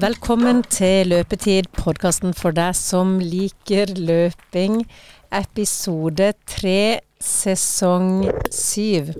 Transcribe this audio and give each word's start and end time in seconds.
Velkommen 0.00 0.62
til 0.72 1.10
Løpetid, 1.10 1.66
podkasten 1.76 2.32
for 2.32 2.54
deg 2.56 2.72
som 2.78 3.18
liker 3.20 3.90
løping. 3.98 4.78
Episode 5.36 6.30
tre, 6.48 7.02
sesong 7.20 8.22
syv. 8.48 9.10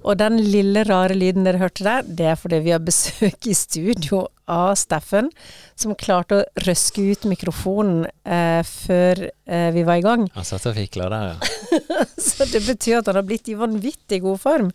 Og 0.00 0.16
den 0.22 0.38
lille 0.40 0.86
rare 0.88 1.18
lyden 1.18 1.44
dere 1.44 1.60
hørte 1.60 1.84
der, 1.84 2.08
det 2.08 2.30
er 2.30 2.40
fordi 2.40 2.62
vi 2.64 2.72
har 2.72 2.80
besøk 2.80 3.44
i 3.44 3.52
studio 3.58 4.22
av 4.48 4.72
Steffen, 4.80 5.28
som 5.76 5.92
klarte 6.00 6.40
å 6.40 6.64
røske 6.64 7.04
ut 7.12 7.28
mikrofonen 7.28 8.06
eh, 8.24 8.64
før 8.64 9.26
eh, 9.28 9.68
vi 9.76 9.84
var 9.84 10.00
i 10.00 10.06
gang. 10.08 10.26
Han 10.32 10.48
satt 10.48 10.70
og 10.72 10.80
fikla 10.80 11.12
der, 11.12 11.34
ja. 11.34 11.76
Så 12.30 12.48
det 12.48 12.64
betyr 12.64 13.02
at 13.02 13.12
han 13.12 13.20
har 13.20 13.28
blitt 13.28 13.52
i 13.52 13.60
vanvittig 13.60 14.24
god 14.24 14.40
form. 14.48 14.72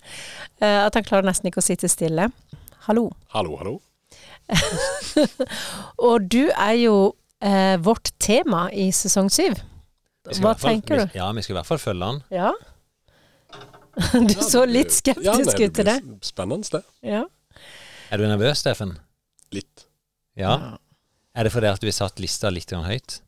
Eh, 0.61 0.79
at 0.85 0.93
han 0.93 1.09
klarer 1.09 1.25
nesten 1.31 1.49
ikke 1.49 1.65
å 1.65 1.69
sitte 1.71 1.89
stille. 1.89 2.29
Hallo. 2.85 3.09
Hallo, 3.33 3.57
hallo. 3.57 3.79
Og 6.07 6.27
du 6.31 6.47
er 6.53 6.75
jo 6.79 6.95
eh, 7.41 7.75
vårt 7.83 8.11
tema 8.19 8.67
i 8.73 8.89
sesong 8.95 9.29
syv. 9.33 9.57
Hva 10.27 10.37
hvert 10.43 10.59
fall- 10.63 10.71
tenker 10.77 10.97
du? 10.97 11.05
vi- 11.11 11.19
Ja, 11.19 11.31
vi 11.31 11.41
skal 11.45 11.55
i 11.55 11.57
hvert 11.59 11.69
fall 11.69 11.81
følge 11.83 12.05
han. 12.11 12.23
Ja? 12.31 12.51
Du 14.13 14.33
så 14.45 14.61
litt 14.69 14.91
skeptisk 14.93 15.57
ut 15.59 15.73
til 15.73 15.85
det. 15.87 15.95
Spennende, 16.21 16.67
det. 16.69 16.83
Ja. 17.01 17.23
Er 18.11 18.17
du 18.21 18.27
nervøs, 18.29 18.59
Steffen? 18.61 18.91
Litt. 19.51 19.87
Ja. 20.37 20.77
Er 21.33 21.43
det 21.47 21.51
fordi 21.51 21.67
at 21.71 21.81
vi 21.83 21.91
satt 21.91 22.19
lista 22.21 22.49
litt 22.53 22.69
høyt? 22.71 23.21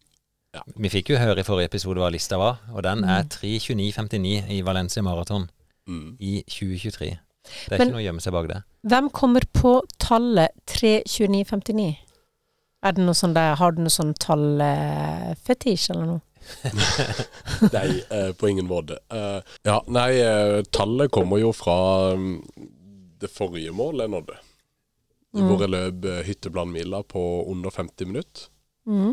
Ja. 0.54 0.62
Vi 0.78 0.90
fikk 0.90 1.10
jo 1.14 1.18
høre 1.18 1.40
i 1.42 1.46
forrige 1.46 1.70
episode 1.72 1.98
hva 2.02 2.10
lista 2.14 2.38
var, 2.38 2.60
og 2.74 2.84
den 2.84 3.04
er 3.04 3.24
Mm. 3.24 3.30
3.29,59 3.30 4.50
i 4.50 4.62
Valencia 4.62 5.02
Marathon 5.02 5.50
Mm. 5.88 6.18
i 6.20 6.44
2023. 6.48 7.18
Det 7.68 7.74
er 7.74 7.78
Men- 7.78 7.88
ikke 7.88 7.96
noe 7.96 8.02
å 8.02 8.08
gjemme 8.08 8.24
seg 8.24 8.36
bak 8.36 8.48
det. 8.52 8.62
Hvem 8.90 9.10
kommer 9.12 9.46
på 9.54 9.74
tallet 10.00 10.56
32959? 10.68 11.98
Er 12.84 12.96
det 12.96 13.04
noe 13.04 13.18
sånn 13.18 13.34
der, 13.36 13.56
har 13.60 13.72
du 13.76 13.82
noe 13.84 13.92
sånn 13.92 14.14
tallfetisj 14.24 15.90
eller 15.92 16.06
noe? 16.14 16.22
Nei, 17.76 18.02
eh, 18.10 18.30
på 18.40 18.48
ingen 18.48 18.70
måte. 18.70 19.00
Eh, 19.12 19.42
ja, 19.68 19.82
nei, 19.92 20.12
eh, 20.24 20.62
tallet 20.72 21.12
kommer 21.12 21.42
jo 21.42 21.52
fra 21.54 22.14
um, 22.16 22.38
det 23.20 23.28
forrige 23.34 23.74
målet 23.76 24.06
jeg 24.08 24.14
nådde. 24.16 24.38
Mm. 25.36 25.44
Hvor 25.46 25.62
jeg 25.66 25.74
løp 25.76 26.08
eh, 26.10 26.22
hytteblandmila 26.26 27.04
på 27.12 27.24
under 27.52 27.70
50 27.76 28.10
minutter. 28.10 28.48
Mm. 28.88 29.12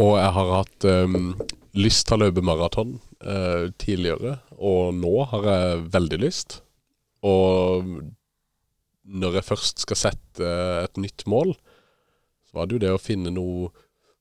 Og 0.00 0.16
jeg 0.18 0.32
har 0.38 0.52
hatt 0.56 0.88
eh, 0.88 1.18
lyst 1.76 2.08
til 2.08 2.16
å 2.16 2.24
løpe 2.24 2.42
maraton 2.44 2.96
eh, 3.20 3.68
tidligere, 3.78 4.38
og 4.56 4.94
nå 4.96 5.14
har 5.32 5.48
jeg 5.50 5.82
veldig 5.94 6.20
lyst. 6.22 6.60
Og 7.26 7.86
når 9.06 9.38
jeg 9.38 9.46
først 9.46 9.82
skal 9.84 10.00
sette 10.00 10.52
et 10.82 11.00
nytt 11.00 11.26
mål, 11.30 11.54
så 12.46 12.58
var 12.58 12.66
det 12.66 12.76
jo 12.76 12.84
det 12.86 12.94
å 12.94 13.02
finne 13.02 13.32
noe 13.34 13.70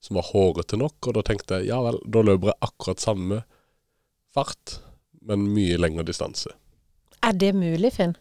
som 0.06 0.20
var 0.20 0.28
hårete 0.30 0.78
nok, 0.78 1.00
og 1.08 1.16
da 1.18 1.24
tenkte 1.26 1.60
jeg 1.60 1.72
ja 1.72 1.80
vel, 1.82 1.98
da 2.06 2.22
løper 2.22 2.52
jeg 2.52 2.62
akkurat 2.68 3.02
samme 3.02 3.42
fart, 4.36 4.80
men 5.26 5.48
mye 5.56 5.80
lengre 5.82 6.06
distanse. 6.06 6.52
Er 7.26 7.34
det 7.34 7.56
mulig, 7.58 7.96
Finn? 7.96 8.14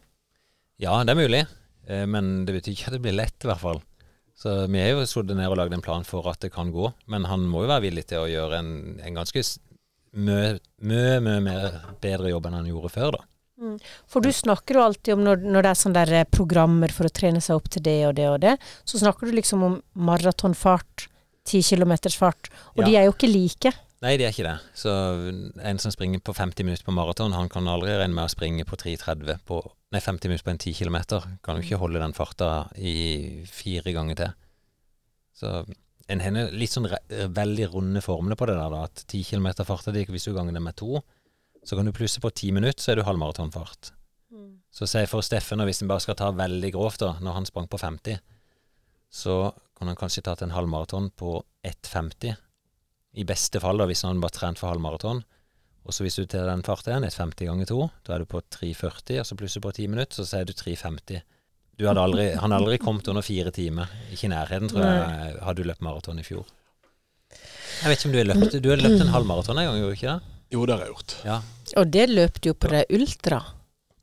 Ja, 0.81 0.97
det 1.05 1.13
er 1.13 1.21
mulig, 1.21 1.43
eh, 1.87 2.07
men 2.09 2.47
det 2.49 2.57
betyr 2.57 2.73
ikke 2.73 2.89
at 2.89 2.97
det 2.97 3.03
blir 3.05 3.19
lett, 3.19 3.37
i 3.45 3.51
hvert 3.51 3.61
fall. 3.61 3.83
Så 4.35 4.55
vi 4.67 4.81
har 4.81 4.95
jo 4.95 5.05
sittet 5.07 5.37
ned 5.39 5.47
og 5.53 5.59
lagd 5.61 5.77
en 5.77 5.85
plan 5.85 6.07
for 6.07 6.27
at 6.31 6.41
det 6.43 6.55
kan 6.55 6.73
gå, 6.75 6.89
men 7.13 7.29
han 7.31 7.45
må 7.47 7.63
jo 7.65 7.71
være 7.71 7.85
villig 7.87 8.09
til 8.11 8.25
å 8.25 8.31
gjøre 8.31 8.59
en, 8.59 8.73
en 9.05 9.21
ganske 9.21 9.45
mye, 10.15 11.19
mye, 11.21 11.41
mye 11.45 11.71
bedre 12.03 12.31
jobb 12.33 12.47
enn 12.51 12.59
han 12.61 12.69
gjorde 12.71 12.91
før, 12.95 13.17
da. 13.19 13.25
For 14.11 14.21
du 14.21 14.29
snakker 14.35 14.77
jo 14.77 14.83
alltid 14.83 15.15
om 15.15 15.23
når, 15.25 15.45
når 15.47 15.63
det 15.65 15.71
er 15.71 15.79
sånne 15.79 16.01
der 16.05 16.13
eh, 16.21 16.27
programmer 16.29 16.91
for 16.93 17.07
å 17.07 17.13
trene 17.15 17.41
seg 17.41 17.57
opp 17.57 17.69
til 17.73 17.85
det 17.87 18.01
og 18.09 18.17
det 18.19 18.27
og 18.29 18.41
det, 18.43 18.57
så 18.85 18.99
snakker 19.01 19.31
du 19.31 19.37
liksom 19.39 19.63
om 19.65 19.77
maratonfart, 19.95 21.07
ti 21.47 21.63
kilometers 21.63 22.17
fart, 22.19 22.51
og 22.75 22.83
Ja. 22.83 22.87
de 22.89 22.97
er 22.99 23.05
jo 23.07 23.13
ikke 23.15 23.31
like. 23.31 23.73
Nei, 24.05 24.17
de 24.21 24.27
er 24.27 24.33
ikke 24.35 24.45
det. 24.45 24.59
Så 24.77 24.91
en 25.65 25.79
som 25.81 25.93
springer 25.95 26.21
på 26.21 26.35
50 26.37 26.65
minutter 26.67 26.85
på 26.85 26.93
maraton, 26.93 27.33
han 27.33 27.49
kan 27.49 27.65
aldri 27.71 27.95
regne 27.95 28.13
med 28.15 28.27
å 28.27 28.33
springe 28.35 28.67
på 28.69 28.77
3.30 28.77 29.39
på 29.49 29.63
Nei, 29.95 30.01
50 30.03 30.27
minutter 30.29 30.45
på 30.45 30.51
en 30.51 30.59
10 30.59 30.75
km. 30.75 30.97
Kan 31.47 31.57
jo 31.57 31.63
ikke 31.63 31.79
holde 31.79 32.01
den 32.03 32.13
farta 32.13 32.67
i 32.77 33.45
fire 33.47 33.93
ganger 33.95 34.17
til. 34.19 34.33
Så 35.39 35.53
en 36.13 36.21
har 36.21 36.53
litt 36.53 36.73
sånn 36.75 36.89
re 36.91 36.99
veldig 37.33 37.69
runde 37.73 38.03
formler 38.05 38.37
på 38.37 38.49
det 38.51 38.57
der, 38.59 38.73
da. 38.73 38.85
At 38.89 39.05
10 39.07 39.25
km 39.31 39.51
farta 39.65 39.95
di, 39.95 40.05
hvis 40.09 40.29
du 40.29 40.35
ganger 40.37 40.57
det 40.57 40.63
med 40.65 40.77
to, 40.81 41.01
så 41.65 41.79
kan 41.79 41.89
du 41.89 41.95
plusse 41.97 42.21
på 42.21 42.31
10 42.31 42.57
minutter, 42.59 42.81
så 42.83 42.93
er 42.93 43.01
du 43.01 43.07
halvmaratonfart. 43.09 43.93
Så 44.75 44.89
si 44.91 45.05
for 45.07 45.25
Steffen, 45.25 45.63
og 45.63 45.69
hvis 45.71 45.81
en 45.85 45.91
bare 45.91 46.03
skal 46.03 46.17
ta 46.19 46.33
veldig 46.35 46.73
grovt, 46.75 47.05
da, 47.05 47.15
når 47.23 47.39
han 47.39 47.47
sprang 47.49 47.69
på 47.71 47.79
50, 47.81 48.19
så 49.15 49.37
kan 49.79 49.91
han 49.91 49.99
kanskje 49.99 50.25
tatt 50.27 50.43
en 50.43 50.55
halvmaraton 50.55 51.13
på 51.15 51.37
1,50. 51.65 52.35
I 53.15 53.25
beste 53.29 53.63
fall, 53.63 53.79
da, 53.79 53.87
hvis 53.87 54.03
han 54.03 54.21
bare 54.23 54.35
trent 54.35 54.59
for 54.59 54.73
halvmaraton. 54.73 55.23
Og 55.85 55.95
så 55.95 56.05
hvis 56.05 56.17
du 56.19 56.27
tar 56.27 56.49
den 56.49 56.65
farten 56.67 56.91
igjen, 56.91 57.07
1,50 57.07 57.49
ganger 57.49 57.71
2, 57.71 57.79
da 58.07 58.17
er 58.17 58.25
du 58.25 58.31
på 58.33 58.43
3,40, 58.43 59.21
og 59.21 59.29
så 59.29 59.39
plusser 59.39 59.63
du 59.63 59.69
på 59.69 59.75
10 59.77 59.89
minutter, 59.93 60.19
så 60.19 60.27
sier 60.27 60.49
du 60.49 60.55
3,50. 60.57 61.23
Du 61.79 61.87
hadde 61.89 62.03
aldri, 62.03 62.29
han 62.39 62.51
hadde 62.53 62.61
aldri 62.63 62.79
kommet 62.79 63.09
under 63.11 63.23
fire 63.27 63.51
timer. 63.55 63.91
Ikke 64.15 64.29
i 64.29 64.31
nærheten, 64.31 64.69
tror 64.71 64.85
jeg, 64.85 65.41
hadde 65.43 65.63
du 65.63 65.69
løpt 65.69 65.83
maraton 65.83 66.21
i 66.23 66.27
fjor. 66.27 66.45
Jeg 67.83 67.91
vet 67.91 67.99
ikke 67.99 68.07
om 68.09 68.13
du 68.15 68.19
har 68.21 68.29
løpt 68.31 68.55
Du 68.63 68.69
har 68.71 68.81
løpt 68.81 69.01
en 69.03 69.11
halvmaraton 69.13 69.59
en 69.59 69.67
gang, 69.67 69.79
gjorde 69.81 69.91
du 69.95 69.99
ikke 69.99 70.13
det? 70.13 70.33
Jo, 70.55 70.67
det 70.69 70.75
har 70.77 70.85
jeg 70.85 70.93
gjort. 70.95 71.15
Ja. 71.27 71.39
Og 71.81 71.91
det 71.91 72.05
løp 72.13 72.41
du 72.41 72.49
jo 72.53 72.55
på 72.55 72.71
det 72.71 72.85
ultra. 72.95 73.41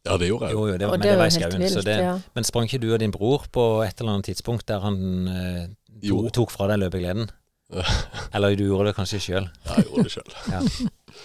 Ja, 0.04 0.18
det 0.18 0.28
gjorde 0.32 0.50
jeg. 0.50 0.56
Jo, 0.58 0.66
jo, 0.68 0.78
det, 0.82 0.88
men 0.90 1.00
det 1.00 1.12
det 1.12 1.18
var 1.22 1.30
helt 1.30 1.58
vilt. 1.62 1.86
det- 1.86 2.00
Ja. 2.02 2.16
Men 2.36 2.44
sprang 2.44 2.66
ikke 2.68 2.82
du 2.82 2.92
og 2.94 3.00
din 3.00 3.12
bror 3.12 3.46
på 3.54 3.66
et 3.86 4.02
eller 4.02 4.14
annet 4.18 4.26
tidspunkt 4.26 4.66
der 4.68 4.80
han 4.82 4.98
eh, 5.30 5.68
to, 6.10 6.24
tok, 6.24 6.32
tok 6.34 6.52
fra 6.52 6.68
deg 6.68 6.80
løpegleden? 6.82 7.30
Eller 8.34 8.56
du 8.58 8.66
gjorde 8.68 8.90
det 8.90 8.96
kanskje 8.98 9.20
sjøl? 9.22 9.48
Ja, 9.66 9.76
jeg 9.78 9.86
gjorde 9.88 10.04
det 10.04 10.12
sjøl. 10.12 10.34
Ja. 10.52 10.60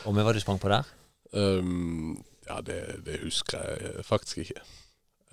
Og 0.07 0.15
med 0.15 0.23
hva 0.29 0.33
du 0.37 0.39
sprang 0.45 0.61
på 0.63 0.69
der? 0.71 0.85
Um, 1.35 2.23
ja, 2.47 2.61
det, 2.61 2.79
det 3.05 3.19
husker 3.25 3.59
jeg 3.59 4.05
faktisk 4.07 4.39
ikke. 4.45 4.61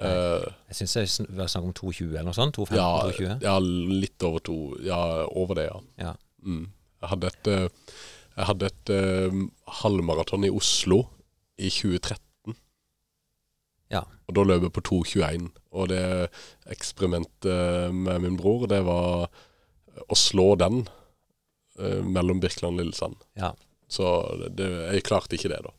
Eh, 0.02 0.46
Jeg 0.72 0.76
syns 0.80 1.18
det 1.28 1.38
var 1.38 1.52
snakk 1.52 1.68
om 1.70 1.74
2,20 1.78 2.10
eller 2.16 2.26
noe 2.32 2.38
sånt? 2.38 2.58
2,15? 2.58 2.76
ja, 2.80 2.88
2,20? 3.12 3.44
ja, 3.46 3.58
litt 4.04 4.24
over 4.26 4.40
to. 4.40 4.56
Ja, 4.84 5.00
over 5.30 5.60
det, 5.60 5.68
ja. 5.70 5.80
Ja. 6.02 6.14
Mm. 6.44 6.66
Jeg 7.04 7.10
hadde 7.12 7.28
et, 7.30 7.48
eh, 7.52 7.94
jeg 8.34 8.48
hadde 8.50 8.70
et 8.72 8.90
uh, 8.90 9.42
halvmaraton 9.84 10.48
i 10.48 10.50
Oslo 10.50 11.04
i 11.62 11.70
2013. 11.70 12.56
Ja. 13.94 14.02
Og 14.28 14.34
da 14.38 14.46
løp 14.48 14.64
jeg 14.66 14.74
på 14.74 14.82
2,21. 14.90 15.52
Og 15.78 15.90
det 15.92 16.02
eksperimentet 16.74 17.94
med 17.94 18.24
min 18.24 18.38
bror, 18.40 18.66
det 18.72 18.82
var 18.88 19.28
å 20.10 20.18
slå 20.18 20.56
den 20.58 20.88
uh, 21.78 22.02
mellom 22.02 22.42
Birkeland 22.42 22.80
og 22.80 22.82
Lillesand. 22.88 23.22
Ja. 23.38 23.52
Så 23.88 24.10
det, 24.58 24.72
jeg 24.96 25.06
klarte 25.06 25.38
ikke 25.38 25.52
det, 25.54 25.62
da. 25.68 25.76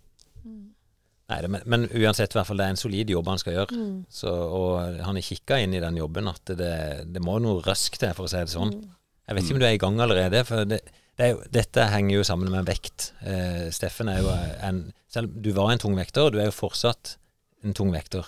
Nei, 1.34 1.40
det, 1.42 1.50
men, 1.50 1.64
men 1.66 1.86
uansett, 1.90 2.30
i 2.30 2.38
hvert 2.38 2.46
fall, 2.46 2.60
det 2.60 2.66
er 2.68 2.74
en 2.76 2.78
solid 2.78 3.10
jobb 3.10 3.30
han 3.32 3.40
skal 3.42 3.56
gjøre. 3.56 3.78
Mm. 3.78 3.94
Så, 4.22 4.30
og 4.30 5.00
han 5.02 5.18
har 5.18 5.24
kikka 5.26 5.58
inn 5.64 5.74
i 5.74 5.82
den 5.82 5.98
jobben 5.98 6.30
at 6.30 6.54
det, 6.54 6.74
det 7.10 7.22
må 7.24 7.40
noe 7.42 7.64
røsk 7.64 7.98
til, 7.98 8.14
for 8.14 8.28
å 8.28 8.30
si 8.30 8.42
det 8.44 8.54
sånn. 8.54 8.76
Jeg 9.24 9.36
vet 9.36 9.46
ikke 9.46 9.56
om 9.56 9.62
du 9.62 9.66
er 9.66 9.74
i 9.74 9.82
gang 9.82 9.98
allerede, 10.04 10.44
for 10.46 10.68
det, 10.68 10.80
det 11.18 11.26
er 11.26 11.34
jo, 11.34 11.42
dette 11.54 11.88
henger 11.90 12.18
jo 12.18 12.26
sammen 12.26 12.50
med 12.52 12.68
vekt. 12.68 13.10
Eh, 13.26 13.66
Steffen 13.74 14.10
er 14.12 14.22
jo 14.22 14.30
en 14.34 14.86
Selv 15.14 15.30
du 15.30 15.52
var 15.54 15.70
en 15.70 15.78
tung 15.78 15.94
vekter, 15.94 16.32
du 16.34 16.40
er 16.42 16.48
jo 16.48 16.56
fortsatt 16.56 17.16
en 17.64 17.74
tung 17.76 17.92
vekter. 17.94 18.26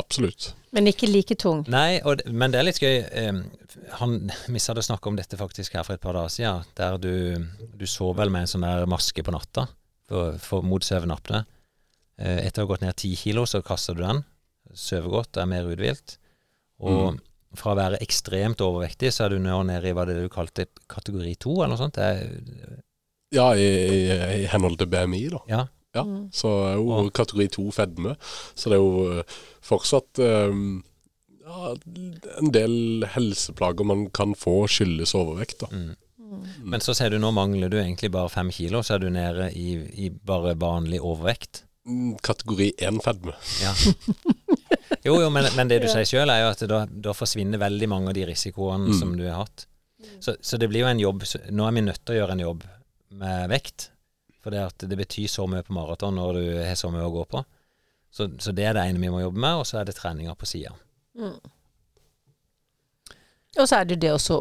Absolutt. 0.00 0.54
Men 0.72 0.88
ikke 0.88 1.10
like 1.10 1.36
tung. 1.36 1.60
Nei, 1.68 2.00
og, 2.08 2.22
men 2.32 2.54
det 2.54 2.62
er 2.62 2.64
litt 2.64 2.80
gøy. 2.80 3.02
Eh, 3.04 3.42
han, 3.98 4.14
vi 4.48 4.62
hadde 4.64 4.84
snakka 4.86 5.10
om 5.10 5.18
dette 5.18 5.36
faktisk 5.36 5.76
her 5.76 5.84
for 5.84 5.98
et 5.98 6.02
par 6.02 6.16
dager 6.16 6.32
siden, 6.32 6.70
der 6.78 6.96
du, 7.02 7.12
du 7.76 7.84
sov 7.84 8.16
vel 8.16 8.32
med 8.32 8.46
en 8.46 8.52
sånn 8.54 8.64
der 8.64 8.88
maske 8.88 9.24
på 9.24 9.34
natta 9.34 9.66
for, 10.08 10.40
for 10.40 10.64
mot 10.64 10.84
søvnapne. 10.84 11.44
Eh, 12.22 12.38
etter 12.46 12.62
å 12.62 12.66
ha 12.68 12.70
gått 12.74 12.84
ned 12.86 12.96
ti 13.02 13.12
kilo, 13.18 13.42
så 13.50 13.60
kaster 13.66 13.96
du 13.98 14.04
den. 14.04 14.22
Sover 14.78 15.10
godt, 15.10 15.36
er 15.42 15.48
mer 15.50 15.66
uthvilt. 15.68 16.16
Og 16.82 17.18
fra 17.58 17.74
å 17.74 17.78
være 17.78 17.98
ekstremt 18.00 18.62
overvektig, 18.64 19.10
så 19.12 19.26
er 19.26 19.34
du 19.34 19.42
nå 19.42 19.58
nede 19.68 19.90
i 19.90 19.92
hva 19.96 20.06
det 20.08 20.14
du 20.22 20.28
kalte 20.32 20.66
kategori 20.88 21.34
to, 21.42 21.56
eller 21.60 21.74
noe 21.74 21.82
sånt. 21.82 21.98
Det 21.98 22.06
er, 22.08 22.80
Ja, 23.32 23.50
i, 23.56 23.64
i, 23.64 24.00
i 24.42 24.46
henhold 24.52 24.78
til 24.80 24.88
BMI, 24.92 25.22
da. 25.34 25.38
ja, 25.48 25.62
Ja, 25.94 26.02
Mm. 26.08 26.30
så 26.32 26.48
er 26.70 26.74
jo 26.78 26.88
Og- 26.92 27.12
kategori 27.12 27.50
to 27.52 27.70
fedme. 27.70 28.14
Så 28.56 28.70
det 28.70 28.78
er 28.78 28.80
jo 28.80 29.18
eh, 29.18 29.22
fortsatt 29.60 30.18
um, 30.24 30.82
ja, 31.44 31.74
en 32.38 32.50
del 32.50 33.04
helseplager 33.12 33.84
man 33.84 34.06
kan 34.10 34.32
få 34.34 34.66
skyldes 34.72 35.12
overvekt. 35.14 35.58
da. 35.60 35.66
mm. 35.66 35.96
Men 36.64 36.80
så 36.80 36.94
ser 36.96 37.10
du 37.10 37.18
nå 37.18 37.30
mangler 37.36 37.68
du 37.68 37.76
egentlig 37.76 38.10
bare 38.10 38.30
fem 38.32 38.48
kilo, 38.50 38.80
så 38.80 38.94
er 38.94 38.98
du 39.04 39.10
nede 39.10 39.50
i, 39.52 39.74
i 40.06 40.08
bare 40.08 40.54
vanlig 40.56 40.98
overvekt. 41.04 41.64
Mm, 41.86 42.16
Kategori 42.22 42.72
én 42.78 43.00
fedme. 43.04 43.34
Ja. 43.62 43.74
Jo, 45.02 45.16
jo, 45.18 45.30
men, 45.34 45.48
men 45.56 45.66
det 45.70 45.80
du 45.82 45.88
sier 45.90 46.04
sjøl, 46.06 46.30
er 46.30 46.44
jo 46.44 46.50
at 46.52 46.60
da, 46.70 46.82
da 46.86 47.12
forsvinner 47.16 47.58
veldig 47.58 47.86
mange 47.90 48.12
av 48.12 48.14
de 48.14 48.26
risikoene 48.28 48.92
Mm. 48.92 48.98
som 49.00 49.14
du 49.18 49.24
har 49.26 49.40
hatt. 49.40 49.64
Så, 50.22 50.36
så 50.40 50.58
det 50.60 50.68
blir 50.70 50.84
jo 50.84 50.90
en 50.90 51.00
jobb 51.00 51.24
Nå 51.50 51.64
er 51.66 51.74
vi 51.74 51.82
nødt 51.82 52.00
til 52.04 52.14
å 52.14 52.18
gjøre 52.20 52.36
en 52.36 52.42
jobb 52.44 52.62
med 53.18 53.48
vekt. 53.50 53.88
For 54.44 54.54
det, 54.54 54.60
at 54.68 54.84
det 54.86 54.98
betyr 55.00 55.26
så 55.32 55.46
mye 55.50 55.64
på 55.66 55.74
maraton 55.74 56.14
når 56.20 56.38
du 56.38 56.44
har 56.68 56.78
så 56.78 56.90
mye 56.94 57.08
å 57.08 57.10
gå 57.16 57.24
på. 57.34 57.42
Så, 58.14 58.28
så 58.38 58.54
det 58.54 58.68
er 58.68 58.76
det 58.78 58.84
ene 58.92 59.02
vi 59.02 59.10
må 59.10 59.24
jobbe 59.24 59.42
med, 59.42 59.62
og 59.62 59.66
så 59.66 59.80
er 59.80 59.88
det 59.90 59.96
treninga 59.98 60.36
på 60.38 60.46
sida. 60.52 60.70
Mm. 61.18 61.34
Og 63.58 63.66
så 63.68 63.80
er 63.80 63.90
det 63.90 63.98
det 64.04 64.12
å 64.14 64.40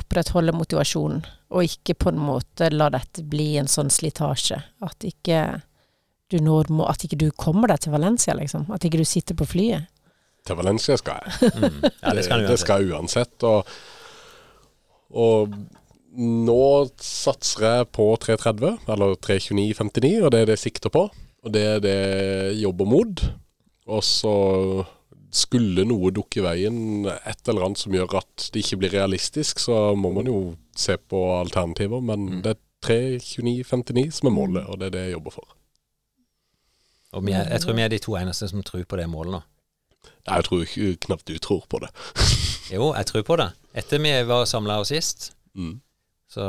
opprettholde 0.00 0.54
motivasjonen, 0.54 1.22
og 1.54 1.66
ikke 1.66 1.94
på 1.98 2.10
en 2.12 2.20
måte 2.22 2.68
la 2.72 2.90
dette 2.94 3.22
bli 3.26 3.52
en 3.60 3.70
sånn 3.70 3.90
slitasje. 3.90 4.58
At 4.86 5.06
ikke 5.06 5.60
du 6.30 6.38
når 6.44 6.70
må, 6.70 6.84
At 6.88 7.04
ikke 7.04 7.18
du 7.20 7.30
kommer 7.36 7.68
deg 7.72 7.80
til 7.84 7.92
Valencia, 7.92 8.34
liksom. 8.38 8.68
At 8.74 8.84
ikke 8.84 8.98
du 9.00 9.04
sitter 9.08 9.34
på 9.38 9.46
flyet. 9.46 9.88
Til 10.46 10.56
Valencia 10.56 10.96
skal 10.96 11.20
jeg. 11.20 11.50
Mm. 11.60 11.82
Ja, 12.02 12.14
det 12.16 12.24
skal 12.24 12.46
det 12.48 12.58
skal 12.62 12.82
jeg 12.86 12.94
uansett. 12.94 13.42
Og, 13.44 13.66
og 15.10 15.52
nå 16.20 16.62
satser 17.00 17.66
jeg 17.66 17.88
på 17.94 18.06
330, 18.20 18.78
eller 18.90 19.14
329,59, 19.22 20.24
og 20.24 20.32
det 20.32 20.40
er 20.40 20.48
det 20.50 20.56
jeg 20.58 20.64
sikter 20.66 20.90
på. 20.94 21.04
Og 21.44 21.52
det 21.54 21.62
er 21.74 21.78
det 21.84 21.94
jeg 21.98 22.62
jobber 22.64 22.88
mot. 22.88 23.22
Og 23.90 24.02
så 24.04 24.34
skulle 25.30 25.84
noe 25.86 26.10
dukke 26.10 26.40
i 26.40 26.44
veien, 26.44 27.06
et 27.06 27.48
eller 27.48 27.68
annet 27.68 27.78
som 27.84 27.94
gjør 27.94 28.16
at 28.18 28.48
det 28.52 28.64
ikke 28.64 28.80
blir 28.82 28.96
realistisk, 28.96 29.60
så 29.62 29.92
må 29.94 30.10
man 30.16 30.26
jo 30.26 30.40
se 30.76 30.96
på 30.98 31.20
alternativer. 31.38 32.00
Men 32.02 32.26
Mm. 32.26 32.42
det 32.42 32.56
er 32.56 32.60
329,59 32.80 34.10
som 34.10 34.26
er 34.30 34.34
målet, 34.34 34.64
og 34.66 34.78
det 34.80 34.86
er 34.88 34.90
det 34.96 35.02
jeg 35.06 35.12
jobber 35.18 35.30
for. 35.36 35.46
Og 37.12 37.24
vi 37.26 37.32
er, 37.34 37.48
jeg 37.50 37.60
tror 37.64 37.74
vi 37.74 37.82
er 37.82 37.88
de 37.92 37.98
to 37.98 38.14
eneste 38.18 38.48
som 38.50 38.62
tror 38.62 38.84
på 38.86 38.96
det 39.00 39.08
målet 39.10 39.32
nå. 39.34 39.40
Nei, 40.28 40.36
Jeg 40.36 40.44
tror 40.46 40.62
ikke 40.64 40.96
knapt 41.06 41.26
du 41.26 41.38
tror 41.42 41.64
på 41.68 41.80
det. 41.82 41.90
Jo, 42.70 42.92
jeg 42.94 43.06
tror 43.10 43.22
på 43.26 43.36
det. 43.40 43.48
Etter 43.74 43.98
vi 43.98 44.12
var 44.28 44.44
samla 44.46 44.78
oss 44.80 44.92
sist, 44.94 45.32
Mm. 45.58 45.80
så, 46.30 46.44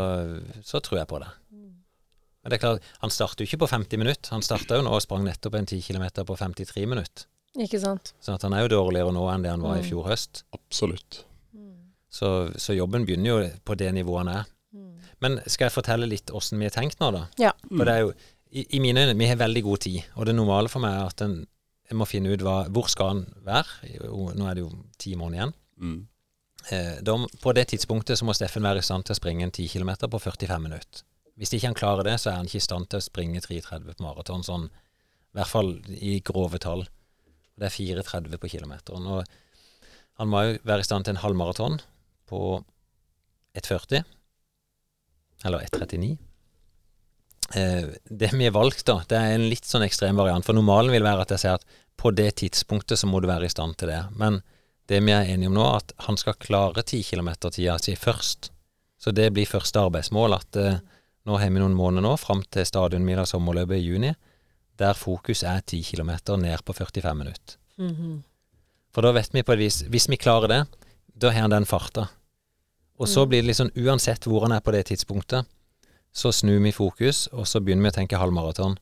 så 0.64 0.78
tror 0.86 1.00
jeg 1.00 1.08
på 1.10 1.18
det. 1.20 1.30
Men 1.52 2.50
det 2.54 2.58
er 2.58 2.62
klart, 2.62 2.84
han 3.02 3.10
starter 3.14 3.42
jo 3.42 3.50
ikke 3.50 3.64
på 3.64 3.70
50 3.72 3.98
minutter. 4.02 4.30
Han 4.36 4.42
starta 4.46 4.78
jo 4.78 4.84
nå 4.86 4.92
og 4.94 5.02
sprang 5.02 5.24
nettopp 5.26 5.56
en 5.58 5.66
10 5.66 5.82
km 5.82 6.06
på 6.26 6.38
53 6.38 6.86
minutter. 6.90 7.26
Ikke 7.58 7.80
sant? 7.82 8.14
Så 8.22 8.34
at 8.38 8.46
han 8.46 8.54
er 8.54 8.64
jo 8.68 8.72
dårligere 8.76 9.12
nå 9.14 9.26
enn 9.34 9.42
det 9.46 9.50
han 9.52 9.62
var 9.66 9.78
i 9.78 9.82
Mm. 9.82 9.90
fjor 9.90 10.08
høst. 10.10 10.44
Absolutt. 10.54 11.24
Så, 12.12 12.52
så 12.62 12.74
jobben 12.78 13.06
begynner 13.06 13.30
jo 13.32 13.50
på 13.66 13.76
det 13.80 13.90
nivået 13.96 14.26
han 14.28 14.34
er. 14.38 14.46
Men 15.22 15.40
skal 15.48 15.66
jeg 15.70 15.76
fortelle 15.76 16.08
litt 16.10 16.32
åssen 16.34 16.58
vi 16.62 16.66
har 16.70 16.74
tenkt 16.78 17.00
nå, 17.02 17.10
da? 17.14 17.26
Ja. 17.42 17.52
For 17.70 17.86
det 17.86 17.94
er 17.98 18.06
jo, 18.06 18.14
i, 18.52 18.66
i 18.78 18.80
mine 18.84 19.06
øyne, 19.06 19.18
vi 19.18 19.28
har 19.30 19.40
veldig 19.40 19.64
god 19.64 19.84
tid. 19.88 20.02
Og 20.16 20.28
det 20.28 20.36
normale 20.36 20.70
for 20.72 20.84
meg 20.84 20.98
er 20.98 21.10
at 21.10 21.24
en, 21.26 21.36
jeg 21.90 21.98
må 22.00 22.08
finne 22.08 22.32
ut 22.32 22.44
hva, 22.46 22.64
hvor 22.72 22.90
skal 22.92 23.14
han 23.14 23.22
være. 23.46 23.92
Nå 24.12 24.48
er 24.48 24.58
det 24.58 24.66
jo 24.66 24.72
ti 25.00 25.16
måneder 25.20 25.40
igjen. 25.40 25.54
Mm. 25.82 26.00
Eh, 26.70 26.98
de, 27.04 27.16
på 27.42 27.54
det 27.58 27.68
tidspunktet 27.72 28.20
så 28.20 28.28
må 28.28 28.36
Steffen 28.38 28.64
være 28.64 28.84
i 28.84 28.86
stand 28.86 29.08
til 29.08 29.16
å 29.16 29.20
springe 29.20 29.48
en 29.48 29.54
10 29.54 29.72
km 29.74 29.94
på 30.12 30.22
45 30.22 30.62
minutter. 30.64 31.06
Hvis 31.40 31.54
ikke 31.56 31.72
han 31.72 31.78
klarer 31.78 32.06
det, 32.06 32.18
så 32.22 32.32
er 32.32 32.40
han 32.40 32.50
ikke 32.50 32.60
i 32.60 32.68
stand 32.68 32.90
til 32.92 33.00
å 33.00 33.06
springe 33.06 33.42
3,30 33.42 33.96
på 33.98 34.06
maraton, 34.06 34.44
sånn 34.46 34.68
i 34.68 35.40
hvert 35.40 35.50
fall 35.50 35.72
i 35.96 36.18
grove 36.28 36.60
tall. 36.62 36.84
Det 37.56 37.70
er 37.70 38.04
4,30 38.04 38.36
på 38.42 38.50
kilometeren. 38.52 39.08
Og 39.08 40.20
han 40.20 40.30
må 40.30 40.44
jo 40.44 40.58
være 40.68 40.84
i 40.84 40.88
stand 40.88 41.08
til 41.08 41.16
en 41.16 41.22
halvmaraton 41.24 41.80
på 42.30 42.42
1,40. 43.58 44.04
Eller 45.48 45.64
1,39. 45.72 46.18
Eh, 47.56 47.90
det 48.04 48.32
vi 48.34 48.48
har 48.48 48.56
valgt, 48.56 48.86
da, 48.88 49.02
det 49.10 49.18
er 49.18 49.36
en 49.36 49.50
litt 49.52 49.68
sånn 49.68 49.86
ekstrem 49.86 50.20
variant. 50.20 50.46
For 50.46 50.58
normalen 50.58 50.94
vil 50.94 51.06
være 51.06 51.26
at 51.26 51.34
jeg 51.36 51.44
sier 51.44 51.60
at 51.60 51.80
på 52.02 52.14
det 52.16 52.32
tidspunktet 52.42 53.00
så 53.00 53.10
må 53.10 53.22
du 53.22 53.30
være 53.30 53.48
i 53.48 53.54
stand 53.54 53.78
til 53.78 53.92
det. 53.92 54.02
Men 54.18 54.42
det 54.90 55.02
vi 55.06 55.14
er 55.14 55.30
enige 55.30 55.52
om 55.52 55.58
nå, 55.60 55.68
at 55.78 55.94
han 56.08 56.18
skal 56.20 56.40
klare 56.42 56.84
10 56.84 57.04
km-tida 57.12 57.78
si 57.82 57.96
først. 58.00 58.52
Så 59.02 59.14
det 59.16 59.30
blir 59.36 59.50
første 59.50 59.84
arbeidsmål. 59.86 60.38
At 60.38 60.60
eh, 60.60 60.82
nå 61.30 61.38
har 61.38 61.54
vi 61.54 61.62
noen 61.62 61.78
måneder 61.78 62.06
nå, 62.08 62.16
fram 62.20 62.44
til 62.50 62.68
stadionmila 62.68 63.28
sommerløpet 63.30 63.78
i 63.78 63.86
juni, 63.86 64.12
der 64.82 64.98
fokus 64.98 65.44
er 65.46 65.62
10 65.62 65.84
km 65.92 66.12
ned 66.42 66.66
på 66.66 66.74
45 66.74 67.18
minutter. 67.18 67.58
Mhm. 67.78 68.22
For 68.92 69.06
da 69.06 69.14
vet 69.16 69.32
vi 69.32 69.44
på 69.48 69.54
et 69.54 69.62
vis 69.62 69.78
Hvis 69.88 70.10
vi 70.12 70.18
klarer 70.20 70.52
det, 70.52 70.62
da 71.16 71.30
har 71.32 71.46
han 71.46 71.54
den 71.54 71.66
farta. 71.66 72.10
Og 73.00 73.08
så 73.08 73.24
blir 73.26 73.42
det 73.42 73.48
liksom 73.48 73.72
uansett 73.76 74.28
hvor 74.28 74.44
han 74.44 74.52
er 74.52 74.60
på 74.60 74.74
det 74.76 74.84
tidspunktet, 74.92 75.48
så 76.12 76.32
snur 76.36 76.60
vi 76.64 76.74
fokus, 76.76 77.28
og 77.32 77.48
så 77.48 77.62
begynner 77.64 77.88
vi 77.88 77.94
å 77.94 77.98
tenke 78.00 78.20
halvmaraton. 78.20 78.76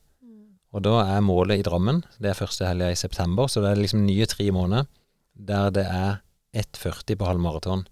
Og 0.70 0.82
da 0.86 1.00
er 1.16 1.22
målet 1.26 1.60
i 1.60 1.66
Drammen, 1.66 2.02
det 2.22 2.32
er 2.32 2.38
første 2.38 2.66
helga 2.66 2.90
i 2.92 2.98
september, 2.98 3.48
så 3.50 3.62
det 3.62 3.72
er 3.72 3.80
liksom 3.80 4.04
nye 4.06 4.26
tre 4.30 4.50
måneder 4.54 4.86
der 5.34 5.70
det 5.74 5.86
er 5.86 6.20
1,40 6.54 7.16
på 7.18 7.26
halvmaraton. 7.26 7.86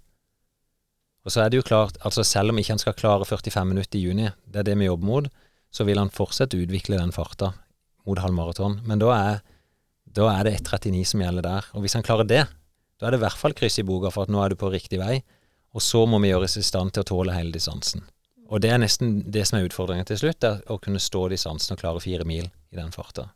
Og 1.26 1.32
så 1.35 1.43
er 1.43 1.50
det 1.50 1.58
jo 1.58 1.67
klart, 1.67 1.99
altså 2.06 2.25
selv 2.25 2.52
om 2.52 2.58
ikke 2.61 2.75
han 2.75 2.82
skal 2.82 2.96
klare 2.99 3.26
45 3.26 3.67
minutter 3.69 3.99
i 3.99 4.05
juni, 4.06 4.29
det 4.46 4.62
er 4.62 4.69
det 4.70 4.76
vi 4.79 4.88
jobber 4.88 5.08
mot, 5.08 5.31
så 5.75 5.85
vil 5.85 6.00
han 6.00 6.12
fortsette 6.12 6.56
å 6.56 6.64
utvikle 6.64 7.00
den 7.00 7.14
farta 7.14 7.52
mot 8.08 8.20
halvmaraton. 8.23 8.79
Men 8.88 9.02
da 9.02 9.11
er, 9.17 9.43
da 10.06 10.31
er 10.32 10.49
det 10.49 10.55
1,39 10.62 11.02
som 11.11 11.25
gjelder 11.25 11.44
der. 11.44 11.69
Og 11.76 11.85
hvis 11.85 11.99
han 11.99 12.06
klarer 12.06 12.29
det, 12.29 12.44
da 12.99 13.06
er 13.06 13.14
det 13.14 13.20
i 13.20 13.26
hvert 13.26 13.40
fall 13.40 13.56
kryss 13.56 13.79
i 13.82 13.87
boka 13.87 14.12
for 14.14 14.26
at 14.26 14.32
nå 14.32 14.40
er 14.43 14.55
du 14.55 14.61
på 14.61 14.70
riktig 14.73 15.02
vei, 15.02 15.20
og 15.76 15.85
så 15.85 16.06
må 16.08 16.20
vi 16.23 16.31
gjøres 16.32 16.56
i 16.58 16.64
stand 16.64 16.94
til 16.94 17.05
å 17.05 17.11
tåle 17.12 17.37
hele 17.37 17.52
distansen. 17.55 18.06
Og 18.49 18.62
det 18.65 18.71
er 18.73 18.81
nesten 18.81 19.21
det 19.29 19.45
som 19.49 19.59
er 19.59 19.67
utfordringen 19.69 20.09
til 20.09 20.21
slutt, 20.23 20.45
er 20.45 20.62
å 20.73 20.79
kunne 20.81 21.00
stå 21.03 21.27
distansen 21.33 21.75
og 21.75 21.83
klare 21.83 22.00
fire 22.00 22.25
mil 22.29 22.47
i 22.49 22.79
den 22.79 22.93
farta. 22.95 23.29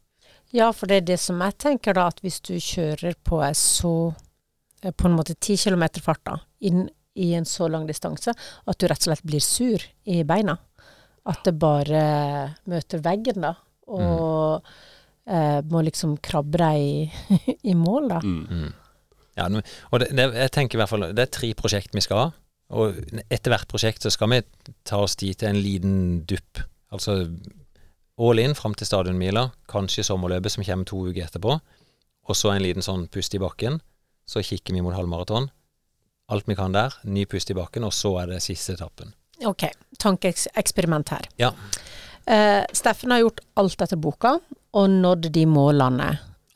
Ja, 0.52 0.70
for 0.76 0.88
det 0.88 1.00
er 1.00 1.08
det 1.12 1.18
som 1.20 1.40
jeg 1.40 1.56
tenker 1.60 1.96
da, 1.96 2.08
at 2.12 2.20
hvis 2.24 2.40
du 2.44 2.54
kjører 2.60 3.16
på 3.24 3.40
ei 3.44 3.54
så 3.56 4.12
eh, 4.82 4.92
på 4.92 5.08
en 5.08 5.16
måte 5.16 5.36
10 5.36 5.64
km 5.64 5.86
fart 6.04 6.22
da, 6.28 6.36
inn 6.64 6.86
i 7.14 7.32
en 7.36 7.48
så 7.48 7.68
lang 7.68 7.86
distanse, 7.88 8.32
at 8.32 8.80
du 8.80 8.86
rett 8.88 9.04
og 9.04 9.10
slett 9.10 9.24
blir 9.28 9.44
sur 9.44 9.84
i 10.08 10.22
beina. 10.28 10.56
At 11.28 11.44
det 11.46 11.54
bare 11.60 12.02
møter 12.68 13.02
veggen, 13.04 13.44
da, 13.44 13.54
og 13.92 14.64
eh, 15.28 15.60
må 15.68 15.84
liksom 15.86 16.16
krabbe 16.24 16.60
deg 16.60 16.84
i, 16.84 17.56
i 17.72 17.76
mål, 17.76 18.08
da. 18.12 18.20
Mm. 18.24 18.70
Ja, 19.36 19.48
og 19.48 20.02
det, 20.02 20.10
det, 20.12 20.28
jeg 20.36 20.52
tenker 20.52 20.76
i 20.76 20.82
hvert 20.82 20.92
fall, 20.92 21.08
det 21.16 21.24
er 21.24 21.32
tre 21.32 21.52
prosjekt 21.56 21.96
vi 21.96 22.04
skal 22.04 22.20
ha, 22.20 22.30
og 22.72 22.96
etter 23.28 23.52
hvert 23.52 23.68
prosjekt 23.68 24.04
så 24.04 24.12
skal 24.12 24.30
vi 24.32 24.40
ta 24.88 25.02
oss 25.04 25.16
dit 25.20 25.36
til 25.38 25.50
en 25.50 25.60
liten 25.60 25.96
dupp. 26.28 26.62
Altså 26.92 27.18
all 28.22 28.40
in 28.40 28.54
fram 28.56 28.74
til 28.76 28.88
stadionmila, 28.88 29.48
kanskje 29.70 30.04
sommerløpet 30.06 30.54
som 30.54 30.64
kommer 30.64 30.88
to 30.88 31.00
uker 31.08 31.26
etterpå, 31.26 31.56
og 32.22 32.38
så 32.38 32.52
en 32.52 32.62
liten 32.64 32.84
sånn 32.84 33.08
pust 33.12 33.34
i 33.34 33.40
bakken. 33.42 33.80
Så 34.28 34.44
kikker 34.46 34.76
vi 34.76 34.82
mot 34.84 34.94
halvmaraton. 34.94 35.48
Alt 36.32 36.46
vi 36.48 36.56
kan 36.56 36.72
der, 36.72 36.94
ny 37.04 37.24
pust 37.28 37.50
i 37.50 37.56
bakken, 37.58 37.84
og 37.84 37.92
så 37.96 38.14
er 38.22 38.30
det 38.30 38.42
siste 38.44 38.76
etappen. 38.76 39.12
Ok, 39.48 39.66
tankeeksperiment 40.00 41.10
her. 41.12 41.26
Ja. 41.40 41.50
Eh, 42.30 42.62
Steffen 42.72 43.10
har 43.10 43.24
gjort 43.24 43.42
alt 43.58 43.82
etter 43.82 43.98
boka, 44.00 44.36
og 44.72 44.88
nådd 44.92 45.32
de 45.34 45.44
målene. 45.50 46.12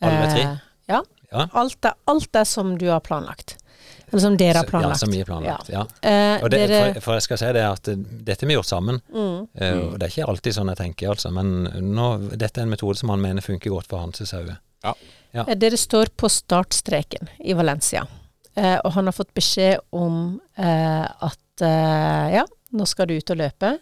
Alle 0.06 0.30
tre? 0.30 0.44
Eh, 0.44 0.64
ja. 0.94 1.02
Ja. 1.32 1.48
Alt 1.58 1.80
det, 1.82 1.92
alt 2.06 2.30
det 2.32 2.44
som 2.46 2.76
du 2.78 2.86
har 2.88 3.02
planlagt. 3.04 3.56
Eller 4.10 4.22
som 4.22 4.36
dere 4.38 4.60
har 4.62 4.68
planlagt. 4.68 4.94
Ja, 4.94 4.98
som 5.02 5.10
vi 5.10 5.18
har 5.18 5.28
planlagt. 5.28 5.68
Ja. 5.72 5.82
ja. 6.02 6.38
Og 6.42 6.50
det, 6.52 6.60
for, 6.70 7.00
for 7.04 7.18
jeg 7.18 7.24
skal 7.26 7.40
si 7.40 7.48
det 7.56 7.64
at 7.66 7.82
dette 7.88 8.26
dette 8.28 8.44
har 8.44 8.50
vi 8.52 8.56
gjort 8.58 8.70
sammen. 8.70 9.00
mm, 9.12 9.36
Eh, 9.56 9.78
og 9.78 9.96
det 9.98 10.06
er 10.06 10.12
ikke 10.12 10.28
alltid 10.30 10.54
sånn 10.56 10.70
jeg 10.72 10.78
tenker, 10.82 11.10
altså. 11.14 11.30
Men 11.34 11.54
nå, 11.94 12.06
dette 12.36 12.60
er 12.60 12.66
en 12.66 12.72
metode 12.74 12.98
som 13.00 13.10
han 13.14 13.22
mener 13.22 13.44
funker 13.44 13.72
godt 13.72 13.88
for 13.90 14.02
Hanses 14.02 14.30
sauer. 14.34 14.58
Ja. 14.84 14.92
Ja. 15.34 15.44
dere 15.58 15.76
står 15.76 16.12
på 16.16 16.28
startstreken 16.32 17.28
i 17.44 17.52
Valencia, 17.58 18.06
eh, 18.54 18.78
og 18.84 18.92
han 18.94 19.08
har 19.10 19.12
fått 19.16 19.34
beskjed 19.36 19.82
om 19.96 20.38
eh, 20.56 21.04
at 21.04 21.64
eh, 21.66 22.36
ja, 22.38 22.44
nå 22.72 22.86
skal 22.88 23.10
du 23.10 23.16
ut 23.18 23.32
og 23.34 23.40
løpe, 23.42 23.72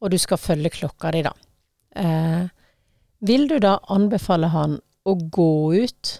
og 0.00 0.12
du 0.12 0.16
skal 0.20 0.40
følge 0.40 0.70
klokka 0.78 1.10
di 1.12 1.24
da. 1.26 1.32
Eh, 1.96 2.46
vil 3.26 3.48
du 3.48 3.58
da 3.60 3.78
anbefale 3.92 4.52
han 4.52 4.78
å 5.06 5.14
gå 5.14 5.50
ut 5.74 6.14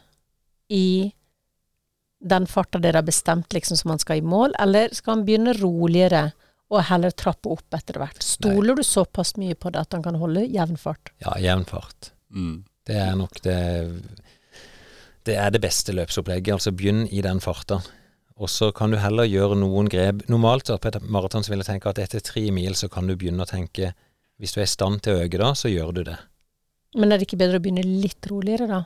i 0.72 1.12
den 2.28 2.46
farta 2.50 2.80
dere 2.82 3.00
har 3.00 3.06
bestemt 3.06 3.54
liksom 3.54 3.78
som 3.78 3.94
han 3.94 4.02
skal 4.02 4.20
i 4.20 4.26
mål, 4.26 4.54
eller 4.62 4.92
skal 4.94 5.16
han 5.16 5.24
begynne 5.26 5.54
roligere 5.58 6.30
og 6.72 6.82
heller 6.88 7.14
trappe 7.14 7.50
opp 7.54 7.76
etter 7.76 8.00
hvert? 8.02 8.22
Stoler 8.24 8.78
du 8.78 8.82
såpass 8.86 9.36
mye 9.38 9.54
på 9.54 9.70
det 9.70 9.84
at 9.84 9.94
han 9.94 10.04
kan 10.04 10.18
holde 10.18 10.46
jevn 10.50 10.78
fart? 10.80 11.12
Ja, 11.22 11.36
jevn 11.42 11.66
fart. 11.68 12.10
Mm. 12.34 12.64
Det 12.86 12.96
er 13.02 13.14
nok 13.18 13.40
det 13.42 13.58
Det 15.26 15.34
er 15.34 15.50
det 15.50 15.60
beste 15.62 15.94
løpsopplegget. 15.94 16.54
Altså 16.54 16.70
begynn 16.70 17.06
i 17.10 17.22
den 17.22 17.40
farta. 17.42 17.80
Og 18.36 18.50
så 18.52 18.68
kan 18.70 18.92
du 18.92 18.98
heller 19.00 19.26
gjøre 19.26 19.56
noen 19.58 19.88
grep. 19.90 20.26
Normalt 20.30 20.68
på 20.68 20.90
et 20.90 21.00
maraton 21.02 21.42
så 21.42 21.50
vil 21.50 21.64
jeg 21.64 21.70
tenke 21.70 21.90
at 21.90 21.98
etter 21.98 22.22
tre 22.22 22.44
mil 22.54 22.76
så 22.78 22.88
kan 22.92 23.08
du 23.08 23.16
begynne 23.16 23.42
å 23.42 23.50
tenke 23.50 23.94
Hvis 24.38 24.52
du 24.52 24.60
er 24.60 24.66
i 24.66 24.70
stand 24.70 25.00
til 25.02 25.16
å 25.16 25.24
øke 25.24 25.38
da, 25.40 25.54
så 25.56 25.70
gjør 25.72 25.94
du 25.96 26.02
det. 26.10 26.18
Men 26.94 27.10
er 27.10 27.18
det 27.18 27.26
ikke 27.26 27.40
bedre 27.40 27.58
å 27.58 27.64
begynne 27.64 27.84
litt 27.86 28.26
roligere, 28.28 28.66
da? 28.68 28.82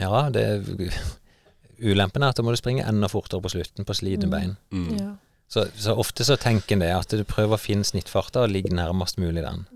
Ja, 0.00 0.26
det 0.34 0.42
Ulempen 1.82 2.22
er 2.22 2.32
at 2.32 2.38
da 2.38 2.44
må 2.46 2.54
du 2.54 2.60
springe 2.60 2.84
enda 2.88 3.08
fortere 3.10 3.42
på 3.42 3.50
slutten 3.52 3.84
på 3.88 3.94
slitne 3.98 4.28
Mm. 4.28 4.30
bein. 4.30 4.56
Mm. 4.70 4.98
Ja. 4.98 5.10
Så, 5.48 5.66
så 5.76 5.94
ofte 5.98 6.24
så 6.24 6.36
tenker 6.40 6.76
en 6.76 6.80
det 6.80 6.92
at 6.94 7.10
du 7.12 7.24
prøver 7.28 7.58
å 7.58 7.60
finne 7.60 7.84
snittfarta 7.84 8.44
og 8.46 8.50
ligge 8.54 8.72
nærmest 8.72 9.18
mulig 9.18 9.42
den. 9.44 9.66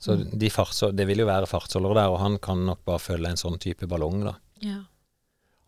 Så 0.00 0.14
de 0.16 0.48
farts, 0.48 0.80
det 0.96 1.04
vil 1.06 1.18
jo 1.20 1.26
være 1.28 1.46
fartsholdere 1.46 1.98
der, 1.98 2.08
og 2.08 2.20
han 2.22 2.38
kan 2.38 2.62
nok 2.64 2.78
bare 2.88 2.98
følge 2.98 3.28
en 3.28 3.36
sånn 3.36 3.58
type 3.60 3.84
ballong, 3.86 4.22
da. 4.24 4.32
Ja. 4.64 4.78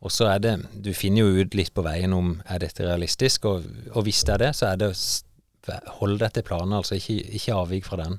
Og 0.02 0.10
så 0.10 0.26
er 0.32 0.38
det 0.42 0.54
Du 0.82 0.88
finner 0.96 1.22
jo 1.26 1.42
ut 1.44 1.54
litt 1.54 1.74
på 1.74 1.84
veien 1.84 2.12
om 2.16 2.40
er 2.48 2.58
dette 2.64 2.82
realistisk, 2.86 3.44
og, 3.44 3.66
og 3.92 4.06
hvis 4.06 4.24
det 4.24 4.34
er 4.34 4.38
det, 4.46 4.50
så 4.56 4.70
er 4.72 4.80
det 4.80 4.88
å 4.88 4.96
holde 4.96 5.92
Hold 6.00 6.18
deg 6.18 6.32
til 6.32 6.42
planen, 6.42 6.72
altså. 6.74 6.96
Ikke, 6.96 7.20
ikke 7.36 7.54
avvik 7.54 7.84
fra 7.86 7.96
den. 8.00 8.16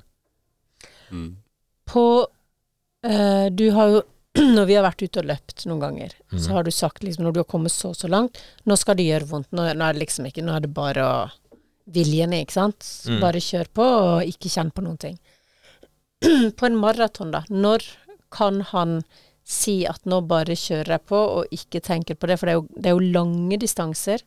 Mm. 1.10 1.36
På 1.84 2.04
øh, 3.04 3.48
Du 3.52 3.66
har 3.76 3.90
jo 3.92 4.02
når 4.56 4.66
vi 4.66 4.74
har 4.74 4.84
vært 4.86 5.04
ute 5.04 5.22
og 5.22 5.28
løpt 5.30 5.64
noen 5.70 5.82
ganger, 5.82 6.14
mm. 6.32 6.38
så 6.42 6.56
har 6.56 6.66
du 6.66 6.72
sagt 6.74 7.04
liksom 7.06 7.26
når 7.26 7.34
du 7.36 7.40
har 7.44 7.50
kommet 7.50 7.72
så 7.74 7.92
og 7.92 7.98
så 7.98 8.10
langt, 8.10 8.40
nå 8.66 8.76
skal 8.80 8.98
det 8.98 9.06
gjøre 9.06 9.30
vondt. 9.30 9.50
Nå, 9.54 9.66
nå 9.74 9.86
er 9.86 9.94
det 9.96 10.02
liksom 10.02 10.26
ikke 10.30 10.42
Nå 10.44 10.56
er 10.56 10.64
det 10.64 10.72
bare 10.74 11.04
å 11.06 11.18
viljen 11.94 12.32
ikke 12.36 12.56
sant. 12.56 12.86
Mm. 13.08 13.20
Bare 13.22 13.42
kjør 13.44 13.70
på, 13.76 13.84
og 13.84 14.30
ikke 14.30 14.50
kjenn 14.52 14.72
på 14.74 14.84
noen 14.86 15.00
ting. 15.00 15.18
på 16.58 16.66
en 16.66 16.78
maraton, 16.80 17.34
da. 17.34 17.44
Når 17.52 17.84
kan 18.34 18.62
han 18.72 19.02
si 19.44 19.82
at 19.86 20.06
nå 20.08 20.22
bare 20.26 20.56
kjører 20.56 20.96
jeg 20.96 21.04
på, 21.10 21.20
og 21.38 21.54
ikke 21.54 21.82
tenker 21.84 22.16
på 22.18 22.30
det? 22.30 22.38
For 22.40 22.48
det 22.48 22.54
er 22.54 22.60
jo, 22.62 22.66
det 22.74 22.90
er 22.90 22.96
jo 22.96 23.12
lange 23.18 23.60
distanser. 23.60 24.24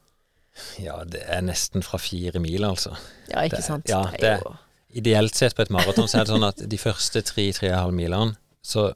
Ja, 0.81 1.01
det 1.05 1.23
er 1.29 1.43
nesten 1.45 1.83
fra 1.85 1.99
fire 2.01 2.41
mil, 2.41 2.65
altså. 2.65 2.95
Ja, 3.29 3.43
ikke 3.45 3.57
Det- 3.57 3.65
sant. 3.65 3.89
ja, 3.89 4.03
det 4.11 4.21
det- 4.21 4.31
er 4.37 4.41
jo 4.45 4.55
Ideelt 4.97 5.35
sett 5.35 5.53
på 5.53 5.61
et 5.61 5.69
maraton 5.69 6.07
så 6.07 6.21
er 6.21 6.23
det 6.25 6.33
sånn 6.33 6.47
at 6.47 6.69
de 6.69 6.77
første 6.77 7.21
tre-tre-og-halv 7.21 7.93
milene, 7.93 8.37
så, 8.63 8.95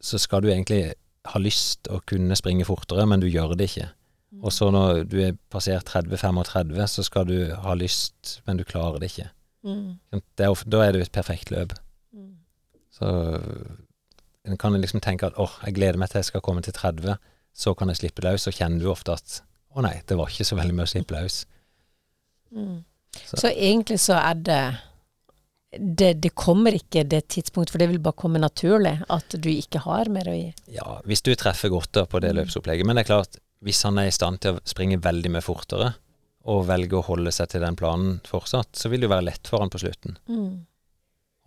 så 0.00 0.18
skal 0.18 0.42
du 0.42 0.48
egentlig 0.48 0.94
ha 1.26 1.38
lyst 1.38 1.88
å 1.92 2.00
kunne 2.08 2.36
springe 2.36 2.64
fortere, 2.64 3.06
men 3.06 3.20
du 3.20 3.26
gjør 3.28 3.54
det 3.56 3.68
ikke. 3.70 3.88
Og 4.42 4.52
så 4.54 4.70
når 4.72 5.04
du 5.10 5.18
er 5.20 5.34
passert 5.50 5.84
30-35, 5.90 6.86
så 6.88 7.02
skal 7.04 7.26
du 7.26 7.54
ha 7.54 7.74
lyst, 7.74 8.40
men 8.46 8.56
du 8.56 8.64
klarer 8.64 8.98
det 9.02 9.10
ikke. 9.10 9.28
mm, 9.64 9.98
Det 10.36 10.46
er, 10.46 10.54
da 10.70 10.82
er 10.86 10.92
det 10.92 11.00
jo 11.00 11.08
et 11.08 11.12
perfekt 11.12 11.50
løp. 11.50 11.74
mm. 12.14 12.36
Så 12.90 13.10
en 14.46 14.56
kan 14.56 14.72
liksom 14.80 15.00
tenke 15.00 15.26
at 15.26 15.36
åh, 15.36 15.58
jeg 15.66 15.74
gleder 15.76 15.98
meg 15.98 16.08
til 16.10 16.18
jeg 16.18 16.24
skal 16.30 16.40
komme 16.40 16.62
til 16.62 16.72
30, 16.72 17.16
så 17.54 17.74
kan 17.76 17.88
jeg 17.88 17.96
slippe 18.00 18.22
løs, 18.24 18.42
så 18.46 18.50
kjenner 18.54 18.80
du 18.80 18.90
ofte 18.90 19.12
at 19.12 19.42
å 19.76 19.82
nei, 19.82 20.00
det 20.08 20.16
var 20.16 20.30
ikke 20.30 20.46
så 20.48 20.56
veldig 20.56 20.74
mye 20.74 20.86
å 20.88 20.92
slippe 20.94 21.14
løs. 21.14 21.44
Mm. 22.50 22.84
Så- 23.26 23.36
Så 23.36 23.48
egentlig 23.50 23.98
så 24.00 24.14
er 24.14 24.34
det 24.34 24.78
det, 25.78 26.14
det 26.22 26.32
kommer 26.34 26.74
ikke 26.74 27.04
det 27.06 27.28
tidspunktet, 27.30 27.74
for 27.74 27.82
det 27.82 27.90
vil 27.92 28.02
bare 28.02 28.18
komme 28.18 28.42
naturlig, 28.42 28.96
at 29.08 29.36
du 29.38 29.50
ikke 29.52 29.84
har 29.84 30.10
mer 30.10 30.30
å 30.30 30.34
gi. 30.34 30.48
Ja, 30.74 30.98
hvis 31.06 31.22
du 31.22 31.30
treffer 31.38 31.70
godt 31.70 31.92
da 31.94 32.06
på 32.10 32.22
det 32.22 32.32
løpsopplegget. 32.34 32.88
Men 32.88 32.98
det 32.98 33.04
er 33.04 33.12
klart, 33.12 33.38
hvis 33.62 33.82
han 33.86 34.00
er 34.00 34.08
i 34.10 34.14
stand 34.14 34.42
til 34.42 34.56
å 34.56 34.64
springe 34.66 34.98
veldig 35.02 35.30
mye 35.36 35.44
fortere, 35.44 35.92
og 36.50 36.64
velger 36.70 36.98
å 36.98 37.04
holde 37.04 37.32
seg 37.36 37.50
til 37.52 37.62
den 37.62 37.76
planen 37.76 38.18
fortsatt, 38.26 38.72
så 38.76 38.88
vil 38.88 39.02
det 39.02 39.10
jo 39.10 39.12
være 39.12 39.26
lett 39.28 39.50
for 39.50 39.62
han 39.62 39.70
på 39.72 39.82
slutten. 39.82 40.16
Mm. 40.30 40.64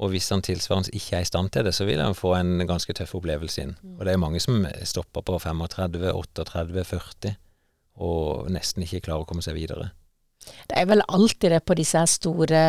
Og 0.03 0.12
hvis 0.13 0.30
han 0.34 0.44
tilsvarende 0.46 0.94
ikke 0.96 1.18
er 1.18 1.25
i 1.25 1.30
stand 1.30 1.51
til 1.53 1.65
det, 1.65 1.74
så 1.75 1.88
vil 1.88 2.01
han 2.01 2.18
få 2.18 2.36
en 2.38 2.62
ganske 2.70 2.94
tøff 2.98 3.15
opplevelse 3.18 3.65
inn. 3.65 3.74
Og 3.96 4.06
det 4.06 4.13
er 4.13 4.22
mange 4.22 4.42
som 4.44 4.65
stopper 4.86 5.25
på 5.25 5.39
35, 5.42 6.06
38, 6.13 6.86
40, 6.89 7.36
og 8.03 8.50
nesten 8.53 8.86
ikke 8.86 9.03
klarer 9.08 9.25
å 9.25 9.30
komme 9.30 9.46
seg 9.46 9.58
videre. 9.58 9.92
Det 10.69 10.77
er 10.79 10.89
vel 10.89 11.03
alltid 11.07 11.55
det 11.55 11.62
på 11.67 11.77
disse 11.77 12.01
store 12.12 12.62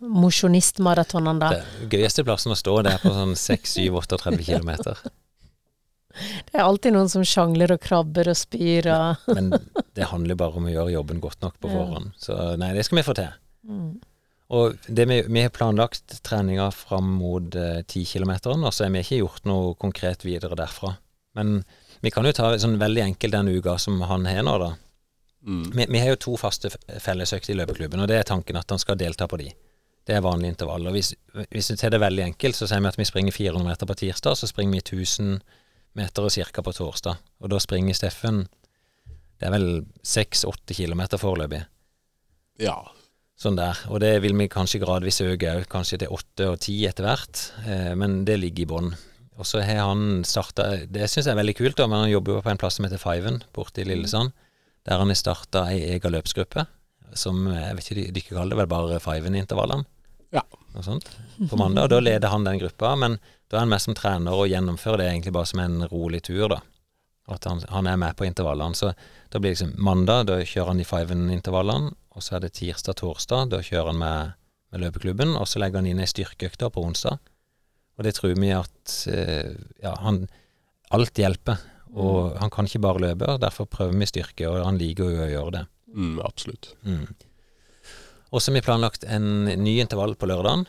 mosjonistmaratonene, 0.00 1.34
da. 1.42 1.50
Det 1.58 1.98
gøyeste 1.98 2.24
plassen 2.26 2.54
å 2.54 2.58
stå, 2.58 2.78
det 2.86 2.94
er 2.96 3.04
på 3.04 3.12
sånn 3.14 3.36
6-7-38 3.38 4.40
km. 4.44 4.72
Det 6.14 6.54
er 6.54 6.62
alltid 6.62 6.94
noen 6.94 7.08
som 7.10 7.24
sjangler 7.26 7.72
og 7.74 7.80
krabber 7.82 8.28
og 8.30 8.36
spyr 8.38 8.86
og 8.94 9.24
Men 9.34 9.48
det 9.98 10.12
handler 10.12 10.38
bare 10.38 10.60
om 10.60 10.68
å 10.68 10.70
gjøre 10.70 10.92
jobben 10.94 11.18
godt 11.18 11.40
nok 11.42 11.56
på 11.58 11.70
forhånd. 11.72 12.12
Så 12.22 12.36
nei, 12.60 12.68
det 12.76 12.84
skal 12.86 13.00
vi 13.00 13.06
få 13.08 13.16
til. 13.18 13.32
mm. 13.66 13.94
Og 14.54 14.76
det 14.86 15.06
vi, 15.08 15.22
vi 15.24 15.42
har 15.42 15.52
planlagt 15.54 16.18
treninga 16.22 16.68
fram 16.76 17.14
mot 17.16 17.56
eh, 17.56 17.80
10 17.80 18.04
km, 18.12 18.34
og 18.60 18.74
så 18.76 18.84
har 18.84 18.92
vi 18.92 19.00
ikke 19.00 19.22
gjort 19.22 19.48
noe 19.48 19.72
konkret 19.80 20.22
videre 20.22 20.58
derfra. 20.58 20.92
Men 21.34 21.62
vi 22.04 22.12
kan 22.14 22.28
jo 22.28 22.34
ta 22.36 22.52
sånn 22.60 22.76
veldig 22.78 23.02
enkelt 23.08 23.34
den 23.34 23.50
uka 23.56 23.78
som 23.80 24.02
han 24.06 24.28
har 24.28 24.44
nå, 24.46 24.58
da. 24.60 24.74
Mm. 25.44 25.64
Vi, 25.76 25.86
vi 25.92 26.00
har 26.00 26.14
jo 26.14 26.20
to 26.24 26.36
faste 26.40 26.70
fellesøkter 26.72 27.52
i 27.52 27.58
løpeklubben, 27.58 28.00
og 28.00 28.08
det 28.08 28.18
er 28.18 28.28
tanken 28.28 28.56
at 28.56 28.70
han 28.72 28.80
skal 28.80 28.98
delta 29.00 29.28
på 29.28 29.38
de. 29.40 29.50
Det 30.04 30.16
er 30.16 30.24
vanlig 30.24 30.52
intervall. 30.52 30.86
Og 30.88 30.96
hvis, 30.96 31.14
hvis 31.52 31.70
vi 31.72 31.76
tar 31.80 31.94
det 31.94 32.00
veldig 32.02 32.24
enkelt, 32.30 32.56
så 32.56 32.68
sier 32.68 32.82
vi 32.84 32.90
at 32.90 32.98
vi 33.00 33.08
springer 33.08 33.32
400 33.32 33.68
meter 33.68 33.88
på 33.88 33.96
tirsdag, 34.02 34.36
så 34.36 34.48
springer 34.48 34.76
vi 34.76 34.82
1000 34.84 35.38
meter 35.94 36.28
ca. 36.28 36.62
på 36.62 36.74
torsdag. 36.76 37.22
Og 37.40 37.52
da 37.52 37.60
springer 37.62 37.96
Steffen 37.96 38.46
Det 39.40 39.48
er 39.48 39.54
vel 39.54 39.84
6-8 40.06 40.76
km 40.76 41.02
foreløpig. 41.18 41.64
Ja. 42.62 42.76
Sånn 43.36 43.56
der. 43.58 43.80
Og 43.90 43.98
det 44.00 44.12
vil 44.22 44.36
vi 44.38 44.46
kanskje 44.48 44.80
gradvis 44.80 45.20
øke 45.24 45.56
òg, 45.56 45.66
kanskje 45.68 46.04
til 46.04 46.14
åtte 46.14 46.46
og 46.52 46.60
ti 46.62 46.76
etter 46.86 47.08
hvert. 47.08 47.40
Eh, 47.66 47.92
men 47.98 48.22
det 48.24 48.38
ligger 48.40 48.62
i 48.62 48.70
bånn. 48.70 48.92
Og 49.34 49.48
så 49.48 49.64
har 49.66 49.88
han 49.88 50.22
starta 50.22 50.86
Det 50.86 51.08
syns 51.10 51.26
jeg 51.26 51.32
er 51.34 51.40
veldig 51.40 51.56
kult, 51.58 51.76
da, 51.80 51.88
men 51.90 52.04
han 52.04 52.12
jobber 52.12 52.36
jo 52.36 52.44
på 52.44 52.52
en 52.52 52.60
plass 52.60 52.78
som 52.78 52.86
heter 52.86 53.02
Fiven 53.02 53.42
borte 53.56 53.82
i 53.82 53.88
Lillesand. 53.88 54.30
Der 54.84 54.98
han 55.00 55.08
har 55.12 55.16
starta 55.18 55.66
ei 55.72 55.80
egen 55.94 56.12
løpsgruppe 56.12 56.66
som 57.14 57.46
jeg 57.46 57.76
vet 57.76 57.84
ikke, 57.86 57.94
de- 58.00 58.12
dere 58.16 58.34
kaller 58.36 58.50
det 58.56 58.58
vel 58.58 58.70
bare 58.72 59.00
Fiven-intervallene? 59.00 59.84
Ja. 60.34 60.42
Noe 60.74 60.82
sånt. 60.82 61.06
På 61.48 61.56
mandag. 61.56 61.84
Og 61.86 61.90
da 61.92 62.00
leder 62.02 62.28
han 62.32 62.42
den 62.44 62.58
gruppa, 62.58 62.96
men 62.98 63.18
da 63.48 63.56
er 63.56 63.60
han 63.60 63.68
med 63.70 63.80
som 63.84 63.94
trener 63.94 64.34
og 64.34 64.48
gjennomfører 64.50 64.98
det 64.98 65.06
egentlig 65.12 65.32
bare 65.36 65.46
som 65.46 65.60
en 65.62 65.84
rolig 65.92 66.22
tur, 66.26 66.48
da. 66.50 66.58
At 67.30 67.44
han, 67.48 67.62
han 67.70 67.86
er 67.86 67.96
med 67.96 68.16
på 68.18 68.26
intervallene. 68.26 68.74
Så 68.74 68.90
da 69.30 69.38
blir 69.38 69.54
det 69.54 69.60
liksom 69.60 69.76
mandag, 69.78 70.26
da 70.26 70.40
kjører 70.42 70.72
han 70.72 70.82
de 70.82 70.84
Fiven-intervallene. 70.84 71.92
Og 72.14 72.22
så 72.26 72.34
er 72.36 72.40
det 72.44 72.52
tirsdag-torsdag, 72.58 73.48
da 73.54 73.62
kjører 73.62 73.92
han 73.92 73.98
med, 74.02 74.34
med 74.74 74.82
løpeklubben. 74.82 75.36
Og 75.38 75.46
så 75.48 75.62
legger 75.62 75.78
han 75.80 75.86
inn 75.92 76.02
ei 76.02 76.10
styrkeøkt 76.10 76.66
på 76.74 76.82
onsdag. 76.82 77.22
Og 77.96 78.04
det 78.04 78.16
tror 78.18 78.34
vi 78.34 78.50
at 78.50 78.96
eh, 79.06 79.54
ja, 79.86 79.94
han 80.02 80.24
Alt 80.94 81.14
hjelper. 81.18 81.56
Og 81.94 82.34
han 82.40 82.50
kan 82.50 82.66
ikke 82.66 82.82
bare 82.82 83.02
løpe, 83.02 83.28
og 83.30 83.42
derfor 83.42 83.68
prøver 83.70 83.94
vi 84.00 84.08
styrke, 84.10 84.48
og 84.50 84.64
han 84.66 84.80
liker 84.80 85.12
jo 85.12 85.26
å 85.26 85.30
gjøre 85.30 85.54
det. 85.54 85.64
Mm, 85.94 86.16
absolutt. 86.26 86.72
Mm. 86.82 87.06
Og 88.34 88.42
så 88.42 88.50
har 88.50 88.58
vi 88.58 88.64
planlagt 88.66 89.06
en 89.06 89.46
ny 89.46 89.76
intervall 89.78 90.16
på 90.18 90.26
lørdagen. 90.26 90.66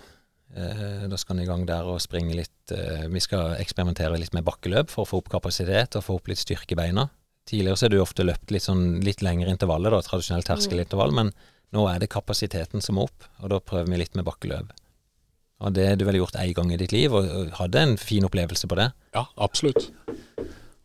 Eh, 0.55 1.05
da 1.09 1.17
skal 1.17 1.35
han 1.35 1.43
i 1.43 1.49
gang 1.49 1.65
der 1.67 1.87
og 1.89 1.97
springe 1.99 2.35
litt 2.37 2.71
eh, 2.71 3.07
Vi 3.11 3.19
skal 3.19 3.57
eksperimentere 3.57 4.19
litt 4.21 4.31
med 4.37 4.45
bakkeløp 4.47 4.93
for 4.93 5.03
å 5.03 5.09
få 5.09 5.19
opp 5.19 5.31
kapasitet 5.33 5.97
og 5.97 6.05
få 6.05 6.19
opp 6.19 6.29
litt 6.29 6.39
styrke 6.39 6.77
i 6.77 6.79
beina. 6.79 7.09
Tidligere 7.49 7.77
så 7.77 7.87
har 7.87 7.95
du 7.95 7.99
ofte 8.01 8.25
løpt 8.25 8.53
litt 8.53 8.65
sånn 8.65 9.01
litt 9.05 9.25
lengre 9.25 9.51
intervaller, 9.51 9.93
da, 9.93 10.05
tradisjonell 10.05 10.45
terskelintervall, 10.45 11.13
men 11.13 11.33
nå 11.75 11.83
er 11.89 11.99
det 12.01 12.13
kapasiteten 12.13 12.81
som 12.81 12.97
må 12.97 13.05
opp, 13.09 13.27
og 13.41 13.51
da 13.51 13.59
prøver 13.61 13.91
vi 13.91 13.99
litt 14.01 14.17
med 14.17 14.25
bakkeløp. 14.25 14.71
Og 15.65 15.75
det 15.75 15.85
har 15.89 15.99
du 15.99 16.05
vel 16.07 16.17
gjort 16.19 16.37
én 16.41 16.55
gang 16.57 16.71
i 16.73 16.79
ditt 16.79 16.95
liv, 16.95 17.13
og, 17.13 17.27
og 17.29 17.53
hadde 17.59 17.83
en 17.83 17.97
fin 18.01 18.25
opplevelse 18.25 18.69
på 18.69 18.79
det. 18.79 18.89
Ja, 19.15 19.27
absolutt. 19.41 19.91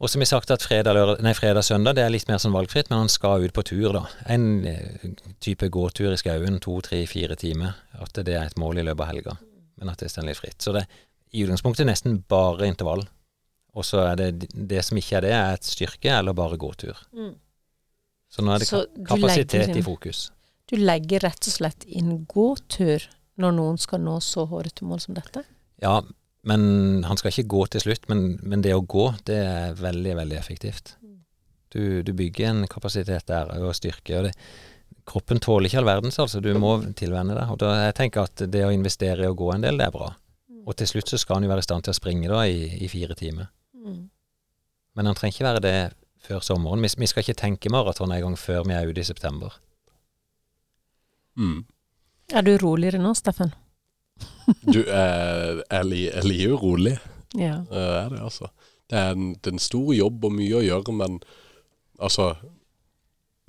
Og 0.00 0.08
som 0.08 0.22
jeg 0.24 0.30
sagt 0.30 0.50
at 0.54 0.62
fredag, 0.64 0.94
lørdag, 0.96 1.20
nei, 1.26 1.34
fredag 1.36 1.64
søndag 1.66 1.98
det 1.98 2.06
er 2.06 2.12
litt 2.14 2.28
mer 2.30 2.38
sånn 2.40 2.54
valgfritt, 2.54 2.88
men 2.88 3.02
han 3.02 3.10
skal 3.12 3.44
ut 3.44 3.52
på 3.52 3.64
tur, 3.68 3.90
da. 3.92 4.06
En 4.32 4.46
eh, 4.64 5.10
type 5.44 5.68
gåtur 5.68 6.14
i 6.14 6.16
skauen, 6.20 6.56
to, 6.64 6.78
tre, 6.86 7.02
fire 7.10 7.36
timer. 7.36 7.74
At 8.00 8.16
det 8.16 8.32
er 8.32 8.46
et 8.48 8.56
mål 8.60 8.80
i 8.80 8.86
løpet 8.88 9.04
av 9.04 9.10
helga. 9.12 9.34
Men 9.80 9.92
at 9.92 10.00
det 10.00 10.08
står 10.12 10.24
litt 10.30 10.40
fritt. 10.40 10.56
Så 10.64 10.72
det 10.76 10.86
i 11.36 11.44
utgangspunktet 11.44 11.86
nesten 11.86 12.22
bare 12.32 12.66
intervall. 12.70 13.04
Og 13.76 13.84
så 13.86 14.00
er 14.08 14.16
det 14.18 14.48
det 14.50 14.80
som 14.86 14.98
ikke 14.98 15.20
er 15.20 15.26
det, 15.28 15.34
er 15.36 15.58
et 15.58 15.68
styrke 15.68 16.16
eller 16.16 16.34
bare 16.34 16.56
gåtur. 16.58 16.96
Mm. 17.14 17.34
Så 18.30 18.42
nå 18.46 18.54
er 18.54 18.62
det 18.64 18.70
ka- 18.70 18.86
kapasitet 19.12 19.66
legger 19.68 19.82
i 19.82 19.84
fokus. 19.86 20.24
Du 20.70 20.76
legger 20.80 21.22
rett 21.26 21.44
og 21.50 21.54
slett 21.54 21.84
inn 21.86 22.24
gåtur 22.30 23.04
når 23.40 23.54
noen 23.56 23.78
skal 23.80 24.02
nå 24.02 24.16
så 24.24 24.46
hårete 24.50 24.86
mål 24.86 25.00
som 25.04 25.14
dette? 25.16 25.44
Ja, 25.82 26.00
men 26.46 27.04
han 27.04 27.20
skal 27.20 27.32
ikke 27.32 27.50
gå 27.52 27.66
til 27.74 27.84
slutt. 27.84 28.08
Men, 28.08 28.38
men 28.42 28.64
det 28.64 28.74
å 28.76 28.84
gå, 28.84 29.10
det 29.28 29.38
er 29.44 29.78
veldig, 29.78 30.16
veldig 30.22 30.38
effektivt. 30.38 30.94
Du, 31.70 32.02
du 32.02 32.12
bygger 32.16 32.48
en 32.48 32.66
kapasitet 32.70 33.28
der 33.30 33.52
og 33.60 33.76
styrke. 33.76 34.16
Og 34.18 34.28
det, 34.28 34.34
kroppen 35.10 35.42
tåler 35.42 35.68
ikke 35.68 35.82
all 35.82 35.90
verdens, 35.90 36.18
altså. 36.22 36.40
Du 36.42 36.50
må 36.58 36.76
tilvenne 36.98 37.36
deg. 37.36 37.52
Og 37.52 37.60
da, 37.62 37.74
jeg 37.86 37.96
tenker 38.00 38.26
at 38.26 38.44
det 38.50 38.64
å 38.66 38.72
investere 38.74 39.26
i 39.26 39.30
å 39.30 39.36
gå 39.38 39.52
en 39.54 39.66
del, 39.66 39.78
det 39.80 39.88
er 39.88 39.94
bra. 39.94 40.10
Og 40.66 40.76
til 40.76 40.88
slutt 40.90 41.12
så 41.12 41.18
skal 41.20 41.38
han 41.38 41.46
jo 41.46 41.52
være 41.52 41.64
i 41.64 41.68
stand 41.68 41.86
til 41.86 41.94
å 41.94 41.98
springe 41.98 42.30
da 42.30 42.44
i, 42.48 42.66
i 42.84 42.88
fire 42.90 43.16
timer. 43.18 43.50
Mm. 43.76 44.04
Men 44.98 45.08
han 45.08 45.16
trenger 45.18 45.36
ikke 45.36 45.48
være 45.48 45.64
det 45.64 45.78
før 46.24 46.44
sommeren. 46.44 46.84
Vi, 46.84 46.92
vi 47.00 47.08
skal 47.10 47.24
ikke 47.24 47.38
tenke 47.40 47.72
maraton 47.72 48.12
en 48.12 48.22
gang 48.26 48.36
før 48.38 48.66
vi 48.68 48.76
er 48.76 48.88
ute 48.90 49.02
i 49.02 49.08
september. 49.08 49.56
Mm. 51.40 51.64
Er 52.30 52.46
du 52.46 52.52
roligere 52.60 53.00
nå, 53.00 53.14
Steffen? 53.18 53.54
Du, 54.66 54.80
eh, 54.82 55.60
jeg, 55.70 55.84
li- 55.86 56.08
jeg 56.10 56.24
liker 56.26 56.52
jo 56.54 56.58
rolig. 56.62 56.96
Ja. 57.38 57.60
Det 57.70 57.84
er 58.00 58.08
det, 58.14 58.20
altså. 58.26 58.48
Det 58.90 58.98
er 58.98 59.12
en, 59.14 59.28
det 59.38 59.46
er 59.52 59.54
en 59.54 59.62
stor 59.62 59.92
jobb 59.94 60.24
og 60.26 60.32
mye 60.34 60.56
å 60.58 60.64
gjøre, 60.66 60.94
men 60.98 61.20
altså 62.02 62.32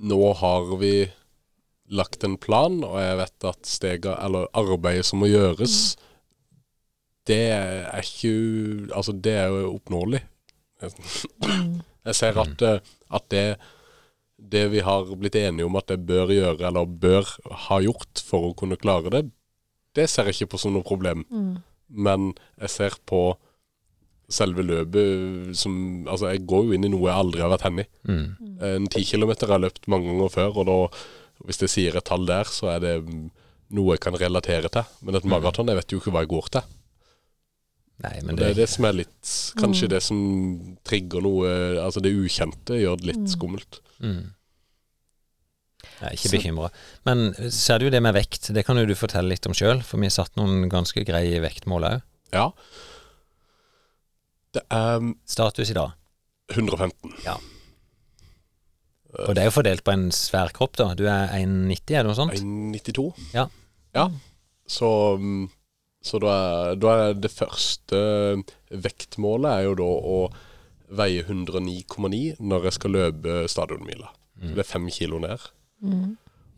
Nå 0.02 0.18
har 0.38 0.70
vi 0.80 0.94
lagt 1.94 2.24
en 2.26 2.36
plan, 2.40 2.80
og 2.86 2.96
jeg 2.98 3.18
vet 3.20 3.44
at 3.50 3.68
stega, 3.68 4.14
eller 4.24 4.48
arbeidet 4.58 5.04
som 5.06 5.20
må 5.22 5.28
gjøres, 5.30 5.74
det 7.30 7.40
er 7.54 8.00
ikke 8.02 8.32
Altså, 8.98 9.12
det 9.14 9.34
er 9.44 9.52
jo 9.52 9.74
oppnåelig. 9.76 10.22
Jeg 10.82 12.14
ser 12.18 12.38
at, 12.42 12.64
eh, 12.66 12.80
at 13.14 13.28
det 13.30 13.44
det 14.42 14.64
vi 14.72 14.80
har 14.82 15.06
blitt 15.14 15.36
enige 15.38 15.68
om 15.68 15.76
at 15.78 15.86
det 15.92 16.00
bør 16.08 16.32
gjøre, 16.34 16.66
eller 16.66 16.88
bør 16.98 17.28
ha 17.68 17.76
gjort 17.84 18.18
for 18.26 18.48
å 18.48 18.54
kunne 18.58 18.74
klare 18.80 19.12
det, 19.14 19.20
det 19.96 20.08
ser 20.10 20.28
jeg 20.28 20.38
ikke 20.40 20.54
på 20.54 20.60
som 20.62 20.74
noe 20.74 20.86
problem. 20.86 21.24
Mm. 21.30 21.56
Men 21.92 22.28
jeg 22.60 22.72
ser 22.72 22.98
på 23.08 23.22
selve 24.32 24.64
løpet 24.64 25.56
som 25.58 26.06
Altså, 26.08 26.30
jeg 26.32 26.46
går 26.48 26.68
jo 26.68 26.76
inn 26.76 26.86
i 26.88 26.92
noe 26.92 27.08
jeg 27.10 27.20
aldri 27.24 27.42
har 27.44 27.52
vært 27.52 27.66
hen 27.68 27.82
i. 27.84 27.86
Mm. 28.08 28.26
En 28.72 28.90
ti 28.92 29.04
kilometer 29.08 29.50
har 29.50 29.60
jeg 29.60 29.66
løpt 29.68 29.88
mange 29.92 30.08
ganger 30.10 30.32
før, 30.32 30.60
og 30.62 30.68
da, 30.70 30.76
hvis 31.48 31.60
jeg 31.64 31.72
sier 31.74 31.98
et 31.98 32.06
tall 32.08 32.24
der, 32.28 32.48
så 32.48 32.70
er 32.74 32.84
det 32.84 32.94
mm, 33.04 33.26
noe 33.76 33.96
jeg 33.96 34.04
kan 34.06 34.16
relatere 34.18 34.70
til. 34.72 34.88
Men 35.02 35.18
et 35.18 35.28
maraton, 35.28 35.68
jeg 35.68 35.80
vet 35.80 35.92
jo 35.94 36.00
ikke 36.00 36.14
hva 36.14 36.24
jeg 36.24 36.32
går 36.32 36.48
til. 36.56 36.70
Nei, 38.02 38.16
men 38.24 38.34
Det 38.36 38.42
det, 38.42 38.50
er 38.50 38.60
det 38.62 38.68
som 38.72 38.86
er 38.88 38.94
litt 38.96 39.32
Kanskje 39.60 39.88
det 39.92 40.00
som 40.02 40.16
trigger 40.82 41.22
noe 41.22 41.50
Altså 41.84 42.00
det 42.02 42.10
ukjente 42.18 42.74
gjør 42.80 42.96
det 42.98 43.12
litt 43.12 43.28
skummelt. 43.30 43.78
mm. 44.02 44.22
Jeg 46.02 46.08
er 46.08 46.18
ikke 46.18 46.32
bekymra. 46.34 46.68
Men 47.06 47.28
ser 47.54 47.78
du 47.78 47.86
det 47.94 48.02
med 48.02 48.16
vekt, 48.16 48.50
det 48.54 48.64
kan 48.66 48.78
jo 48.80 48.86
du 48.88 48.94
fortelle 48.98 49.30
litt 49.30 49.46
om 49.46 49.54
sjøl, 49.54 49.84
for 49.86 50.02
vi 50.02 50.08
har 50.10 50.16
satt 50.16 50.34
noen 50.40 50.66
ganske 50.72 51.04
greie 51.06 51.38
vektmål 51.44 51.86
òg. 51.86 52.04
Ja. 52.34 52.48
Det 54.52 54.64
er 54.74 55.08
Status 55.30 55.70
i 55.70 55.78
dag. 55.78 55.94
115. 56.52 57.14
Og 59.12 59.34
det 59.36 59.42
er 59.42 59.48
jo 59.50 59.54
fordelt 59.54 59.84
på 59.84 59.92
en 59.92 60.06
svær 60.14 60.52
kropp, 60.56 60.76
da. 60.80 60.92
Du 60.96 61.04
er 61.06 61.32
1,90, 61.36 61.94
er 61.94 62.02
det 62.02 62.08
noe 62.08 62.18
sånt? 62.18 62.36
1,92. 62.38 63.10
Ja. 63.36 63.46
Ja. 63.96 64.06
Så, 64.68 64.88
mm, 65.20 65.50
så 66.02 66.20
da, 66.22 66.32
er, 66.32 66.78
da 66.80 66.94
er 67.06 67.18
det 67.20 67.32
første 67.32 68.00
vektmålet 68.72 69.50
er 69.52 69.66
jo 69.68 69.76
da 69.82 69.90
å 70.16 70.18
veie 70.92 71.24
109,9 71.24 72.40
når 72.40 72.68
jeg 72.68 72.78
skal 72.78 72.96
løpe 72.96 73.42
stadionmila. 73.52 74.12
Mm. 74.40 74.48
Så 74.48 74.54
det 74.56 74.64
er 74.64 74.70
fem 74.72 74.88
kilo 74.92 75.20
ned. 75.22 75.44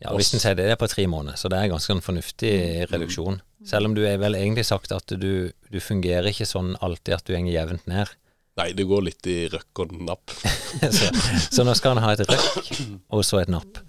Ja, 0.03 0.11
Hvis 0.13 0.33
en 0.35 0.41
sier 0.43 0.57
det, 0.57 0.67
det 0.67 0.75
er 0.75 0.79
på 0.79 0.89
tre 0.91 1.05
måneder, 1.09 1.37
så 1.39 1.49
det 1.49 1.57
er 1.57 1.71
ganske 1.71 1.93
en 1.95 2.03
fornuftig 2.03 2.53
reduksjon. 2.91 3.39
Selv 3.65 3.89
om 3.89 3.95
du 3.97 4.03
er 4.05 4.19
vel 4.21 4.37
egentlig 4.37 4.65
sagt 4.67 4.91
at 4.93 5.15
du, 5.17 5.49
du 5.71 5.79
fungerer 5.81 6.29
ikke 6.29 6.45
sånn 6.45 6.75
alltid 6.83 7.15
at 7.17 7.25
du 7.25 7.33
går 7.33 7.49
jevnt 7.49 7.87
ned. 7.89 8.11
Nei, 8.59 8.69
det 8.75 8.85
går 8.87 9.03
litt 9.07 9.27
i 9.27 9.37
røkk 9.51 9.81
og 9.83 9.95
napp. 10.05 10.31
så, 10.97 11.09
så 11.49 11.65
nå 11.67 11.73
skal 11.75 11.95
han 11.95 12.05
ha 12.05 12.13
et 12.13 12.23
røkk, 12.29 12.69
og 13.11 13.25
så 13.27 13.41
et 13.41 13.51
napp. 13.51 13.81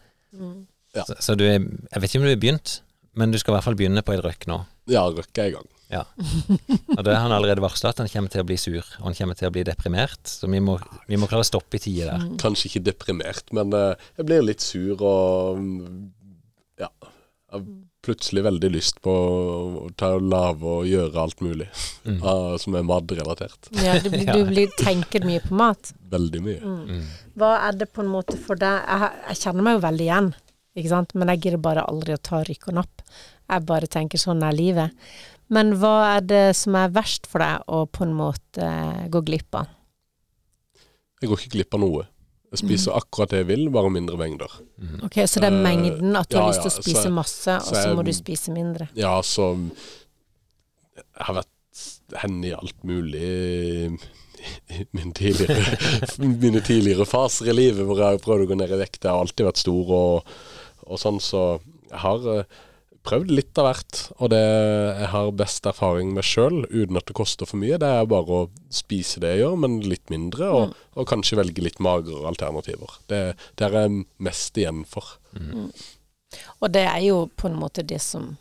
Ja. 0.96 1.04
Så, 1.04 1.18
så 1.20 1.36
du 1.36 1.44
er 1.44 1.58
Jeg 1.60 2.00
vet 2.00 2.08
ikke 2.08 2.22
om 2.22 2.26
du 2.26 2.32
har 2.32 2.40
begynt, 2.40 2.78
men 3.16 3.32
du 3.32 3.38
skal 3.40 3.52
i 3.52 3.56
hvert 3.58 3.66
fall 3.68 3.78
begynne 3.78 4.02
på 4.06 4.16
et 4.16 4.24
røkk 4.24 4.48
nå. 4.50 4.62
Ja, 4.90 5.04
røkk 5.12 5.42
er 5.42 5.50
i 5.52 5.56
gang. 5.58 5.68
Ja. 5.96 6.02
Og 6.96 7.02
det 7.06 7.14
har 7.14 7.22
han 7.24 7.34
allerede 7.36 7.64
varsla 7.64 7.90
at 7.94 8.02
han 8.04 8.10
kommer 8.12 8.32
til 8.32 8.44
å 8.44 8.48
bli 8.48 8.58
sur, 8.60 8.84
og 9.00 9.08
han 9.08 9.16
kommer 9.18 9.38
til 9.38 9.48
å 9.48 9.54
bli 9.54 9.64
deprimert. 9.68 10.20
Så 10.28 10.48
vi 10.52 10.60
må, 10.60 10.76
vi 11.08 11.16
må 11.20 11.28
klare 11.30 11.46
å 11.46 11.48
stoppe 11.50 11.80
i 11.80 11.82
tide 11.88 12.10
der. 12.12 12.28
Kanskje 12.42 12.68
ikke 12.70 12.84
deprimert, 12.90 13.48
men 13.56 13.72
eh, 13.76 14.06
jeg 14.20 14.28
blir 14.28 14.44
litt 14.46 14.64
sur 14.64 15.00
og 15.00 15.58
mm, 15.62 16.06
Ja. 16.84 16.90
Jeg 17.46 17.60
har 17.60 17.66
plutselig 18.06 18.42
veldig 18.46 18.68
lyst 18.74 18.98
på 19.02 19.10
å 19.10 19.86
ta 19.98 20.12
og 20.18 20.24
lage 20.30 20.66
og 20.76 20.84
gjøre 20.86 21.18
alt 21.22 21.40
mulig 21.42 21.66
Mm. 22.06 22.20
som 22.62 22.74
er 22.78 22.84
matrelatert. 22.86 23.66
Ja, 23.82 23.96
du, 23.98 24.10
blir- 24.12 24.28
du 24.30 24.44
blir, 24.52 24.68
tenker 24.78 25.24
mye 25.26 25.40
på 25.42 25.56
mat. 25.58 25.90
Veldig 26.12 26.42
mye. 26.44 26.60
Mm. 26.62 27.00
Hva 27.38 27.48
er 27.66 27.78
det 27.80 27.88
på 27.94 28.04
en 28.04 28.10
måte 28.12 28.36
for 28.38 28.54
deg 28.60 28.76
Jeg, 28.86 29.08
jeg 29.32 29.40
kjenner 29.40 29.66
meg 29.66 29.74
jo 29.78 29.82
veldig 29.88 30.06
igjen, 30.06 30.28
ikke 30.78 30.92
sant? 30.92 31.14
men 31.18 31.32
jeg 31.34 31.42
gidder 31.46 31.62
bare 31.64 31.82
aldri 31.90 32.14
å 32.14 32.20
ta 32.30 32.44
rykk 32.46 32.68
og 32.70 32.78
napp. 32.78 33.02
Jeg 33.50 33.66
bare 33.66 33.90
tenker 33.90 34.22
sånn 34.22 34.42
er 34.46 34.54
livet. 34.54 34.94
Men 35.52 35.74
hva 35.78 36.16
er 36.16 36.24
det 36.26 36.44
som 36.58 36.74
er 36.74 36.90
verst 36.94 37.26
for 37.30 37.38
deg 37.44 37.62
å 37.70 37.84
på 37.86 38.02
en 38.06 38.14
måte 38.18 38.66
gå 39.14 39.20
glipp 39.28 39.54
av? 39.54 39.68
Jeg 41.22 41.30
går 41.30 41.42
ikke 41.42 41.54
glipp 41.54 41.76
av 41.78 41.80
noe. 41.84 42.06
Jeg 42.52 42.60
spiser 42.62 42.94
akkurat 42.96 43.30
det 43.32 43.40
jeg 43.42 43.48
vil, 43.48 43.64
bare 43.74 43.90
mindre 43.92 44.16
mengder. 44.20 44.52
Ok, 45.06 45.18
Så 45.26 45.40
det 45.42 45.48
er 45.50 45.56
Eh, 45.56 45.62
mengden, 45.64 46.16
at 46.16 46.28
du 46.30 46.36
ja, 46.36 46.42
har 46.44 46.52
lyst 46.52 46.62
til 46.62 46.70
å 46.70 46.82
spise 46.82 47.02
så- 47.02 47.12
masse, 47.12 47.56
og 47.56 47.62
så 47.62 47.82
så 47.82 47.94
må 47.94 48.04
du 48.04 48.12
spise 48.12 48.52
mindre. 48.54 48.88
Ja, 48.94 49.20
så 49.22 49.70
Jeg 50.96 51.24
har 51.26 51.34
vært 51.34 52.22
henne 52.22 52.44
i 52.46 52.52
alt 52.52 52.84
mulig 52.84 53.98
min 54.92 55.12
tidligere, 55.12 55.76
mine 56.18 56.60
tidligere 56.60 57.06
faser 57.08 57.48
i 57.50 57.52
livet 57.56 57.84
hvor 57.84 57.98
jeg 57.98 58.06
har 58.16 58.22
prøvd 58.22 58.44
å 58.46 58.48
gå 58.52 58.56
ned 58.56 58.70
i 58.72 58.78
vekt. 58.80 59.02
Jeg 59.02 59.10
har 59.12 59.20
alltid 59.20 59.46
vært 59.46 59.60
stor 59.62 59.90
og, 59.90 60.36
og 60.86 60.98
sånn, 61.02 61.18
så 61.20 61.42
jeg 61.90 61.98
har 62.04 62.28
eh, 62.38 62.44
prøvd 63.06 63.30
litt 63.32 63.58
av 63.62 63.68
hvert. 63.68 64.00
Og 64.18 64.30
det 64.32 64.40
jeg 64.42 65.10
har 65.12 65.30
best 65.38 65.66
erfaring 65.70 66.12
med 66.16 66.26
sjøl, 66.26 66.64
uten 66.70 66.98
at 67.00 67.06
det 67.08 67.16
koster 67.18 67.48
for 67.48 67.60
mye, 67.62 67.78
det 67.82 67.88
er 67.88 68.08
bare 68.10 68.40
å 68.42 68.48
spise 68.74 69.22
det 69.22 69.34
jeg 69.34 69.44
gjør, 69.44 69.58
men 69.64 69.78
litt 69.86 70.10
mindre, 70.12 70.50
og, 70.52 70.74
og 70.98 71.08
kanskje 71.10 71.38
velge 71.40 71.64
litt 71.64 71.78
magrere 71.84 72.26
alternativer. 72.30 72.98
Det, 73.10 73.20
det 73.56 73.68
er 73.68 73.78
jeg 73.84 74.02
mest 74.26 74.58
igjen 74.60 74.82
for. 74.90 75.14
Og 76.60 76.68
det 76.74 76.82
er 76.90 77.00
jo 77.06 77.22
på 77.38 77.48
en 77.50 77.58
måte 77.60 77.84
det 77.86 78.00
som 78.02 78.34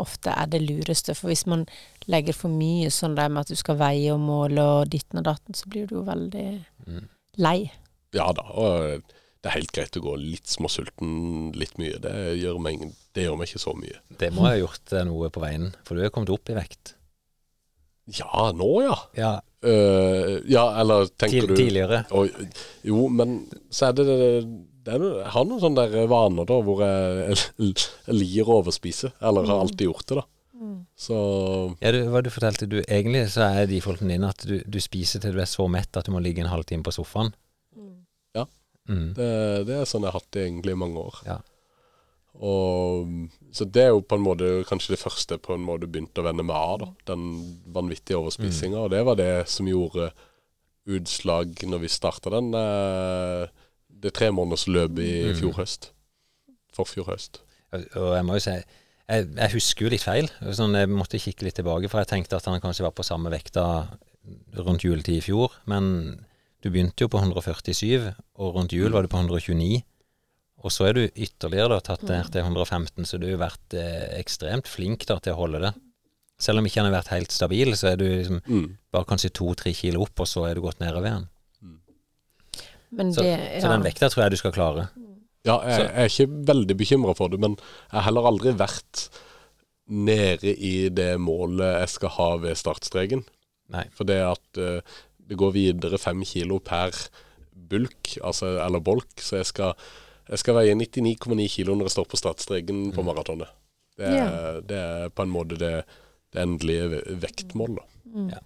ofte 0.00 0.30
er 0.30 0.46
det 0.46 0.60
lureste, 0.62 1.14
for 1.18 1.30
hvis 1.32 1.44
man 1.50 1.64
legger 2.10 2.34
for 2.36 2.52
mye 2.52 2.90
sånn 2.94 3.16
der 3.18 3.30
med 3.30 3.42
at 3.44 3.50
du 3.50 3.58
skal 3.58 3.78
veie 3.80 4.12
og 4.14 4.20
måle 4.22 4.62
og 4.62 4.90
ditten 4.92 5.18
og 5.18 5.26
datten, 5.26 5.56
så 5.58 5.66
blir 5.70 5.88
du 5.90 5.96
jo 6.00 6.04
veldig 6.06 6.48
Mm. 6.86 7.08
lei. 7.38 7.70
Ja 8.16 8.30
da, 8.34 8.42
og 8.58 9.02
det 9.40 9.48
er 9.48 9.56
helt 9.56 9.72
greit 9.72 9.96
å 9.96 10.02
gå 10.04 10.14
litt 10.20 10.50
småsulten 10.52 11.52
litt 11.56 11.78
mye. 11.80 11.98
Det 12.02 12.14
gjør 12.36 12.58
meg, 12.60 12.82
det 13.16 13.24
gjør 13.24 13.38
meg 13.40 13.48
ikke 13.48 13.62
så 13.62 13.72
mye. 13.76 14.00
Det 14.20 14.28
må 14.36 14.44
ha 14.44 14.56
gjort 14.58 14.92
eh, 14.92 15.06
noe 15.08 15.30
på 15.32 15.42
veien, 15.42 15.70
for 15.86 15.96
du 15.96 16.04
er 16.04 16.12
kommet 16.12 16.32
opp 16.34 16.52
i 16.52 16.56
vekt. 16.58 16.94
Ja, 18.18 18.50
nå 18.56 18.68
ja. 18.82 18.96
Ja, 19.14 19.30
uh, 19.64 20.40
ja, 20.50 20.64
eller 20.80 21.06
tenker 21.14 21.46
tid, 21.46 21.52
du 21.52 21.56
tidligere. 21.56 22.02
Og, 22.16 22.32
Jo, 22.84 23.06
men 23.12 23.44
så 23.70 23.90
er 23.90 23.96
det, 24.00 24.06
det, 24.08 24.30
det 24.84 24.96
er 24.96 25.04
Jeg 25.06 25.32
har 25.36 25.46
noen 25.46 25.62
sånne 25.62 25.86
der 25.92 26.10
vaner 26.10 26.48
da 26.48 26.58
hvor 26.66 26.82
jeg, 26.82 27.38
jeg 27.60 28.16
liker 28.16 28.50
å 28.50 28.60
overspise. 28.64 29.12
Eller 29.22 29.48
har 29.48 29.62
alltid 29.62 29.86
gjort 29.88 30.08
det, 30.10 30.20
da. 30.20 30.26
Så 31.00 31.16
Ja, 31.80 31.92
du, 31.94 32.02
hva 32.12 32.20
du 32.20 32.28
fortalte 32.28 32.66
du 32.68 32.82
Egentlig 32.82 33.22
så 33.32 33.46
er 33.46 33.68
defaulten 33.70 34.10
din 34.12 34.26
at 34.28 34.42
du, 34.44 34.58
du 34.60 34.76
spiser 34.82 35.22
til 35.22 35.32
du 35.32 35.40
er 35.40 35.48
så 35.48 35.64
mett 35.72 35.96
at 35.96 36.04
du 36.04 36.12
må 36.12 36.20
ligge 36.20 36.44
en 36.44 36.52
halvtime 36.52 36.84
på 36.84 36.92
sofaen. 36.92 37.32
Mm. 38.88 39.12
det, 39.14 39.30
det 39.68 39.74
er 39.76 39.84
sånn 39.86 40.02
jeg 40.02 40.10
har 40.12 40.20
hatt 40.20 40.30
det 40.34 40.46
egentlig 40.46 40.72
i 40.72 40.80
mange 40.80 40.98
år. 40.98 41.18
Ja. 41.26 41.38
Og, 42.40 43.10
så 43.52 43.66
det 43.66 43.82
er 43.84 43.88
jo 43.92 44.00
på 44.06 44.16
en 44.16 44.24
måte 44.24 44.48
kanskje 44.68 44.94
det 44.94 45.00
første 45.02 45.36
på 45.42 45.54
en 45.56 45.64
måte 45.66 45.88
begynte 45.90 46.22
å 46.22 46.26
vende 46.26 46.44
meg 46.46 46.56
av. 46.56 46.76
da, 46.84 46.88
Den 47.12 47.24
vanvittige 47.74 48.18
overspisinga. 48.20 48.78
Og 48.86 48.90
det 48.94 49.02
var 49.06 49.18
det 49.18 49.32
som 49.50 49.68
gjorde 49.68 50.12
utslag 50.90 51.58
når 51.68 51.82
vi 51.84 51.90
starta 51.92 52.30
den 52.32 52.52
eh, 52.56 53.48
det 54.00 54.14
tremånedersløpet 54.16 55.02
i 55.04 55.14
Mm. 55.30 55.36
fjor 55.42 55.58
høst. 55.58 55.90
Forfjor 56.72 57.10
høst. 57.10 57.42
Og 57.74 58.14
jeg 58.16 58.24
må 58.26 58.38
jo 58.38 58.44
si 58.46 58.54
jeg, 59.10 59.26
jeg 59.36 59.50
husker 59.52 59.84
jo 59.84 59.90
litt 59.90 60.06
feil. 60.06 60.28
Sånn, 60.54 60.74
jeg 60.78 60.88
måtte 60.88 61.18
kikke 61.18 61.42
litt 61.44 61.56
tilbake, 61.58 61.88
for 61.90 61.98
jeg 62.00 62.06
tenkte 62.12 62.38
at 62.38 62.46
han 62.46 62.60
kanskje 62.62 62.86
var 62.86 62.94
på 62.94 63.02
samme 63.06 63.30
vekta 63.30 63.64
rundt 64.54 64.84
juletid 64.86 65.18
i 65.18 65.24
fjor. 65.24 65.50
Men 65.66 66.20
du 66.60 66.68
begynte 66.70 67.04
jo 67.04 67.08
på 67.08 67.18
147, 67.22 68.10
og 68.40 68.54
rundt 68.56 68.72
jul 68.76 68.92
var 68.92 69.02
du 69.06 69.08
på 69.12 69.20
129. 69.22 69.82
Og 70.60 70.72
så 70.74 70.90
er 70.90 70.92
du 70.98 71.02
ytterligere 71.08 71.70
da 71.72 71.78
tatt 71.80 72.02
ned 72.04 72.28
til 72.34 72.42
115, 72.44 73.06
så 73.08 73.16
du 73.22 73.30
har 73.30 73.38
vært 73.46 73.76
eh, 73.80 74.10
ekstremt 74.20 74.68
flink 74.68 75.06
da 75.08 75.16
til 75.24 75.32
å 75.32 75.38
holde 75.40 75.62
det. 75.64 75.70
Selv 76.40 76.60
om 76.60 76.66
ikke 76.68 76.80
han 76.82 76.90
har 76.92 76.98
vært 77.00 77.12
helt 77.14 77.32
stabil, 77.32 77.72
så 77.76 77.92
er 77.92 77.96
du 78.00 78.04
liksom 78.08 78.40
Mm. 78.46 78.66
bare 78.92 79.08
kanskje 79.08 79.32
to-tre 79.32 79.72
kilo 79.76 80.02
opp, 80.04 80.20
og 80.20 80.28
så 80.28 80.44
er 80.50 80.54
du 80.54 80.60
gått 80.64 80.80
nedover 80.80 81.08
igjen. 81.08 81.26
Men 82.90 83.12
Så, 83.14 83.22
det 83.22 83.34
så 83.62 83.66
ja. 83.68 83.72
den 83.76 83.84
vekta 83.86 84.08
tror 84.10 84.24
jeg 84.24 84.32
du 84.34 84.36
skal 84.40 84.52
klare. 84.52 84.88
Ja, 85.46 85.56
jeg, 85.64 85.84
jeg 85.86 85.90
er 86.04 86.08
ikke 86.10 86.46
veldig 86.50 86.76
bekymra 86.76 87.14
for 87.16 87.28
det, 87.32 87.38
men 87.40 87.54
jeg 87.56 87.94
har 87.96 88.06
heller 88.08 88.26
aldri 88.28 88.52
vært 88.58 89.06
nede 89.90 90.52
i 90.54 90.88
det 90.92 91.12
målet 91.22 91.80
jeg 91.84 91.92
skal 91.94 92.12
ha 92.18 92.28
ved 92.42 92.58
startstreken. 92.58 93.22
Nei. 93.70 93.84
For 93.94 94.04
det 94.08 94.18
at 94.26 94.58
eh, 94.60 94.80
det 95.30 95.38
går 95.38 95.52
videre 95.54 95.98
fem 96.02 96.24
kilo 96.26 96.58
per 96.58 96.90
bulk, 97.70 98.16
altså, 98.26 98.56
eller 98.64 98.82
bolk, 98.82 99.12
så 99.22 99.38
jeg 99.40 99.46
skal, 99.52 99.74
jeg 100.30 100.40
skal 100.42 100.56
veie 100.58 100.74
99,9 100.74 101.46
kilo 101.54 101.76
når 101.78 101.86
jeg 101.90 101.94
står 101.96 102.08
på 102.10 102.18
startstreken 102.18 102.84
på 102.96 103.04
maratonet. 103.06 103.50
Det, 103.96 104.06
er- 104.08 104.16
Ja. 104.18 104.60
det 104.60 104.78
er 104.80 105.08
på 105.14 105.22
en 105.26 105.30
måte 105.34 105.58
det, 105.60 105.74
det 106.34 106.42
endelige 106.42 107.02
vektmålet. 107.22 107.84
Mm. 108.10 108.30
Ja. 108.32 108.40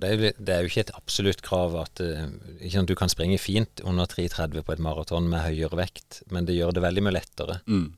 Det 0.00 0.08
er, 0.14 0.32
det 0.40 0.48
er 0.54 0.62
jo 0.64 0.68
ikke 0.70 0.80
et 0.86 0.94
absolutt 0.96 1.42
krav 1.44 1.74
at 1.76 2.00
eh, 2.00 2.22
ikke 2.62 2.72
sant, 2.78 2.88
du 2.88 2.96
kan 2.96 3.10
springe 3.12 3.36
fint 3.42 3.82
under 3.84 4.08
3,30 4.08 4.62
på 4.64 4.72
et 4.72 4.80
maraton 4.80 5.26
med 5.28 5.42
høyere 5.44 5.76
vekt, 5.76 6.22
men 6.32 6.46
det 6.48 6.56
gjør 6.56 6.72
det 6.78 6.84
veldig 6.86 7.02
mye 7.04 7.16
lettere. 7.18 7.58
Mm. 7.68 7.90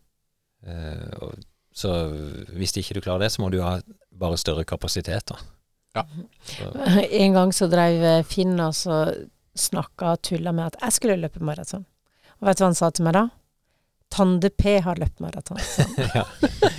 Uh, 0.67 1.13
og, 1.23 1.45
så 1.75 1.93
hvis 2.59 2.75
ikke 2.79 2.95
du 2.99 3.01
klarer 3.05 3.25
det, 3.25 3.31
så 3.35 3.43
må 3.45 3.49
du 3.55 3.61
ha 3.63 3.77
bare 4.19 4.37
større 4.41 4.65
kapasitet. 4.69 5.31
da. 5.31 5.39
Ja. 5.95 6.07
En 7.11 7.33
gang 7.37 7.53
så 7.53 7.67
drev 7.71 8.03
eh, 8.05 8.23
Finn 8.25 8.59
og 8.61 8.75
så 8.77 9.03
snakka 9.59 10.15
og 10.15 10.23
tulla 10.25 10.53
med 10.57 10.71
at 10.73 10.79
jeg 10.87 10.93
skulle 10.97 11.19
løpe 11.21 11.43
maraton. 11.45 11.85
Og 12.41 12.49
vet 12.49 12.59
du 12.59 12.63
hva 12.65 12.71
han 12.71 12.79
sa 12.79 12.89
til 12.91 13.05
meg 13.07 13.15
da? 13.19 13.27
Tande 14.13 14.51
P 14.53 14.75
har 14.85 14.99
løpt 15.01 15.21
maraton. 15.25 15.57
ja. 16.15 16.25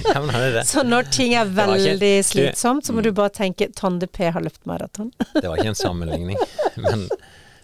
ja, 0.05 0.17
men 0.21 0.29
han 0.33 0.41
er 0.43 0.51
det. 0.59 0.63
Så 0.69 0.83
når 0.85 1.07
ting 1.13 1.33
er 1.37 1.45
veldig 1.49 1.93
ikke- 2.19 2.27
slitsomt, 2.29 2.85
så 2.85 2.93
må 2.93 3.01
Mm. 3.01 3.07
du 3.07 3.11
bare 3.21 3.29
tenke 3.33 3.69
Tande 3.73 4.07
P 4.07 4.29
har 4.33 4.41
løpt 4.41 4.65
maraton. 4.69 5.11
Det 5.41 5.47
var 5.49 5.57
ikke 5.57 5.73
en 5.73 5.79
sammenligning. 5.79 6.37
Men, 6.77 7.07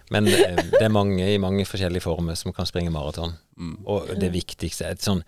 men 0.10 0.28
eh, 0.28 0.56
det 0.74 0.82
er 0.82 0.90
mange 0.94 1.22
i 1.34 1.38
mange 1.38 1.66
forskjellige 1.70 2.02
former 2.06 2.36
som 2.38 2.54
kan 2.54 2.66
springe 2.66 2.90
maraton. 2.94 3.34
Mm. 3.58 3.76
Og 3.86 4.10
det 4.22 4.32
viktigste 4.34 4.86
er 4.90 4.98
et 4.98 5.06
sånn 5.06 5.22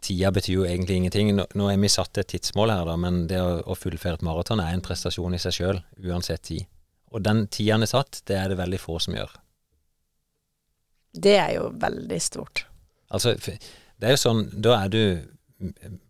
Tida 0.00 0.30
betyr 0.32 0.54
jo 0.54 0.66
egentlig 0.66 0.96
ingenting. 0.96 1.34
Nå, 1.36 1.44
nå 1.54 1.68
er 1.70 1.80
vi 1.80 1.90
satt 1.92 2.18
et 2.20 2.30
tidsmål 2.32 2.72
her, 2.72 2.84
da, 2.88 2.96
men 3.00 3.26
det 3.30 3.40
å, 3.42 3.60
å 3.68 3.76
fullføre 3.76 4.20
et 4.20 4.24
maraton 4.26 4.62
er 4.62 4.72
en 4.74 4.84
prestasjon 4.84 5.36
i 5.36 5.40
seg 5.42 5.56
sjøl, 5.58 5.82
uansett 6.00 6.46
tid. 6.48 6.68
Og 7.10 7.24
den 7.26 7.46
tida 7.52 7.76
han 7.76 7.84
er 7.84 7.90
satt, 7.90 8.22
det 8.30 8.38
er 8.38 8.52
det 8.52 8.60
veldig 8.60 8.80
få 8.80 8.98
som 9.02 9.16
gjør. 9.18 9.34
Det 11.10 11.36
er 11.42 11.54
jo 11.56 11.68
veldig 11.82 12.20
stort. 12.22 12.64
Altså, 13.10 13.34
det 13.34 14.06
er 14.06 14.14
jo 14.14 14.22
sånn, 14.22 14.44
da 14.62 14.76
er 14.84 14.92
du 14.92 15.02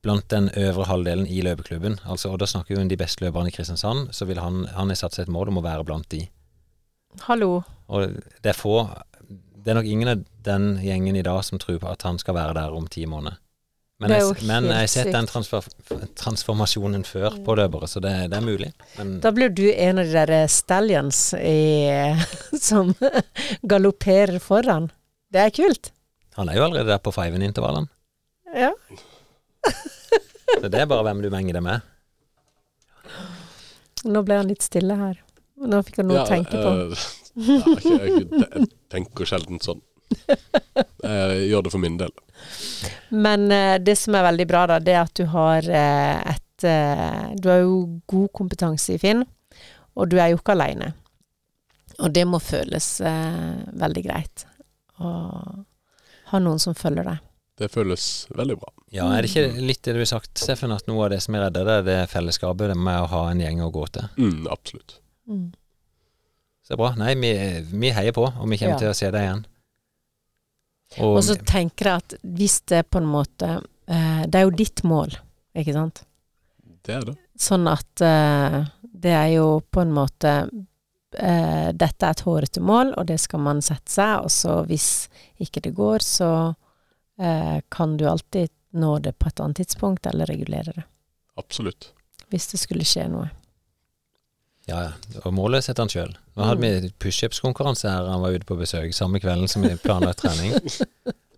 blant 0.05 0.29
den 0.31 0.51
øvre 0.57 0.87
halvdelen 0.87 1.27
i 1.27 1.41
løpeklubben. 1.43 1.99
Altså, 2.05 2.31
og 2.31 2.39
da 2.43 2.47
snakker 2.47 2.77
vi 2.77 2.83
om 2.83 2.91
de 2.91 2.99
beste 3.01 3.25
løperne 3.25 3.51
i 3.51 3.55
Kristiansand, 3.55 4.13
så 4.15 4.29
vil 4.29 4.39
han, 4.39 4.67
han 4.77 4.93
har 4.93 5.01
satt 5.01 5.17
seg 5.17 5.27
et 5.27 5.35
mål 5.35 5.51
om 5.51 5.59
å 5.59 5.67
være 5.67 5.87
blant 5.89 6.07
de. 6.13 6.27
Hallo. 7.27 7.63
Og 7.91 8.21
det 8.45 8.53
er 8.53 8.55
få 8.55 8.85
Det 9.61 9.73
er 9.73 9.77
nok 9.81 9.89
ingen 9.91 10.09
av 10.09 10.21
den 10.47 10.79
gjengen 10.81 11.17
i 11.19 11.25
dag 11.27 11.43
som 11.45 11.59
tror 11.61 11.81
på 11.83 11.89
at 11.91 12.05
han 12.07 12.17
skal 12.23 12.37
være 12.37 12.55
der 12.57 12.77
om 12.77 12.87
ti 12.89 13.03
måneder. 13.05 13.41
Men 14.01 14.15
jeg, 14.15 14.37
men 14.49 14.65
jeg 14.71 14.79
har 14.81 14.89
sett 14.89 15.11
den 15.13 15.27
transfer, 15.29 15.67
transformasjonen 16.17 17.03
før 17.05 17.35
på 17.45 17.57
løpere, 17.59 17.89
så 17.91 18.01
det, 18.01 18.15
det 18.33 18.39
er 18.39 18.45
mulig. 18.47 18.71
Men 18.97 19.11
Da 19.21 19.29
blir 19.37 19.53
du 19.53 19.67
en 19.71 20.01
av 20.01 20.09
de 20.09 20.15
der 20.25 20.47
stallions 20.49 21.21
i, 21.37 21.91
som 22.69 22.95
galopperer 23.75 24.39
foran. 24.41 24.89
Det 25.31 25.43
er 25.45 25.53
kult. 25.55 25.93
han 26.41 26.49
er 26.49 26.57
jo 26.57 26.65
allerede 26.65 26.89
der 26.95 27.03
på 27.05 27.13
fiven-intervallene. 27.13 27.91
Ja. 28.57 28.73
Så 29.69 30.67
det 30.73 30.81
er 30.81 30.89
bare 30.91 31.05
hvem 31.07 31.21
du 31.23 31.29
menger 31.31 31.59
det 31.61 31.63
med. 31.63 31.85
Nå 34.09 34.23
ble 34.25 34.41
han 34.41 34.49
litt 34.49 34.65
stille 34.65 34.97
her. 34.97 35.21
Nå 35.61 35.83
fikk 35.85 36.01
han 36.01 36.09
noe 36.09 36.23
å 36.25 36.29
tenke 36.29 36.57
på. 36.57 36.71
Øh, 36.73 37.07
ja, 37.37 37.59
jeg, 37.85 38.15
jeg, 38.17 38.25
jeg 38.33 38.69
tenker 38.91 39.29
sjelden 39.29 39.61
sånn. 39.63 39.83
Jeg 40.11 41.47
gjør 41.51 41.67
det 41.67 41.73
for 41.75 41.83
min 41.83 41.97
del. 42.01 42.13
Men 43.11 43.49
eh, 43.53 43.77
det 43.83 43.97
som 44.01 44.15
er 44.17 44.27
veldig 44.31 44.47
bra, 44.51 44.65
da, 44.71 44.79
det 44.83 44.95
er 44.97 45.03
at 45.05 45.15
du 45.19 45.27
har 45.33 45.67
eh, 45.67 46.35
et 46.35 46.65
eh, 46.69 47.35
Du 47.41 47.49
har 47.51 47.63
jo 47.65 47.75
god 48.11 48.31
kompetanse 48.37 48.95
i 48.97 49.01
Finn, 49.03 49.25
og 49.97 50.11
du 50.13 50.19
er 50.21 50.33
jo 50.33 50.41
ikke 50.41 50.55
aleine. 50.57 50.93
Og 52.01 52.13
det 52.17 52.25
må 52.29 52.39
føles 52.41 52.93
eh, 53.05 53.59
veldig 53.77 54.05
greit 54.07 54.47
å 55.01 55.11
ha 56.31 56.39
noen 56.41 56.61
som 56.63 56.77
følger 56.79 57.05
deg. 57.11 57.19
Det 57.61 57.69
føles 57.69 58.05
veldig 58.33 58.55
bra. 58.57 58.71
Ja, 58.95 59.11
er 59.13 59.23
det 59.27 59.31
ikke 59.35 59.61
litt 59.61 59.83
det 59.85 59.93
du 59.93 60.01
har 60.01 60.09
sagt, 60.09 60.31
Steffen, 60.41 60.73
at 60.73 60.87
noe 60.89 61.05
av 61.05 61.11
det 61.13 61.19
som 61.21 61.37
er 61.37 61.43
redda, 61.45 61.65
det 61.67 61.75
er 61.77 61.87
det 61.89 61.99
fellesskapet 62.13 62.71
det 62.73 62.77
med 62.79 63.03
å 63.05 63.09
ha 63.13 63.21
en 63.31 63.43
gjeng 63.43 63.61
å 63.67 63.69
gå 63.75 63.83
til? 63.93 64.07
Mm, 64.17 64.47
absolutt. 64.51 64.95
Mm. 65.29 65.51
Så 66.65 66.73
det 66.73 66.77
er 66.79 66.81
bra. 66.81 66.91
Nei, 66.97 67.13
vi, 67.21 67.33
vi 67.83 67.93
heier 67.93 68.17
på, 68.17 68.25
og 68.31 68.49
vi 68.49 68.57
kommer 68.63 68.79
Ja. 68.79 68.81
til 68.87 68.93
å 68.95 68.97
se 68.97 69.11
deg 69.13 69.27
igjen. 69.27 69.43
Og, 70.99 71.17
Og 71.17 71.23
så 71.25 71.37
tenker 71.47 71.87
jeg 71.87 72.03
at 72.03 72.15
hvis 72.27 72.61
det 72.71 72.83
på 72.91 72.99
en 72.99 73.07
måte 73.07 73.61
eh, 73.87 74.23
Det 74.27 74.41
er 74.41 74.47
jo 74.49 74.57
ditt 74.59 74.83
mål, 74.83 75.15
ikke 75.55 75.75
sant? 75.77 76.03
Det 76.83 76.97
er 76.97 77.05
det. 77.07 77.15
Sånn 77.39 77.69
at 77.71 78.03
eh, 78.03 78.57
det 78.83 79.13
er 79.15 79.29
jo 79.37 79.61
på 79.71 79.85
en 79.85 79.93
måte 79.95 80.33
eh, 81.15 81.69
Dette 81.71 82.09
er 82.09 82.17
et 82.17 82.25
hårete 82.27 82.63
mål, 82.65 82.95
og 82.99 83.07
det 83.07 83.21
skal 83.23 83.45
man 83.45 83.63
sette 83.63 83.93
seg, 83.93 84.27
og 84.27 84.35
så 84.35 84.61
hvis 84.67 84.91
ikke 85.39 85.63
det 85.69 85.77
går, 85.79 86.05
så 86.05 86.33
kan 87.69 87.99
du 88.01 88.07
alltid 88.09 88.49
nå 88.81 88.95
det 89.05 89.11
på 89.21 89.29
et 89.29 89.41
annet 89.45 89.59
tidspunkt, 89.61 90.07
eller 90.09 90.25
regulere 90.25 90.73
det. 90.73 90.85
Absolutt. 91.37 91.91
Hvis 92.33 92.47
det 92.49 92.63
skulle 92.63 92.87
skje 92.89 93.05
noe. 93.13 93.27
Ja, 94.69 94.83
ja. 94.85 95.21
Og 95.25 95.33
målet 95.35 95.65
setter 95.65 95.83
han 95.83 95.89
sjøl. 95.93 96.13
Nå 96.37 96.45
hadde 96.47 96.61
Mm. 96.61 96.83
vi 96.83 96.93
pushups-konkurranse 96.99 97.89
her 97.91 98.07
han 98.11 98.21
var 98.23 98.31
ute 98.37 98.47
på 98.47 98.57
besøk, 98.59 98.93
samme 98.95 99.21
kvelden 99.21 99.49
som 99.49 99.63
vi 99.63 99.75
planla 99.77 100.13
trening. 100.15 100.53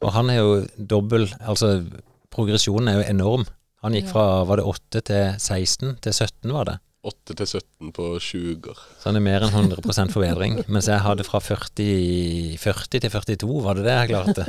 Og 0.02 0.12
han 0.12 0.30
er 0.30 0.36
jo 0.42 0.66
dobbel 0.76 1.28
Altså, 1.40 1.84
progresjonen 2.30 2.88
er 2.88 3.02
jo 3.02 3.08
enorm. 3.10 3.46
Han 3.82 3.92
gikk 3.94 4.08
fra 4.12 4.44
var 4.44 4.56
det 4.56 4.64
8 4.66 5.00
til 5.02 5.34
16 5.38 5.96
til 6.00 6.12
17, 6.12 6.52
var 6.52 6.64
det. 6.64 6.78
8 7.04 7.34
til 7.34 7.46
17 7.46 7.92
på 7.92 8.04
20 8.20 8.56
uker. 8.58 8.78
Så 9.00 9.08
han 9.10 9.16
er 9.16 9.20
mer 9.24 9.40
enn 9.42 9.50
100 9.50 10.10
forbedring. 10.12 10.60
Mens 10.68 10.86
jeg 10.86 11.00
hadde 11.02 11.24
fra 11.26 11.40
40, 11.40 12.56
40 12.58 13.00
til 13.00 13.10
42, 13.10 13.62
var 13.64 13.74
det 13.74 13.84
det 13.88 13.96
jeg 13.96 14.12
klarte? 14.12 14.44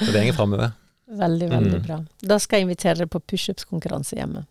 Så 0.00 0.10
det 0.10 0.24
går 0.26 0.34
framover. 0.34 0.72
Veldig, 1.06 1.48
veldig 1.50 1.78
Mm. 1.78 1.86
bra. 1.86 1.98
Da 2.22 2.38
skal 2.38 2.58
jeg 2.58 2.66
invitere 2.66 2.96
dere 2.98 3.06
på 3.06 3.20
pushups-konkurranse 3.20 4.16
hjemme. 4.18 4.46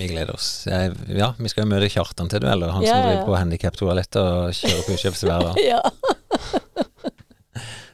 Vi 0.00 0.06
gleder 0.08 0.32
oss. 0.34 0.48
Jeg, 0.66 0.94
ja, 1.12 1.32
vi 1.36 1.50
skal 1.52 1.66
jo 1.66 1.70
møte 1.74 1.88
Kjartan 1.92 2.30
til 2.32 2.40
duell, 2.42 2.62
han 2.72 2.84
Ja, 2.86 2.94
som 2.94 3.02
driver 3.04 3.26
på 3.28 3.34
handikaptoalettet 3.36 4.20
og 4.20 4.54
kjører 4.56 4.86
pushups 4.88 5.24
hver 5.28 5.44
dag. 5.50 5.60
Ja. 5.72 5.80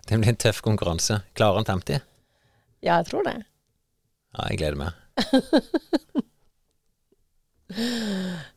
Det 0.06 0.14
blir 0.22 0.30
en 0.30 0.38
tøff 0.38 0.60
konkurranse. 0.62 1.16
Klarer 1.34 1.58
han 1.64 1.66
50? 1.82 1.98
ja, 2.86 3.00
jeg 3.00 3.06
tror 3.08 3.24
det. 3.26 3.32
Ja, 4.36 4.44
jeg 4.52 4.60
gleder 4.60 4.78
meg. 4.78 4.90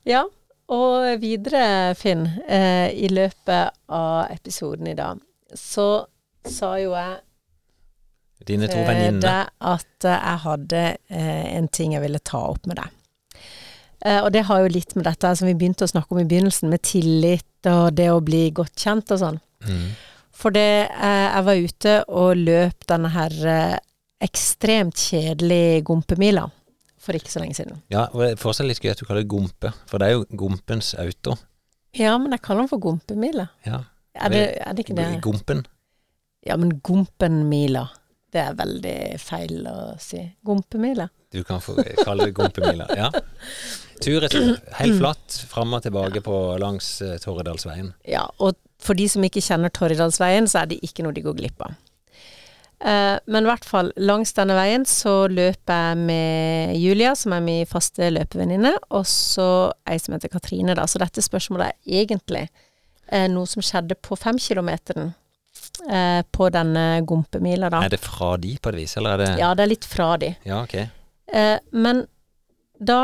Ja, 0.06 0.22
og 0.70 1.08
videre, 1.24 1.96
Finn, 1.98 2.28
eh, 2.46 2.92
i 2.94 3.10
løpet 3.10 3.74
av 3.90 4.30
episoden 4.30 4.92
i 4.92 4.94
dag, 4.98 5.18
så 5.58 6.06
sa 6.46 6.76
jo 6.78 6.94
jeg 6.94 7.18
Dine 8.48 8.70
to 8.70 8.78
venninner. 8.86 9.50
at 9.60 10.06
eh, 10.06 10.14
jeg 10.30 10.44
hadde 10.46 10.84
eh, 11.10 11.48
en 11.58 11.68
ting 11.74 11.98
jeg 11.98 12.04
ville 12.06 12.22
ta 12.22 12.44
opp 12.54 12.70
med 12.70 12.78
deg. 12.80 12.94
Eh, 14.06 14.20
og 14.24 14.32
det 14.32 14.46
har 14.48 14.64
jo 14.64 14.72
litt 14.72 14.96
med 14.96 15.08
dette 15.10 15.32
som 15.36 15.50
vi 15.50 15.56
begynte 15.58 15.88
å 15.88 15.92
snakke 15.92 16.16
om 16.16 16.22
i 16.22 16.28
begynnelsen, 16.30 16.72
med 16.72 16.84
tillit 16.88 17.70
og 17.70 17.92
det 17.98 18.08
å 18.14 18.22
bli 18.24 18.46
godt 18.56 18.78
kjent 18.80 19.12
og 19.16 19.22
sånn. 19.24 19.42
Mm. 19.68 19.90
For 20.40 20.56
det, 20.56 20.88
eh, 20.88 21.26
jeg 21.28 21.46
var 21.50 21.66
ute 21.66 21.96
og 22.08 22.40
løp 22.40 22.88
denne 22.88 23.12
her 23.12 23.36
eh, 23.56 23.76
ekstremt 24.24 25.00
kjedelige 25.10 25.84
gompemila 25.88 26.46
for 27.00 27.16
ikke 27.16 27.32
så 27.32 27.42
lenge 27.44 27.56
siden. 27.58 27.82
Ja, 27.92 28.08
og 28.12 28.24
det 28.24 28.32
er 28.34 28.40
fortsatt 28.40 28.68
litt 28.68 28.82
gøy 28.84 28.92
at 28.94 29.00
du 29.02 29.06
kaller 29.08 29.24
det 29.24 29.32
gompe, 29.32 29.72
for 29.90 30.00
det 30.00 30.08
er 30.10 30.18
jo 30.18 30.26
gompens 30.40 30.94
auto. 31.00 31.36
Ja, 31.96 32.14
men 32.22 32.36
jeg 32.36 32.44
kaller 32.46 32.64
den 32.66 32.72
for 32.72 32.84
gompemila. 32.84 33.50
Ja, 33.66 33.84
Er 34.20 34.30
det, 34.34 34.42
er 34.60 34.74
det 34.76 34.84
ikke 34.84 34.98
det? 34.98 35.08
Gompen. 35.24 35.64
Ja, 36.46 36.58
men 36.58 36.80
Gompenmila. 36.84 37.86
Det 38.32 38.42
er 38.42 38.58
veldig 38.58 38.98
feil 39.22 39.66
å 39.70 39.78
si. 40.02 40.22
Gompemila. 40.46 41.08
Du 41.34 41.44
kan 41.46 41.62
få 41.62 41.76
kalle 42.04 42.30
det 42.30 42.36
gompemila. 42.38 42.88
Ja. 42.98 43.10
Tur-retur. 44.04 44.56
Helt 44.80 44.98
flatt, 45.00 45.42
fram 45.52 45.76
og 45.76 45.84
tilbake 45.86 46.24
på 46.26 46.40
langs 46.62 46.98
uh, 47.04 47.18
Torredalsveien. 47.22 47.94
Ja, 48.08 48.26
og 48.40 48.58
for 48.80 48.96
de 48.96 49.10
som 49.12 49.24
ikke 49.28 49.44
kjenner 49.44 49.72
Torridalsveien, 49.76 50.48
så 50.48 50.64
er 50.64 50.72
det 50.72 50.80
ikke 50.86 51.04
noe 51.06 51.16
de 51.16 51.26
går 51.26 51.38
glipp 51.40 51.68
av. 51.68 51.76
Eh, 52.80 53.20
men 53.26 53.44
i 53.44 53.50
hvert 53.50 53.66
fall, 53.68 53.92
langs 54.00 54.32
denne 54.38 54.56
veien 54.56 54.86
så 54.88 55.28
løper 55.28 55.82
jeg 55.90 56.00
med 56.08 56.78
Julia, 56.80 57.12
som 57.20 57.36
er 57.36 57.44
min 57.44 57.68
faste 57.68 58.08
løpevenninne, 58.14 58.72
og 58.96 59.04
så 59.10 59.48
ei 59.90 60.00
som 60.00 60.16
heter 60.16 60.32
Katrine, 60.32 60.78
da. 60.80 60.88
Så 60.88 61.02
dette 61.04 61.24
spørsmålet 61.24 61.74
er 61.74 62.04
egentlig 62.04 62.46
eh, 62.48 63.28
noe 63.32 63.50
som 63.52 63.66
skjedde 63.66 64.00
på 64.00 64.16
femkilometeren 64.20 65.12
eh, 65.92 66.22
på 66.32 66.52
denne 66.56 66.86
gompemila, 67.08 67.72
da. 67.74 67.84
Er 67.84 67.98
det 67.98 68.04
fra 68.04 68.38
de 68.40 68.56
på 68.56 68.72
et 68.72 68.80
vis, 68.80 68.96
eller 69.02 69.18
er 69.18 69.26
det 69.26 69.34
Ja, 69.44 69.52
det 69.58 69.68
er 69.68 69.74
litt 69.76 69.90
fra 69.90 70.14
de. 70.22 70.32
Ja, 70.48 70.64
ok. 70.64 70.78
Eh, 70.80 71.58
men 71.76 72.06
da 72.80 73.02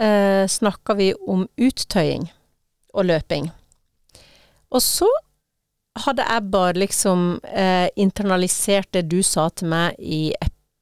eh, 0.00 0.44
snakka 0.48 0.96
vi 0.98 1.12
om 1.28 1.46
uttøying 1.60 2.28
og 2.94 3.06
løping. 3.10 3.50
Og 4.70 4.82
så 4.82 5.08
hadde 6.04 6.24
jeg 6.26 6.50
bare 6.52 6.78
liksom 6.78 7.40
eh, 7.44 7.88
internalisert 7.98 8.90
det 8.94 9.08
du 9.10 9.20
sa 9.26 9.48
til 9.50 9.70
meg 9.72 9.98
i 9.98 10.30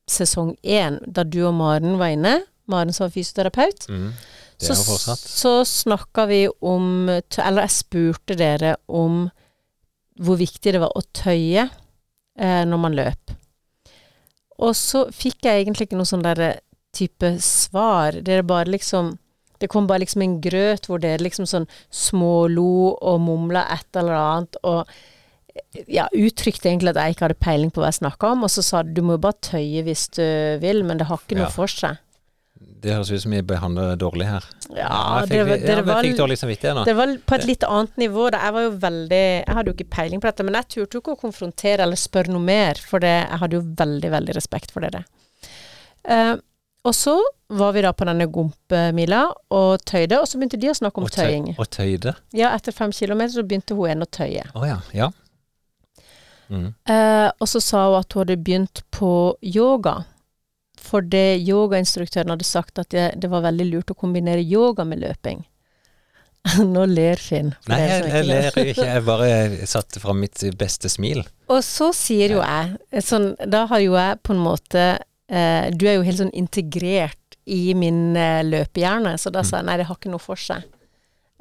sesong 0.09 0.55
én, 0.63 1.01
da 1.05 1.25
du 1.25 1.43
og 1.49 1.57
Maren 1.57 1.99
var 2.01 2.15
inne. 2.15 2.35
Maren 2.69 2.93
som 2.93 3.07
var 3.07 3.15
fysioterapeut. 3.17 3.89
Mm. 3.89 4.13
Så, 4.59 4.75
så 5.15 5.53
snakka 5.65 6.25
vi 6.27 6.41
om 6.67 7.07
Eller 7.07 7.61
jeg 7.63 7.75
spurte 7.77 8.35
dere 8.35 8.73
om 8.91 9.29
hvor 10.19 10.35
viktig 10.41 10.73
det 10.75 10.81
var 10.83 10.97
å 10.99 11.05
tøye 11.15 11.69
eh, 11.69 12.63
når 12.67 12.81
man 12.83 12.97
løp. 12.99 13.35
Og 14.59 14.75
så 14.75 15.05
fikk 15.15 15.47
jeg 15.47 15.63
egentlig 15.63 15.87
ikke 15.87 16.01
noe 16.01 16.11
sånn 16.11 16.25
derre 16.27 16.57
type 16.97 17.35
svar. 17.45 18.21
Dere 18.25 18.43
bare 18.47 18.71
liksom 18.73 19.17
Det 19.61 19.67
kom 19.69 19.89
bare 19.89 20.05
liksom 20.05 20.23
en 20.23 20.41
grøt 20.41 20.87
hvor 20.87 21.01
dere 21.03 21.19
liksom 21.19 21.43
sånn 21.51 21.65
smålo 21.91 22.93
og 23.03 23.17
mumla 23.21 23.65
et 23.75 23.97
eller 23.99 24.15
annet, 24.15 24.59
og 24.63 24.87
ja, 25.91 26.05
uttrykte 26.15 26.69
egentlig 26.71 26.93
at 26.93 27.01
jeg 27.03 27.17
ikke 27.17 27.25
hadde 27.27 27.41
peiling 27.43 27.73
på 27.75 27.83
hva 27.83 27.89
jeg 27.91 27.99
snakka 27.99 28.31
om, 28.37 28.45
og 28.47 28.53
så 28.55 28.63
sa 28.63 28.85
du 28.87 28.93
du 28.95 29.03
må 29.03 29.17
jo 29.17 29.23
bare 29.25 29.35
tøye 29.43 29.83
hvis 29.83 30.05
du 30.15 30.23
vil, 30.63 30.85
men 30.87 31.01
det 31.01 31.09
har 31.11 31.19
ikke 31.19 31.41
noe 31.41 31.49
Ja. 31.49 31.55
for 31.57 31.67
seg. 31.67 31.99
Det 32.79 32.93
høres 32.95 33.11
ut 33.11 33.21
som 33.25 33.33
vi 33.35 33.41
behandler 33.43 33.97
dårlig 33.99 34.27
her. 34.31 34.45
Ja, 34.71 35.25
jeg 35.27 35.29
dere, 35.33 35.45
fikk, 35.45 35.49
var- 35.51 35.75
ja, 35.75 35.83
var 35.83 36.03
jeg 36.05 36.13
fikk 36.13 36.19
dårlig 36.23 36.39
samvittighet 36.39 36.75
nå. 36.79 36.85
det 36.87 36.95
var 36.95 37.17
på 37.27 37.35
et 37.35 37.47
litt 37.51 37.65
annet 37.67 37.97
nivå. 37.99 38.31
Da. 38.31 38.39
Jeg 38.47 38.53
var 38.55 38.63
jo 38.63 38.71
veldig 38.79 39.25
Jeg 39.47 39.55
hadde 39.59 39.67
jo 39.67 39.75
ikke 39.75 39.91
peiling 39.91 40.21
på 40.23 40.29
dette, 40.31 40.45
men 40.47 40.55
jeg 40.55 40.69
turte 40.69 40.95
jo 40.95 41.01
ikke 41.03 41.17
å 41.19 41.21
konfrontere 41.27 41.81
eller 41.83 41.97
spørre 41.99 42.29
noe 42.31 42.47
mer, 42.47 42.75
for 42.79 43.01
det, 43.01 43.27
jeg 43.27 43.39
hadde 43.43 43.59
jo 43.59 43.63
veldig, 43.75 44.11
veldig 44.15 44.35
respekt 44.39 44.71
for 44.71 44.81
dere. 44.87 45.03
Eh, 46.07 46.37
og 46.89 46.95
så 46.97 47.15
var 47.49 47.73
vi 47.77 47.83
da 47.85 47.93
på 47.97 48.05
denne 48.09 48.27
gompemila 48.33 49.23
og 49.55 49.81
tøyde, 49.89 50.19
og 50.21 50.29
så 50.29 50.37
begynte 50.41 50.59
de 50.61 50.69
å 50.73 50.77
snakke 50.77 51.01
om 51.01 51.07
Og 51.09 51.13
tøy- 51.15 51.25
tøying. 51.25 51.49
Og 51.59 51.69
tøyde. 51.73 52.15
Ja, 52.37 52.51
etter 52.57 52.75
fem 52.77 52.93
kilometer 52.93 53.39
så 53.39 53.45
begynte 53.49 53.77
hun 53.79 53.89
ene 53.95 54.05
å 54.09 54.13
tøye. 54.13 54.45
Å 54.57 54.67
ja. 54.69 54.79
Ja. 54.97 55.11
Mm. 56.49 56.71
Eh, 56.89 57.29
og 57.41 57.49
så 57.51 57.61
sa 57.61 57.87
hun 57.91 57.99
at 58.01 58.13
hun 58.15 58.25
hadde 58.25 58.39
begynt 58.41 58.83
på 58.95 59.11
yoga. 59.45 59.99
For 60.79 61.05
det 61.05 61.41
yogainstruktøren 61.45 62.31
hadde 62.33 62.47
sagt 62.49 62.79
at 62.81 62.89
det, 62.95 63.09
det 63.21 63.29
var 63.33 63.43
veldig 63.45 63.67
lurt 63.73 63.91
å 63.93 63.97
kombinere 63.99 64.41
yoga 64.45 64.85
med 64.89 65.03
løping. 65.03 65.43
Nå 66.65 66.85
ler 66.89 67.19
Finn. 67.21 67.51
Nei, 67.69 67.81
jeg, 67.83 68.05
jeg 68.13 68.27
ler 68.29 68.59
ikke. 68.63 68.87
Jeg 68.87 69.05
bare 69.05 69.67
satte 69.69 70.01
fram 70.01 70.21
mitt 70.23 70.41
beste 70.57 70.89
smil. 70.89 71.25
Og 71.53 71.61
så 71.67 71.91
sier 71.97 72.37
jo 72.39 72.41
jeg 72.45 73.03
sånn, 73.05 73.33
Da 73.51 73.67
har 73.69 73.83
jo 73.83 73.97
jeg 73.99 74.21
på 74.25 74.33
en 74.37 74.41
måte 74.45 74.85
Du 75.29 75.83
er 75.85 75.99
jo 75.99 76.05
helt 76.07 76.23
sånn 76.23 76.33
integrert 76.33 77.29
i 77.49 77.75
min 77.75 78.17
eh, 78.17 78.43
løpehjerne, 78.45 79.15
så 79.19 79.33
da 79.33 79.43
sa 79.47 79.61
jeg 79.61 79.69
nei, 79.69 79.79
det 79.81 79.89
har 79.89 79.99
ikke 79.99 80.13
noe 80.13 80.23
for 80.23 80.41
seg. 80.41 80.67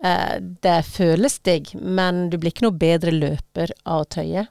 Eh, 0.04 0.38
det 0.64 0.78
føles 0.88 1.40
digg, 1.46 1.74
men 1.76 2.28
du 2.32 2.38
blir 2.40 2.54
ikke 2.54 2.68
noe 2.68 2.80
bedre 2.80 3.14
løper 3.14 3.74
av 3.84 4.06
å 4.06 4.10
tøye. 4.18 4.46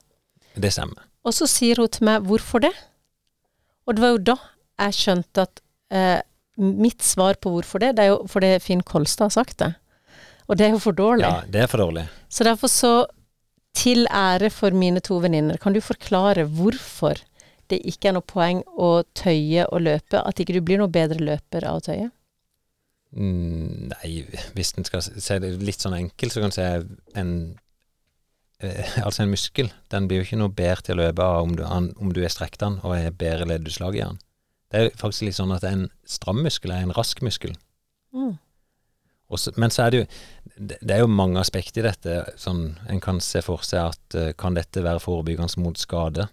Det 0.57 0.72
stemmer. 0.75 1.07
Og 1.27 1.35
så 1.37 1.49
sier 1.51 1.81
hun 1.81 1.90
til 1.92 2.07
meg 2.09 2.27
hvorfor 2.29 2.62
det? 2.66 2.75
Og 3.87 3.96
det 3.96 4.05
var 4.05 4.14
jo 4.14 4.22
da 4.33 4.37
jeg 4.85 4.99
skjønte 4.99 5.46
at 5.46 5.62
eh, 5.94 6.20
mitt 6.61 7.05
svar 7.05 7.38
på 7.40 7.53
hvorfor 7.55 7.83
det, 7.83 7.94
det 7.96 8.05
er 8.05 8.12
jo 8.12 8.20
fordi 8.31 8.53
Finn 8.64 8.85
Kolstad 8.87 9.31
har 9.31 9.37
sagt 9.38 9.61
det. 9.62 9.72
Og 10.46 10.59
det 10.59 10.68
er 10.68 10.75
jo 10.77 10.83
for 10.83 10.96
dårlig. 10.96 11.27
Ja, 11.27 11.46
det 11.51 11.64
er 11.64 11.70
for 11.70 11.83
dårlig. 11.83 12.05
Så 12.31 12.44
derfor 12.46 12.70
så, 12.70 12.92
til 13.77 14.05
ære 14.12 14.51
for 14.55 14.77
mine 14.77 15.03
to 15.05 15.18
venninner, 15.25 15.59
kan 15.61 15.75
du 15.75 15.81
forklare 15.83 16.46
hvorfor 16.46 17.18
det 17.73 17.81
ikke 17.89 18.11
er 18.11 18.17
noe 18.17 18.27
poeng 18.27 18.63
å 18.77 18.91
tøye 19.17 19.67
og 19.71 19.83
løpe? 19.85 20.21
At 20.23 20.41
ikke 20.41 20.57
du 20.57 20.63
blir 20.65 20.81
noe 20.81 20.93
bedre 20.93 21.23
løper 21.23 21.67
av 21.69 21.81
å 21.81 21.85
tøye? 21.89 22.09
Mm, 23.17 23.93
nei, 23.93 24.11
hvis 24.57 24.75
en 24.77 24.87
skal 24.89 25.05
se 25.05 25.39
det 25.41 25.55
litt 25.63 25.81
sånn 25.81 25.97
enkelt, 25.97 26.35
så 26.35 26.43
kan 26.43 26.53
en 26.53 26.57
si 26.57 26.65
en 27.17 27.31
eh, 28.61 28.97
Altså 29.05 29.23
en 29.23 29.33
muskel, 29.33 29.71
den 29.93 30.09
blir 30.09 30.21
jo 30.21 30.27
ikke 30.27 30.41
noe 30.41 30.53
bedre 30.53 30.85
til 30.85 30.99
å 30.99 31.07
løpe 31.07 31.25
av 31.25 31.47
om 31.47 31.55
du, 31.57 31.63
om 31.65 32.13
du 32.13 32.23
er 32.25 32.33
strekt 32.33 32.61
den 32.65 32.81
og 32.83 32.97
er 32.99 33.15
bedre 33.15 33.49
leddutslag 33.49 33.97
i 33.97 34.05
den. 34.05 34.19
Det 34.73 34.83
er 34.83 34.99
faktisk 34.99 35.29
litt 35.29 35.39
sånn 35.39 35.55
at 35.55 35.65
en 35.69 35.87
stram 36.09 36.43
muskel 36.45 36.75
er 36.75 36.85
en 36.85 36.95
rask 36.97 37.23
muskel. 37.25 37.55
Mm. 38.17 38.35
Også, 39.33 39.53
men 39.59 39.73
så 39.75 39.87
er 39.87 39.93
det 39.93 40.01
jo 40.01 40.09
det 40.57 40.79
det 40.81 40.95
er 40.95 41.03
jo 41.03 41.11
mange 41.11 41.41
aspekter 41.41 41.83
i 41.83 41.89
dette. 41.89 42.19
Sånn, 42.41 42.77
en 42.89 43.01
kan 43.03 43.19
se 43.21 43.43
for 43.45 43.65
seg 43.67 43.93
at 43.93 44.17
eh, 44.17 44.33
kan 44.39 44.57
dette 44.57 44.85
være 44.85 45.03
forebyggende 45.03 45.61
mot 45.63 45.79
skade? 45.79 46.29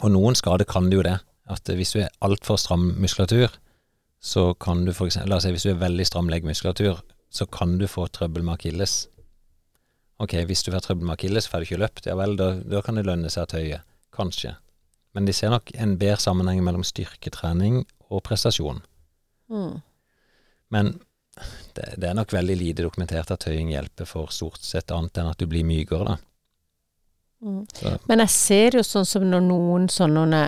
Og 0.00 0.12
noen 0.14 0.38
skader 0.38 0.68
kan 0.68 0.88
det 0.90 0.98
jo 0.98 1.06
det. 1.06 1.18
At 1.50 1.68
eh, 1.68 1.78
hvis 1.78 1.94
du 1.94 2.00
er 2.04 2.12
altfor 2.24 2.58
stram 2.60 2.92
muskulatur, 3.00 3.52
så 4.20 4.50
kan 4.60 4.84
du 4.84 4.92
for 4.92 5.08
eksempel 5.08 5.32
La 5.32 5.38
oss 5.40 5.46
si 5.48 5.52
hvis 5.54 5.64
du 5.64 5.72
er 5.72 5.80
veldig 5.80 6.06
stram 6.08 6.28
leggmuskulatur, 6.32 7.00
så 7.30 7.46
kan 7.46 7.78
du 7.80 7.86
få 7.88 8.06
trøbbel 8.12 8.44
med 8.44 8.58
akilles. 8.58 9.04
Ok, 10.20 10.34
hvis 10.48 10.64
du 10.66 10.72
får 10.74 10.84
trøbbel 10.84 11.08
med 11.08 11.16
akilles, 11.16 11.48
får 11.48 11.62
du 11.62 11.68
ikke 11.68 11.80
løpt, 11.80 12.08
ja 12.10 12.16
vel, 12.18 12.36
da, 12.36 12.52
da 12.60 12.82
kan 12.84 12.98
det 12.98 13.06
lønne 13.08 13.30
seg 13.32 13.46
å 13.46 13.52
tøye. 13.54 13.78
Kanskje. 14.12 14.56
Men 15.16 15.26
de 15.26 15.34
ser 15.34 15.52
nok 15.54 15.70
en 15.80 15.94
bedre 15.98 16.20
sammenheng 16.22 16.60
mellom 16.66 16.84
styrketrening 16.86 17.84
og 18.10 18.22
prestasjon. 18.26 18.82
Mm. 19.50 19.80
Men 20.74 20.92
det, 21.74 21.94
det 21.96 22.10
er 22.10 22.18
nok 22.18 22.34
veldig 22.34 22.56
lite 22.58 22.84
dokumentert 22.84 23.32
at 23.32 23.46
tøying 23.46 23.72
hjelper 23.72 24.08
for 24.08 24.34
stort 24.34 24.62
sett 24.66 24.92
annet 24.94 25.18
enn 25.18 25.30
at 25.32 25.40
du 25.40 25.48
blir 25.50 25.66
mykere, 25.66 26.12
da. 26.12 26.18
Mm. 27.40 27.64
Men 28.08 28.22
jeg 28.24 28.32
ser 28.34 28.76
jo 28.76 28.84
sånn 28.84 29.08
som 29.08 29.24
når 29.28 29.44
noen 29.46 29.88
sånne 29.92 30.42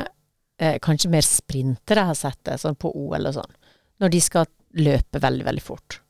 eh, 0.60 0.78
kanskje 0.82 1.10
mer 1.12 1.24
sprintere 1.26 2.06
har 2.08 2.18
sett 2.18 2.40
det, 2.48 2.58
sånn 2.60 2.78
på 2.80 2.92
OL 2.92 3.30
og 3.30 3.36
sånn, 3.38 3.60
når 4.02 4.12
de 4.12 4.22
skal 4.24 4.50
løpe 4.78 5.20
veldig, 5.22 5.46
veldig 5.48 5.64
fort, 5.64 6.00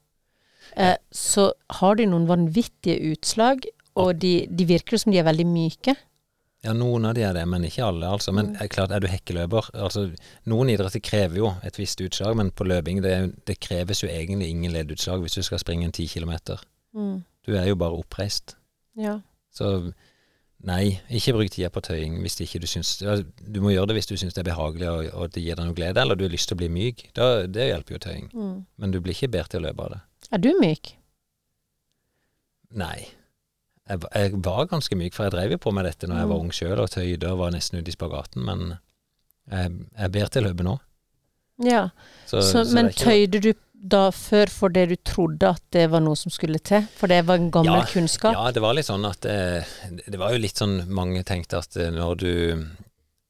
eh, 0.76 0.96
så 1.10 1.50
har 1.80 1.98
de 1.98 2.08
noen 2.10 2.28
vanvittige 2.30 3.12
utslag, 3.12 3.66
og 4.00 4.16
de, 4.22 4.46
de 4.48 4.64
virker 4.64 4.96
som 4.96 5.12
de 5.12 5.20
er 5.20 5.28
veldig 5.28 5.44
myke. 5.44 5.94
ja, 6.64 6.72
noen 6.72 7.04
av 7.04 7.14
de 7.14 7.24
er 7.26 7.34
det, 7.34 7.42
men 7.46 7.66
ikke 7.66 7.84
alle, 7.84 8.08
altså. 8.08 8.32
Men 8.32 8.54
mm. 8.54 8.68
klart, 8.72 8.92
er 8.94 9.02
du 9.02 9.08
hekkeløper 9.10 9.68
altså, 9.74 10.06
Noen 10.48 10.70
idretter 10.72 11.02
krever 11.02 11.40
jo 11.42 11.50
et 11.66 11.78
visst 11.78 12.00
utslag, 12.00 12.36
men 12.38 12.52
på 12.54 12.64
løping 12.64 13.02
det, 13.04 13.16
det 13.50 13.58
kreves 13.60 14.00
jo 14.04 14.08
egentlig 14.08 14.48
ingen 14.48 14.72
leddutslag 14.72 15.20
hvis 15.20 15.36
du 15.36 15.42
skal 15.42 15.60
springe 15.60 15.84
en 15.84 15.92
ti 15.92 16.06
kilometer. 16.08 16.62
Mm. 16.94 17.20
Du 17.44 17.52
er 17.58 17.66
jo 17.66 17.76
bare 17.76 17.98
oppreist. 17.98 18.56
Ja. 18.96 19.18
Så 19.52 19.92
nei, 20.68 20.98
ikke 21.10 21.34
bruk 21.36 21.50
tida 21.52 21.70
på 21.72 21.82
tøying 21.84 22.20
hvis 22.22 22.38
ikke 22.44 22.60
du 22.62 22.68
syns 22.70 22.94
Du 23.00 23.58
må 23.64 23.72
gjøre 23.72 23.90
det 23.90 23.96
hvis 23.98 24.10
du 24.10 24.14
syns 24.20 24.36
det 24.36 24.44
er 24.44 24.50
behagelig 24.50 24.88
og, 24.90 25.08
og 25.12 25.32
det 25.34 25.42
gir 25.44 25.58
deg 25.58 25.68
noe 25.68 25.76
glede, 25.76 26.02
eller 26.02 26.18
du 26.18 26.26
har 26.26 26.34
lyst 26.34 26.50
til 26.50 26.58
å 26.58 26.62
bli 26.62 26.70
myk. 26.72 27.08
Da, 27.18 27.46
det 27.50 27.70
hjelper 27.70 27.96
jo 27.96 28.02
tøying. 28.06 28.28
Mm. 28.32 28.54
Men 28.78 28.94
du 28.94 29.00
blir 29.02 29.16
ikke 29.16 29.32
bedre 29.34 29.54
til 29.54 29.62
å 29.62 29.66
løpe 29.66 29.86
av 29.86 29.96
det. 29.96 30.00
Er 30.32 30.42
du 30.42 30.52
myk? 30.60 30.94
Nei. 32.82 33.00
Jeg, 33.90 34.04
jeg 34.14 34.38
var 34.46 34.70
ganske 34.70 34.96
myk, 34.96 35.16
for 35.16 35.26
jeg 35.26 35.34
drev 35.34 35.56
jo 35.56 35.60
på 35.66 35.74
med 35.74 35.88
dette 35.88 36.08
når 36.08 36.22
jeg 36.22 36.30
var 36.30 36.44
ung 36.44 36.54
sjøl 36.54 36.80
og 36.80 36.92
tøyde 36.94 37.32
og 37.32 37.42
var 37.42 37.52
nesten 37.54 37.82
ute 37.82 37.90
i 37.90 37.96
spagaten, 37.96 38.44
men 38.46 38.76
jeg, 39.50 39.74
jeg 39.74 40.06
er 40.06 40.14
bedre 40.14 40.32
til 40.32 40.44
å 40.44 40.50
løpe 40.50 40.66
nå. 40.66 40.78
Ja. 41.58 41.88
Så, 42.26 42.40
Så, 42.42 42.64
så 42.64 42.74
men 42.74 42.88
det 42.90 42.96
tøyde 42.96 43.40
du 43.42 43.52
da 43.82 44.10
før 44.14 44.50
for 44.50 44.70
det 44.70 44.84
du 44.92 44.96
trodde 45.02 45.48
at 45.56 45.62
det 45.74 45.88
var 45.90 46.02
noe 46.04 46.14
som 46.18 46.30
skulle 46.30 46.60
til? 46.62 46.84
For 46.96 47.10
det 47.10 47.24
var 47.26 47.40
en 47.40 47.50
gammel 47.50 47.80
Ja, 47.80 47.86
kunnskap? 47.90 48.36
Ja, 48.36 48.52
det 48.54 48.62
var 48.62 48.76
litt 48.78 48.86
sånn 48.86 49.04
at 49.08 49.26
eh, 49.26 49.66
Det 50.06 50.20
var 50.20 50.32
jo 50.32 50.38
litt 50.38 50.60
sånn 50.62 50.84
mange 50.86 51.24
tenkte 51.26 51.58
at 51.58 51.76
eh, 51.76 51.90
når 51.90 52.14
du 52.22 52.30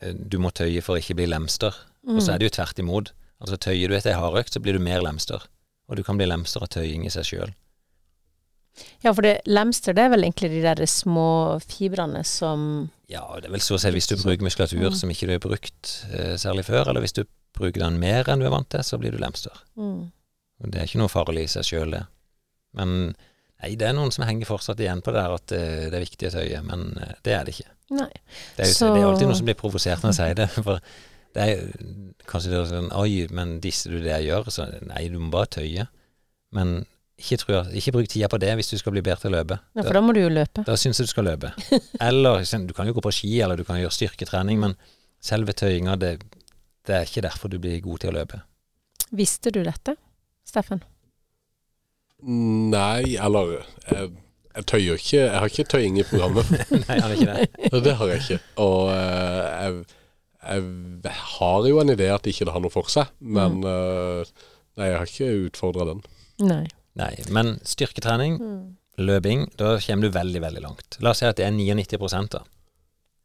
eh, 0.03 0.13
Du 0.13 0.37
må 0.43 0.53
tøye 0.53 0.83
for 0.85 0.99
å 0.99 1.01
ikke 1.01 1.17
bli 1.23 1.31
lemster. 1.31 1.73
Og 2.03 2.21
så 2.21 2.35
er 2.35 2.43
det 2.43 2.51
jo 2.51 2.57
tvert 2.59 2.79
imot. 2.83 3.13
Altså 3.41 3.57
Tøyer 3.57 3.89
du 3.89 3.95
etter 3.97 4.11
ei 4.13 4.19
hardøkt, 4.19 4.53
så 4.55 4.61
blir 4.61 4.75
du 4.75 4.83
mer 4.83 5.01
lemster. 5.05 5.45
Og 5.89 5.97
du 5.97 6.03
kan 6.03 6.19
bli 6.19 6.27
lemster 6.27 6.65
av 6.65 6.71
tøying 6.75 7.07
i 7.07 7.13
seg 7.15 7.25
sjøl. 7.29 7.53
Ja, 9.05 9.13
for 9.13 9.23
det, 9.27 9.35
lemster 9.47 9.93
det 9.97 10.07
er 10.07 10.13
vel 10.15 10.25
egentlig 10.25 10.49
de 10.55 10.63
der 10.65 10.81
små 10.89 11.59
fibrene 11.61 12.23
som 12.25 12.89
Ja, 13.13 13.23
det 13.37 13.51
er 13.51 13.53
vel 13.57 13.61
så 13.65 13.77
å 13.77 13.81
si 13.83 13.91
hvis 13.93 14.09
du 14.09 14.17
bruker 14.17 14.47
muskulatur 14.47 14.95
som 14.97 15.11
ikke 15.13 15.29
du 15.29 15.35
har 15.35 15.43
brukt 15.45 15.91
eh, 16.13 16.37
særlig 16.41 16.65
før, 16.69 16.89
eller 16.89 17.05
hvis 17.05 17.13
du 17.19 17.25
bruker 17.59 17.83
den 17.85 17.99
mer 18.01 18.31
enn 18.33 18.41
du 18.41 18.47
er 18.49 18.55
vant 18.55 18.71
til, 18.73 18.81
så 18.87 18.97
blir 18.99 19.13
du 19.13 19.21
lemster. 19.21 19.53
mm. 19.77 20.11
Og 20.63 20.71
Det 20.71 20.79
er 20.81 20.87
ikke 20.89 21.03
noe 21.03 21.11
farlig 21.13 21.43
i 21.45 21.51
seg 21.51 21.67
sjøl, 21.67 21.91
det. 21.99 22.05
Men 22.79 22.93
nei, 23.61 23.73
det 23.77 23.89
er 23.89 23.97
noen 23.99 24.13
som 24.15 24.25
henger 24.25 24.47
fortsatt 24.49 24.81
igjen 24.81 25.03
på 25.05 25.13
det 25.13 25.25
her 25.27 25.35
at 25.37 25.53
eh, 25.57 25.89
det 25.91 25.99
er 25.99 26.05
viktig 26.07 26.29
å 26.31 26.35
tøye, 26.39 26.61
men 26.65 26.85
eh, 27.03 27.17
det 27.27 27.35
er 27.37 27.45
det 27.49 27.57
ikke. 27.57 27.69
Nei. 27.99 28.09
Det 28.57 28.65
er 28.65 28.71
jo 28.71 28.77
Så- 28.79 28.93
det 28.95 29.03
er 29.03 29.09
alltid 29.11 29.29
noen 29.29 29.37
som 29.43 29.49
blir 29.51 29.59
provosert 29.59 30.01
når 30.07 30.15
jeg 30.15 30.21
sier 30.23 30.39
det. 30.39 30.49
For 30.69 30.81
det 31.37 31.43
er 31.49 31.67
kanskje 32.31 32.51
det 32.55 32.59
er 32.63 32.71
sånn 32.73 32.89
Oi, 32.97 33.27
men 33.37 33.59
disser 33.65 33.93
du 33.93 34.01
det 34.05 34.15
jeg 34.15 34.31
gjør? 34.31 34.49
Så 34.55 34.69
nei, 34.89 35.03
du 35.13 35.19
må 35.21 35.29
bare 35.35 35.51
tøye. 35.59 35.89
Men 36.57 36.87
ikke, 37.23 37.39
tror, 37.39 37.69
ikke 37.79 37.93
bruk 37.95 38.09
tida 38.11 38.29
på 38.31 38.39
det 38.43 38.51
hvis 38.59 38.73
du 38.73 38.77
skal 38.81 38.95
bli 38.97 39.03
bedre 39.05 39.23
til 39.23 39.31
å 39.31 39.37
løpe. 39.39 39.59
Ja, 39.79 39.85
for 39.87 39.95
da 39.97 40.03
må 40.05 40.15
du 40.17 40.23
jo 40.25 40.31
løpe. 40.33 40.65
Da 40.67 40.75
syns 40.81 40.99
jeg 40.99 41.07
du 41.07 41.13
skal 41.13 41.29
løpe. 41.31 41.53
Eller 42.09 42.43
du 42.67 42.73
kan 42.75 42.89
jo 42.89 42.97
gå 42.97 43.05
på 43.05 43.15
ski, 43.15 43.31
eller 43.45 43.61
du 43.61 43.65
kan 43.69 43.79
gjøre 43.79 43.95
styrketrening, 43.95 44.59
men 44.63 44.75
selve 45.23 45.55
tøyinga, 45.55 45.95
det, 46.03 46.17
det 46.89 46.97
er 46.97 47.07
ikke 47.07 47.23
derfor 47.29 47.53
du 47.53 47.61
blir 47.63 47.79
god 47.85 48.03
til 48.03 48.11
å 48.11 48.17
løpe. 48.19 48.43
Visste 49.15 49.53
du 49.55 49.61
dette, 49.63 49.95
Steffen? 50.49 50.83
Nei, 52.23 53.15
eller 53.23 53.57
jeg, 53.59 54.13
jeg 54.53 54.67
tøyer 54.71 55.01
ikke 55.01 55.19
Jeg 55.19 55.33
har 55.35 55.51
ikke 55.51 55.71
tøying 55.73 55.97
i 55.99 56.05
programmet. 56.07 56.53
Nei, 56.89 56.99
har 56.99 57.11
du 57.11 57.17
ikke 57.19 57.39
det. 57.39 57.83
det 57.87 57.97
har 57.99 58.13
jeg 58.13 58.23
ikke. 58.23 58.41
Og 58.63 58.93
eh, 58.95 59.49
jeg, 59.63 60.69
jeg 61.07 61.19
har 61.39 61.71
jo 61.71 61.83
en 61.83 61.95
idé 61.95 62.11
at 62.15 62.27
ikke 62.31 62.47
det 62.49 62.55
har 62.55 62.63
noe 62.63 62.75
for 62.75 62.91
seg, 62.91 63.11
men 63.23 63.63
mm. 63.63 64.39
Nei, 64.81 64.87
jeg 64.89 64.97
har 64.97 65.11
ikke 65.11 65.35
utfordra 65.51 65.85
den. 65.91 66.07
Nei. 66.49 66.65
Nei, 67.01 67.15
men 67.33 67.55
styrketrening, 67.65 68.39
løping, 69.01 69.47
da 69.57 69.79
kommer 69.81 70.03
du 70.09 70.11
veldig, 70.19 70.41
veldig 70.45 70.63
langt. 70.63 70.99
La 71.01 71.11
oss 71.15 71.23
si 71.23 71.27
at 71.27 71.37
det 71.41 71.47
er 71.47 71.55
99 71.57 72.29
da. 72.31 72.43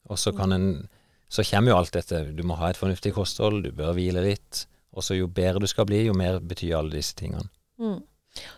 Og 0.09 0.17
så 0.17 0.31
kan 0.35 0.53
en 0.53 0.87
Så 1.29 1.43
kommer 1.43 1.71
jo 1.73 1.77
alt 1.77 1.91
dette. 1.91 2.21
Du 2.37 2.43
må 2.47 2.55
ha 2.55 2.69
et 2.69 2.77
fornuftig 2.79 3.11
kosthold, 3.13 3.63
du 3.65 3.71
bør 3.75 3.91
hvile 3.97 4.21
litt. 4.23 4.61
Og 4.95 5.03
så 5.03 5.17
jo 5.17 5.27
bedre 5.27 5.59
du 5.59 5.67
skal 5.67 5.83
bli, 5.85 6.05
jo 6.05 6.13
mer 6.13 6.39
betyr 6.39 6.77
alle 6.77 6.91
disse 6.95 7.13
tingene. 7.19 7.49
Mm. 7.77 7.97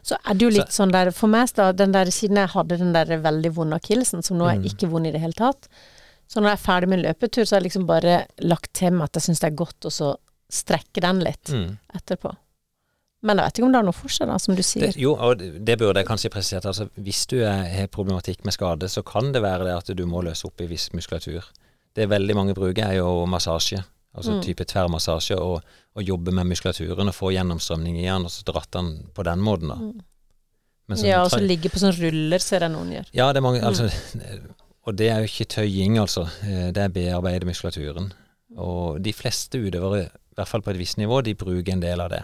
Så 0.04 0.15
er 0.24 0.34
det 0.38 0.45
jo 0.45 0.50
litt 0.54 0.69
sånn 0.76 0.91
der 0.93 1.10
For 1.10 1.28
meg, 1.28 1.50
da, 1.56 1.72
den 1.72 1.91
der, 1.91 2.06
siden 2.13 2.38
jeg 2.38 2.52
hadde 2.54 2.78
den 2.78 2.93
der 2.93 3.06
veldig 3.24 3.52
vonde 3.56 3.76
akillesen, 3.82 4.22
som 4.22 4.38
nå 4.38 4.45
er 4.52 4.60
Mm. 4.60 4.65
ikke 4.69 4.89
vond 4.91 5.08
i 5.08 5.12
det 5.12 5.22
hele 5.22 5.34
tatt 5.34 5.67
Så 6.28 6.39
når 6.39 6.50
jeg 6.52 6.60
er 6.60 6.65
ferdig 6.67 6.89
med 6.89 7.00
en 7.00 7.06
løpetur, 7.10 7.43
så 7.45 7.56
har 7.56 7.62
jeg 7.62 7.72
liksom 7.72 7.88
bare 7.88 8.28
lagt 8.41 8.74
til 8.74 8.91
meg 8.91 9.04
at 9.10 9.13
jeg 9.17 9.24
syns 9.24 9.39
det 9.39 9.48
er 9.52 9.56
godt 9.56 9.80
å 9.86 9.89
så 9.89 10.15
strekke 10.52 11.02
den 11.02 11.19
litt 11.22 11.50
Mm. 11.50 11.78
etterpå. 11.95 12.36
Men 13.21 13.38
jeg 13.38 13.45
vet 13.49 13.58
ikke 13.60 13.65
om 13.67 13.71
det 13.73 13.79
er 13.82 13.88
noe 13.89 13.97
forskjell, 13.97 14.29
som 14.39 14.55
du 14.55 14.62
sier. 14.63 14.86
Det, 14.88 14.95
jo, 15.01 15.12
og 15.19 15.41
det 15.41 15.75
burde 15.82 15.99
jeg 15.99 16.08
kanskje 16.08 16.29
presisert. 16.32 16.65
Altså, 16.65 16.86
hvis 16.95 17.25
du 17.27 17.38
er, 17.43 17.65
har 17.67 17.88
problematikk 17.91 18.45
med 18.47 18.55
skade, 18.55 18.88
så 18.88 19.03
kan 19.03 19.34
det 19.36 19.41
være 19.43 19.65
det 19.67 19.73
at 19.75 19.91
du 19.97 20.05
må 20.08 20.21
løse 20.23 20.47
opp 20.47 20.62
i 20.63 20.67
viss 20.71 20.88
muskulatur. 20.95 21.43
Det 21.95 22.08
veldig 22.10 22.36
mange 22.38 22.53
bruker, 22.55 22.86
er 22.86 23.01
jo 23.01 23.25
massasje. 23.27 23.84
Altså 24.15 24.32
Mm. 24.32 24.41
type 24.41 24.65
tverrmassasje, 24.65 25.36
og, 25.38 25.62
og 25.95 26.03
jobbe 26.03 26.32
med 26.34 26.47
muskulaturen 26.49 27.08
og 27.12 27.13
få 27.13 27.29
gjennomstrømning 27.36 27.99
i 27.99 28.08
den, 28.08 28.25
og 28.25 28.32
så 28.32 28.41
dratt 28.47 28.71
den 28.73 29.10
på 29.13 29.23
den 29.23 29.39
måten, 29.39 29.67
da. 29.69 29.75
Mm. 29.75 30.01
Ja, 31.05 31.19
og 31.21 31.29
så 31.29 31.38
ligge 31.43 31.69
på 31.69 31.77
sånne 31.77 31.93
ruller, 31.99 32.41
ser 32.41 32.63
jeg 32.65 32.71
noen 32.73 32.89
gjør. 32.95 33.12
Ja, 33.13 33.27
det 33.34 33.38
er 33.38 33.45
mange 33.45 33.62
altså, 33.62 33.86
Og 34.88 34.95
det 34.97 35.10
er 35.12 35.19
jo 35.21 35.27
ikke 35.29 35.45
tøying, 35.45 35.99
altså. 36.01 36.23
Eh, 36.41 36.71
Det 36.73 36.77
er 36.82 36.89
bearbeide 36.89 37.45
muskulaturen. 37.45 38.12
Og 38.58 38.97
de 39.03 39.13
fleste 39.13 39.60
utøvere, 39.62 40.08
i 40.08 40.36
hvert 40.39 40.47
fall 40.47 40.63
på 40.65 40.71
et 40.71 40.79
visst 40.79 40.97
nivå, 40.97 41.21
de 41.21 41.36
bruker 41.36 41.73
en 41.73 41.82
del 41.84 42.01
av 42.01 42.10
det. 42.10 42.23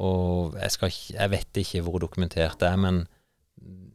Og 0.00 0.56
jeg, 0.56 0.74
skal 0.76 0.94
jeg 1.12 1.32
vet 1.32 1.60
ikke 1.62 1.82
hvor 1.86 2.00
dokumentert 2.02 2.60
det 2.62 2.70
er, 2.70 2.78
men 2.80 3.02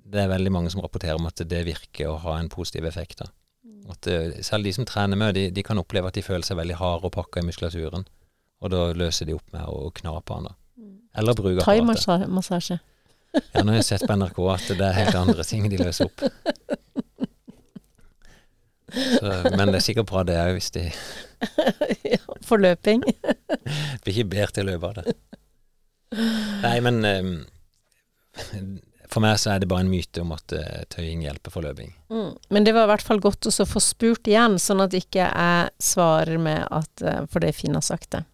det 0.05 0.21
er 0.21 0.29
veldig 0.29 0.51
mange 0.53 0.71
som 0.71 0.83
rapporterer 0.83 1.17
om 1.17 1.25
at 1.27 1.41
det 1.49 1.63
virker 1.65 2.11
å 2.11 2.19
ha 2.27 2.37
en 2.39 2.51
positiv 2.53 2.85
effekt. 2.87 3.23
Da. 3.23 3.31
At 3.91 4.07
eh, 4.09 4.37
selv 4.45 4.67
de 4.67 4.73
som 4.75 4.85
trener 4.87 5.17
med, 5.19 5.33
de, 5.37 5.47
de 5.53 5.63
kan 5.65 5.81
oppleve 5.81 6.11
at 6.11 6.17
de 6.17 6.25
føler 6.25 6.45
seg 6.45 6.59
veldig 6.59 6.77
harde 6.79 7.09
og 7.09 7.15
pakka 7.15 7.41
i 7.41 7.47
muskulaturen. 7.47 8.05
Og 8.63 8.71
da 8.71 8.85
løser 8.97 9.27
de 9.27 9.35
opp 9.35 9.49
med 9.53 9.65
å 9.67 9.89
kna 9.97 10.15
på 10.21 10.37
den. 10.39 10.51
da. 10.51 10.55
Eller 11.19 11.37
bruke 11.37 11.63
apparatet. 11.63 12.05
Thaimassasje. 12.05 12.81
Ja, 13.51 13.65
nå 13.65 13.73
har 13.73 13.81
jeg 13.81 13.87
sett 13.89 14.05
på 14.07 14.15
NRK 14.15 14.37
at 14.47 14.69
det 14.79 14.85
er 14.85 14.93
helt 14.95 15.17
andre 15.19 15.43
ting 15.43 15.65
de 15.67 15.75
løser 15.81 16.07
opp. 16.07 16.21
Så, 18.95 19.31
men 19.57 19.73
det 19.73 19.81
er 19.81 19.83
sikkert 19.83 20.07
bra 20.07 20.21
det 20.23 20.37
òg, 20.39 20.53
hvis 20.55 20.71
de 20.71 20.85
ja, 22.13 22.21
for 22.47 22.63
løping. 22.63 23.03
Blir 24.05 24.13
ikke 24.13 24.29
bedre 24.31 24.55
til 24.55 24.63
å 24.63 24.69
løpe 24.69 24.91
av 24.91 25.01
det. 25.01 25.15
Nei, 26.63 26.77
men 26.85 27.01
um, 27.05 27.31
for 29.11 29.23
meg 29.23 29.39
så 29.39 29.53
er 29.53 29.63
det 29.63 29.69
bare 29.71 29.85
en 29.85 29.91
myte 29.91 30.23
om 30.23 30.33
at 30.35 30.55
uh, 30.55 30.83
tøying 30.91 31.23
hjelper 31.25 31.53
for 31.53 31.65
løping. 31.65 31.93
Mm. 32.11 32.31
Men 32.53 32.67
det 32.67 32.75
var 32.75 32.87
i 32.87 32.93
hvert 32.93 33.05
fall 33.05 33.21
godt 33.23 33.47
å 33.49 33.67
få 33.67 33.81
spurt 33.83 34.29
igjen, 34.29 34.57
sånn 34.61 34.83
at 34.85 34.95
ikke 34.97 35.27
jeg 35.27 35.73
svarer 35.83 36.41
med 36.41 36.65
at 36.73 37.05
uh, 37.05 37.21
For 37.31 37.43
det 37.43 37.55
Finn 37.57 37.77
har 37.77 37.85
sagt 37.85 38.11
det. 38.17 38.25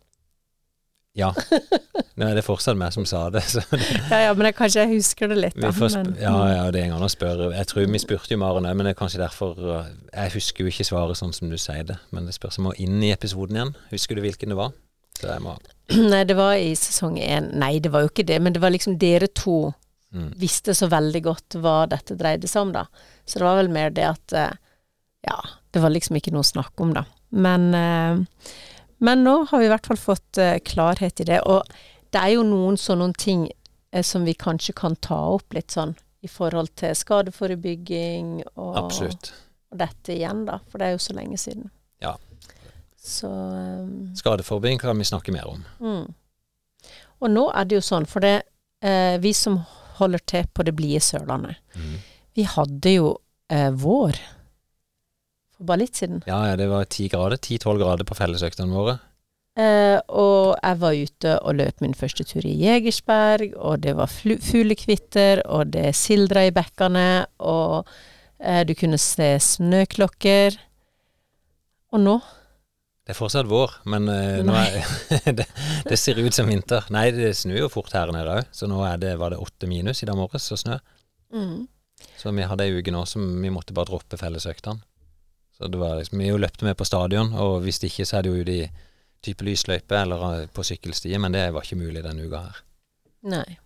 Ja. 1.17 1.33
Nå 2.19 2.27
er 2.29 2.37
det 2.37 2.43
fortsatt 2.45 2.77
meg 2.79 2.93
som 2.95 3.03
sa 3.09 3.25
det. 3.33 3.43
Så 3.51 3.63
det 3.73 3.81
Ja 4.09 4.21
ja, 4.27 4.35
men 4.37 4.47
jeg, 4.47 4.55
kanskje 4.55 4.85
jeg 4.85 4.93
husker 4.93 5.31
det 5.31 5.39
litt, 5.41 5.57
da. 5.59 5.71
Men, 5.75 6.13
ja, 6.21 6.35
ja, 6.53 6.61
det 6.71 6.79
er 6.79 6.87
en 6.87 6.95
gang 6.95 7.03
å 7.03 7.11
spørre. 7.11 7.49
Jeg 7.57 7.67
tror 7.67 7.89
vi 7.91 8.01
spurte 8.03 8.31
jo 8.31 8.39
Maren 8.39 8.69
òg, 8.69 8.77
men 8.77 8.87
det 8.87 8.95
er 8.95 9.01
kanskje 9.01 9.19
derfor 9.23 9.59
uh, 9.59 9.89
Jeg 10.13 10.37
husker 10.37 10.63
jo 10.63 10.71
ikke 10.71 10.87
svaret 10.87 11.19
sånn 11.19 11.35
som 11.35 11.51
du 11.51 11.59
sier 11.59 11.83
det, 11.91 11.99
men 12.15 12.29
det 12.29 12.37
spørs 12.37 12.61
om 12.61 12.71
å 12.71 12.77
inn 12.79 13.01
i 13.03 13.11
episoden 13.11 13.59
igjen. 13.59 13.75
Husker 13.91 14.15
du 14.15 14.23
hvilken 14.23 14.55
det 14.55 14.59
var? 14.59 14.71
Så 15.21 15.29
deg, 15.29 15.43
må 15.45 15.55
Nei, 16.11 16.23
det 16.25 16.37
var 16.39 16.55
i 16.55 16.71
sesong 16.77 17.19
én. 17.19 17.51
Nei, 17.59 17.75
det 17.83 17.91
var 17.93 18.05
jo 18.05 18.11
ikke 18.11 18.25
det, 18.27 18.39
men 18.41 18.55
det 18.55 18.61
var 18.63 18.73
liksom 18.73 18.97
dere 19.01 19.27
to 19.35 19.71
mm. 20.13 20.33
visste 20.39 20.75
så 20.77 20.87
veldig 20.91 21.21
godt 21.25 21.57
hva 21.61 21.85
dette 21.91 22.17
dreide 22.19 22.49
seg 22.49 22.67
om, 22.67 22.75
da. 22.75 22.85
Så 23.25 23.39
det 23.39 23.47
var 23.47 23.59
vel 23.59 23.71
mer 23.73 23.95
det 23.95 24.07
at 24.09 24.37
eh, 24.37 24.59
Ja, 25.27 25.37
det 25.71 25.83
var 25.83 25.93
liksom 25.93 26.17
ikke 26.17 26.33
noe 26.33 26.45
å 26.45 26.51
snakke 26.51 26.85
om, 26.85 26.93
da. 26.95 27.05
Men, 27.29 27.67
eh, 27.77 28.47
men 29.03 29.25
nå 29.25 29.35
har 29.51 29.61
vi 29.61 29.67
i 29.67 29.71
hvert 29.71 29.89
fall 29.91 29.99
fått 29.99 30.39
eh, 30.41 30.57
klarhet 30.65 31.21
i 31.21 31.27
det. 31.27 31.41
Og 31.45 31.67
det 32.11 32.23
er 32.23 32.35
jo 32.37 32.47
noen 32.47 32.79
sånne 32.79 33.11
ting 33.19 33.49
som 34.07 34.23
vi 34.23 34.31
kanskje 34.39 34.71
kan 34.77 34.95
ta 35.03 35.17
opp 35.33 35.51
litt 35.51 35.73
sånn 35.75 35.97
i 36.23 36.29
forhold 36.31 36.69
til 36.79 36.93
skadeforebygging 36.95 38.37
og, 38.53 38.77
og 38.87 39.73
dette 39.75 40.13
igjen, 40.15 40.45
da. 40.47 40.61
For 40.71 40.79
det 40.79 40.87
er 40.87 40.95
jo 40.95 41.01
så 41.03 41.15
lenge 41.17 41.39
siden. 41.41 41.67
Så 43.01 43.27
um, 43.27 44.11
Skadeforebygging 44.15 44.79
kan 44.81 44.97
vi 45.01 45.07
snakke 45.09 45.33
mer 45.33 45.47
om. 45.49 45.63
Mm. 45.81 46.13
Og 47.21 47.29
nå 47.33 47.47
er 47.57 47.65
det 47.69 47.79
jo 47.79 47.85
sånn, 47.85 48.05
for 48.09 48.21
det 48.25 48.35
eh, 48.85 49.17
vi 49.21 49.31
som 49.37 49.59
holder 49.99 50.21
til 50.29 50.45
på 50.53 50.65
det 50.65 50.75
blide 50.77 51.01
Sørlandet, 51.05 51.57
Mm. 51.77 51.97
vi 52.37 52.43
hadde 52.49 52.93
jo 52.95 53.09
eh, 53.49 53.69
vår 53.73 54.17
for 55.55 55.65
bare 55.69 55.83
litt 55.83 55.95
siden. 55.99 56.21
Ja, 56.29 56.39
ja, 56.49 56.55
det 56.57 56.67
var 56.71 56.85
ti 56.89 57.07
grader. 57.11 57.37
Ti-tolv 57.37 57.81
grader 57.81 58.07
på 58.07 58.17
fellesøktene 58.17 58.73
våre. 58.73 58.97
Eh, 59.59 59.97
og 60.07 60.55
jeg 60.63 60.79
var 60.79 60.95
ute 60.95 61.33
og 61.43 61.57
løp 61.59 61.81
min 61.83 61.93
første 61.97 62.23
tur 62.25 62.45
i 62.47 62.53
Jegersberg, 62.63 63.53
og 63.59 63.81
det 63.83 63.93
var 63.99 64.07
fuglekvitter, 64.09 65.41
og 65.45 65.73
det 65.75 65.91
sildra 65.99 66.45
i 66.47 66.53
bekkene, 66.55 67.25
og 67.43 67.89
eh, 68.39 68.61
du 68.65 68.73
kunne 68.79 68.97
se 69.01 69.33
snøklokker. 69.43 70.55
Og 71.91 71.99
nå 72.05 72.15
Det 73.01 73.15
er 73.15 73.17
fortsatt 73.17 73.49
vår, 73.49 73.71
men 73.89 74.05
uh, 74.07 74.59
er, 74.61 74.75
det, 75.37 75.47
det 75.89 75.97
ser 75.97 76.19
ut 76.21 76.35
som 76.35 76.49
vinter. 76.49 76.85
Nei, 76.93 77.07
det 77.15 77.33
snur 77.39 77.63
jo 77.63 77.71
fort 77.73 77.93
her 77.97 78.11
nede 78.13 78.37
òg, 78.37 78.51
så 78.53 78.69
nå 78.69 78.83
det, 79.01 79.15
var 79.17 79.33
det 79.33 79.41
åtte 79.41 79.69
minus 79.69 80.03
i 80.03 80.09
dag 80.09 80.19
morges 80.19 80.51
og 80.53 80.61
snø. 80.61 80.77
mm. 81.33 81.61
Så 82.17 82.31
vi 82.33 82.45
hadde 82.45 82.65
ei 82.65 82.77
uke 82.77 82.93
nå 82.93 83.03
som 83.09 83.21
vi 83.41 83.49
måtte 83.53 83.73
bare 83.77 83.89
droppe 83.89 84.17
fellesøktene. 84.17 84.81
Så 85.57 85.67
det 85.69 85.77
var 85.77 85.99
liksom, 85.99 86.17
Vi 86.17 86.29
jo 86.29 86.37
løpte 86.37 86.65
med 86.65 86.77
på 86.77 86.85
stadion, 86.85 87.33
og 87.33 87.61
hvis 87.65 87.81
ikke 87.85 88.05
så 88.05 88.17
er 88.17 88.25
det 88.25 88.31
jo 88.31 88.41
ute 88.41 88.53
i 88.53 88.69
type 89.21 89.45
lysløype 89.45 89.97
eller 89.97 90.23
eh, 90.29 90.47
på 90.49 90.63
sykkelstier, 90.65 91.19
men 91.21 91.33
det 91.33 91.43
var 91.53 91.65
ikke 91.65 91.77
mulig 91.77 92.01
denne 92.05 92.25
uka 92.25 92.45
her. 92.47 92.61
Nei. 93.29 93.57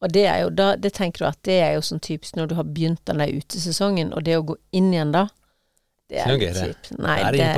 Og 0.00 0.12
det 0.12 0.24
er 0.28 0.38
jo 0.42 0.48
da 0.52 0.74
Det 0.76 0.92
tenker 0.96 1.24
du 1.24 1.28
at 1.28 1.40
det 1.44 1.58
er 1.60 1.74
jo 1.76 1.84
sånn 1.84 2.00
typisk 2.00 2.36
når 2.36 2.48
du 2.48 2.54
har 2.56 2.68
begynt 2.68 3.04
den 3.08 3.20
der 3.20 3.32
utesesongen, 3.32 4.12
og 4.16 4.24
det 4.24 4.38
å 4.38 4.46
gå 4.52 4.56
inn 4.72 4.92
igjen 4.92 5.12
da 5.12 5.28
Det 6.14 6.24
er 6.24 6.38
litt 6.40 6.58
kjipt. 6.62 6.90
Nei, 7.02 7.16
Det 7.34 7.48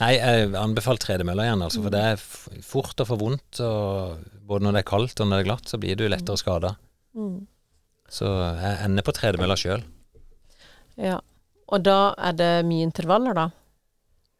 Nei, 0.00 0.12
jeg 0.18 0.54
anbefaler 0.58 1.02
tredemølla 1.04 1.44
igjen, 1.46 1.62
altså, 1.62 1.82
for 1.84 1.94
det 1.94 2.00
er 2.12 2.22
fort 2.66 3.02
å 3.02 3.06
få 3.06 3.18
vondt. 3.20 3.60
Både 4.44 4.66
når 4.66 4.78
det 4.78 4.82
er 4.82 4.88
kaldt 4.90 5.20
og 5.22 5.28
når 5.28 5.36
det 5.36 5.44
er 5.44 5.50
glatt, 5.50 5.68
så 5.70 5.78
blir 5.80 5.98
du 6.00 6.06
lettere 6.08 6.40
skada. 6.40 6.76
mm. 7.16 7.42
Så 8.14 8.28
jeg 8.28 8.78
ender 8.84 9.02
på 9.02 9.14
tredemølla 9.16 9.56
sjøl. 9.58 9.80
Ja. 11.00 11.16
Og 11.72 11.82
da 11.82 12.14
er 12.20 12.34
det 12.36 12.50
mye 12.68 12.84
intervaller, 12.86 13.34
da? 13.34 13.46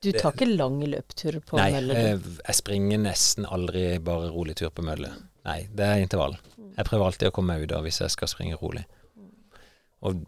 Du 0.04 0.10
tar 0.12 0.34
ikke 0.34 0.50
lange 0.50 0.86
løpturer 0.92 1.40
på 1.40 1.56
Nei, 1.56 1.70
mølle? 1.72 1.94
jeg, 1.96 2.18
jeg 2.44 2.58
springer 2.58 3.00
nesten 3.06 3.46
aldri 3.48 3.86
bare 4.04 4.28
rolig 4.34 4.58
tur 4.60 4.68
på 4.74 4.84
mølle. 4.84 5.14
Nei, 5.48 5.62
det 5.72 5.86
er 5.86 6.02
intervall. 6.04 6.36
Jeg 6.76 6.86
prøver 6.90 7.06
alltid 7.08 7.30
å 7.30 7.34
komme 7.34 7.54
meg 7.56 7.64
ut 7.64 7.72
av 7.76 7.86
hvis 7.86 8.02
jeg 8.02 8.12
skal 8.12 8.30
springe 8.30 8.58
rolig. 8.60 8.84
Og 10.04 10.20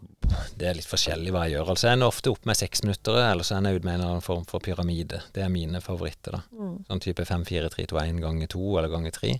det 0.57 0.65
er 0.67 0.77
litt 0.77 0.89
forskjellig 0.89 1.31
hva 1.33 1.43
jeg 1.45 1.57
gjør. 1.57 1.69
Altså 1.73 1.87
Jeg 1.87 1.97
ender 1.97 2.09
ofte 2.09 2.31
opp 2.33 2.47
med 2.49 2.57
seksminuttere, 2.57 3.27
eller 3.29 3.45
så 3.45 3.57
ender 3.57 3.75
jeg 3.75 3.81
ut 3.81 3.85
med 3.85 3.93
en 3.93 3.99
eller 3.99 4.15
annen 4.15 4.25
form 4.25 4.47
for 4.49 4.63
pyramide. 4.63 5.21
Det 5.35 5.43
er 5.45 5.53
mine 5.53 5.81
favoritter, 5.85 6.39
da. 6.39 6.41
Mm. 6.57 6.73
Sånn 6.89 7.03
type 7.03 7.25
5, 7.29 7.45
4, 7.47 7.69
3, 7.75 7.85
2, 7.93 7.99
1 8.01 8.23
ganger 8.23 8.51
2 8.55 8.63
eller 8.73 8.91
ganger 8.91 9.13
3. 9.13 9.35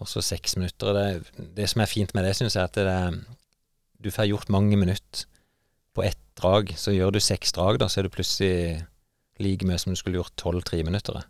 Og 0.00 0.08
så 0.12 0.22
seks 0.24 0.56
minutter. 0.60 0.96
Det, 0.96 1.48
det 1.56 1.70
som 1.72 1.82
er 1.82 1.90
fint 1.90 2.12
med 2.16 2.28
det, 2.28 2.36
syns 2.36 2.58
jeg, 2.58 2.68
at 2.68 2.76
det 2.76 2.86
er, 2.92 3.18
du 4.00 4.12
får 4.12 4.28
gjort 4.30 4.52
mange 4.52 4.76
minutter 4.80 5.26
på 5.96 6.04
ett 6.04 6.20
drag. 6.38 6.74
Så 6.76 6.94
gjør 6.94 7.16
du 7.16 7.20
seks 7.24 7.56
drag, 7.56 7.80
da, 7.80 7.88
så 7.88 8.00
er 8.00 8.08
du 8.08 8.14
plutselig 8.14 8.84
like 9.40 9.66
mye 9.66 9.80
som 9.80 9.92
du 9.92 9.98
skulle 9.98 10.20
gjort 10.20 10.36
tolv 10.40 10.64
treminuttere. 10.68 11.24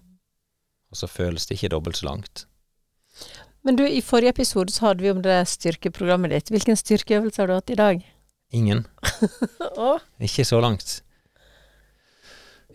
Og 0.91 0.99
så 0.99 1.07
føles 1.07 1.47
det 1.47 1.59
ikke 1.59 1.77
dobbelt 1.77 2.03
så 2.03 2.11
langt. 2.11 2.47
Men 3.65 3.77
du, 3.77 3.83
i 3.85 4.01
forrige 4.01 4.33
episode 4.33 4.73
så 4.73 4.87
hadde 4.89 5.05
vi 5.05 5.11
om 5.13 5.21
det 5.25 5.37
styrkeprogrammet 5.51 6.33
ditt. 6.33 6.49
Hvilken 6.55 6.79
styrkeøvelse 6.81 7.43
har 7.43 7.51
du 7.51 7.55
hatt 7.59 7.71
i 7.75 7.77
dag? 7.79 8.01
Ingen. 8.57 8.87
Ikke 10.27 10.47
så 10.49 10.61
langt. 10.65 11.01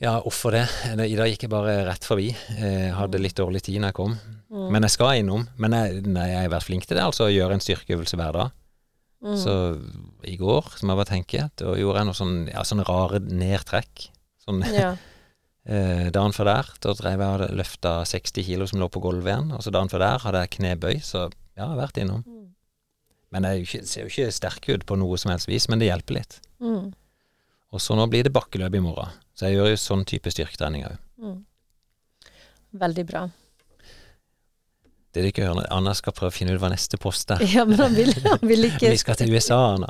Ja, 0.02 0.18
hvorfor? 0.22 0.52
Det- 0.52 1.08
I 1.10 1.16
dag 1.16 1.30
gikk 1.32 1.44
jeg 1.48 1.50
bare 1.50 1.86
rett 1.88 2.04
forbi. 2.06 2.28
Jeg 2.60 2.94
hadde 2.94 3.22
litt 3.24 3.36
dårlig 3.40 3.62
tid 3.64 3.80
når 3.82 3.88
jeg 3.94 3.98
kom. 4.02 4.18
mm. 4.52 4.68
Men 4.72 4.84
jeg 4.84 4.92
skal 4.92 5.20
innom. 5.22 5.48
Men 5.58 5.72
jeg, 5.74 6.04
nei, 6.06 6.28
jeg 6.30 6.42
har 6.44 6.54
vært 6.54 6.68
flink 6.68 6.86
til 6.86 6.98
det, 7.00 7.04
altså 7.06 7.26
å 7.30 7.34
gjøre 7.34 7.54
en 7.58 7.64
styrkeøvelse 7.64 8.20
hver 8.20 8.34
dag. 8.36 8.52
mm. 9.24 9.38
Så 9.42 9.56
i 10.28 10.36
går, 10.38 10.70
som 10.78 10.90
jeg 10.92 10.98
bare 11.02 11.10
tenker, 11.12 11.50
da 11.58 11.74
gjorde 11.80 11.98
jeg 12.04 12.06
noe 12.12 12.20
sånn, 12.20 12.36
ja, 12.52 12.62
sånne 12.68 12.86
rare 12.88 13.20
nedtrekk. 13.26 14.10
Sånn 14.46 14.62
Ja. 14.74 14.94
eh, 15.66 16.08
dagen 16.14 16.36
før 16.36 16.50
der, 16.52 16.72
da 16.86 16.94
drev 16.98 17.24
jeg 17.24 17.40
og 17.50 17.56
løfta 17.60 17.94
60 18.10 18.46
kilo 18.48 18.68
som 18.70 18.82
lå 18.82 18.90
på 18.94 19.02
gulvet 19.04 19.34
igjen. 19.34 19.54
Og 19.56 19.64
så 19.66 19.74
dagen 19.74 19.92
før 19.92 20.04
der 20.06 20.26
hadde 20.26 20.44
jeg 20.46 20.54
knebøy, 20.58 21.00
så 21.06 21.26
ja, 21.26 21.30
jeg 21.62 21.66
har 21.72 21.80
vært 21.80 22.02
innom. 22.02 22.24
Mm. 22.26 22.44
Men 23.36 23.48
jeg 23.50 23.66
ikke, 23.66 23.82
ser 23.90 24.06
jo 24.06 24.12
ikke 24.12 24.36
sterk 24.36 24.70
ut 24.72 24.86
på 24.88 24.98
noe 25.00 25.18
som 25.20 25.34
helst 25.34 25.50
vis, 25.50 25.68
men 25.72 25.82
det 25.82 25.90
hjelper 25.90 26.20
litt. 26.20 26.38
Mm. 26.64 26.94
Og 27.76 27.82
så 27.84 27.98
nå 27.98 28.06
blir 28.12 28.28
det 28.28 28.34
bakkeløp 28.36 28.78
i 28.78 28.84
morgen. 28.84 29.16
Så 29.36 29.50
jeg 29.50 29.58
gjør 29.58 29.74
jo 29.74 29.80
sånn 29.82 30.06
type 30.08 30.32
styrketrening 30.32 30.86
òg. 30.88 31.02
Mm. 31.20 31.42
Veldig 32.80 33.06
bra. 33.10 33.26
Det 35.16 35.24
du 35.24 35.30
ikke 35.30 35.46
hører, 35.48 35.68
Anna 35.72 35.94
skal 35.96 36.12
prøve 36.16 36.34
å 36.34 36.36
finne 36.36 36.56
ut 36.56 36.60
hva 36.60 36.70
neste 36.74 37.00
post 37.00 37.32
er. 37.32 37.44
Ja, 37.56 37.64
men 37.68 37.80
han 37.80 37.96
vil, 37.96 38.12
han 38.26 38.42
vil 38.44 38.68
ikke 38.68 38.92
Vi 38.94 39.00
skal 39.00 39.20
til 39.20 39.32
USA, 39.32 39.60
Anna. 39.78 39.88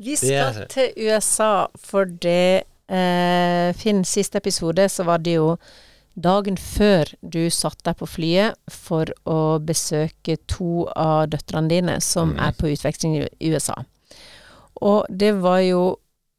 Vi 0.00 0.16
skal 0.16 0.62
er- 0.62 0.68
til 0.72 0.92
USA, 1.08 1.52
for 1.76 2.08
det 2.08 2.64
Finn, 2.92 4.02
siste 4.04 4.36
episode 4.42 4.84
så 4.92 5.06
var 5.08 5.22
det 5.24 5.38
jo 5.38 5.54
dagen 6.14 6.58
før 6.60 7.08
du 7.20 7.46
satte 7.52 7.86
deg 7.86 7.98
på 8.00 8.08
flyet 8.10 8.58
for 8.70 9.08
å 9.28 9.58
besøke 9.64 10.36
to 10.50 10.86
av 10.92 11.30
døtrene 11.32 11.70
dine 11.70 11.96
som 12.04 12.34
mm. 12.34 12.42
er 12.48 12.58
på 12.58 12.72
utveksling 12.72 13.16
i 13.22 13.52
USA. 13.52 13.78
Og 14.82 15.06
det 15.08 15.32
var 15.40 15.62
jo 15.64 15.82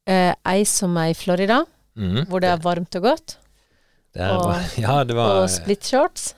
eh, 0.09 0.33
ei 0.49 0.61
som 0.67 0.95
er 0.99 1.13
i 1.13 1.17
Florida, 1.17 1.63
mm. 1.97 2.27
hvor 2.29 2.43
det 2.43 2.51
er 2.53 2.61
varmt 2.63 2.99
og 2.99 3.09
godt, 3.09 3.37
Det 4.13 4.29
og- 4.29 4.77
ja, 4.85 5.03
det 5.03 5.17
var, 5.17 5.41
og 5.41 5.49
split 5.49 5.89
shorts. 5.89 6.35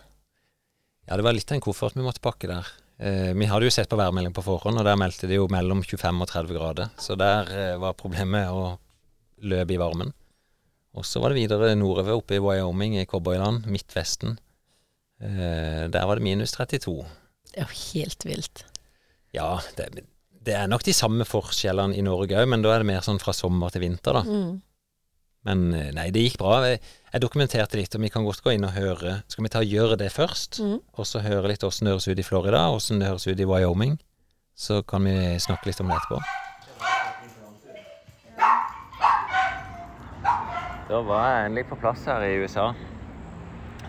ja, 1.07 1.17
det 1.17 1.23
var 1.25 1.35
litt 1.35 1.51
av 1.51 1.57
en 1.57 1.65
koffert 1.65 1.97
vi 1.97 2.05
måtte 2.05 2.23
pakke 2.23 2.47
der. 2.47 2.71
Eh, 2.97 3.33
vi 3.35 3.49
hadde 3.51 3.67
jo 3.67 3.73
sett 3.73 3.89
på 3.91 3.99
værmelding 3.99 4.33
på 4.33 4.45
forhånd, 4.45 4.79
og 4.79 4.85
der 4.87 4.95
meldte 4.95 5.27
de 5.27 5.41
jo 5.41 5.49
mellom 5.51 5.83
25 5.83 6.21
og 6.23 6.29
30 6.31 6.55
grader. 6.55 6.93
Så 6.95 7.17
der 7.19 7.51
eh, 7.51 7.75
var 7.81 7.97
problemet 7.99 8.47
å 8.47 8.77
løpe 9.43 9.75
i 9.75 9.79
varmen. 9.81 10.13
Og 10.95 11.05
så 11.07 11.19
var 11.19 11.33
det 11.33 11.41
videre 11.43 11.73
nordover, 11.75 12.15
oppe 12.15 12.37
i 12.37 12.43
Wyoming, 12.43 12.95
i 12.99 13.07
cowboyland, 13.09 13.67
Midtvesten. 13.67 14.37
Eh, 15.19 15.87
der 15.91 16.05
var 16.07 16.15
det 16.15 16.23
minus 16.23 16.55
32. 16.55 17.03
Det 17.51 17.59
er 17.59 17.67
jo 17.67 17.79
helt 17.93 18.25
vilt. 18.27 18.65
Ja, 19.35 19.59
det, 19.77 20.05
det 20.45 20.55
er 20.55 20.69
nok 20.71 20.85
de 20.87 20.95
samme 20.95 21.27
forskjellene 21.27 21.97
i 21.97 22.03
Norge 22.05 22.37
òg, 22.39 22.47
men 22.51 22.63
da 22.63 22.73
er 22.73 22.83
det 22.83 22.89
mer 22.91 23.03
sånn 23.03 23.19
fra 23.19 23.35
sommer 23.35 23.73
til 23.73 23.83
vinter, 23.83 24.15
da. 24.15 24.23
Mm. 24.23 24.55
Men 25.45 25.67
eh, 25.77 25.91
nei, 25.95 26.07
det 26.15 26.23
gikk 26.25 26.39
bra. 26.41 26.61
Jeg, 26.65 26.81
jeg 27.11 27.23
dokumenterte 27.23 27.79
litt, 27.79 27.95
og 27.95 28.03
vi 28.05 28.11
kan 28.13 28.25
godt 28.25 28.43
gå 28.45 28.55
inn 28.55 28.65
og 28.67 28.75
høre. 28.75 29.19
Skal 29.31 29.45
vi 29.45 29.53
ta 29.53 29.61
og 29.61 29.77
gjøre 29.77 29.99
det 30.01 30.09
først? 30.15 30.61
Mm. 30.63 30.79
Og 30.95 31.09
så 31.09 31.21
høre 31.25 31.51
litt 31.51 31.67
åssen 31.67 31.87
det 31.89 31.95
høres 31.95 32.09
ut 32.09 32.23
i 32.23 32.27
Florida, 32.27 32.65
åssen 32.73 33.03
det 33.03 33.11
høres 33.11 33.27
ut 33.27 33.39
i 33.39 33.49
Wyoming. 33.51 33.99
Så 34.55 34.81
kan 34.87 35.03
vi 35.03 35.35
snakke 35.43 35.67
litt 35.69 35.83
om 35.83 35.91
det 35.91 35.99
etterpå. 35.99 36.23
Da 40.85 40.99
var 41.01 41.23
jeg 41.25 41.45
endelig 41.47 41.63
på 41.65 41.75
plass 41.81 42.03
her 42.05 42.21
i 42.21 42.35
USA. 42.37 42.67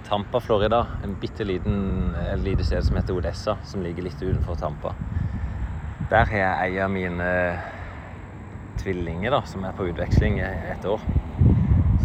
Tampa, 0.07 0.41
Florida. 0.41 0.79
En 1.05 1.13
bitte 1.21 1.45
liten 1.45 2.15
et 2.17 2.41
lite 2.41 2.65
sted 2.65 2.87
som 2.87 2.97
heter 2.97 3.13
Odessa, 3.13 3.59
som 3.69 3.83
ligger 3.85 4.07
litt 4.07 4.23
utenfor 4.23 4.57
Tampa. 4.57 4.95
Der 6.09 6.25
har 6.31 6.41
jeg 6.41 6.71
ei 6.71 6.79
av 6.81 6.89
mine 6.95 7.27
tvillinger 8.81 9.37
da, 9.37 9.43
som 9.45 9.67
er 9.69 9.77
på 9.77 9.91
utveksling 9.91 10.41
i 10.41 10.49
et 10.73 10.89
år. 10.89 11.05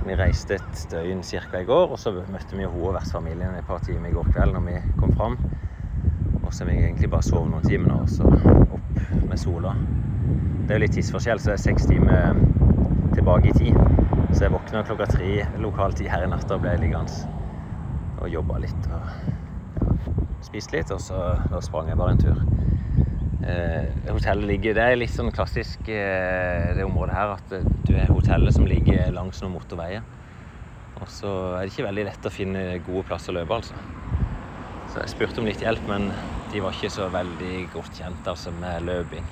Vi 0.04 0.18
reiste 0.20 0.58
et 0.58 0.84
døgn 0.92 1.24
ca. 1.24 1.62
i 1.62 1.64
går, 1.72 1.96
og 1.96 2.00
så 2.02 2.12
møtte 2.12 2.58
vi 2.58 2.66
henne 2.66 2.74
og 2.74 2.98
vertsfamilien 2.98 3.56
et 3.56 3.68
par 3.70 3.80
timer 3.86 4.10
i 4.10 4.16
går 4.18 4.28
kveld 4.34 4.58
når 4.58 4.68
vi 4.68 4.78
kom 5.00 5.16
fram. 5.16 5.40
Og 6.42 6.52
så 6.52 6.66
har 6.66 6.72
vi 6.74 6.80
egentlig 6.82 7.14
bare 7.16 7.24
sovet 7.24 7.48
noen 7.54 7.64
timer 7.64 7.94
nå, 7.94 8.02
og 8.04 8.12
så 8.12 8.28
opp 8.76 9.04
med 9.24 9.40
sola. 9.40 9.72
Det 10.68 10.76
er 10.76 10.82
jo 10.82 10.84
litt 10.84 11.00
tidsforskjell, 11.00 11.40
så 11.40 11.54
det 11.54 11.60
er 11.62 11.68
seks 11.70 11.88
timer 11.94 12.42
tilbake 13.16 13.54
i 13.54 13.60
tid. 13.62 14.01
Så 14.32 14.46
jeg 14.46 14.54
våkna 14.54 14.82
klokka 14.88 15.06
tre 15.12 15.32
lokal 15.60 15.94
tid 15.98 16.08
her 16.12 16.24
i 16.24 16.30
natt 16.32 16.52
og 16.56 16.64
ble 16.64 16.72
liggende 16.80 17.28
og 18.22 18.30
jobba 18.32 18.62
litt. 18.64 18.88
og 18.88 19.04
ja, 19.76 19.96
Spist 20.46 20.72
litt, 20.74 20.92
og 20.94 21.02
så 21.04 21.20
da 21.52 21.60
sprang 21.64 21.92
jeg 21.92 22.00
bare 22.00 22.16
en 22.16 22.22
tur. 22.22 22.40
Eh, 23.42 23.90
hotellet 24.14 24.46
ligger 24.46 24.76
Det 24.78 24.84
er 24.86 25.00
litt 25.00 25.14
sånn 25.14 25.32
klassisk 25.34 25.88
eh, 25.90 26.72
det 26.78 26.86
området 26.86 27.16
her 27.18 27.34
at 27.34 27.54
du 27.88 27.94
er 27.98 28.12
hotellet 28.14 28.56
som 28.56 28.68
ligger 28.70 29.12
langs 29.16 29.42
noen 29.44 29.56
motorveier. 29.58 30.06
Og 31.02 31.10
så 31.10 31.32
er 31.58 31.66
det 31.66 31.74
ikke 31.74 31.88
veldig 31.90 32.08
lett 32.12 32.30
å 32.30 32.34
finne 32.34 32.66
gode 32.86 33.08
plasser 33.10 33.34
å 33.34 33.40
løpe, 33.40 33.58
altså. 33.58 33.78
Så 34.92 35.02
jeg 35.02 35.14
spurte 35.16 35.42
om 35.42 35.48
litt 35.50 35.64
hjelp, 35.64 35.88
men 35.90 36.12
de 36.52 36.62
var 36.64 36.76
ikke 36.76 36.94
så 36.94 37.08
veldig 37.12 37.56
godt 37.74 38.02
kjent 38.02 38.28
altså, 38.32 38.54
med 38.54 38.86
løping. 38.86 39.26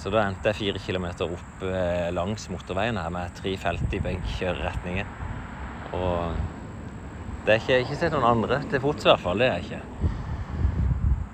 Så 0.00 0.10
da 0.10 0.24
endte 0.26 0.50
jeg 0.50 0.58
fire 0.58 0.80
kilometer 0.82 1.30
opp 1.30 1.64
eh, 1.66 2.08
langs 2.14 2.48
motorveien 2.50 2.98
her 2.98 3.12
med 3.12 3.34
tre 3.38 3.52
felt 3.60 3.92
i 3.94 4.00
begge 4.02 4.36
kjøreretninger. 4.38 5.10
Og 5.98 6.38
det 7.46 7.54
er 7.54 7.60
ikke, 7.60 7.80
ikke 7.84 7.98
sett 8.00 8.14
noen 8.14 8.28
andre 8.28 8.62
til 8.70 8.82
fots, 8.82 9.06
i 9.06 9.10
hvert 9.10 9.22
fall. 9.22 9.42
Det 9.42 9.48
er 9.48 9.58
jeg 9.58 9.66
ikke. 9.66 10.08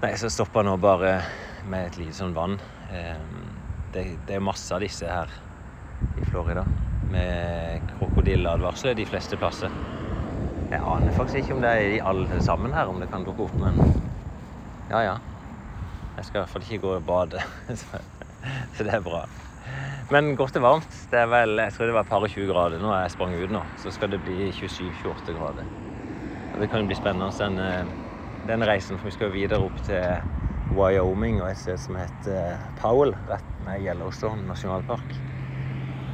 Nei, 0.03 0.13
så 0.21 0.31
stoppa 0.33 0.63
nå 0.67 0.77
bare 0.81 1.19
med 1.69 1.89
et 1.89 2.01
lite 2.01 2.17
sånn 2.17 2.37
vann. 2.37 2.59
Ehm, 2.95 3.49
det, 3.95 4.05
det 4.29 4.37
er 4.37 4.45
masse 4.45 4.73
av 4.75 4.85
disse 4.85 5.09
her 5.09 5.33
i 6.17 6.27
Florida. 6.29 6.65
Med 7.13 7.89
krokodilleadvarsler 7.97 8.97
de 8.99 9.07
fleste 9.09 9.39
plasser. 9.41 9.73
Jeg 10.69 10.81
aner 10.85 11.17
faktisk 11.17 11.43
ikke 11.43 11.57
om 11.57 11.65
det 11.65 11.73
er 11.73 11.97
i 11.97 12.01
alle 12.05 12.41
sammen 12.45 12.75
her, 12.77 12.91
om 12.91 13.01
det 13.01 13.09
kan 13.13 13.25
dukke 13.25 13.49
opp, 13.49 13.57
men 13.63 13.81
ja 14.89 15.03
ja. 15.05 15.19
Jeg 16.17 16.29
skal 16.29 16.39
i 16.39 16.43
hvert 16.43 16.53
fall 16.55 16.67
ikke 16.67 16.83
gå 16.85 16.95
og 16.97 17.07
bade. 17.09 17.45
Så 18.77 18.87
det 18.87 18.95
er 18.95 19.05
bra. 19.05 19.25
Men 20.11 20.33
godt 20.37 20.57
og 20.57 20.65
varmt. 20.65 20.95
Det 21.11 21.19
er 21.21 21.29
vel, 21.29 21.59
jeg 21.61 21.75
tror 21.75 21.91
det 21.91 21.95
var 21.97 22.07
et 22.07 22.11
par 22.11 22.25
og 22.25 22.33
20 22.33 22.49
grader 22.49 22.81
nå 22.81 22.95
jeg 22.95 23.13
sprang 23.13 23.35
ut 23.37 23.53
nå. 23.53 23.65
Så 23.77 23.93
skal 23.93 24.13
det 24.15 24.23
bli 24.25 24.49
27-28 24.57 25.35
grader. 25.37 25.69
Og 26.55 26.63
det 26.63 26.71
kan 26.71 26.81
jo 26.81 26.89
bli 26.89 26.97
spennende 26.97 27.29
den, 27.37 27.59
eh, 27.61 27.95
den 28.49 28.65
reisen, 28.65 28.99
for 28.99 29.11
vi 29.11 29.17
skal 29.17 29.35
videre 29.35 29.61
opp 29.61 29.83
til 29.85 30.23
Wyoming 30.73 31.43
og 31.43 31.51
et 31.51 31.61
sted 31.61 31.79
som 31.81 31.97
heter 32.01 32.59
Powell, 32.81 33.15
rett 33.29 33.47
ved 33.65 33.85
Yellowstone 33.85 34.47
nasjonalpark. 34.49 35.21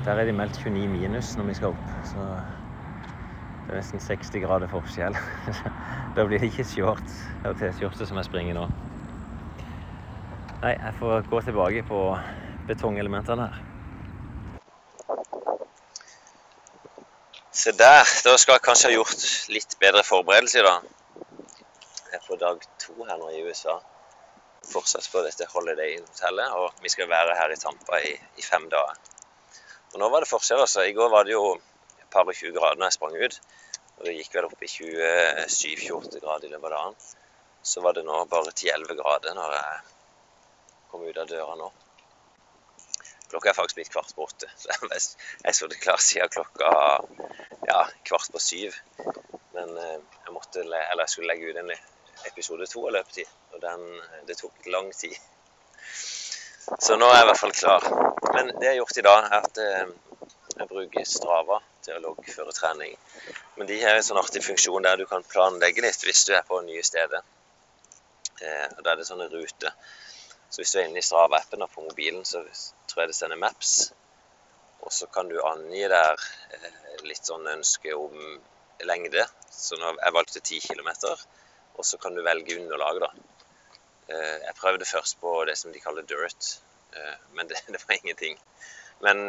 Der 0.05 0.19
er 0.21 0.27
de 0.29 0.35
meldt 0.37 0.59
29 0.59 0.89
minus 0.91 1.37
når 1.39 1.49
vi 1.49 1.55
skal 1.59 1.75
opp. 1.75 1.95
Så 2.05 2.27
det 3.65 3.73
er 3.73 3.79
nesten 3.79 4.03
60 4.03 4.43
grader 4.43 4.69
forskjell. 4.69 5.17
da 6.17 6.27
blir 6.27 6.43
det 6.43 6.51
ikke 6.51 6.67
shorts 6.69 7.23
og 7.45 7.57
T-skjorte 7.59 8.07
som 8.07 8.19
jeg 8.21 8.29
springer 8.29 8.59
nå. 8.59 8.67
Nei, 10.65 10.79
jeg 10.81 10.95
får 10.97 11.27
gå 11.29 11.39
tilbake 11.45 11.81
på 11.85 11.99
betongelementene 12.65 13.47
her. 13.53 13.57
Se 17.53 17.75
der. 17.77 18.09
Da 18.25 18.33
skal 18.41 18.57
jeg 18.57 18.63
kanskje 18.65 18.89
ha 18.89 18.95
gjort 18.95 19.25
litt 19.53 19.77
bedre 19.83 20.01
forberedelser, 20.09 20.65
i 20.65 20.71
dag. 20.71 20.87
Jeg 22.07 22.17
er 22.17 22.25
på 22.25 22.39
dag 22.41 22.65
to 22.81 22.97
her 23.05 23.21
nå 23.21 23.29
i 23.35 23.43
USA. 23.45 23.77
Fortsatt 24.71 25.11
på 25.13 25.21
dette 25.27 25.51
Holiday-hotellet, 25.53 26.57
og 26.57 26.81
vi 26.81 26.93
skal 26.95 27.13
være 27.13 27.37
her 27.37 27.53
i 27.53 27.61
Tampa 27.61 28.01
i, 28.01 28.15
i, 28.17 28.45
fem 28.47 28.65
dager. 28.73 28.97
Og 29.93 30.01
nå 30.01 30.09
var 30.15 30.25
det 30.25 30.31
forskjell, 30.33 30.65
altså. 30.65 30.87
I 30.89 30.97
går 30.97 31.13
var 31.13 31.29
det 31.29 31.37
jo 31.37 31.43
et 31.59 32.09
par 32.15 32.25
og 32.25 32.33
20 32.41 32.57
grader 32.57 32.81
når 32.81 32.89
jeg 32.89 32.97
sprang 32.97 33.19
ut. 33.21 33.37
Og 33.99 34.09
det 34.09 34.17
gikk 34.17 34.39
vel 34.39 34.49
opp 34.49 34.65
i 34.65 34.73
27-28 34.79 36.25
grader 36.25 36.49
i 36.49 36.55
løpet 36.57 36.73
av 36.73 36.79
dagen. 36.79 36.97
Så 37.61 37.85
var 37.85 38.01
det 38.01 38.09
nå 38.09 38.25
bare 38.33 38.57
10-11 38.57 39.03
grader 39.03 39.37
når 39.37 39.59
jeg 39.59 39.94
komme 40.95 41.11
ut 41.11 41.19
av 41.19 41.27
døra 41.27 41.59
nå. 41.59 41.73
Klokka 43.33 43.51
er 43.51 43.57
faktisk 43.57 43.81
blitt 43.81 43.91
kvart 43.91 44.13
på 44.15 44.29
åtte, 44.29 44.47
så 44.63 44.71
jeg 45.43 45.57
så 45.59 45.67
det 45.67 45.81
klart 45.83 46.05
siden 46.07 46.31
klokka 46.31 46.71
ja, 47.67 47.81
kvart 48.07 48.31
på 48.31 48.43
syv. 48.43 48.77
Men 49.57 49.75
eh, 49.75 49.97
jeg, 49.99 50.35
måtte, 50.35 50.63
eller 50.63 51.03
jeg 51.03 51.11
skulle 51.11 51.33
legge 51.33 51.51
ut 51.51 51.59
en 51.59 51.73
episode 52.31 52.69
to 52.71 52.85
av 52.87 52.95
løpetid, 52.95 53.33
og 53.55 53.63
den, 53.65 53.83
det 54.29 54.39
tok 54.39 54.71
lang 54.71 54.93
tid. 54.95 55.17
Så 56.79 56.97
nå 56.97 57.09
er 57.11 57.19
jeg 57.19 57.27
i 57.27 57.29
hvert 57.33 57.43
fall 57.43 57.57
klar. 57.59 57.89
Men 58.37 58.53
det 58.55 58.69
jeg 58.69 58.73
har 58.73 58.79
gjort 58.79 59.03
i 59.03 59.07
dag, 59.09 59.27
er 59.27 59.49
at 59.49 59.63
eh, 59.65 60.31
jeg 60.55 60.71
bruker 60.71 61.09
Strava 61.09 61.59
til 61.85 61.99
å 61.99 62.05
loggføre 62.07 62.55
trening. 62.55 62.95
Men 63.59 63.69
de 63.69 63.81
har 63.83 63.99
en 63.99 64.07
sånn 64.07 64.23
artig 64.23 64.45
funksjon 64.47 64.87
der 64.87 65.03
du 65.03 65.09
kan 65.11 65.27
planlegge 65.27 65.83
litt 65.85 66.07
hvis 66.07 66.23
du 66.29 66.33
er 66.39 66.47
på 66.47 66.63
nye 66.65 66.87
steder. 66.87 67.27
Eh, 68.41 68.67
Da 68.79 68.95
er 68.95 69.03
det 69.03 69.11
sånne 69.11 69.27
ruter 69.33 69.75
så 70.55 70.63
hvis 70.63 70.71
du 70.71 70.77
er 70.79 70.85
inne 70.87 71.01
i 71.01 71.03
Strava-appen 71.03 71.65
på 71.67 71.83
mobilen, 71.83 72.21
så 72.23 72.45
tror 72.87 73.01
jeg 73.03 73.11
det 73.11 73.17
sender 73.17 73.39
Maps. 73.43 73.71
Og 74.87 74.93
så 74.95 75.09
kan 75.11 75.27
du 75.27 75.41
angi 75.43 75.81
der 75.91 76.21
eh, 76.55 76.77
litt 77.09 77.27
sånn 77.27 77.49
ønske 77.51 77.91
om 77.99 78.15
lengde. 78.87 79.25
Så 79.51 79.75
nå 79.81 79.91
jeg 79.97 80.15
valgte 80.15 80.43
10 80.45 80.61
km. 80.69 80.93
Og 81.75 81.89
så 81.89 81.99
kan 81.99 82.15
du 82.15 82.23
velge 82.23 82.61
underlag, 82.61 83.03
da. 83.03 83.11
Eh, 84.15 84.37
jeg 84.45 84.55
prøvde 84.61 84.87
først 84.87 85.19
på 85.25 85.35
det 85.51 85.59
som 85.59 85.75
de 85.75 85.83
kaller 85.83 86.07
dirt, 86.07 86.53
eh, 86.95 87.19
men 87.35 87.51
det, 87.51 87.59
det 87.75 87.83
var 87.83 87.99
ingenting. 87.99 88.39
Men 89.03 89.27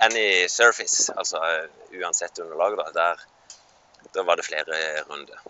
any 0.00 0.48
surface, 0.48 1.12
altså 1.12 1.44
uansett 1.92 2.40
underlag, 2.40 2.80
da, 2.80 2.88
der, 2.96 3.28
da 4.16 4.24
var 4.24 4.40
det 4.40 4.48
flere 4.48 4.80
runder. 5.10 5.44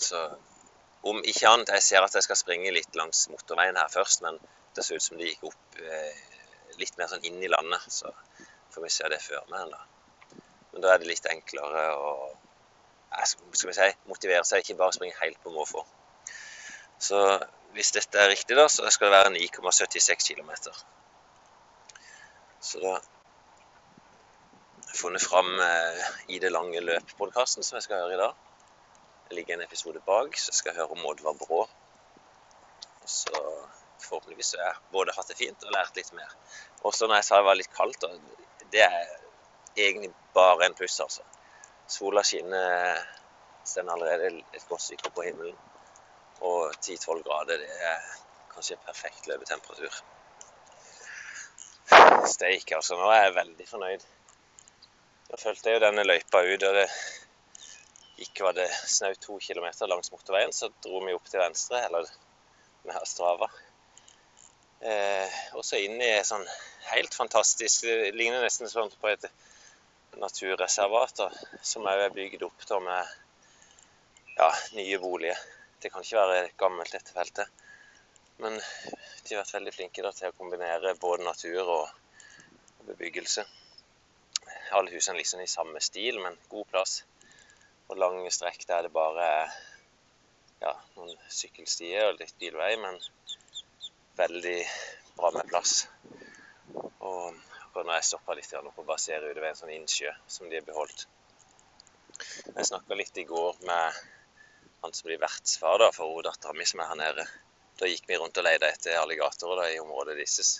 Så 0.00 0.24
om 1.10 1.20
ikke 1.22 1.50
annet, 1.50 1.74
jeg 1.76 1.84
ser 1.84 2.06
at 2.06 2.14
jeg 2.16 2.26
skal 2.26 2.38
springe 2.38 2.72
litt 2.74 2.96
langs 2.98 3.26
motorveien 3.32 3.78
her 3.78 3.90
først, 3.92 4.24
men 4.26 4.38
det 4.76 4.84
ser 4.84 4.98
ut 4.98 5.04
som 5.04 5.20
det 5.20 5.30
gikk 5.30 5.46
opp 5.50 5.78
eh, 5.80 6.24
litt 6.80 6.96
mer 6.98 7.10
sånn 7.10 7.24
inn 7.28 7.38
i 7.42 7.50
landet. 7.52 7.84
Så 7.92 8.10
får 8.74 8.84
vi 8.84 8.92
se 8.92 9.10
det 9.12 9.20
før 9.24 9.46
meg. 9.52 9.70
Da. 9.72 10.40
Men 10.72 10.84
da 10.84 10.92
er 10.92 11.02
det 11.02 11.10
litt 11.10 11.28
enklere 11.30 11.88
å 11.96 12.10
skal 13.24 13.70
vi 13.70 13.74
si, 13.76 13.90
motivere 14.10 14.44
seg, 14.44 14.60
ikke 14.60 14.78
bare 14.80 14.92
springe 14.96 15.16
helt 15.22 15.38
på 15.42 15.52
måfå. 15.54 15.84
Så 17.00 17.20
hvis 17.76 17.92
dette 17.96 18.20
er 18.20 18.32
riktig, 18.32 18.56
da, 18.58 18.66
så 18.72 18.88
skal 18.92 19.08
det 19.08 19.16
være 19.16 19.34
9,76 19.36 20.30
km. 20.32 20.52
Så 22.60 22.80
da 22.82 22.96
har 22.96 23.04
jeg 24.88 25.00
funnet 25.00 25.22
fram 25.22 25.50
eh, 25.60 26.04
i 26.32 26.40
det 26.42 26.50
lange 26.52 26.80
løp-podkasten 26.80 27.64
som 27.66 27.76
jeg 27.76 27.86
skal 27.86 28.04
høre 28.04 28.16
i 28.16 28.22
dag. 28.22 28.45
Ligger 29.30 29.54
en 29.54 29.60
episode 29.64 30.00
bak, 30.06 30.38
så 30.38 30.52
jeg 30.52 30.60
skal 30.60 30.76
høre 30.76 30.94
om 30.94 31.06
Oddvar 31.10 31.34
Brå. 31.40 31.64
Og 33.02 33.08
så 33.10 33.34
forhåpentligvis 34.02 34.54
har 34.54 34.68
jeg 34.68 34.82
både 34.92 35.14
hatt 35.16 35.30
det 35.32 35.38
fint 35.38 35.64
og 35.66 35.74
lært 35.74 35.98
litt 35.98 36.12
mer. 36.14 36.34
Også 36.86 37.08
når 37.08 37.20
jeg 37.20 37.26
sa 37.28 37.40
det 37.40 37.48
var 37.48 37.58
litt 37.58 37.74
kaldt, 37.74 38.06
det 38.70 38.84
er 38.84 39.16
egentlig 39.76 40.12
bare 40.34 40.66
en 40.66 40.76
pluss, 40.78 41.00
altså. 41.02 41.26
Sola 41.90 42.22
skinner 42.26 43.02
står 43.66 43.90
allerede 43.92 44.30
et 44.54 44.68
godt 44.68 44.84
stykke 44.86 45.10
på 45.14 45.26
himmelen. 45.26 45.58
Og 46.40 46.74
10-12 46.74 47.22
grader, 47.26 47.62
det 47.62 47.80
er 47.90 48.08
kanskje 48.54 48.78
perfekt 48.86 49.26
løpetemperatur. 49.26 50.02
Steik, 52.30 52.72
altså. 52.72 52.98
Nå 52.98 53.10
er 53.10 53.24
jeg 53.26 53.38
veldig 53.40 53.68
fornøyd. 53.70 54.06
Da 55.26 55.38
fulgte 55.40 55.70
jeg 55.70 55.80
jo 55.80 55.86
denne 55.88 56.06
løypa 56.06 56.42
ut, 56.46 56.62
og 56.62 56.76
det 56.78 56.86
gikk 58.16 58.40
var 58.40 58.56
det 58.56 58.68
snaut 58.88 59.20
to 59.20 59.38
kilometer 59.40 59.88
langs 59.90 60.12
motorveien, 60.12 60.52
så 60.52 60.70
dro 60.84 61.02
vi 61.04 61.14
opp 61.16 61.28
til 61.28 61.42
venstre, 61.42 61.82
eller 61.88 62.08
med 62.86 63.08
Strava. 63.08 63.48
Eh, 64.80 65.36
og 65.56 65.64
så 65.64 65.80
inn 65.82 66.00
i 66.04 66.10
sånn 66.24 66.44
helt 66.90 67.14
fantastisk 67.16 67.86
Det 67.88 68.10
ligner 68.12 68.42
nesten 68.44 68.68
sånn 68.68 68.90
på 69.00 69.08
et 69.08 69.24
naturreservat 70.20 71.22
som 71.64 71.88
òg 71.88 72.02
er 72.04 72.12
bygd 72.14 72.44
opp 72.46 72.66
da, 72.68 72.80
med 72.80 73.14
ja, 74.36 74.50
nye 74.76 74.98
boliger. 75.00 75.40
Det 75.80 75.90
kan 75.92 76.04
ikke 76.04 76.20
være 76.20 76.52
gammelt, 76.60 76.92
dette 76.92 77.12
feltet. 77.12 77.64
Men 78.40 78.56
de 78.56 79.34
har 79.34 79.42
vært 79.42 79.56
veldig 79.56 79.74
flinke 79.74 80.04
da, 80.04 80.12
til 80.12 80.32
å 80.32 80.38
kombinere 80.38 80.96
både 81.00 81.24
natur 81.24 81.72
og 81.80 82.86
bebyggelse. 82.88 83.44
Alle 84.76 84.92
husene 84.92 85.20
liksom 85.20 85.42
i 85.44 85.50
samme 85.50 85.80
stil, 85.84 86.20
men 86.22 86.36
god 86.52 86.68
plass 86.72 87.00
og 87.88 87.98
lange 88.00 88.30
strekk 88.34 88.66
der 88.68 88.86
det 88.86 88.92
bare 88.94 89.26
er 89.40 89.56
ja, 90.62 90.72
noen 90.96 91.14
sykkelstier 91.30 92.10
og 92.10 92.20
litt 92.20 92.34
bilvei, 92.40 92.72
men 92.80 92.98
veldig 94.18 94.58
bra 95.16 95.32
med 95.36 95.48
plass. 95.50 95.84
Og 97.06 97.36
når 97.76 97.98
jeg 97.98 98.08
stoppa 98.08 98.34
litt 98.34 98.52
oppe 98.56 98.82
og 98.82 98.88
bare 98.88 99.18
ut 99.22 99.36
ved 99.36 99.48
en 99.50 99.58
sånn 99.58 99.74
innsjø 99.74 100.12
som 100.26 100.48
de 100.50 100.58
har 100.58 100.64
beholdt. 100.66 101.06
Jeg 102.46 102.68
snakka 102.70 102.96
litt 102.96 103.18
i 103.20 103.26
går 103.28 103.58
med 103.68 103.98
han 104.82 104.94
som 104.96 105.08
blir 105.08 105.20
vertsfar 105.20 105.78
da, 105.82 105.90
for 105.92 106.22
dattera 106.24 106.56
mi 106.56 106.64
som 106.68 106.80
er 106.80 106.88
her 106.90 107.00
nede. 107.00 107.26
Da 107.76 107.88
gikk 107.90 108.08
vi 108.08 108.16
rundt 108.16 108.38
og 108.40 108.46
leide 108.46 108.70
etter 108.72 108.96
alligatorer 108.96 109.60
da, 109.60 109.68
i 109.70 109.80
området 109.82 110.16
deres. 110.16 110.54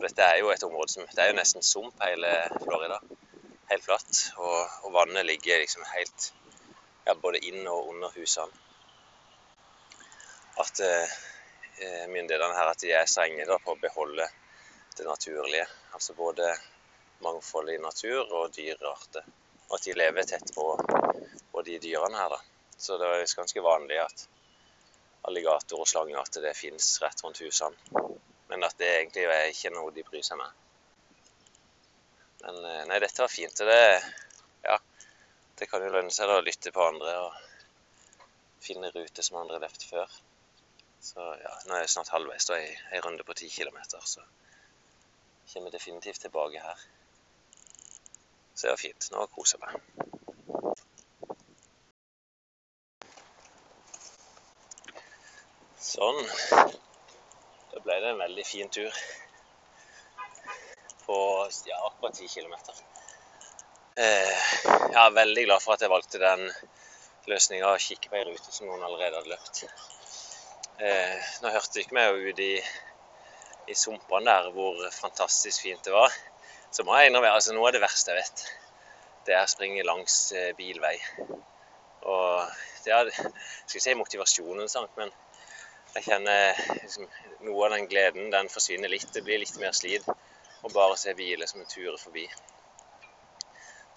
Dette 0.00 0.24
er 0.24 0.38
jo 0.40 0.52
et 0.54 0.62
område 0.64 0.94
som 0.94 1.08
Det 1.10 1.24
er 1.24 1.32
jo 1.32 1.38
nesten 1.40 1.66
sump 1.66 2.04
hele 2.06 2.30
Florida. 2.62 3.00
Helt 3.72 3.84
flatt. 3.84 4.20
Og, 4.38 4.78
og 4.86 4.94
vannet 4.94 5.26
ligger 5.26 5.60
liksom 5.60 5.82
helt 5.90 6.30
ja, 7.04 7.14
både 7.14 7.38
inn 7.38 7.66
og 7.68 7.88
under 7.92 8.12
husene. 8.14 8.52
At 10.60 10.80
eh, 10.84 11.16
myndighetene 12.08 12.56
her 12.56 12.72
at 12.72 12.82
de 12.82 12.92
er 12.92 13.08
strenge 13.08 13.46
da, 13.48 13.56
på 13.62 13.74
å 13.74 13.80
beholde 13.80 14.26
det 14.96 15.06
naturlige. 15.06 15.66
Altså 15.96 16.14
både 16.14 16.50
mangfoldig 17.24 17.78
natur 17.80 18.24
og 18.24 18.52
dyrearter. 18.56 19.24
Og 19.68 19.78
at 19.78 19.86
de 19.86 19.96
lever 19.96 20.26
tett 20.28 20.52
på, 20.54 20.66
på 21.52 21.62
de 21.66 21.78
dyrene 21.82 22.18
her. 22.18 22.34
da. 22.34 22.40
Så 22.76 22.98
det 22.98 23.08
er 23.08 23.36
ganske 23.36 23.64
vanlig 23.64 24.00
at 24.02 24.26
alligator 25.28 25.82
og 25.82 25.88
slanger 25.88 26.20
at 26.20 26.40
det 26.42 26.56
fins 26.56 26.96
rett 27.02 27.24
rundt 27.24 27.40
husene. 27.44 27.76
Men 28.50 28.66
at 28.66 28.76
det 28.80 28.88
egentlig 28.96 29.28
er 29.30 29.52
ikke 29.52 29.72
noe 29.74 29.92
de 29.94 30.04
bryr 30.04 30.24
seg 30.26 30.40
med. 30.40 30.60
Men 32.40 32.62
eh, 32.64 32.84
nei, 32.88 32.98
dette 33.02 33.22
var 33.22 33.30
fint. 33.32 33.62
Det, 33.68 33.82
ja, 34.64 34.78
det 35.60 35.68
kan 35.68 35.82
jo 35.84 35.92
lønne 35.92 36.12
seg 36.14 36.28
da 36.30 36.38
å 36.40 36.44
lytte 36.44 36.72
på 36.72 36.84
andre 36.84 37.14
og 37.20 37.32
finne 38.64 38.88
ruter 38.94 39.24
som 39.24 39.40
andre 39.40 39.58
har 39.58 39.66
levd 39.66 39.84
før. 39.90 40.14
Så 41.00 41.20
ja, 41.20 41.52
nå 41.66 41.76
er 41.76 41.84
jeg 41.84 41.92
snart 41.94 42.12
halvveis 42.14 42.48
da, 42.48 42.56
i 42.60 42.70
ei 42.92 43.00
runde 43.04 43.24
på 43.28 43.36
ti 43.36 43.48
kilometer, 43.52 44.00
så 44.04 44.24
kommer 45.52 45.72
definitivt 45.74 46.20
tilbake 46.24 46.60
her. 46.64 46.86
Så 48.54 48.66
det 48.66 48.72
var 48.72 48.80
fint. 48.80 49.08
Nå 49.12 49.26
koser 49.34 49.60
jeg 49.60 49.64
meg. 49.66 49.74
Sånn. 55.90 56.20
Da 57.70 57.80
ble 57.84 57.96
det 58.00 58.12
en 58.12 58.20
veldig 58.20 58.44
fin 58.46 58.68
tur 58.72 59.02
på 61.06 61.18
ja, 61.66 61.80
akkurat 61.88 62.14
10 62.16 62.28
km. 62.28 62.56
Eh, 64.00 64.79
jeg 64.90 65.00
er 65.06 65.14
veldig 65.14 65.44
glad 65.46 65.62
for 65.62 65.74
at 65.74 65.84
jeg 65.84 65.92
valgte 65.92 66.20
den 66.22 66.46
løsninga 67.30 67.68
å 67.70 67.80
kikke 67.80 68.10
på 68.10 68.18
ei 68.18 68.24
rute 68.26 68.52
som 68.52 68.66
noen 68.66 68.82
allerede 68.82 69.20
hadde 69.20 69.30
løpt. 69.30 69.60
Eh, 70.80 71.28
nå 71.42 71.52
hørte 71.54 71.82
ikke 71.82 72.06
jo 72.08 72.30
ut 72.30 72.42
i, 72.42 72.54
i 73.70 73.76
sumpene 73.76 74.26
der 74.26 74.50
hvor 74.54 74.80
fantastisk 74.96 75.66
fint 75.66 75.84
det 75.86 75.94
var. 75.94 76.14
Så 76.74 76.86
må 76.86 76.96
jeg 76.96 77.10
innrømme 77.10 77.30
altså 77.34 77.54
noe 77.54 77.68
av 77.68 77.76
det 77.76 77.82
verste 77.82 78.14
jeg 78.14 78.22
vet, 78.24 78.44
det 79.26 79.36
er 79.36 79.46
å 79.46 79.52
springe 79.52 79.86
langs 79.86 80.18
eh, 80.34 80.52
bilvei. 80.58 80.96
Og 82.10 82.50
det 82.84 82.94
er 82.96 83.10
skal 83.14 83.34
ikke 83.68 83.84
si 83.84 83.96
motivasjonen, 83.98 84.70
sant, 84.72 84.94
men 84.98 85.12
jeg 85.94 86.06
kjenner 86.06 86.58
liksom, 86.80 87.08
noe 87.46 87.66
av 87.66 87.76
den 87.76 87.88
gleden 87.90 88.30
den 88.32 88.50
forsvinner 88.50 88.90
litt. 88.90 89.10
Det 89.14 89.22
blir 89.26 89.42
litt 89.42 89.58
mer 89.62 89.74
slid 89.76 90.06
å 90.08 90.70
bare 90.72 90.96
se 90.98 91.14
biler 91.18 91.50
som 91.50 91.62
turer 91.68 91.98
forbi. 92.00 92.26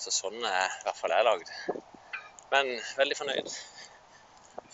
Så 0.04 0.12
sånn 0.12 0.42
er 0.44 0.66
i 0.68 0.84
hvert 0.84 0.98
fall 1.00 1.14
jeg 1.16 1.24
lagd. 1.24 1.52
Men 2.52 2.72
veldig 2.98 3.16
fornøyd. 3.16 3.54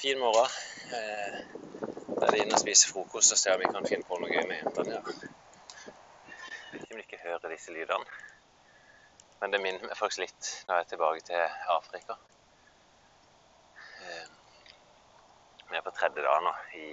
Fin 0.01 0.17
morgen. 0.17 0.55
Eh, 0.97 1.35
da 2.15 2.23
er 2.25 2.33
det 2.33 2.39
inn 2.41 2.55
og 2.55 2.61
spise 2.63 2.89
frokost 2.89 3.35
og 3.35 3.37
se 3.37 3.53
om 3.53 3.61
vi 3.61 3.69
kan 3.69 3.85
finne 3.85 4.07
på 4.09 4.17
noe 4.17 4.31
gøy 4.31 4.47
med 4.49 4.57
jentene. 4.63 4.97
Ja. 4.97 5.93
Om 6.79 6.95
de 6.95 7.03
ikke 7.03 7.21
hører 7.21 7.53
disse 7.53 7.75
lydene. 7.75 8.17
Men 9.39 9.53
det 9.53 9.61
minner 9.61 9.85
meg 9.85 10.01
faktisk 10.01 10.25
litt 10.25 10.49
når 10.65 10.79
jeg 10.79 10.87
er 10.87 10.91
tilbake 10.95 11.25
til 11.29 11.63
Afrika. 11.77 12.17
Eh, 14.01 14.27
vi 15.69 15.77
er 15.77 15.85
på 15.85 15.93
tredje 15.99 16.25
dag 16.25 16.41
nå 16.47 16.55
i, 16.79 16.87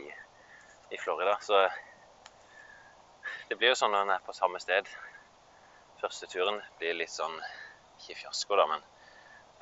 i, 0.92 1.00
Florida, 1.00 1.38
så 1.40 1.64
det 3.48 3.56
blir 3.56 3.72
jo 3.72 3.80
sånn 3.80 3.96
når 3.96 4.04
en 4.04 4.18
er 4.18 4.28
på 4.28 4.36
samme 4.36 4.60
sted. 4.60 4.92
Første 6.04 6.28
turen 6.28 6.60
blir 6.76 7.00
litt 7.00 7.16
sånn 7.16 7.40
ikke 8.06 8.20
fiasko, 8.22 8.56
da, 8.58 8.66
men 8.70 8.84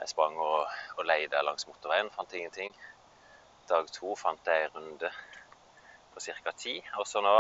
jeg 0.01 0.11
sprang 0.11 0.37
og, 0.43 0.67
og 0.99 1.07
leide 1.09 1.43
langs 1.47 1.67
motorveien, 1.69 2.11
fant 2.13 2.33
ingenting. 2.37 2.75
Dag 3.71 3.89
to 3.95 4.15
fant 4.21 4.51
jeg 4.51 4.67
en 4.67 4.75
runde 4.75 5.11
på 6.13 6.21
ca. 6.21 6.53
ti. 6.59 6.75
Og 7.01 7.07
så 7.09 7.23
nå, 7.25 7.35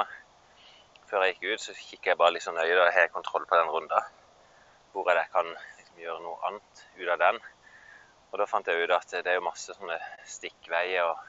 før 1.10 1.26
jeg 1.26 1.34
gikk 1.34 1.52
ut, 1.52 1.64
så 1.64 1.74
kikker 1.76 2.12
jeg 2.12 2.20
bare 2.20 2.36
litt 2.36 2.46
sånn 2.46 2.56
nøye. 2.56 2.76
Da 2.78 2.86
har 2.88 3.04
jeg 3.04 3.12
kontroll 3.12 3.44
på 3.50 3.58
den 3.60 3.72
runda. 3.74 4.00
Hvor 4.94 5.10
jeg 5.10 5.28
kan 5.34 5.50
liksom 5.50 6.00
gjøre 6.00 6.22
noe 6.22 6.48
annet 6.48 6.84
ut 6.96 7.10
av 7.16 7.20
den. 7.20 7.40
Og 8.30 8.40
da 8.40 8.46
fant 8.50 8.70
jeg 8.70 8.86
ut 8.86 8.94
at 8.96 9.16
det 9.18 9.30
er 9.30 9.38
jo 9.38 9.46
masse 9.46 9.74
sånne 9.76 9.98
stikkveier 10.26 11.10
og 11.10 11.20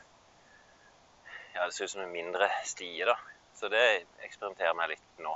ja, 1.55 1.65
det 1.65 1.73
ser 1.73 1.87
ut 1.87 1.93
som 1.93 2.01
en 2.03 2.11
mindre 2.11 2.47
stie, 2.67 3.05
da. 3.07 3.15
Så 3.55 3.69
det 3.71 3.83
eksperimenterer 4.25 4.73
jeg 4.75 4.93
litt 4.95 5.21
nå. 5.23 5.35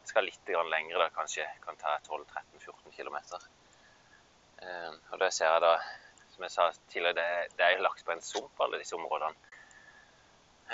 Jeg 0.00 0.12
skal 0.12 0.24
litt 0.24 0.52
lenger, 0.72 1.02
da, 1.02 1.08
kanskje 1.12 1.44
kan 1.64 1.76
ta 1.76 1.98
12-13-14 2.06 2.94
km. 2.96 3.18
Eh, 4.62 4.92
og 5.12 5.20
det 5.22 5.30
ser 5.34 5.52
jeg 5.52 5.64
da, 5.64 5.72
som 6.34 6.44
jeg 6.46 6.54
sa 6.54 6.68
tidligere, 6.90 7.16
det, 7.18 7.56
det 7.58 7.66
er 7.66 7.82
lagt 7.84 8.04
på 8.04 8.14
en 8.14 8.24
sump, 8.24 8.52
alle 8.64 8.80
disse 8.82 8.96
områdene. 8.98 9.34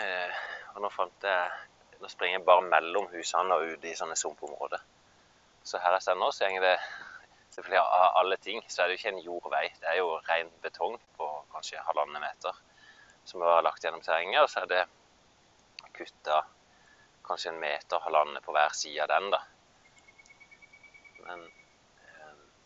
Eh, 0.00 0.42
og 0.74 0.82
nå 0.82 0.90
fant 0.90 1.30
jeg 1.30 1.70
Nå 2.02 2.08
springer 2.10 2.40
jeg 2.40 2.44
bare 2.44 2.64
mellom 2.66 3.06
husene 3.12 3.54
og 3.54 3.70
ut 3.70 3.84
i 3.86 3.92
sånne 3.96 4.16
sumpområder. 4.18 4.82
Så 5.64 5.78
her 5.80 5.94
jeg 5.94 6.02
står 6.04 6.18
nå, 6.18 6.26
så 6.34 6.48
går 6.52 6.64
det 6.66 6.72
selvfølgelig 7.54 7.78
av 7.80 8.18
alle 8.20 8.36
ting, 8.42 8.58
så 8.68 8.82
er 8.82 8.90
det 8.90 8.96
jo 8.96 9.00
ikke 9.00 9.12
en 9.12 9.22
jordvei. 9.24 9.62
Det 9.78 9.88
er 9.88 10.00
jo 10.00 10.10
ren 10.26 10.50
betong 10.60 10.98
på 11.16 11.28
kanskje 11.54 11.80
halvannen 11.86 12.20
meter 12.20 12.58
som 13.24 13.40
vi 13.40 13.46
har 13.46 13.62
lagt 13.62 13.84
gjennom 13.84 14.02
terrenget. 14.04 14.42
Og 14.42 14.50
så 14.50 14.64
er 14.64 14.70
det 14.72 14.82
kutta 15.96 16.42
kanskje 17.24 17.54
en 17.54 17.60
meter, 17.62 18.02
halvannen 18.04 18.42
på 18.44 18.52
hver 18.52 18.74
side 18.76 19.06
av 19.06 19.12
den, 19.14 19.30
da. 19.32 19.40
Men 21.24 21.46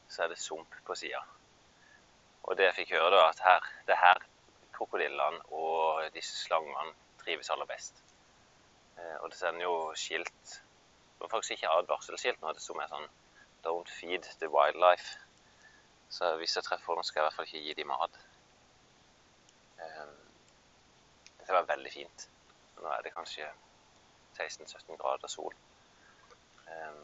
så 0.09 0.24
er 0.24 0.28
det 0.32 0.38
sump 0.38 0.74
på 0.86 0.94
sida. 0.94 1.20
Og 2.42 2.56
det 2.56 2.64
jeg 2.64 2.74
fikk 2.80 2.94
høre, 2.96 3.11
da, 3.16 3.28
at 3.28 3.40
her, 3.44 3.66
det 3.86 3.94
er 3.94 4.04
her 4.04 4.22
krokodillene 4.76 5.42
og 5.52 6.04
disse 6.14 6.36
slangene 6.44 6.94
trives 7.22 7.50
aller 7.50 7.68
best. 7.68 8.02
Eh, 8.98 9.16
og 9.20 9.30
det 9.30 9.38
sender 9.38 9.62
jo 9.62 9.92
skilt 9.94 10.62
Det 11.18 11.24
var 11.24 11.28
faktisk 11.28 11.50
ikke 11.56 11.70
advarselskilt 11.74 12.42
men 12.42 12.54
det 12.54 12.62
sto 12.62 12.74
med 12.78 12.90
sånn 12.90 13.09
'Don't 13.64 13.90
feed 13.90 14.26
the 14.40 14.48
wildlife'. 14.54 15.18
Så 16.09 16.36
hvis 16.36 16.56
jeg 16.56 16.64
treffer 16.64 16.94
dem, 16.94 17.02
skal 17.02 17.20
jeg 17.20 17.24
i 17.24 17.26
hvert 17.26 17.34
fall 17.36 17.46
ikke 17.46 17.64
gi 17.64 17.74
dem 17.74 17.88
mat. 17.90 18.18
Um, 19.82 20.14
dette 21.38 21.52
var 21.52 21.66
veldig 21.68 21.92
fint. 21.92 22.28
Nå 22.76 22.88
er 22.88 23.02
det 23.02 23.14
kanskje 23.14 23.50
16-17 24.38 24.96
grader 24.96 25.28
sol. 25.28 25.54
Um, 26.68 27.02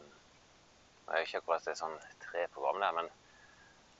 det 1.05 1.13
er 1.13 1.17
jo 1.17 1.27
ikke 1.27 1.37
akkurat 1.37 1.67
et 1.67 1.77
sånn 1.77 1.99
treprogram 2.29 2.81
der, 2.83 2.99
men 2.99 3.09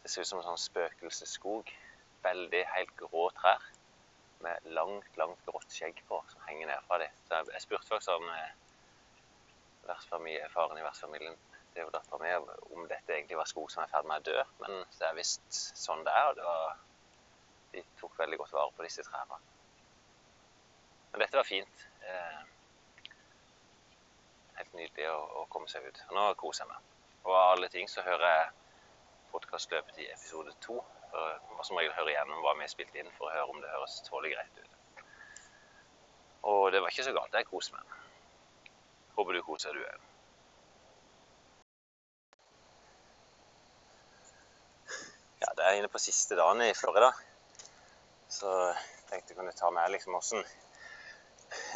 det 0.03 0.11
ser 0.11 0.25
ut 0.25 0.31
som 0.31 0.41
en 0.41 0.49
sånn 0.49 0.65
spøkelsesskog. 0.65 1.71
Veldig 2.25 2.63
helt 2.73 2.93
grå 2.99 3.29
trær 3.39 3.63
med 4.45 4.55
langt, 4.77 5.11
langt 5.17 5.41
grått 5.47 5.71
skjegg 5.73 5.97
på 6.09 6.19
som 6.29 6.45
henger 6.49 6.69
ned 6.69 6.81
fra 6.87 6.95
dem. 7.01 7.11
Så 7.27 7.41
jeg, 7.53 7.63
spurte 7.63 7.89
faktisk 7.89 8.17
om 8.17 8.25
eh, 8.33 8.51
faren 10.53 10.79
i 10.79 10.85
vertsfamilien 10.85 11.37
mi 11.75 11.83
om 11.83 12.87
dette 12.87 13.13
egentlig 13.13 13.37
var 13.37 13.47
skog 13.49 13.71
som 13.71 13.83
er 13.83 13.89
i 13.89 13.91
ferd 13.91 14.07
med 14.07 14.21
å 14.21 14.25
dø. 14.29 14.43
Men 14.61 14.71
det 14.99 15.07
er 15.09 15.17
visst 15.17 15.57
sånn 15.75 16.05
det 16.07 16.13
er. 16.15 16.29
og 16.29 16.35
det 16.37 16.45
var, 16.47 16.77
De 17.73 17.83
tok 17.99 18.13
veldig 18.19 18.37
godt 18.39 18.55
vare 18.55 18.71
på 18.77 18.85
disse 18.85 19.03
trærne. 19.03 19.39
Men 21.11 21.23
dette 21.23 21.37
var 21.37 21.47
fint. 21.47 21.87
Eh, 22.07 22.41
helt 24.59 24.77
nydelig 24.79 25.09
å, 25.11 25.19
å, 25.41 25.45
komme 25.51 25.67
seg 25.71 25.87
ut. 25.87 25.99
Nå 26.15 26.21
koser 26.39 26.63
jeg 26.63 26.71
meg. 26.71 26.94
Og 27.25 27.33
av 27.33 27.55
alle 27.55 27.69
ting 27.73 27.89
så 27.89 28.05
hører 28.05 28.25
jeg 28.29 28.51
podkastløpet 29.33 30.03
i 30.03 30.11
episode 30.13 30.53
to 30.61 30.79
må 31.55 31.63
som 31.63 31.77
regel 31.79 31.93
høre 31.95 32.11
igjennom 32.11 32.41
hva 32.43 32.55
vi 32.57 32.65
har 32.65 32.71
spilt 32.71 32.95
inn, 32.99 33.11
for 33.17 33.29
å 33.29 33.35
høre 33.35 33.53
om 33.53 33.61
det 33.63 33.71
høres 33.71 34.01
tålelig 34.07 34.35
greit 34.35 34.57
ut. 34.59 35.03
Og 36.51 36.65
det 36.73 36.81
var 36.83 36.91
ikke 36.91 37.05
så 37.07 37.13
galt. 37.15 37.33
Jeg 37.33 37.47
koser 37.49 37.77
meg. 37.77 37.95
Håper 39.15 39.37
du 39.37 39.41
koser 39.45 39.77
du 39.77 39.81
òg. 39.85 40.03
Ja, 45.41 45.53
det 45.57 45.63
er 45.65 45.79
inne 45.79 45.91
på 45.91 46.01
siste 46.01 46.37
dagen 46.37 46.61
i 46.65 46.75
Florida. 46.77 47.13
Så 48.29 48.51
tenkte 49.09 49.33
jeg 49.33 49.39
kunne 49.39 49.55
ta 49.55 49.71
med 49.71 49.93
liksom 49.93 50.17
åssen 50.17 50.43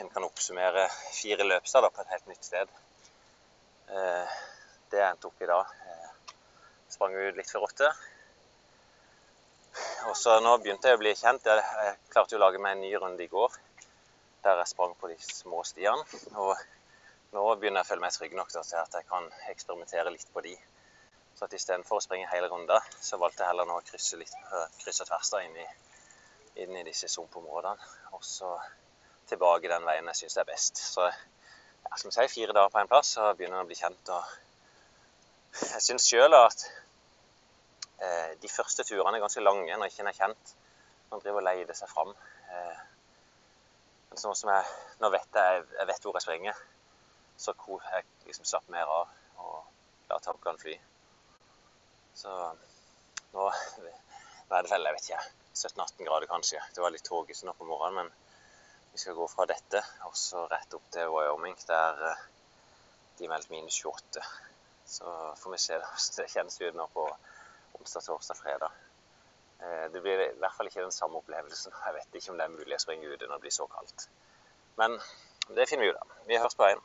en 0.02 0.10
kan 0.12 0.26
oppsummere 0.26 0.88
fire 1.16 1.46
løpsdager 1.46 1.92
på 1.94 2.04
et 2.04 2.14
helt 2.14 2.32
nytt 2.32 2.48
sted. 2.48 2.72
Eh, 3.90 4.40
det 4.92 5.02
jeg 5.02 5.16
endte 5.16 5.30
opp 5.30 5.42
i 5.44 5.50
dag. 5.50 5.74
Eh, 5.90 6.34
sprang 6.90 7.16
ut 7.16 7.38
litt 7.38 7.52
før 7.52 7.68
åtte. 7.70 7.92
Og 10.10 10.16
så 10.18 10.40
nå 10.44 10.56
begynte 10.64 10.90
jeg 10.90 10.98
å 10.98 11.02
bli 11.02 11.14
kjent. 11.18 11.46
Jeg 11.46 11.96
klarte 12.12 12.36
jo 12.36 12.40
å 12.40 12.46
lage 12.46 12.62
meg 12.62 12.78
en 12.78 12.84
ny 12.86 12.94
runde 12.98 13.24
i 13.24 13.32
går 13.32 13.58
der 14.44 14.62
jeg 14.62 14.72
sprang 14.72 14.96
på 14.96 15.10
de 15.12 15.18
små 15.20 15.62
stiene. 15.68 16.04
Og 16.40 16.56
nå 17.36 17.46
begynner 17.60 17.82
jeg 17.82 17.88
å 17.88 17.90
føle 17.92 18.06
meg 18.06 18.16
trygg 18.16 18.36
nok 18.40 18.52
til 18.54 18.62
at 18.64 18.96
jeg 18.96 19.08
kan 19.10 19.28
eksperimentere 19.52 20.14
litt 20.14 20.30
på 20.34 20.44
de. 20.46 20.56
Så 21.36 21.48
at 21.48 21.56
istedenfor 21.56 22.00
å 22.00 22.04
springe 22.04 22.30
hele 22.32 22.50
runda, 22.52 22.80
så 23.04 23.20
valgte 23.20 23.44
jeg 23.44 23.52
heller 23.52 23.68
nå 23.68 23.78
å 23.80 23.86
krysse 23.88 24.20
litt 24.20 24.34
krysse 24.82 25.06
tvers 25.08 25.34
inn 25.44 25.56
i, 25.60 25.68
inn 26.64 26.76
i 26.80 26.86
disse 26.88 27.12
sumpområdene. 27.12 27.92
Og 28.16 28.24
så 28.26 28.56
tilbake 29.30 29.72
den 29.72 29.86
veien 29.88 30.10
jeg 30.12 30.24
syns 30.24 30.40
er 30.42 30.48
best. 30.50 30.82
Så 30.96 31.06
ja, 31.06 31.96
skal 31.96 32.10
vi 32.10 32.16
si, 32.16 32.28
fire 32.40 32.56
dager 32.56 32.74
på 32.74 32.82
en 32.82 32.92
plass, 32.92 33.14
så 33.16 33.34
begynner 33.36 33.60
en 33.60 33.68
å 33.68 33.70
bli 33.70 33.78
kjent. 33.80 34.16
og 34.16 34.49
Jeg 35.58 35.82
syns 35.82 36.06
sjøl 36.06 36.36
at 36.38 36.66
eh, 38.06 38.36
de 38.42 38.52
første 38.52 38.86
turene 38.86 39.18
er 39.18 39.24
ganske 39.24 39.44
lange 39.44 39.78
når 39.78 39.90
ikke 39.90 40.04
en 40.06 40.12
er 40.12 40.18
kjent. 40.18 40.54
Man 41.10 41.24
driver 41.24 41.42
og 41.42 41.48
leter 41.48 41.78
seg 41.78 41.90
fram. 41.90 42.12
Eh, 42.54 42.84
men 44.10 44.22
sånn 44.22 44.38
som 44.38 44.52
jeg, 44.54 44.70
nå 45.02 45.10
vet 45.14 45.40
jeg, 45.42 45.66
jeg 45.78 45.90
vet 45.90 46.06
hvor 46.06 46.18
jeg 46.18 46.26
springer, 46.26 46.62
så 47.40 47.54
jeg 47.56 48.06
liksom 48.28 48.48
slapp 48.50 48.70
mer 48.74 48.90
av 48.94 49.12
og 49.42 49.60
lar 50.10 50.24
tankene 50.26 50.62
fly. 50.62 50.76
Så 52.20 52.34
nå, 53.34 53.46
nå 53.46 53.50
er 53.50 54.66
det 54.66 54.74
vel, 54.74 54.88
jeg 54.90 54.98
vet 54.98 55.10
ikke, 55.10 55.22
17-18 55.54 56.10
grader 56.10 56.32
kanskje. 56.32 56.64
Det 56.76 56.84
var 56.84 56.94
litt 56.94 57.06
tåkete 57.06 57.48
nå 57.48 57.56
på 57.58 57.70
morgenen, 57.70 58.10
men 58.10 58.94
vi 58.94 59.02
skal 59.02 59.18
gå 59.18 59.28
fra 59.30 59.46
dette 59.50 59.82
og 60.08 60.18
så 60.18 60.46
rett 60.50 60.74
opp 60.78 60.90
til 60.94 61.14
Wyoming, 61.14 61.58
der 61.70 62.06
eh, 62.10 62.24
de 63.20 63.30
meldte 63.32 63.54
minus 63.54 63.82
28. 63.86 64.26
Så 64.90 65.34
får 65.38 65.52
vi 65.52 65.58
se 65.58 65.74
det 66.18 66.30
kjennes 66.34 66.62
ut 66.62 66.76
nå 66.76 66.88
på 66.94 67.06
onsdag, 67.80 68.02
torsdag, 68.02 68.38
fredag. 68.42 68.72
Eh, 69.62 69.86
det 69.94 70.02
blir 70.02 70.24
i 70.24 70.30
hvert 70.42 70.56
fall 70.58 70.70
ikke 70.70 70.82
den 70.82 70.96
samme 70.96 71.22
opplevelsen. 71.22 71.74
Jeg 71.86 71.94
vet 71.94 72.16
ikke 72.16 72.32
om 72.34 72.40
det 72.40 72.48
er 72.48 72.56
mulig 72.56 72.78
å 72.78 72.82
springe 72.82 73.12
ute 73.12 73.28
når 73.28 73.38
det 73.38 73.46
blir 73.46 73.54
så 73.54 73.68
kaldt. 73.70 74.08
Men 74.82 74.98
det 75.54 75.70
finner 75.70 75.86
vi 75.86 75.92
ut 75.94 76.02
av. 76.02 76.16
Vi 76.26 76.42
høres 76.42 76.58
på 76.58 76.66
veien. 76.66 76.82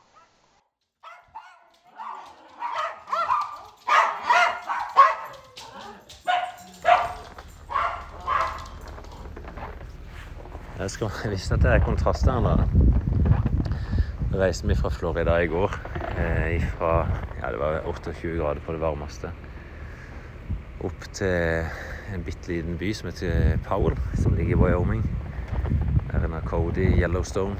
Jeg 10.75 10.91
skal 10.91 11.09
vise 11.33 11.57
at 11.57 11.63
det 11.65 11.73
er 11.73 11.85
kontraster 11.89 12.37
her. 12.37 12.65
Da 14.29 14.45
reiste 14.45 14.67
vi 14.67 14.75
fra 14.77 14.93
Florida 14.93 15.39
i 15.41 15.47
går. 15.49 15.94
Eh, 16.17 16.61
fra 16.77 17.07
ja, 17.41 17.51
det 17.51 17.59
var 17.59 17.81
28 17.85 18.37
grader 18.37 18.61
på 18.65 18.71
det 18.71 18.81
varmeste. 18.81 19.31
Opp 20.79 21.07
til 21.13 21.65
en 22.13 22.23
bitte 22.23 22.53
liten 22.53 22.77
by 22.77 22.93
som 22.93 23.09
heter 23.09 23.57
Powell, 23.67 23.97
som 24.13 24.33
ligger 24.33 24.55
i 24.55 24.59
Wyoming. 24.59 25.03
Der 26.11 26.27
er 26.27 26.41
Cody, 26.45 26.87
Yellowstone. 27.01 27.55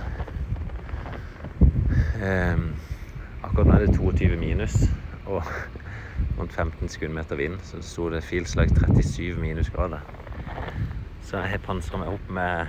Eh, 2.23 2.57
akkurat 3.43 3.67
nå 3.67 3.73
er 3.75 3.85
det 3.85 3.97
22 3.97 4.37
minus 4.39 4.77
og 5.25 5.43
rundt 6.39 6.53
15 6.53 6.89
sekundmeter 6.89 7.35
vind, 7.35 7.59
så 7.63 7.77
det 7.77 7.85
sto 7.85 8.09
det 8.09 8.23
'feels 8.23 8.55
like 8.55 8.75
37 8.75 9.35
minusgrader'. 9.41 9.99
Så 11.21 11.37
jeg 11.37 11.49
har 11.49 11.57
pansra 11.57 11.97
meg 11.97 12.07
opp 12.07 12.29
med 12.29 12.67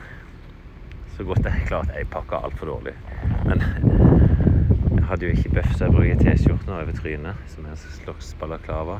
så 1.16 1.24
godt 1.24 1.44
jeg 1.44 1.66
klarte. 1.66 1.92
Jeg 1.96 2.06
pakka 2.10 2.36
altfor 2.36 2.66
dårlig. 2.66 2.92
Men 3.46 3.62
hadde 5.06 5.26
jo 5.26 5.30
ikke 5.30 5.48
bøff, 5.54 5.72
så 5.76 5.84
jeg 5.84 5.92
bruker 5.92 6.18
T-skjorten 6.20 6.72
over 6.72 6.92
trynet, 6.96 7.34
som 7.46 7.64
er 7.64 7.70
en 7.70 7.76
slags 7.76 8.34
balaklava. 8.40 8.98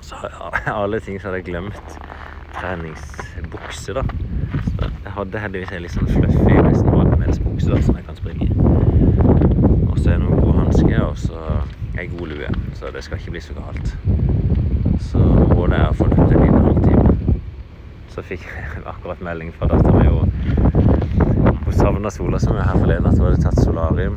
Så 0.00 0.16
jeg 0.22 0.74
alle 0.82 1.00
ting 1.00 1.20
så 1.20 1.28
hadde 1.28 1.36
jeg 1.36 1.44
glemt 1.44 1.98
treningsbukse, 2.54 3.94
da. 3.94 4.02
Så 4.64 4.90
jeg 5.04 5.12
hadde 5.16 5.42
heldigvis 5.44 5.74
en 5.76 5.84
litt 5.84 5.96
sånn 5.96 6.10
fluffy 6.10 6.56
nesten 6.64 6.90
vadmelsbukse 6.94 7.82
som 7.86 7.98
jeg 7.98 8.06
kan 8.08 8.18
springe 8.18 8.48
i. 8.48 8.50
Og 9.90 9.98
så 9.98 10.14
er 10.14 10.18
det 10.18 10.24
noen 10.24 10.40
gode 10.40 10.56
hansker, 10.58 10.98
og 11.04 11.18
så 11.18 11.44
ei 12.00 12.08
god 12.10 12.32
lue. 12.32 12.52
Så 12.78 12.92
det 12.94 13.04
skal 13.04 13.20
ikke 13.20 13.36
bli 13.36 13.44
så 13.44 13.56
galt. 13.58 13.94
Så 15.10 15.20
målet 15.54 15.78
er 15.78 15.88
å 15.90 15.96
få 15.98 16.08
løpt 16.10 16.26
en 16.26 16.44
liten 16.44 16.68
halvtime. 16.68 17.38
Så 18.10 18.24
fikk 18.26 18.48
jeg 18.48 18.84
akkurat 18.94 19.22
melding 19.24 19.52
fra 19.56 19.70
dattera 19.70 20.00
mi 20.00 20.10
hun 20.10 21.78
savna 21.80 22.10
sola 22.10 22.38
som 22.38 22.56
er 22.56 22.66
her 22.66 22.78
forleden, 22.78 23.06
at 23.06 23.18
hun 23.18 23.26
hadde 23.28 23.42
tatt 23.42 23.60
solarium. 23.62 24.16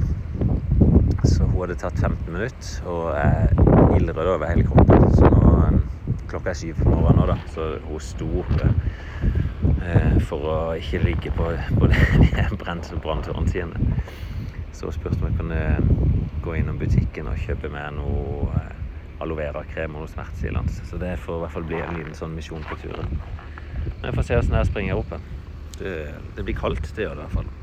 Hun 1.54 1.62
hadde 1.62 1.76
tatt 1.78 1.99
15 2.01 2.34
minutter 2.34 2.88
og 2.89 3.12
er 3.14 3.51
ildrød 3.93 4.32
over 4.36 4.49
hele 4.49 4.66
kroppen. 4.66 5.04
Så 5.14 5.30
nå 5.30 5.51
klokka 6.32 6.49
er 6.49 6.58
syv 6.58 6.80
på 6.82 6.89
morgenen 6.89 7.20
nå, 7.22 7.26
da, 7.30 7.36
så 7.54 7.68
hun 7.86 8.01
sto 8.01 8.41
eh, 9.86 10.16
for 10.26 10.47
å 10.49 10.56
ikke 10.80 11.04
ligge 11.04 11.34
på, 11.38 11.51
på 11.78 11.89
de 11.91 12.47
brente 12.58 12.97
brannturene 13.04 13.54
sine. 13.54 13.99
Så 14.74 14.89
hun 14.89 14.95
spurte 14.97 15.22
om 15.22 15.30
jeg 15.30 15.38
kunne 15.38 15.62
gå 16.43 16.58
innom 16.58 16.80
butikken 16.82 17.30
og 17.30 17.38
kjøpe 17.45 17.70
med 17.72 17.99
noe 17.99 18.49
eh, 18.58 19.22
aloe 19.22 19.43
vera-krem 19.43 19.93
og 19.93 20.08
noe 20.08 20.12
smertestillende. 20.12 20.74
Så 20.89 20.97
det 21.01 21.20
får 21.22 21.38
i 21.38 21.43
hvert 21.45 21.56
fall 21.60 21.70
bli 21.70 21.84
en 21.84 21.99
liten 21.99 22.18
sånn 22.18 22.34
misjon 22.34 22.66
på 22.66 22.82
turen. 22.82 23.14
Men 23.86 24.10
jeg 24.10 24.18
får 24.18 24.28
se 24.32 24.39
åssen 24.41 24.58
jeg 24.58 24.72
springer 24.72 25.04
opp. 25.04 25.14
Det, 25.78 25.93
det, 26.34 26.41
blir 26.41 26.58
kaldt, 26.58 26.89
det 26.97 27.06
gjør 27.06 27.20
det 27.20 27.28
i 27.28 27.28
hvert 27.28 27.38
fall. 27.38 27.62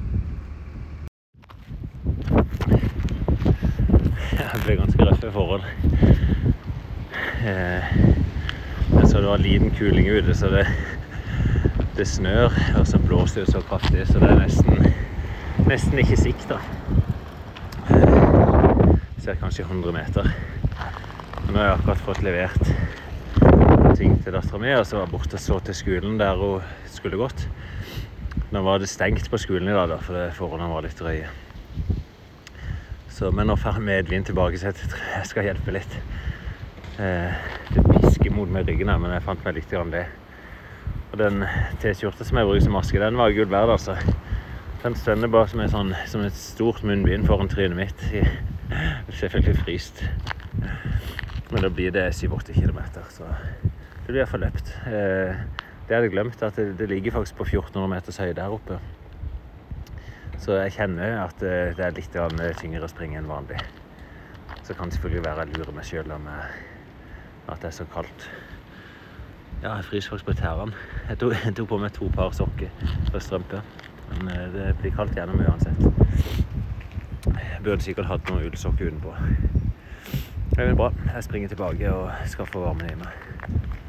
Det 4.71 4.77
er 4.79 4.85
ganske 4.85 5.05
røffe 5.05 5.31
forhold. 5.33 5.63
Eh, 7.43 7.87
jeg 8.93 9.09
så 9.09 9.19
det 9.19 9.27
var 9.27 9.43
liten 9.43 9.73
kuling 9.75 10.07
ute, 10.11 10.35
så 10.35 10.47
det, 10.47 10.63
det 11.97 12.07
snør. 12.07 12.55
Og 12.79 12.87
så 12.87 13.01
blåser 13.03 13.41
det 13.41 13.51
så 13.51 13.65
kraftig, 13.67 14.07
så 14.07 14.23
det 14.23 14.29
er 14.31 14.39
nesten, 14.39 14.87
nesten 15.67 15.99
ikke 15.99 16.21
sikt. 16.23 16.47
da. 16.55 16.61
Ser 19.19 19.43
kanskje 19.43 19.67
100 19.67 19.93
meter. 19.99 20.31
Nå 21.49 21.59
har 21.59 21.65
jeg 21.65 21.75
akkurat 21.75 22.07
fått 22.07 22.23
levert 22.23 22.73
ting 23.99 24.21
til 24.23 24.39
dattera 24.39 24.63
mi, 24.63 24.71
og 24.79 24.87
så 24.87 25.01
var 25.01 25.09
jeg 25.09 25.17
borte 25.19 25.35
og 25.35 25.47
så 25.49 25.59
til 25.67 25.81
skolen 25.83 26.19
der 26.23 26.39
hun 26.39 26.63
skulle 26.87 27.19
gått. 27.19 27.49
Nå 28.55 28.63
var 28.63 28.79
det 28.79 28.95
stengt 28.95 29.31
på 29.31 29.47
skolen 29.49 29.75
i 29.75 29.75
dag, 29.75 29.97
da, 29.97 29.99
for 29.99 30.31
forholdene 30.39 30.71
var 30.79 30.87
litt 30.87 31.03
drøye. 31.03 31.50
Så, 33.21 33.29
men 33.37 33.51
nå 33.51 33.53
får 33.61 33.83
medvind 33.85 34.25
tilbake, 34.25 34.57
så 34.57 34.71
jeg 34.71 34.79
tror 34.81 35.01
jeg 35.13 35.29
skal 35.29 35.45
hjelpe 35.45 35.73
litt. 35.77 35.97
Eh, 36.97 37.41
det 37.69 37.83
pisker 37.85 38.33
mot 38.33 38.49
meg 38.49 38.65
ryggen 38.65 38.89
her, 38.89 39.01
men 39.03 39.13
jeg 39.13 39.25
fant 39.27 39.43
meg 39.45 39.59
litt 39.59 39.69
grann 39.69 39.91
det. 39.93 40.07
Og 41.11 41.19
den 41.21 41.43
T-skjorta 41.83 42.25
som 42.25 42.41
jeg 42.41 42.49
bruker 42.49 42.65
som 42.65 42.79
maske, 42.79 43.03
den 43.03 43.19
var 43.21 43.35
gull 43.37 43.51
verd, 43.53 43.75
altså. 43.75 43.99
Den 44.81 44.97
stønner 44.97 45.29
bare 45.29 45.51
som, 45.53 45.61
sånn, 45.69 45.93
som, 46.09 46.25
et 46.25 46.39
stort 46.41 46.81
munnbind 46.89 47.29
foran 47.29 47.53
trynet 47.53 47.77
mitt. 47.77 48.07
Selvfølgelig 49.21 49.67
fryst. 49.67 50.01
Men 51.51 51.67
da 51.67 51.69
blir 51.69 51.93
det 51.93 52.07
7-8 52.17 52.57
km, 52.57 52.81
så 53.13 53.29
det 53.29 54.15
blir 54.15 54.23
iallfall 54.23 54.47
løpt. 54.47 54.73
Eh, 54.89 55.45
det 55.91 55.93
hadde 55.93 56.09
jeg 56.09 56.15
glemt, 56.17 56.41
at 56.41 56.57
det, 56.57 56.71
det, 56.81 56.89
ligger 56.89 57.19
faktisk 57.19 57.37
på 57.43 57.51
1400 57.51 57.93
meters 57.99 58.23
høyde 58.25 58.41
der 58.41 58.57
oppe. 58.57 58.81
Så 60.41 60.57
jeg 60.57 60.73
kjenner 60.79 61.21
at 61.27 61.43
eh, 61.45 61.73
det 61.77 61.85
er 61.85 61.97
litt 61.97 62.17
tyngre 62.61 62.87
å 62.87 62.93
springe 62.93 63.21
enn 63.21 63.29
vanlig. 63.29 63.61
Så 64.65 64.75
kan 64.75 64.89
det 64.89 64.97
selvfølgelig 64.97 65.27
være 65.27 65.45
jeg 65.47 65.59
lurer 65.59 65.77
meg 65.77 65.89
sjøl 65.89 66.15
om 66.17 66.31
at 66.31 67.61
det 67.61 67.69
er 67.69 67.77
så 67.77 67.85
kaldt. 67.93 68.31
Ja, 69.63 69.75
jeg 69.77 69.85
fryser 69.85 70.11
faktisk 70.11 70.27
på 70.27 70.33
tærne. 70.33 70.73
Jeg 71.09 71.19
jeg 71.45 71.55
tok 71.57 71.69
på 71.69 71.79
meg 71.79 71.93
to 71.93 72.09
par 72.15 72.31
sokker 72.33 72.71
og 73.15 73.23
strømper. 73.23 73.61
Men 74.11 74.29
eh, 74.29 74.53
det 74.53 74.77
blir 74.81 74.95
kaldt 74.97 75.17
gjennom 75.17 75.41
uansett. 75.41 75.77
Jeg 77.27 77.61
burde 77.65 77.83
sikkert 77.83 78.07
hatt 78.07 78.31
noen 78.31 78.47
ullsokker 78.49 78.89
utenpå. 78.89 79.13
Er 80.59 80.75
bra. 80.75 80.93
Jeg 81.15 81.25
springer 81.25 81.49
tilbake 81.49 81.93
og 81.93 82.11
skal 82.27 82.47
få 82.47 82.65
varmen 82.65 82.91
i 82.91 82.97
meg. 82.97 83.80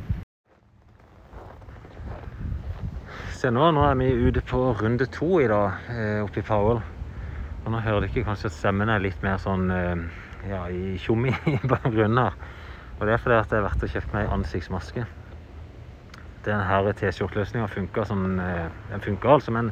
Se 3.41 3.49
nå, 3.49 3.61
nå 3.73 3.81
er 3.81 3.95
vi 3.97 4.07
ute 4.27 4.41
på 4.45 4.57
runde 4.77 5.07
to 5.09 5.39
i 5.41 5.47
dag, 5.49 5.79
eh, 5.89 6.19
oppe 6.21 6.43
i 6.43 6.45
Powell. 6.45 6.77
Og 7.65 7.71
nå 7.73 7.79
hører 7.81 8.03
dere 8.05 8.21
kanskje 8.27 8.51
at 8.51 8.53
stemmen 8.53 8.89
er 8.93 9.01
litt 9.01 9.23
mer 9.25 9.39
sånn 9.41 9.63
eh, 9.73 10.03
ja, 10.45 10.59
i 10.69 10.91
tjom 11.01 11.25
i 11.49 11.55
bakgrunnen 11.65 12.19
her. 12.21 12.35
Og 12.99 13.07
det 13.09 13.15
er 13.15 13.23
fordi 13.23 13.39
at 13.39 13.49
jeg 13.49 13.57
har 13.57 13.65
vært 13.65 13.85
og 13.87 13.95
kjøpt 13.95 14.13
meg 14.13 14.29
ansiktsmaske. 14.35 15.05
Denne 16.45 16.93
T-skjorteløsninga 16.99 17.69
funka 17.71 18.03
som 18.11 18.27
eh, 18.43 18.67
Den 18.91 19.01
funka 19.07 19.31
altså, 19.33 19.55
men 19.57 19.71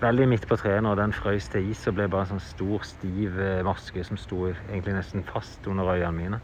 veldig 0.00 0.30
midt 0.30 0.48
på 0.48 0.56
treet 0.62 0.80
når 0.86 1.02
den 1.02 1.12
frøys 1.12 1.50
til 1.52 1.68
is 1.68 1.84
og 1.92 1.98
ble 1.98 2.06
bare 2.08 2.24
en 2.24 2.38
sånn 2.38 2.46
stor, 2.46 2.86
stiv 2.88 3.36
maske 3.68 4.06
som 4.08 4.16
sto 4.16 4.46
egentlig 4.54 4.96
nesten 4.96 5.26
fast 5.28 5.68
under 5.68 5.92
øynene 5.98 6.16
mine. 6.16 6.40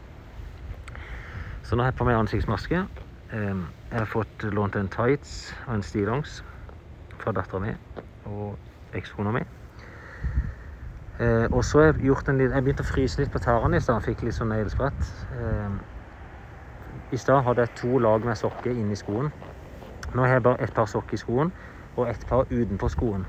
Så 1.65 1.73
nå 1.73 1.81
har 1.81 1.95
jeg 1.95 1.97
på 2.03 2.11
meg 2.11 2.21
ansiktsmaske. 2.21 2.85
Jeg 3.33 3.57
har 3.89 4.07
fått 4.13 4.45
lånt 4.53 4.77
en 4.77 4.93
tights 4.93 5.49
og 5.65 5.79
en 5.79 5.85
stillongs 5.85 6.37
fra 7.21 7.33
dattera 7.35 7.61
mi 7.63 7.73
og 8.29 8.57
ekskona 8.95 9.33
mi. 9.35 9.43
Eh, 11.19 11.47
og 11.51 11.63
så 11.67 11.79
har 11.79 11.85
jeg 11.89 12.05
gjort 12.07 12.29
en 12.29 12.37
liten 12.39 12.55
Jeg 12.55 12.63
begynte 12.63 12.85
å 12.85 12.87
fryse 12.87 13.19
litt 13.19 13.31
på 13.33 13.41
tærne 13.43 13.77
i 13.77 13.83
stad. 13.83 13.99
Fikk 14.05 14.23
litt 14.23 14.37
sånn 14.37 14.53
neglesprett. 14.53 15.09
Eh, 15.35 15.79
I 17.11 17.19
stad 17.19 17.43
hadde 17.43 17.65
jeg 17.65 17.75
to 17.81 17.99
lag 17.99 18.23
med 18.25 18.39
sokker 18.39 18.71
inni 18.71 18.95
skoen. 18.95 19.33
Nå 20.13 20.23
har 20.23 20.37
jeg 20.37 20.45
bare 20.47 20.63
ett 20.63 20.73
par 20.73 20.87
sokker 20.89 21.17
i 21.17 21.21
skoen 21.21 21.51
og 21.97 22.07
ett 22.07 22.23
par 22.29 22.47
utenpå 22.49 22.89
skoen. 22.89 23.27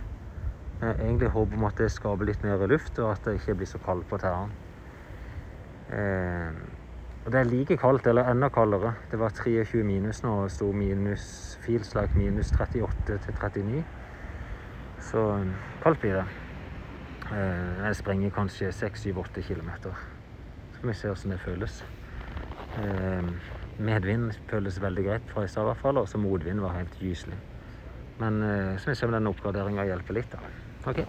Jeg 0.80 0.96
egentlig 0.98 1.28
håper 1.34 1.56
om 1.58 1.64
at 1.68 1.76
det 1.76 1.90
skaper 1.92 2.24
litt 2.24 2.44
mer 2.46 2.62
luft, 2.70 2.98
og 2.98 3.10
at 3.12 3.24
det 3.24 3.34
ikke 3.40 3.54
blir 3.60 3.68
så 3.68 3.78
kaldt 3.82 4.06
på 4.08 4.18
tærne. 4.22 4.54
Eh, 5.90 6.79
og 7.24 7.32
det 7.32 7.40
er 7.40 7.44
like 7.44 7.76
kaldt, 7.76 8.06
eller 8.06 8.30
enda 8.30 8.48
kaldere. 8.48 8.94
Det 9.10 9.18
var 9.18 9.28
23 9.28 9.84
minus 9.84 10.22
nå, 10.22 10.32
og 10.44 10.50
sto 10.50 10.72
minus 10.72 11.58
filslag 11.60 12.16
minus 12.16 12.52
38 12.52 13.18
til 13.26 13.34
39. 13.34 13.84
Så 15.10 15.24
kaldt 15.82 16.00
blir 16.00 16.14
det. 16.20 16.24
Eh, 17.32 17.84
jeg 17.84 17.96
sprenger 17.96 18.30
kanskje 18.30 18.72
6-7-8 18.72 19.44
km. 19.48 19.70
Skal 20.72 20.88
vi 20.88 20.94
se 20.94 21.08
hvordan 21.08 21.30
det 21.30 21.40
føles. 21.40 21.84
Eh, 22.78 23.30
medvind 23.78 24.32
føles 24.48 24.82
veldig 24.82 25.04
greit 25.04 25.30
fra 25.34 25.44
i 25.44 25.48
stad, 25.48 25.62
i 25.62 25.64
hvert 25.64 25.84
fall. 25.84 25.98
Og 25.98 26.08
så 26.08 26.18
motvind 26.18 26.60
var 26.60 26.78
helt 26.78 26.98
gyselig. 27.00 27.36
Men 28.20 28.42
så 28.78 28.84
får 28.84 28.90
vi 28.90 28.94
se 28.94 29.06
om 29.06 29.12
den 29.12 29.26
oppgraderinga 29.26 29.84
hjelper 29.84 30.14
litt, 30.14 30.32
da. 30.32 30.38
OK. 30.90 31.04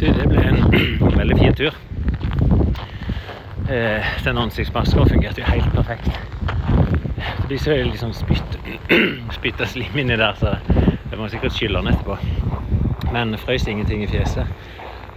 Du, 0.00 0.06
det 0.06 0.28
ble 0.30 0.40
en 0.40 1.18
veldig 1.18 1.34
fin 1.36 1.49
tur. 1.60 1.74
Eh, 3.70 4.04
den 4.24 4.38
ansiktsmaska 4.38 5.04
fungerte 5.04 5.40
jo 5.40 5.46
helt 5.46 5.72
perfekt. 5.74 6.10
Blir 7.48 7.58
så 7.58 7.74
litt 7.76 7.90
liksom 7.92 8.14
spytt, 8.16 8.56
spytta 9.36 9.66
slim 9.68 9.98
inni 10.00 10.16
der, 10.16 10.38
så 10.40 10.54
jeg 11.10 11.18
må 11.20 11.28
sikkert 11.28 11.52
skylle 11.52 11.82
den 11.82 11.92
etterpå. 11.92 12.16
Men 13.12 13.36
frøs 13.38 13.66
ingenting 13.68 14.06
i 14.06 14.08
fjeset, 14.08 14.48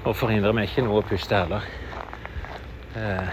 og 0.03 0.17
forhindrer 0.19 0.55
meg 0.57 0.67
ikke 0.67 0.83
noe 0.83 0.99
å 0.99 1.05
puste 1.07 1.37
heller. 1.37 1.63
Eh, 2.99 3.29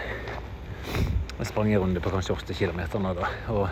jeg 1.40 1.48
sprang 1.50 1.72
en 1.72 1.82
runde 1.82 2.02
på 2.04 2.12
kanskje 2.14 2.36
8 2.36 2.54
km 2.60 2.84
nå, 3.02 3.14
da. 3.18 3.32
Og 3.50 3.66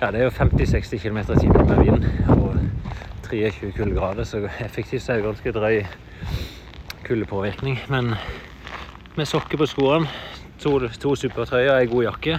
ja, 0.00 0.10
det 0.10 0.18
er 0.18 0.26
jo 0.26 0.34
50-60 0.34 1.04
km 1.04 1.20
i 1.22 1.38
timen 1.44 1.70
med 1.70 1.84
vind 1.84 2.08
og 2.34 2.58
23 3.28 3.70
kuldegrader, 3.76 4.26
så 4.26 4.42
effektivt 4.66 5.08
er 5.08 5.22
det 5.22 5.28
ganske 5.28 5.54
drøy 5.54 5.84
kuldepåvirkning. 7.06 7.78
Men 7.92 8.16
med 9.16 9.28
sokker 9.30 9.58
på 9.60 9.66
skoene, 9.70 10.08
to, 10.58 10.72
to 10.98 11.12
supertrøyer 11.14 11.70
og 11.70 11.80
ei 11.80 11.86
god 11.90 12.02
jakke, 12.02 12.38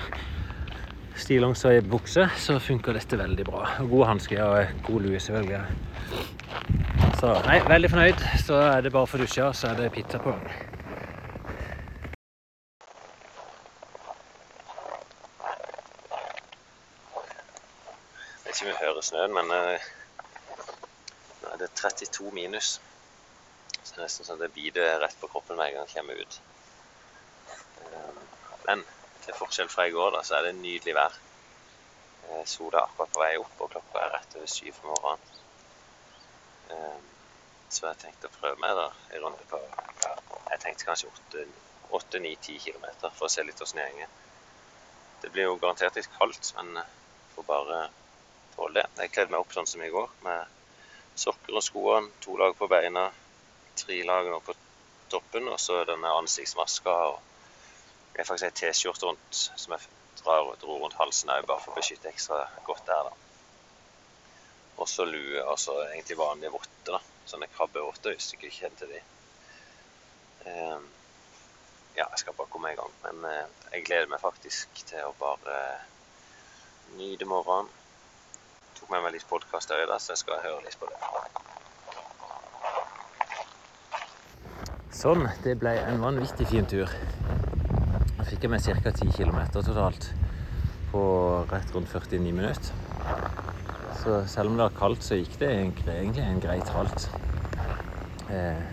stillongs 1.15 1.61
og 1.63 1.71
ei 1.71 1.83
bukse, 1.87 2.25
så 2.35 2.57
funker 2.59 2.97
dette 2.97 3.19
veldig 3.19 3.45
bra. 3.47 3.61
Og 3.83 3.91
gode 3.93 4.07
hansker 4.09 4.41
og 4.43 4.81
god 4.83 5.05
lue, 5.05 5.19
selvfølgelig. 5.23 5.61
Så 7.21 7.29
nei, 7.45 7.61
veldig 7.69 7.91
fornøyd. 7.93 8.23
Så 8.43 8.57
er 8.59 8.83
det 8.83 8.91
bare 8.91 9.07
for 9.07 9.21
å 9.21 9.23
dusje, 9.23 9.45
så 9.55 9.69
er 9.69 9.79
det 9.79 9.93
pizza 9.95 10.19
på 10.19 10.33
gang. 10.33 10.49
Jeg 18.43 18.49
vet 18.49 18.51
ikke 18.51 18.65
om 18.65 18.73
vi 18.73 18.81
hører 18.81 19.07
snøen, 19.11 19.37
men 19.37 19.47
nei, 19.53 19.77
nå 21.39 21.53
er 21.53 21.63
det 21.63 21.71
32 21.79 22.35
minus. 22.35 22.75
Så 23.79 23.95
det 23.95 24.01
er 24.01 24.09
nesten 24.09 24.27
sånn 24.27 24.41
at 24.41 24.43
det 24.43 24.51
biter 24.59 24.99
rett 24.99 25.15
på 25.21 25.31
kroppen 25.31 25.55
en 25.55 25.71
gang 25.71 25.87
jeg 25.87 26.01
kommer 26.01 26.19
ut. 26.19 26.41
Men 28.67 28.83
til 29.25 29.37
forskjell 29.37 29.69
fra 29.69 29.87
i 29.87 29.93
går, 29.93 30.11
da, 30.15 30.21
så 30.25 30.37
er 30.37 30.47
det 30.47 30.55
nydelig 30.59 30.95
vær. 30.97 31.17
Eh, 32.29 32.45
Sola 32.49 32.81
er 32.81 32.87
akkurat 32.87 33.13
på 33.13 33.21
vei 33.21 33.33
opp, 33.41 33.59
og 33.61 33.71
klokka 33.73 34.01
er 34.01 34.13
rett 34.15 34.37
over 34.39 34.49
syv 34.49 34.79
om 34.83 34.93
morgenen. 34.93 35.43
Eh, 36.71 37.03
Så 37.75 37.87
jeg 37.87 37.97
tenkte 37.99 38.29
å 38.29 38.33
prøve 38.35 38.61
meg 38.61 38.75
da, 38.77 38.83
en 39.11 39.23
runde 39.23 39.45
på 39.49 39.57
Jeg 39.57 40.59
tenkte 40.63 40.85
kanskje 40.85 41.09
8-9-10 41.97 42.59
km 42.61 42.85
for 43.01 43.25
å 43.25 43.29
se 43.33 43.43
litt 43.43 43.59
hvordan 43.59 43.81
det 43.81 43.97
går. 43.97 44.13
Det 45.23 45.31
blir 45.33 45.49
jo 45.49 45.57
garantert 45.57 45.97
litt 45.97 46.09
kaldt, 46.17 46.51
men 46.59 46.77
eh, 46.77 46.93
får 47.35 47.47
bare 47.49 47.79
tåle 48.55 48.77
det. 48.77 48.85
Jeg 49.01 49.13
kledde 49.15 49.33
meg 49.33 49.41
opp 49.41 49.55
sånn 49.57 49.67
som 49.67 49.83
i 49.83 49.91
går, 49.91 50.13
med 50.27 50.55
sokker 51.25 51.57
og 51.57 51.65
skoene, 51.65 52.13
to 52.23 52.37
lag 52.39 52.55
på 52.59 52.69
beina, 52.71 53.09
tre 53.75 54.01
lag 54.07 54.29
nå 54.29 54.39
på 54.45 54.55
toppen, 55.11 55.49
og 55.51 55.59
så 55.59 55.81
denne 55.89 56.13
ansiktsmaska 56.21 56.95
og 57.09 57.34
det 58.15 58.21
er 58.21 58.27
faktisk 58.29 58.47
ei 58.47 58.55
T-skjorte 58.55 59.09
rundt 59.09 59.35
som 59.35 59.73
jeg 59.75 59.81
drar, 60.21 60.53
dro 60.61 60.77
rundt 60.79 60.95
halsen 60.95 61.33
òg, 61.33 61.43
bare 61.49 61.59
for 61.59 61.73
å 61.73 61.79
beskytte 61.81 62.07
ekstra 62.07 62.45
godt 62.63 62.85
der, 62.87 63.09
da. 63.09 63.11
Og 64.79 64.87
så 64.87 65.03
lue, 65.07 65.41
og 65.43 65.59
så 65.59 65.75
egentlig 65.89 66.15
vanlige 66.19 66.53
votter, 66.53 66.95
da. 66.95 67.01
Sånne 67.27 67.49
krabbevotter, 67.51 68.15
hvis 68.15 68.29
du 68.31 68.37
ikke 68.37 68.53
kjenner 68.55 68.79
til 68.79 68.93
de. 68.93 69.01
Um, 70.45 70.87
ja, 71.97 72.05
jeg 72.05 72.21
skal 72.23 72.37
bare 72.39 72.51
komme 72.53 72.71
i 72.71 72.79
gang. 72.79 72.95
Men 73.03 73.27
uh, 73.27 73.67
jeg 73.73 73.83
gleder 73.89 74.07
meg 74.11 74.23
faktisk 74.23 74.85
til 74.87 75.03
å 75.09 75.11
bare 75.19 75.59
nyte 76.95 77.27
morgenen. 77.27 77.67
Tok 78.79 78.95
med 78.95 79.03
meg 79.03 79.17
litt 79.17 79.27
podkast 79.27 79.75
òg, 79.75 79.91
så 79.99 80.15
jeg 80.15 80.23
skal 80.23 80.43
høre 80.45 80.63
litt 80.63 80.79
på 80.79 80.87
det. 80.87 81.03
Sånn. 84.95 85.27
Det 85.43 85.59
ble 85.59 85.75
en 85.83 85.99
vanvittig 85.99 86.47
fin 86.47 86.67
tur. 86.71 86.87
Da 88.25 88.31
fikk 88.31 88.45
jeg 88.47 88.49
med 88.55 88.63
ca. 88.65 88.89
10 88.89 89.11
km 89.13 89.35
totalt 89.53 90.05
på 90.89 91.01
rett 91.51 91.73
rundt 91.75 91.91
49 91.93 92.31
minutter. 92.33 92.71
Så 93.99 94.23
selv 94.25 94.49
om 94.49 94.55
det 94.57 94.65
var 94.65 94.79
kaldt, 94.79 95.03
så 95.05 95.19
gikk 95.19 95.35
det 95.37 95.49
egentlig 95.51 96.23
en 96.23 96.41
grei 96.41 96.55
tralt. 96.65 97.05
Eh, 98.33 98.63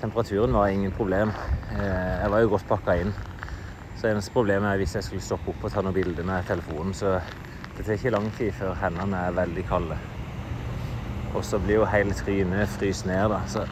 temperaturen 0.00 0.56
var 0.56 0.72
ingen 0.72 0.94
problem. 0.96 1.34
Eh, 1.76 2.14
jeg 2.22 2.30
var 2.32 2.40
jo 2.40 2.48
godt 2.54 2.64
pakka 2.70 2.94
inn. 3.02 3.12
Så 4.00 4.08
eneste 4.08 4.32
problemet 4.32 4.70
er 4.70 4.80
hvis 4.80 4.96
jeg 4.96 5.04
skulle 5.04 5.26
stoppe 5.26 5.52
opp 5.52 5.68
og 5.68 5.74
ta 5.74 5.84
noen 5.84 5.98
bilder 5.98 6.24
med 6.24 6.48
telefonen, 6.48 6.96
så 6.96 7.18
det 7.76 7.84
tar 7.84 7.98
ikke 7.98 8.16
lang 8.16 8.32
tid 8.38 8.56
før 8.56 8.72
hendene 8.80 9.20
er 9.26 9.36
veldig 9.36 9.66
kalde. 9.68 10.00
Og 11.34 11.44
så 11.44 11.60
blir 11.60 11.82
jo 11.82 11.90
hele 11.92 12.16
trynet 12.16 12.72
fryst 12.78 13.04
ned, 13.04 13.36
da. 13.36 13.44
Så 13.52 13.68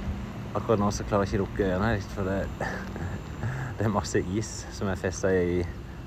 akkurat 0.53 0.85
nå 0.85 0.93
så 0.93 1.09
klarer 1.09 1.25
jeg 1.25 1.39
ikke 1.39 1.41
å 1.41 1.47
lukke 1.47 1.73
øynene 1.73 1.97
litt, 1.97 2.13
for 2.19 2.29
det, 2.29 2.43
det 3.81 3.87
er 3.89 3.93
masse 3.95 4.21
is 4.37 4.49
som 4.77 4.91
er 4.93 4.99
festa 5.01 5.31
i 5.33 5.63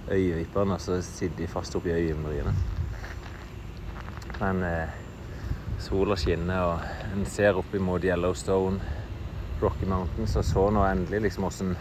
øyevippene, 0.06 0.76
og 0.76 0.82
så 0.82 1.00
sitter 1.02 1.40
de 1.40 1.48
fast 1.50 1.74
oppi 1.74 1.90
øyebrynene. 1.90 2.52
Men 4.38 4.60
eh, 4.64 4.92
sola 5.82 6.14
skinner, 6.16 6.60
og 6.68 7.16
en 7.16 7.26
ser 7.26 7.58
opp 7.58 7.74
imot 7.74 8.06
Yellowstone, 8.06 8.78
Rocky 9.64 9.90
Mountains, 9.90 10.36
og 10.38 10.46
så 10.46 10.68
nå 10.70 10.84
endelig 10.86 11.24
liksom 11.26 11.48
åssen 11.50 11.74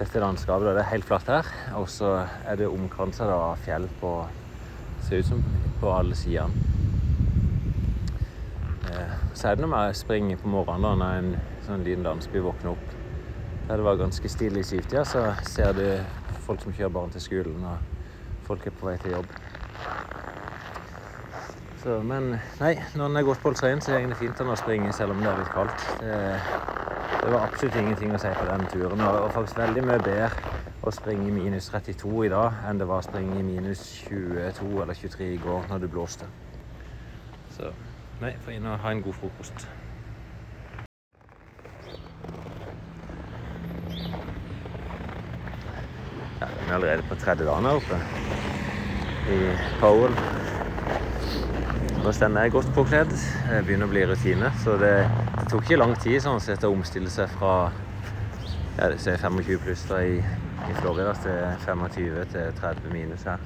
dette 0.00 0.18
landskapet 0.18 0.74
Det 0.74 0.82
er 0.82 0.90
helt 0.90 1.06
flatt 1.06 1.30
her, 1.30 1.52
og 1.78 1.86
så 1.88 2.26
er 2.42 2.58
det 2.58 2.66
omkransa 2.66 3.30
av 3.30 3.62
fjell 3.62 3.86
på 4.00 4.16
Ser 5.04 5.20
ut 5.20 5.26
som 5.28 5.42
på 5.78 5.90
alle 5.92 6.16
sidene. 6.16 6.66
Eh, 8.90 9.16
så 9.34 9.50
er 9.50 9.54
det 9.54 9.62
noe 9.62 9.76
med 9.76 9.92
å 9.92 9.96
springe 9.98 10.40
på 10.40 10.50
morgenen 10.50 10.82
da 10.88 10.94
når 10.98 11.18
en 11.20 11.34
sånn 11.68 11.86
liten 11.86 12.06
landsby 12.08 12.42
våkner 12.42 12.72
opp. 12.72 12.93
Der 13.68 13.76
det 13.80 13.84
var 13.84 13.96
ganske 13.96 14.28
stille 14.28 14.60
i 14.60 14.80
ja, 14.92 15.04
så 15.04 15.34
ser 15.42 15.72
du 15.72 15.84
folk 16.46 16.60
som 16.60 16.72
kjører 16.72 16.92
barn 16.92 17.10
til 17.10 17.20
skolen, 17.20 17.64
og 17.64 17.78
folk 18.44 18.66
er 18.66 18.70
på 18.70 18.86
vei 18.86 18.96
til 19.00 19.14
jobb. 19.16 19.30
Så, 21.80 22.02
men 22.02 22.34
nei, 22.60 22.74
når 22.96 23.06
en 23.06 23.16
er 23.16 23.24
godt 23.24 23.40
polstra 23.44 23.70
inn, 23.72 23.80
så 23.80 23.92
går 23.92 24.12
det 24.12 24.16
fint 24.20 24.40
an 24.40 24.52
å 24.52 24.56
springe 24.56 24.92
selv 24.92 25.12
om 25.12 25.24
det 25.24 25.32
er 25.32 25.40
litt 25.40 25.52
kaldt. 25.52 25.86
Det, 26.00 26.18
det 27.22 27.32
var 27.32 27.44
absolutt 27.44 27.76
ingenting 27.80 28.12
å 28.12 28.20
si 28.20 28.32
på 28.36 28.48
den 28.48 28.66
turen. 28.72 29.04
Og 29.04 29.32
faktisk 29.32 29.60
veldig 29.60 29.84
mye 29.88 30.00
bedre 30.04 30.30
å 30.84 30.92
springe 30.92 31.28
i 31.28 31.32
minus 31.32 31.70
32 31.72 32.26
i 32.26 32.32
dag 32.32 32.64
enn 32.68 32.80
det 32.80 32.88
var 32.88 33.00
å 33.00 33.06
springe 33.06 33.40
i 33.40 33.46
minus 33.46 33.84
22 34.10 34.82
eller 34.84 35.00
23 35.00 35.30
i 35.32 35.40
går 35.40 35.70
når 35.72 35.84
det 35.84 35.90
blåste. 35.92 36.28
Så 37.56 37.72
nei, 38.20 38.34
få 38.44 38.52
inn 38.56 38.68
og 38.68 38.80
ha 38.84 38.92
en 38.92 39.04
god 39.04 39.16
frokost. 39.20 39.64
Ja, 46.40 46.48
vi 46.58 46.63
er 46.63 46.63
allerede 46.76 47.06
på 47.08 47.16
tredje 47.20 47.46
dagen 47.46 47.68
her 47.68 47.80
oppe 47.80 48.00
i 49.30 49.38
Powell. 49.80 50.16
Nå 52.04 52.12
står 52.12 52.36
jeg 52.42 52.52
godt 52.52 52.72
påkledd. 52.74 53.14
Det 53.48 53.62
begynner 53.64 53.88
å 53.88 53.92
bli 53.92 54.04
rutine. 54.08 54.50
Så 54.60 54.76
det, 54.80 54.92
det 55.38 55.48
tok 55.50 55.64
ikke 55.64 55.80
lang 55.80 55.94
tid 56.02 56.20
sånn 56.24 56.42
sett 56.42 56.66
å 56.66 56.72
omstille 56.74 57.12
seg 57.12 57.30
fra 57.32 57.54
ja, 58.74 58.88
det 58.90 58.98
er 59.06 59.20
25 59.22 59.60
pluss 59.62 59.84
da 59.86 60.00
i, 60.02 60.18
i 60.18 60.74
Florida 60.74 61.12
til 61.22 61.38
25 61.62 62.24
til 62.32 62.54
30 62.58 62.90
minus 62.92 63.24
her. 63.30 63.44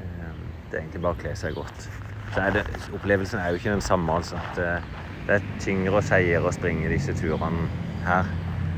Ehm, 0.00 0.42
Det 0.68 0.76
er 0.78 0.82
egentlig 0.82 1.02
bare 1.02 1.16
å 1.16 1.22
kle 1.22 1.34
seg 1.38 1.56
godt. 1.56 1.88
Er 2.36 2.50
det, 2.50 2.64
opplevelsen 2.92 3.40
er 3.40 3.48
jo 3.52 3.60
ikke 3.60 3.72
den 3.72 3.84
samme, 3.84 4.12
altså. 4.12 4.40
Det, 4.56 4.68
det 5.26 5.34
er 5.38 5.44
tyngre 5.62 6.00
og 6.00 6.04
seigere 6.04 6.50
å 6.50 6.54
springe 6.54 6.90
disse 6.92 7.14
turene 7.16 7.70
her. 8.04 8.30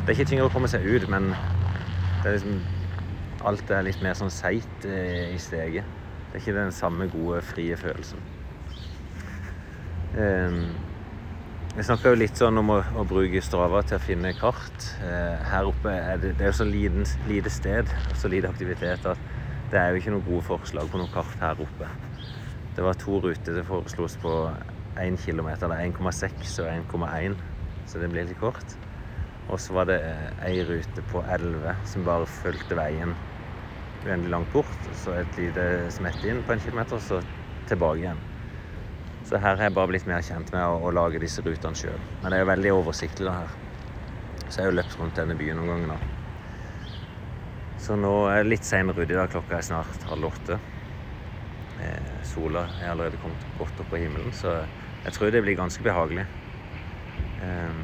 Det 0.05 0.13
er 0.13 0.19
ikke 0.19 0.31
tyngre 0.31 0.49
å 0.51 0.53
komme 0.55 0.69
seg 0.71 0.85
ut, 0.87 1.09
men 1.11 1.33
det 1.33 2.31
er 2.31 2.37
liksom 2.37 2.61
Alt 3.45 3.71
er 3.71 3.85
litt 3.85 4.01
mer 4.05 4.17
sånn 4.17 4.33
seigt 4.33 4.87
eh, 4.89 5.35
i 5.35 5.39
steget. 5.43 5.85
Det 6.31 6.39
er 6.39 6.45
ikke 6.45 6.57
den 6.57 6.75
samme 6.75 7.09
gode, 7.13 7.43
frie 7.45 7.77
følelsen. 7.79 8.23
Jeg 10.17 11.77
vi 11.77 11.85
snakka 11.85 12.09
jo 12.09 12.17
litt 12.17 12.39
sånn 12.41 12.57
om 12.57 12.71
å, 12.73 12.77
å 12.97 13.03
bruke 13.05 13.43
Strava 13.45 13.83
til 13.85 13.99
å 13.99 14.01
finne 14.01 14.31
kart. 14.39 14.87
Eh, 15.05 15.43
her 15.51 15.69
oppe 15.69 15.93
er 15.93 16.23
det, 16.23 16.31
det 16.39 16.47
er 16.47 16.49
jo 16.49 16.61
så 16.63 16.65
liten, 16.65 17.05
lite 17.29 17.53
sted 17.53 17.91
og 18.07 18.15
så 18.17 18.31
lite 18.33 18.49
aktivitet 18.49 19.05
at 19.11 19.21
det 19.69 19.83
er 19.83 19.91
jo 19.93 20.01
ikke 20.01 20.15
noen 20.15 20.25
gode 20.25 20.47
forslag 20.47 20.89
på 20.89 21.03
noe 21.03 21.13
kart 21.13 21.37
her 21.43 21.61
oppe. 21.61 21.91
Det 22.79 22.85
var 22.87 22.97
to 22.97 23.21
ruter 23.21 23.59
det 23.59 23.67
foreslås 23.69 24.17
på 24.23 24.33
1 25.05 25.21
km, 25.21 25.53
eller 25.53 25.85
1,6 25.85 26.57
og 26.65 26.73
1,1, 26.73 27.37
så 27.85 28.01
det 28.01 28.09
blir 28.15 28.25
litt 28.31 28.41
kort. 28.41 28.77
Og 29.47 29.61
så 29.63 29.77
var 29.77 29.87
det 29.91 30.01
ei 30.43 30.59
rute 30.67 31.05
på 31.07 31.23
11 31.23 31.77
som 31.87 32.05
bare 32.07 32.27
fulgte 32.27 32.79
veien 32.79 33.15
uendelig 34.07 34.33
langt 34.33 34.53
bort. 34.55 34.89
Så 34.95 35.15
et 35.17 35.37
lite 35.39 35.91
smett 35.95 36.25
inn 36.27 36.43
på 36.47 36.55
en 36.55 36.63
kilometer, 36.63 36.99
så 37.03 37.21
tilbake 37.67 38.03
igjen. 38.03 38.23
Så 39.27 39.41
her 39.43 39.57
har 39.57 39.67
jeg 39.67 39.75
bare 39.75 39.91
blitt 39.91 40.07
mer 40.07 40.23
kjent 40.23 40.53
med 40.55 40.63
å, 40.63 40.79
å 40.87 40.93
lage 40.95 41.23
disse 41.23 41.43
rutene 41.43 41.79
sjøl. 41.79 42.03
Men 42.21 42.31
det 42.31 42.39
er 42.39 42.45
jo 42.45 42.53
veldig 42.53 42.75
oversiktlig 42.77 43.27
da 43.27 43.39
her. 43.41 43.57
Så 44.47 44.61
jeg 44.61 44.67
har 44.67 44.71
jo 44.71 44.79
løpt 44.79 44.99
rundt 45.01 45.19
denne 45.19 45.35
byen 45.39 45.59
noen 45.59 45.73
ganger 45.73 45.93
nå. 45.95 45.99
Så 47.83 47.97
nå 47.99 48.13
er 48.31 48.43
det 48.43 48.53
litt 48.53 48.67
seinere 48.67 49.03
ute 49.03 49.13
i 49.13 49.19
dag. 49.19 49.31
Klokka 49.33 49.59
er 49.59 49.67
snart 49.67 50.07
halv 50.07 50.31
åtte. 50.31 50.61
Eh, 51.83 52.23
sola 52.25 52.69
er 52.81 52.93
allerede 52.93 53.19
kommet 53.21 53.43
godt 53.59 53.83
opp 53.83 53.91
på 53.91 53.99
himmelen, 54.01 54.33
så 54.33 54.63
jeg 55.05 55.13
tror 55.13 55.33
det 55.35 55.43
blir 55.45 55.59
ganske 55.59 55.85
behagelig. 55.85 56.25
Eh, 57.37 57.83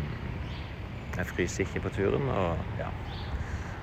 jeg 1.16 1.28
fryser 1.28 1.66
ikke 1.66 1.84
på 1.86 1.94
turen, 2.00 2.28
og 2.32 2.78
ja 2.80 2.90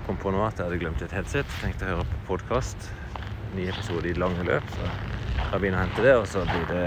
Kom 0.10 0.18
på 0.18 0.32
nå 0.34 0.40
at 0.42 0.58
jeg 0.58 0.66
hadde 0.66 0.78
glemt 0.82 1.02
et 1.06 1.12
headset. 1.14 1.52
Tenkte 1.62 1.86
å 1.86 1.90
høre 1.92 2.06
på 2.10 2.18
podkast. 2.32 2.88
Ny 3.54 3.68
episode 3.70 4.10
i 4.10 4.16
lange 4.18 4.42
løp. 4.42 4.72
Så 4.74 4.88
da 5.52 5.60
begynner 5.60 5.78
jeg 5.78 5.84
å 5.84 5.86
hente 5.86 6.06
det, 6.06 6.14
og 6.18 6.26
så 6.32 6.42
blir 6.50 6.66
det 6.66 6.86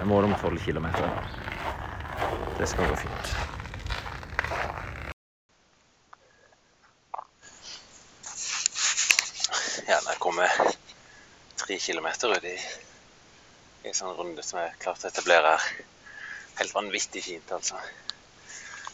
et 0.00 0.08
mål 0.08 0.30
om 0.30 0.36
12 0.38 0.62
km. 0.64 0.86
Det 2.56 2.68
skal 2.70 2.88
gå 2.88 2.96
fint. 2.96 3.34
Ja, 9.84 9.98
når 10.00 10.14
jeg 10.14 10.22
kommer 10.24 10.56
tre 11.60 11.76
kilometer 11.90 12.32
ut 12.32 12.46
i, 12.48 12.54
i 13.84 13.92
en 13.92 13.98
sånn 14.00 14.16
runde 14.16 14.40
som 14.46 14.62
jeg 14.62 14.78
klarte 14.80 15.10
å 15.10 15.12
etablere 15.12 15.52
her. 15.58 15.68
Helt 16.62 16.72
vanvittig 16.78 17.26
fint, 17.28 17.52
altså. 17.52 17.76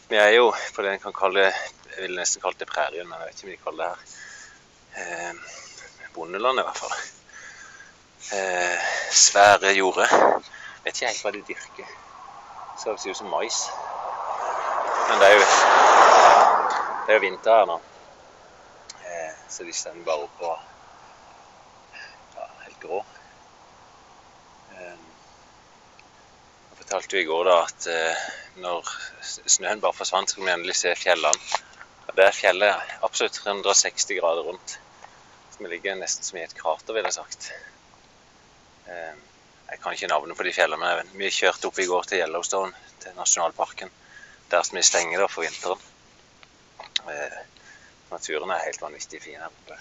Vi 0.09 0.17
er 0.17 0.29
jo 0.33 0.53
på 0.75 0.81
det 0.81 0.95
en 0.95 0.99
kan 0.99 1.13
kalle 1.13 1.43
Jeg 1.45 2.01
ville 2.01 2.17
nesten 2.17 2.41
kalt 2.41 2.57
det 2.59 2.67
prærien, 2.69 3.05
men 3.05 3.19
jeg 3.19 3.27
vet 3.27 3.41
ikke 3.43 3.47
om 3.47 3.51
de 3.51 3.63
kaller 3.63 3.83
det 3.83 3.97
her. 4.95 5.27
Eh, 5.29 5.35
bondeland, 6.15 6.59
i 6.59 6.63
hvert 6.65 6.77
fall. 6.77 6.95
Eh, 8.33 8.87
svære 9.11 9.73
jorder. 9.77 10.09
Vet 10.83 10.95
ikke 10.95 11.11
helt 11.11 11.21
hva 11.25 11.31
de 11.35 11.43
dyrker. 11.47 11.93
Ser 12.81 12.97
ut 12.97 13.17
som 13.17 13.29
mais. 13.29 13.59
Men 15.09 15.21
det 15.21 15.29
er 15.29 15.35
jo 15.37 15.45
Det 17.05 17.13
er 17.13 17.13
jo 17.13 17.21
vinter 17.27 17.59
her 17.59 17.65
nå. 17.65 17.79
Eh, 19.05 19.31
så 19.49 19.63
de 19.63 19.73
står 19.73 20.01
bare 20.05 20.25
oppå 20.25 20.55
ja, 22.35 22.49
helt 22.65 22.79
grå. 22.81 23.05
Eh, 24.73 24.97
Jeg 26.69 26.78
fortalte 26.89 27.17
jo 27.17 27.21
i 27.21 27.27
går 27.29 27.43
da 27.45 27.55
at 27.61 27.85
eh, 27.93 28.21
når 28.63 28.87
snøen 29.45 29.81
bare 29.81 29.93
forsvant, 29.93 30.29
så 30.31 30.35
kunne 30.35 30.47
vi 30.47 30.53
endelig 30.55 30.75
se 30.79 30.93
fjellene. 30.97 31.57
Og 32.07 32.15
det 32.17 32.23
er 32.25 32.33
fjellet 32.33 32.93
absolutt 33.05 33.35
360 33.37 34.17
grader 34.17 34.47
rundt. 34.47 34.79
Så 35.53 35.61
vi 35.61 35.69
ligger 35.69 35.99
nesten 35.99 36.25
som 36.25 36.39
i 36.39 36.41
et 36.47 36.55
krater, 36.57 36.95
vil 36.97 37.05
jeg 37.05 37.13
sagt. 37.13 37.51
Eh, 38.89 39.13
Jeg 39.69 39.77
kan 39.83 39.93
ikke 39.93 40.07
navnet 40.09 40.37
på 40.37 40.43
de 40.47 40.53
fjellene, 40.53 40.87
men 40.97 41.11
vi 41.13 41.29
kjørte 41.29 41.69
opp 41.69 41.77
i 41.77 41.85
går 41.85 42.07
til 42.09 42.23
Yellowstone, 42.23 42.73
til 43.03 43.13
nasjonalparken. 43.19 43.91
Der 44.49 44.63
som 44.65 44.79
vi 44.79 44.83
stenger 44.83 45.21
da 45.21 45.27
for 45.29 45.45
vinteren. 45.45 45.83
Eh, 47.05 47.37
Naturen 48.09 48.49
er 48.49 48.65
helt 48.65 48.81
vanvittig 48.81 49.21
fin 49.21 49.37
her 49.37 49.53
oppe. 49.53 49.77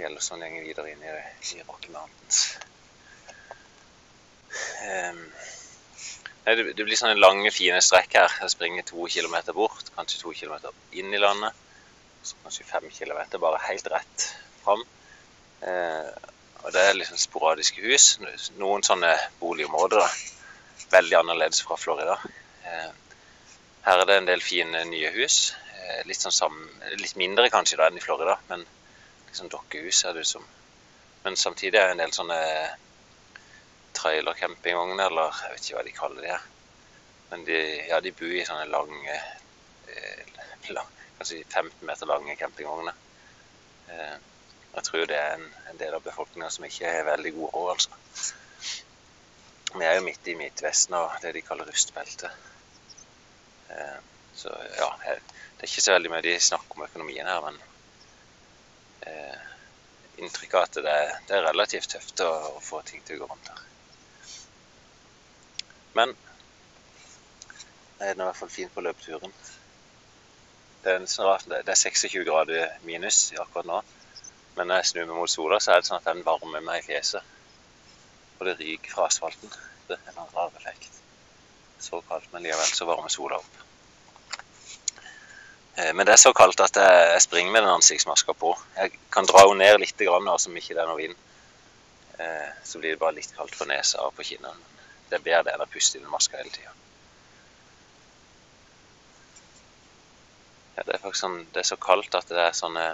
Yellowstone 0.00 0.48
går 0.54 0.64
videre 0.70 0.94
inn 0.94 1.04
i, 1.04 1.12
i 1.52 1.68
Rocky 1.68 1.92
Mountains. 1.92 2.46
Ehm, 4.88 5.20
nei, 6.46 6.54
det, 6.56 6.84
blir 6.84 6.98
sånne 6.98 7.18
lange, 7.18 7.50
fine 7.54 7.80
strekk 7.82 8.16
her. 8.20 8.38
Jeg 8.42 8.54
springer 8.54 8.86
to 8.86 9.08
kilometer 9.12 9.56
bort, 9.56 9.90
kanskje 9.96 10.22
to 10.22 10.34
kilometer 10.36 10.74
inn 10.96 11.14
i 11.14 11.20
landet. 11.22 11.54
Så 12.26 12.38
kanskje 12.42 12.66
fem 12.66 12.88
kilometer 12.90 13.42
bare 13.42 13.62
helt 13.68 13.86
rett 13.92 14.28
fram. 14.62 14.82
Eh, 15.66 16.08
og 16.64 16.72
det 16.74 16.82
er 16.82 16.98
liksom 16.98 17.18
sporadiske 17.20 17.82
hus. 17.84 18.16
Noen 18.58 18.82
sånne 18.86 19.12
boligområder. 19.40 20.02
da. 20.02 20.86
Veldig 20.90 21.18
annerledes 21.20 21.62
fra 21.66 21.76
Florida. 21.78 22.16
Eh, 22.66 22.90
her 23.86 24.02
er 24.02 24.08
det 24.08 24.16
en 24.18 24.30
del 24.30 24.42
fine 24.42 24.82
nye 24.90 25.12
hus. 25.14 25.54
Eh, 25.76 26.02
litt, 26.08 26.18
sånn 26.18 26.34
sammen, 26.34 26.66
litt 26.98 27.14
mindre 27.18 27.50
kanskje 27.54 27.78
da 27.78 27.86
enn 27.86 27.98
i 27.98 28.02
Florida, 28.02 28.38
men 28.48 28.64
liksom 29.28 29.50
dokkehus 29.52 30.02
ser 30.02 30.16
det 30.16 30.26
ut 30.26 30.32
som. 30.34 30.46
Men 31.22 31.38
samtidig 31.38 31.78
er 31.78 31.90
det 31.90 31.94
en 31.96 32.02
del 32.02 32.14
sånne 32.14 32.40
trailercampingvogner, 33.96 35.08
eller 35.10 35.42
jeg 35.42 35.54
vet 35.54 35.66
ikke 35.66 35.78
hva 35.78 35.86
de 35.86 35.96
kaller 35.96 36.24
de 36.24 36.32
her. 36.34 36.46
Men 37.30 37.44
de, 37.48 37.58
ja, 37.88 38.00
de 38.04 38.12
bor 38.14 38.34
i 38.36 38.44
sånne 38.46 38.68
lange, 38.70 39.18
eh, 39.90 40.70
lang, 40.76 40.90
kanskje 41.18 41.42
15 41.44 41.86
meter 41.88 42.10
lange 42.10 42.36
campingvogner. 42.38 42.98
Eh, 43.90 44.16
jeg 44.76 44.84
tror 44.84 45.06
det 45.08 45.16
er 45.16 45.38
en, 45.38 45.46
en 45.70 45.80
del 45.80 45.94
av 45.96 46.04
befolkninga 46.04 46.50
som 46.52 46.66
ikke 46.68 46.90
har 46.92 47.08
veldig 47.08 47.32
god 47.38 47.54
råd, 47.54 47.70
altså. 47.74 48.34
Vi 49.76 49.84
er 49.84 49.96
jo 49.98 50.04
midt 50.06 50.28
i 50.30 50.36
Midtvesten 50.38 50.94
og 50.96 51.16
det 51.22 51.32
de 51.36 51.42
kaller 51.44 51.68
rustbeltet. 51.68 52.30
Eh, 53.72 53.98
så 54.36 54.52
ja, 54.76 54.90
det 55.04 55.16
er 55.64 55.68
ikke 55.68 55.84
så 55.84 55.96
veldig 55.96 56.12
mye 56.12 56.24
de 56.24 56.36
snakker 56.40 56.76
om 56.78 56.84
økonomien 56.86 57.28
her, 57.28 57.40
men 57.44 57.58
eh, 59.08 59.46
inntrykk 60.22 60.54
av 60.54 60.68
at 60.68 60.78
det 60.84 60.98
det 61.28 61.38
er 61.38 61.48
relativt 61.48 61.90
tøft 61.92 62.22
å, 62.24 62.30
å 62.56 62.62
få 62.62 62.82
ting 62.86 63.02
til 63.04 63.18
å 63.18 63.24
gå 63.24 63.32
rundt 63.32 63.50
her. 63.52 63.64
Men 65.96 66.16
det 67.98 68.08
er 68.10 68.16
i 68.16 68.20
hvert 68.20 68.36
fall 68.36 68.52
fint 68.52 68.74
på 68.74 68.84
løpeturen. 68.84 69.32
Det 70.84 70.92
er, 70.92 71.06
rart, 71.24 71.46
det 71.50 71.62
det 71.66 71.72
er 71.72 71.82
26 71.82 72.24
grader 72.28 72.74
minus 72.86 73.32
akkurat 73.40 73.66
nå. 73.66 73.80
Men 74.56 74.68
når 74.68 74.82
jeg 74.82 74.90
snur 74.90 75.08
meg 75.08 75.16
mot 75.18 75.30
sola, 75.30 75.58
så 75.60 75.72
er 75.72 75.80
det 75.82 75.88
sånn 75.88 75.98
at 75.98 76.08
den 76.08 76.24
varmer 76.26 76.62
meg 76.64 76.82
i 76.82 76.86
fjeset. 76.86 77.32
Og 78.38 78.46
det 78.46 78.58
ryker 78.60 78.92
fra 78.92 79.08
asfalten. 79.08 79.52
Det 79.88 79.96
er 79.96 80.12
en 80.12 80.30
rar 80.36 80.52
effekt. 80.60 81.00
Så 81.80 82.00
kaldt, 82.08 82.28
men 82.32 82.44
likevel 82.44 82.70
så 82.72 82.88
varmer 82.88 83.12
sola 83.12 83.40
opp. 83.40 83.62
Eh, 85.76 85.92
Men 85.94 86.06
det 86.06 86.12
er 86.12 86.22
så 86.22 86.32
kaldt 86.32 86.60
at 86.60 86.76
jeg 86.76 87.22
springer 87.22 87.52
med 87.52 87.62
den 87.62 87.74
ansiktsmaska 87.74 88.32
på. 88.32 88.54
Jeg 88.76 88.92
kan 89.12 89.28
dra 89.28 89.44
henne 89.48 89.64
ned 89.64 89.80
litt 89.80 90.06
som 90.40 90.56
ikke 90.56 90.74
det 90.74 90.82
er 90.82 90.88
noe 90.88 90.96
vind. 90.96 91.16
Eh, 92.18 92.48
Så 92.64 92.78
blir 92.78 92.90
det 92.90 92.98
bare 92.98 93.14
litt 93.14 93.36
kaldt 93.36 93.58
på 93.58 93.64
nesa 93.64 93.98
og 93.98 94.14
på 94.14 94.22
kinnene. 94.22 94.75
Det 95.08 95.18
er 95.18 95.24
bedre 95.24 95.44
det 95.46 95.54
enn 95.54 95.64
å 95.64 95.70
puste 95.70 95.98
i 95.98 96.02
den 96.02 96.12
maska 96.12 96.40
hele 96.40 96.52
tida. 96.54 96.72
Ja, 100.76 100.84
det 100.84 100.96
er 100.96 101.02
faktisk 101.02 101.22
sånn, 101.22 101.38
det 101.54 101.62
er 101.62 101.68
så 101.70 101.78
kaldt 101.80 102.16
at 102.18 102.28
det 102.28 102.42
er 102.42 102.56
sånne 102.56 102.86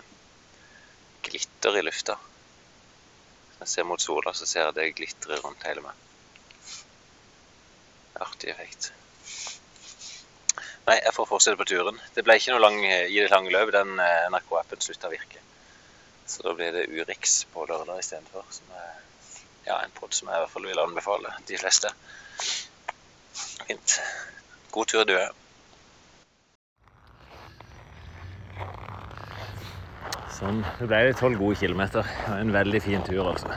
glitter 1.26 1.78
i 1.78 1.82
lufta. 1.82 2.18
Når 3.56 3.64
jeg 3.66 3.72
ser 3.74 3.86
mot 3.88 4.02
sola, 4.02 4.34
så 4.34 4.46
ser 4.46 4.68
jeg 4.68 4.76
det 4.78 4.90
glitrer 4.98 5.42
rundt 5.42 5.66
hele 5.66 5.84
meg. 5.84 5.98
Artig 8.22 8.52
effekt. 8.52 8.92
Nei, 10.86 10.96
jeg 10.98 11.14
får 11.14 11.28
fortsette 11.30 11.58
på 11.58 11.66
turen. 11.70 11.98
Det 12.14 12.24
ble 12.26 12.36
ikke 12.38 12.54
noe 12.54 12.62
lang, 12.62 12.78
i 12.84 13.18
det 13.18 13.30
lange 13.30 13.52
løp. 13.54 13.70
Den 13.74 13.94
eh, 14.02 14.28
NRK-appen 14.34 14.82
slutta 14.82 15.10
å 15.10 15.14
virke. 15.14 15.42
Så 16.26 16.42
da 16.46 16.54
blir 16.58 16.74
det 16.74 16.88
Urix 16.90 17.44
på 17.52 17.66
lørdag 17.66 18.02
istedenfor. 18.02 18.46
Som 18.50 18.74
er 18.78 18.98
ja, 19.66 19.78
en 19.84 19.94
pod 19.98 20.14
som 20.14 20.28
jeg 20.28 20.36
i 20.36 20.42
hvert 20.44 20.52
fall 20.54 20.66
vil 20.66 20.82
anbefale 20.82 21.32
de 21.48 21.58
fleste. 21.60 21.92
Fint. 23.68 24.00
God 24.72 24.90
tur, 24.90 25.04
du. 25.04 25.16
Sånn. 30.32 30.62
Det 30.80 30.88
ble 30.90 31.02
det 31.06 31.18
tolv 31.20 31.38
gode 31.38 31.58
kilometer. 31.60 32.08
En 32.34 32.52
veldig 32.54 32.80
fin 32.82 33.04
tur, 33.06 33.22
altså. 33.30 33.52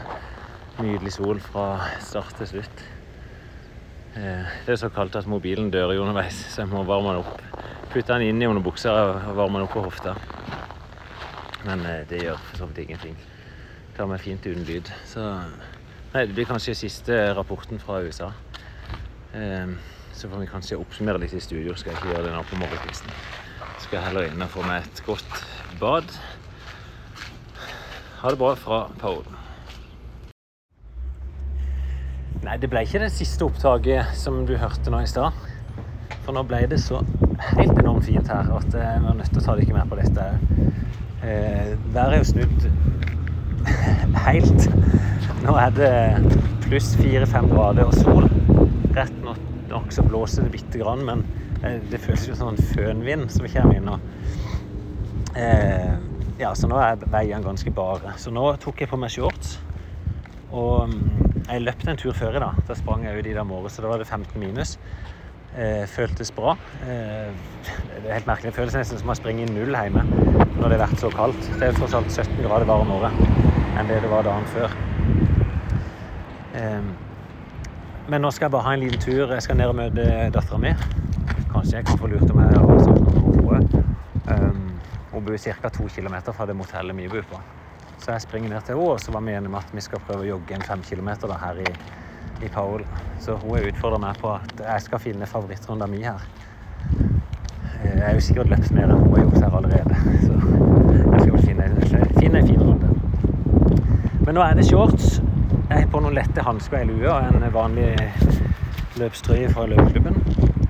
Nydelig 0.78 1.16
sol 1.16 1.40
fra 1.42 1.66
start 2.04 2.36
til 2.42 2.52
slutt. 2.52 2.84
Eh, 4.16 4.46
Det 4.66 4.74
er 4.76 4.80
så 4.80 4.90
kaldt 4.90 5.16
at 5.16 5.28
mobilen 5.28 5.72
dør 5.72 5.94
jo 5.96 6.04
underveis, 6.04 6.36
så 6.52 6.62
jeg 6.62 6.72
må 6.72 6.84
varme 6.84 7.16
den 7.16 7.24
opp. 7.24 7.42
Putte 7.92 8.14
den 8.14 8.28
inn 8.30 8.42
i 8.42 8.48
underbuksa 8.48 8.92
og 8.92 9.36
varme 9.36 9.60
den 9.60 9.68
opp 9.68 9.74
på 9.74 9.84
hofta. 9.88 10.16
Men 11.66 11.86
eh, 11.86 12.04
det 12.10 12.22
gjør 12.24 12.38
for 12.38 12.58
så 12.62 12.70
vidt 12.70 12.84
ingenting. 12.86 13.18
Klarer 13.96 14.12
meg 14.12 14.22
fint 14.22 14.46
uten 14.46 14.68
lyd. 14.68 14.92
Så 15.08 15.24
nei, 16.16 16.26
det 16.26 16.36
blir 16.38 16.48
kanskje 16.48 16.76
siste 16.80 17.18
rapporten 17.38 17.80
fra 17.82 18.02
USA. 18.06 18.32
Eh, 19.36 19.68
Så 20.16 20.30
får 20.32 20.40
vi 20.40 20.46
kanskje 20.48 20.78
oppsummere 20.80 21.20
litt 21.20 21.34
i 21.36 21.42
studio. 21.44 21.74
Skal 21.76 21.92
jeg 21.92 21.98
ikke 22.00 22.14
gjøre 22.14 22.30
det 22.30 22.36
nå 22.38 22.44
på 22.48 22.56
morgenkvisten. 22.56 23.12
Skal 23.84 23.98
jeg 23.98 24.06
heller 24.06 24.30
inn 24.30 24.42
og 24.46 24.48
få 24.54 24.62
meg 24.64 24.86
et 24.86 25.02
godt 25.04 25.42
bad. 25.82 26.14
Ha 28.22 28.32
det 28.32 28.40
bra 28.40 28.54
fra 28.56 28.78
Paul. 29.02 29.26
Nei, 32.46 32.56
det 32.64 32.70
ble 32.72 32.86
ikke 32.88 33.02
det 33.04 33.12
siste 33.12 33.44
opptaket 33.44 34.16
som 34.16 34.46
du 34.48 34.56
hørte 34.62 34.94
nå 34.94 35.02
i 35.04 35.10
stad. 35.12 35.36
For 36.24 36.32
nå 36.32 36.46
ble 36.48 36.62
det 36.72 36.80
så 36.80 37.02
helt 37.58 37.76
enormt 37.76 38.08
fint 38.08 38.32
her 38.32 38.48
at 38.56 38.72
jeg 38.72 39.04
var 39.04 39.20
nødt 39.20 39.34
til 39.36 39.42
å 39.44 39.46
ta 39.50 39.58
dere 39.60 39.76
med 39.76 39.92
på 39.92 40.00
dette 40.00 40.30
òg. 40.32 40.38
Eh, 41.26 41.76
været 41.92 42.14
er 42.14 42.18
jo 42.22 42.32
snudd 42.32 42.70
helt. 44.30 44.70
Nå 45.46 45.54
er 45.62 45.74
det 45.78 45.90
pluss 46.64 46.96
fire-fem 46.98 47.46
grader 47.52 47.86
og 47.86 47.94
sol. 47.94 48.26
Rett 48.96 49.18
nok, 49.22 49.92
så 49.94 50.02
blåser 50.02 50.48
det 50.48 50.56
bitte 50.56 50.80
grann, 50.82 51.04
men 51.06 51.22
eh, 51.62 51.78
det 51.92 52.00
føles 52.02 52.24
jo 52.26 52.38
som 52.40 52.50
en 52.50 52.70
fønvind 52.72 53.28
som 53.30 53.46
kommer 53.54 53.78
inn 53.78 53.86
nå. 53.86 54.00
Eh, 55.38 55.92
ja, 56.40 56.50
så 56.58 56.70
nå 56.72 56.80
er 56.82 56.98
veiene 57.04 57.46
ganske 57.46 57.74
bare. 57.78 58.16
Så 58.18 58.34
nå 58.34 58.48
tok 58.64 58.82
jeg 58.82 58.90
på 58.90 58.98
meg 58.98 59.14
shorts. 59.14 59.60
Og 60.50 60.90
mm, 60.90 61.44
jeg 61.52 61.62
løpte 61.62 61.94
en 61.94 62.02
tur 62.02 62.18
før 62.18 62.40
i 62.40 62.42
dag. 62.42 62.64
Da 62.66 62.80
sprang 62.80 63.06
jeg 63.06 63.22
ut 63.22 63.30
i 63.30 63.38
dag 63.38 63.46
morges, 63.46 63.78
så 63.78 63.86
da 63.86 63.94
var 63.94 64.02
det 64.02 64.10
15 64.10 64.42
minus. 64.42 64.80
Eh, 65.54 65.86
føltes 65.94 66.34
bra. 66.34 66.56
Eh, 66.88 67.30
det 68.00 68.02
er 68.08 68.16
helt 68.16 68.32
merkelig. 68.32 68.50
Det 68.50 68.58
føles 68.58 68.80
nesten 68.82 69.04
som 69.04 69.14
å 69.14 69.20
springe 69.20 69.46
i 69.46 69.54
null 69.54 69.78
hjemme 69.78 70.08
når 70.56 70.66
det 70.66 70.74
har 70.74 70.88
vært 70.88 71.06
så 71.06 71.14
kaldt. 71.14 71.54
Det 71.60 71.70
er 71.70 71.78
tross 71.78 71.94
alt 72.02 72.10
17 72.10 72.42
grader 72.48 72.66
varmere 72.72 73.14
enn 73.76 73.92
det 73.92 74.02
det 74.02 74.10
var 74.10 74.26
dagen 74.26 74.50
før. 74.56 74.74
Eh, 76.56 76.82
men 78.08 78.22
nå 78.22 78.32
skal 78.32 78.46
jeg 78.46 78.54
bare 78.54 78.68
ha 78.68 78.74
en 78.76 78.84
liten 78.86 79.02
tur. 79.02 79.34
Jeg 79.34 79.44
skal 79.44 79.58
ned 79.58 79.72
og 79.72 79.78
møte 79.80 80.06
dattera 80.34 80.60
mi. 80.62 80.72
Kanskje 81.52 81.80
jeg 81.80 81.88
kan 81.88 82.00
få 82.00 82.10
lurt 82.12 82.32
om 82.32 82.42
jeg 82.44 82.60
har 82.60 82.84
sagt 82.86 83.02
noe 83.02 83.58
om. 83.58 83.84
Um, 84.26 84.62
hun 85.12 85.26
bor 85.26 85.38
ca. 85.38 85.70
to 85.70 85.88
km 85.90 86.16
fra 86.32 86.46
det 86.46 86.56
motellet 86.56 86.96
vi 86.98 87.08
bor 87.10 87.26
på. 87.32 87.42
Så 87.98 88.12
jeg 88.12 88.22
springer 88.22 88.50
ned 88.50 88.62
til 88.62 88.76
henne, 88.76 88.92
og 88.94 89.00
så 89.00 89.12
var 89.12 89.22
vi 89.26 89.34
enige 89.34 89.50
om 89.50 89.56
at 89.56 89.74
vi 89.74 89.82
skal 89.82 90.02
prøve 90.06 90.26
å 90.26 90.30
jogge 90.36 90.56
en 90.56 90.66
fem 90.66 90.82
km 90.86 91.10
her 91.42 91.62
i, 91.64 91.68
i 92.46 92.50
Powell. 92.54 92.86
Så 93.20 93.38
hun 93.42 93.58
utfordra 93.60 94.00
meg 94.02 94.20
på 94.22 94.34
at 94.36 94.54
jeg 94.62 94.86
skal 94.86 95.02
finne 95.02 95.26
favorittrunda 95.26 95.88
mi 95.90 96.04
her. 96.04 96.22
Eh, 97.82 97.96
Jeg 97.96 98.04
har 98.06 98.14
jo 98.14 98.26
sikkert 98.28 98.50
løpt 98.54 98.72
mer 98.72 98.90
enn 98.90 99.02
hun 99.02 99.16
har 99.16 99.24
gjort 99.26 99.42
her 99.42 99.58
allerede, 99.60 99.96
så 100.26 100.34
jeg 101.12 101.22
skal 101.22 101.32
vel 101.32 101.46
finne, 101.46 101.70
finne 102.20 102.40
en 102.40 102.48
fin 102.48 102.62
runde. 102.62 102.90
Men 104.26 104.36
nå 104.36 104.42
er 104.42 104.54
det 104.58 104.68
shorts. 104.70 105.22
Jeg 105.70 105.80
har 105.82 105.88
på 105.90 105.98
noen 105.98 106.14
lette 106.14 106.44
hansker 106.46 106.84
i 106.84 106.86
lue 106.86 107.10
og 107.10 107.26
en 107.26 107.46
vanlig 107.50 107.88
løpstrøye 109.02 109.48
fra 109.50 109.64
løpeklubben. 109.66 110.20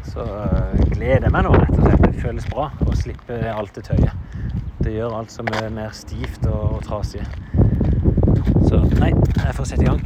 Så 0.08 0.24
øh, 0.24 0.86
gleder 0.94 1.28
jeg 1.28 1.34
meg 1.36 1.44
nå, 1.44 1.52
rett 1.52 1.74
og 1.76 1.82
slett. 1.84 2.06
Det 2.06 2.22
føles 2.22 2.48
bra 2.48 2.70
å 2.80 2.96
slippe 2.96 3.40
alt 3.52 3.76
det 3.76 3.84
tøyet. 3.90 4.16
Det 4.80 4.94
gjør 4.96 5.18
alt 5.18 5.36
som 5.36 5.52
er 5.60 5.68
mer 5.76 5.92
stivt 5.92 6.48
og, 6.48 6.78
og 6.78 6.88
trasig. 6.88 7.26
Så 8.70 8.80
nei, 8.96 9.12
jeg 9.12 9.58
får 9.60 9.68
sette 9.74 9.84
i 9.84 9.92
gang. 9.92 10.00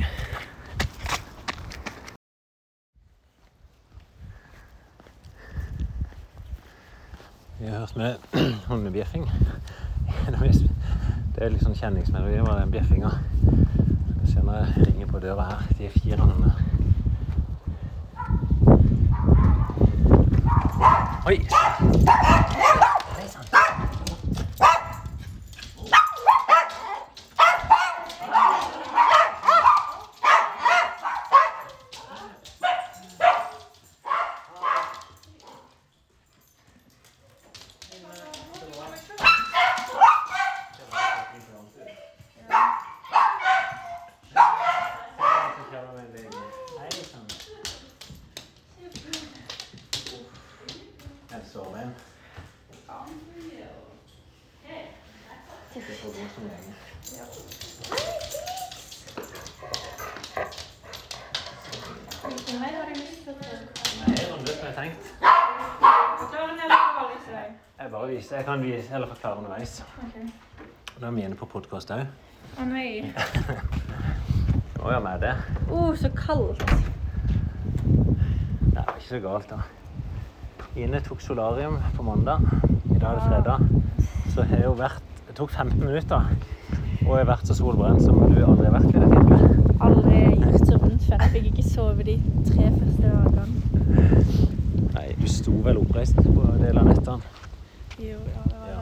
Vi 7.60 7.70
har 7.70 7.84
hørt 7.84 7.98
med 8.00 8.18
hundebjeffing. 8.74 9.30
Det 11.40 11.46
er 11.46 11.54
litt 11.54 11.62
sånn 11.62 11.78
kjenningsmelodi 11.78 12.42
med 12.42 12.58
den 12.58 12.72
bjeffinga. 12.74 13.14
Jeg 14.52 14.88
ringer 14.88 15.08
på 15.08 15.20
døra 15.20 15.44
her. 15.44 15.58
De 15.78 15.86
er 15.86 15.90
fire 15.90 16.18
hundene. 16.18 16.54
Oi! 21.28 21.38
Hei 21.38 21.48
sann. 21.50 21.86
Hei 23.18 23.28
sann. 23.28 23.46
Jeg 51.32 51.42
sover 51.54 51.78
en. 51.78 51.96
Ikke 55.76 55.94
så 56.02 56.08
god 56.08 56.30
som 56.36 56.44
lenge. 56.44 56.74
Nei, 62.60 62.70
det 62.70 62.78
er 62.78 62.86
runde 64.34 64.48
som 64.48 64.66
jeg 64.66 64.74
har 64.74 64.82
tenkt. 64.84 65.04
Jeg 67.80 67.92
bare 67.92 68.08
viser, 68.08 68.36
jeg 68.36 68.39
kan 68.50 68.62
vi 68.62 68.84
eller 68.92 69.08
forklare 69.08 69.38
underveis. 69.38 69.84
Nå 71.00 71.08
er 71.08 71.12
vi 71.14 71.22
inne 71.22 71.36
på 71.38 71.46
podkast 71.46 71.92
òg. 71.94 72.08
Å 72.58 72.64
nei. 72.66 73.12
Nå 74.80 74.90
gjør 74.90 75.04
vi 75.04 75.12
det. 75.22 75.34
Å, 75.70 75.84
så 76.02 76.10
kaldt. 76.18 76.64
Det 78.64 78.82
er 78.82 78.90
ikke 78.96 79.06
så 79.06 79.20
galt, 79.22 79.54
da. 79.54 79.60
Ine 80.82 81.04
tok 81.06 81.22
solarium 81.22 81.78
på 81.94 82.08
mandag. 82.08 82.42
I 82.90 82.98
dag 82.98 83.12
er 83.12 83.20
det 83.20 83.28
fredag. 83.28 83.70
Så 84.34 84.48
har 84.50 84.66
hun 84.66 84.82
vært 84.82 85.06
Det 85.28 85.38
tok 85.38 85.54
15 85.54 85.86
minutter. 85.86 86.34
Og 87.06 87.12
jeg 87.12 87.22
har 87.22 87.30
vært 87.36 87.52
så 87.52 87.60
solbrent 87.60 88.02
som 88.02 88.18
du 88.18 88.42
aldri 88.50 88.66
har 88.66 88.80
vært. 88.80 88.90
i 88.90 89.04
jeg 89.04 89.12
tippe. 89.14 89.78
Aldri 89.78 90.24
gjort 90.26 90.64
så 90.64 90.80
vondt 90.88 91.06
før. 91.06 91.20
Jeg 91.22 91.36
fikk 91.38 91.52
ikke 91.54 91.68
sove 91.70 92.10
de 92.10 92.18
tre 92.50 92.74
første 92.80 93.14
dagene. 93.14 94.90
Nei, 94.98 95.10
du 95.22 95.30
sto 95.30 95.54
vel 95.70 95.86
oppreist 95.86 96.18
på 96.18 96.50
det 96.64 96.74
av 96.74 96.90
nettene. 96.90 97.29
Ja, 98.00 98.18
Ja. 98.70 98.82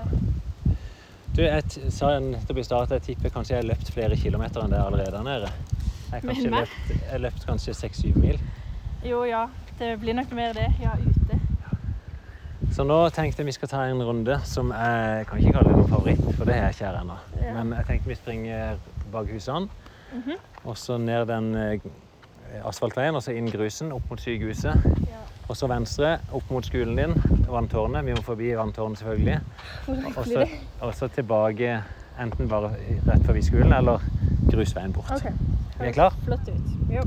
Du, 1.38 1.42
jeg 1.44 1.64
sa 1.94 2.16
nettopp 2.20 2.58
i 2.58 2.64
start 2.66 2.92
at 2.92 2.98
jeg 2.98 3.16
tipper 3.16 3.30
kanskje 3.30 3.54
jeg 3.56 3.62
har 3.64 3.68
løpt 3.70 3.92
flere 3.94 4.16
kilometer 4.18 4.64
enn 4.64 4.72
det 4.74 4.80
allerede 4.82 5.20
nede. 5.24 5.50
Jeg 6.08 6.16
har 6.16 6.24
kanskje 6.24 6.50
løpt, 6.50 6.94
jeg 7.12 7.22
løpt 7.22 7.46
kanskje 7.46 7.74
seks-syv 7.78 8.18
mil. 8.18 8.40
Jo, 9.06 9.20
ja. 9.30 9.44
Det 9.78 10.00
blir 10.02 10.16
nok 10.18 10.32
mer 10.34 10.54
det. 10.58 10.66
Ja, 10.82 10.96
ute. 10.98 11.38
Så 12.74 12.84
nå 12.84 12.98
tenkte 13.14 13.42
jeg 13.44 13.46
vi 13.52 13.54
skal 13.56 13.70
ta 13.70 13.84
en 13.90 14.02
runde 14.04 14.40
som 14.50 14.72
jeg 14.74 15.28
kan 15.30 15.40
ikke 15.40 15.54
kalle 15.60 15.76
noen 15.78 15.88
favoritt, 15.92 16.24
for 16.38 16.46
det 16.50 16.56
er 16.56 16.64
jeg 16.68 16.76
ikke 16.76 16.86
her 16.90 16.98
ennå. 17.04 17.20
Ja. 17.42 17.54
Men 17.60 17.76
jeg 17.78 17.86
tenkte 17.92 18.10
vi 18.10 18.16
springer 18.18 18.82
bak 19.14 19.30
husene, 19.32 19.70
Mhm. 20.14 20.36
og 20.66 20.78
så 20.78 20.98
ned 20.98 21.26
den 21.28 21.56
eh, 21.56 21.80
asfaltveien, 22.66 23.16
og 23.16 23.22
så 23.24 23.32
inn 23.38 23.50
grusen, 23.52 23.92
opp 23.92 24.10
mot 24.10 24.20
sykehuset. 24.22 24.74
Og 25.48 25.56
så 25.56 25.68
venstre, 25.72 26.18
opp 26.36 26.50
mot 26.52 26.66
skolen 26.66 26.98
din, 27.00 27.14
vanntårnet. 27.48 28.04
Vi 28.06 28.16
må 28.18 28.24
forbi 28.26 28.50
vanntårnet 28.58 29.00
selvfølgelig. 29.00 29.38
Og 30.18 30.26
så, 30.28 30.48
og 30.82 30.96
så 30.96 31.08
tilbake, 31.16 31.78
enten 32.20 32.50
bare 32.52 32.74
rett 33.08 33.24
forbi 33.26 33.44
skolen, 33.46 33.74
eller 33.78 34.04
grusveien 34.52 34.94
bort. 34.94 35.12
Okay. 35.16 35.32
Vi 35.80 35.88
er 35.88 35.96
klar? 35.96 36.18
Flott 36.26 36.50
ut. 36.50 36.74
Jo. 36.92 37.06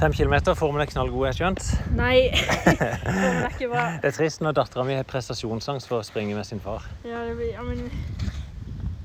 Fem 0.00 0.12
kilometer, 0.12 0.54
formen 0.58 0.82
er 0.82 0.90
knallgod, 0.90 1.26
jeg 1.30 1.38
skjønt. 1.38 1.66
Nei. 1.94 2.16
Formen 2.34 3.44
er 3.44 3.52
ikke 3.52 3.68
bra. 3.70 3.84
Det 4.02 4.10
er 4.10 4.16
trist 4.16 4.42
når 4.42 4.56
dattera 4.58 4.86
mi 4.86 4.96
har 4.98 5.06
prestasjonsangst 5.06 5.90
for 5.90 6.02
å 6.02 6.06
springe 6.06 6.34
med 6.34 6.46
sin 6.48 6.62
far. 6.62 6.82
Ja, 7.06 7.22
det 7.28 7.36
blir 7.38 7.54
Ja, 7.54 7.62
men 7.62 7.86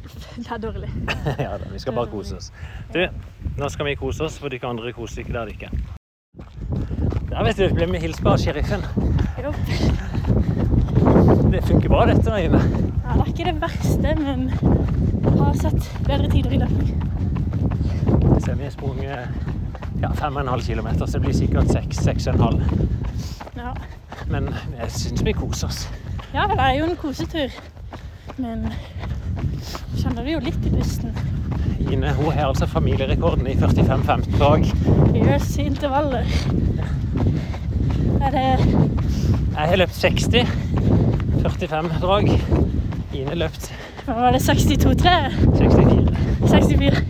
Det 0.39 0.49
er 0.49 0.57
dårlig. 0.65 0.89
ja 1.45 1.53
da, 1.61 1.69
vi 1.69 1.79
skal 1.79 1.93
bare 1.93 2.09
kose 2.09 2.41
oss. 2.41 2.51
Du, 2.93 3.05
nå 3.61 3.69
skal 3.69 3.91
vi 3.91 3.95
kose 4.01 4.25
oss, 4.25 4.41
for 4.41 4.49
dere 4.49 4.73
andre 4.73 4.93
koser 4.97 5.23
ikke 5.23 5.37
der 5.37 5.53
dere 5.53 5.57
ikke. 5.59 5.98
Der 7.39 7.45
vet 7.45 7.57
du, 7.57 7.69
ble 7.71 7.85
vi 7.87 7.99
hilst 8.03 8.19
på 8.19 8.33
av 8.33 8.41
sheriffen. 8.41 8.81
Jo. 9.39 9.53
Det 11.53 11.61
funker 11.63 11.87
bra 11.87 12.01
dette, 12.09 12.33
Øyne. 12.35 12.59
Ja, 12.59 13.13
det 13.13 13.21
er 13.21 13.29
ikke 13.31 13.45
det 13.47 13.53
verste, 13.61 14.15
men 14.19 14.43
jeg 14.49 15.37
har 15.37 15.55
sett 15.61 15.87
bedre 16.03 16.27
tider 16.33 16.57
i 16.57 16.59
dag. 16.59 16.73
ser 18.43 18.59
vi 18.59 18.63
har 18.67 18.75
sprunget 18.75 19.39
ja, 20.01 20.11
og 20.27 20.41
en 20.41 20.51
halv 20.51 20.67
kilometer, 20.67 21.05
så 21.05 21.13
det 21.13 21.21
blir 21.21 21.33
sikkert 21.39 21.71
seks, 21.71 22.03
seks 22.09 22.27
og 22.27 22.35
en 22.35 22.41
halv. 22.41 22.61
Ja. 23.55 23.71
Men 24.27 24.51
jeg 24.81 24.91
syns 24.91 25.25
vi 25.25 25.31
koser 25.31 25.67
oss. 25.71 25.89
ja, 26.33 26.43
det 26.43 26.59
er 26.59 26.73
jo 26.81 26.91
en 26.91 26.95
kosetur. 26.95 27.55
Men 28.37 28.67
jeg 28.67 30.03
kjenner 30.03 30.27
det 30.27 30.33
jo 30.33 30.43
litt 30.43 30.65
i 30.65 30.75
pusten. 30.75 31.15
Ine 31.91 32.13
hun 32.13 32.31
har 32.31 32.47
altså 32.47 32.65
familierekorden 32.69 33.47
i 33.47 33.53
45-15 33.57 34.37
drag. 34.39 34.65
Yes, 35.15 35.57
intervaller. 35.57 36.25
Er 38.21 38.31
det 38.31 38.43
Jeg 39.55 39.69
har 39.69 39.75
løpt 39.75 39.93
60. 39.93 40.29
45 41.41 41.89
drag. 42.01 42.29
Ine 43.13 43.35
løpt 43.35 43.71
Hva 44.05 44.13
var 44.13 44.31
det 44.31 44.41
62-3? 44.41 45.15
64. 45.57 46.15
64? 46.49 47.03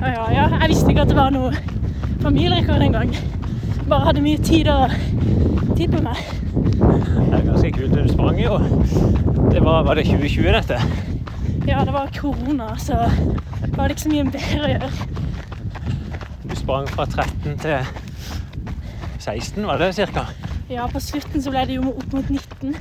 Ja, 0.00 0.08
ja, 0.08 0.24
ja. 0.32 0.46
Jeg 0.60 0.68
visste 0.68 0.88
ikke 0.88 1.02
at 1.02 1.08
det 1.08 1.16
var 1.16 1.30
noe 1.34 1.52
familierekord 2.22 2.82
engang. 2.82 3.14
Bare 3.88 4.06
hadde 4.06 4.22
mye 4.22 4.38
tid, 4.38 4.68
og, 4.68 4.90
tid 5.76 5.88
på 5.92 6.02
meg. 6.02 6.18
Det 6.54 7.38
er 7.38 7.46
ganske 7.46 7.72
kult. 7.72 7.94
Du 7.94 8.12
sprang 8.12 8.40
jo. 8.40 8.58
Det 9.50 9.64
var, 9.64 9.82
var 9.82 9.94
det 9.94 10.06
2020, 10.06 10.52
dette? 10.54 11.09
Ja, 11.68 11.84
det 11.84 11.92
var 11.92 12.10
korona, 12.20 12.76
så 12.78 12.94
var 13.76 13.88
det 13.88 13.96
ikke 13.96 14.02
så 14.02 14.12
mye 14.12 14.30
bedre 14.32 14.60
å 14.64 14.70
gjøre. 14.70 14.88
Du 16.48 16.54
sprang 16.56 16.86
fra 16.88 17.04
13 17.04 17.58
til 17.60 17.90
16, 19.20 19.66
var 19.68 19.80
det 19.82 19.90
cirka? 19.98 20.24
Ja, 20.70 20.86
på 20.88 21.02
slutten 21.04 21.42
så 21.44 21.52
ble 21.52 21.66
det 21.68 21.76
jo 21.76 21.92
opp 21.92 22.14
mot 22.16 22.30
19. 22.30 22.76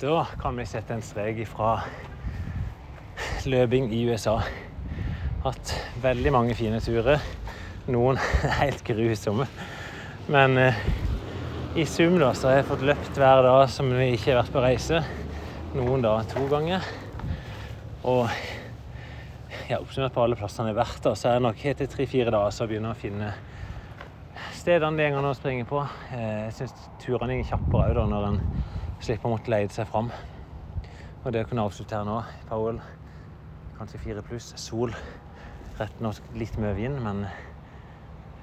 Da 0.00 0.22
kan 0.40 0.56
vi 0.56 0.64
sette 0.70 0.96
en 0.96 1.04
strek 1.04 1.42
ifra 1.44 1.82
løping 3.48 3.90
i 3.92 4.04
USA. 4.08 4.38
Hatt 5.44 5.74
veldig 6.02 6.32
mange 6.32 6.56
fine 6.56 6.80
turer. 6.80 7.20
Noen 7.92 8.20
helt 8.60 8.80
grusomme. 8.86 9.48
Men 10.32 10.56
eh, 10.60 10.80
i 11.76 11.84
sum 11.88 12.16
da, 12.20 12.32
så 12.36 12.50
har 12.50 12.60
jeg 12.60 12.68
fått 12.70 12.86
løpt 12.88 13.20
hver 13.20 13.44
dag 13.44 13.66
som 13.72 13.92
vi 13.92 14.14
ikke 14.14 14.32
har 14.32 14.40
vært 14.42 14.56
på 14.56 14.64
reise. 14.64 15.02
Noen 15.76 16.04
da 16.04 16.16
to 16.32 16.46
ganger. 16.50 16.88
Og 18.08 18.28
ja, 19.68 19.78
oppsummert 19.82 20.14
på 20.14 20.22
alle 20.24 20.36
plassene 20.38 20.70
jeg 20.70 20.76
har 20.78 20.84
vært, 20.84 21.08
så 21.18 21.28
er 21.28 21.38
det 21.38 21.44
nok 21.44 21.64
etter 21.68 21.90
tre-fire 21.92 22.32
dager 22.32 22.54
så 22.54 22.68
jeg 22.70 22.94
å 22.94 22.98
finne 22.98 23.32
stedene 24.56 24.96
det 24.98 25.10
går 25.12 25.20
an 25.20 25.30
å 25.30 25.36
springe 25.36 25.66
på. 25.68 25.82
Eh, 26.14 26.46
Jeg 26.48 26.54
syns 26.56 26.74
turene 27.02 27.36
går 27.38 27.46
kjappere 27.46 28.02
òg 28.02 28.10
når 28.10 28.26
en 28.30 28.40
slipper 29.00 29.28
å 29.28 29.34
måtte 29.34 29.52
leide 29.52 29.74
seg 29.74 29.88
fram. 29.90 30.10
Og 31.24 31.32
det 31.34 31.44
å 31.44 31.48
kunne 31.50 31.66
avslutte 31.68 31.98
her 31.98 32.06
nå, 32.08 32.18
Powell, 32.48 32.80
kanskje 33.78 34.00
fire 34.02 34.24
pluss, 34.24 34.52
sol. 34.60 34.94
Rett 35.78 36.00
nok 36.02 36.32
litt 36.38 36.56
mye 36.58 36.74
vind, 36.78 36.98
men 37.04 37.24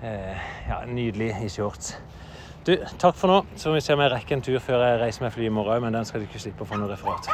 eh, 0.06 0.46
ja, 0.70 0.82
nydelig 0.88 1.34
i 1.44 1.52
shorts. 1.52 1.96
Du, 2.66 2.76
takk 3.02 3.18
for 3.18 3.32
nå. 3.32 3.42
Så 3.56 3.70
får 3.70 3.80
vi 3.80 3.86
se 3.86 3.98
om 3.98 4.02
jeg 4.06 4.14
rekker 4.16 4.38
en 4.38 4.46
tur 4.46 4.60
før 4.64 4.86
jeg 4.88 5.02
reiser 5.04 5.26
med 5.26 5.36
fly 5.36 5.50
i 5.50 5.54
morgen, 5.54 5.86
men 5.86 5.98
den 6.00 6.08
skal 6.08 6.22
du 6.22 6.30
ikke 6.30 6.42
slippe 6.42 6.66
å 6.66 6.70
få 6.70 6.80
noe 6.82 6.94
referat. 6.94 7.30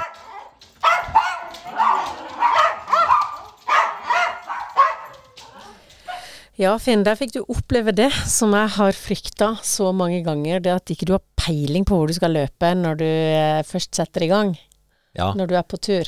Ja, 6.62 6.76
Finn, 6.78 7.02
der 7.08 7.18
fikk 7.18 7.32
du 7.34 7.40
oppleve 7.50 7.94
det 7.96 8.10
som 8.30 8.52
jeg 8.54 8.70
har 8.76 8.94
frykta 8.98 9.54
så 9.66 9.90
mange 9.96 10.20
ganger. 10.26 10.60
Det 10.62 10.74
at 10.76 10.92
ikke 10.94 11.08
du 11.10 11.16
har 11.16 11.24
peiling 11.40 11.88
på 11.88 11.98
hvor 11.98 12.12
du 12.12 12.14
skal 12.14 12.36
løpe 12.36 12.74
når 12.78 13.00
du 13.00 13.08
eh, 13.08 13.62
først 13.66 13.98
setter 13.98 14.28
i 14.28 14.30
gang. 14.30 14.52
Ja, 15.18 15.34
Når 15.36 15.50
du 15.50 15.56
er 15.60 15.66
på 15.68 15.76
tur. 15.76 16.08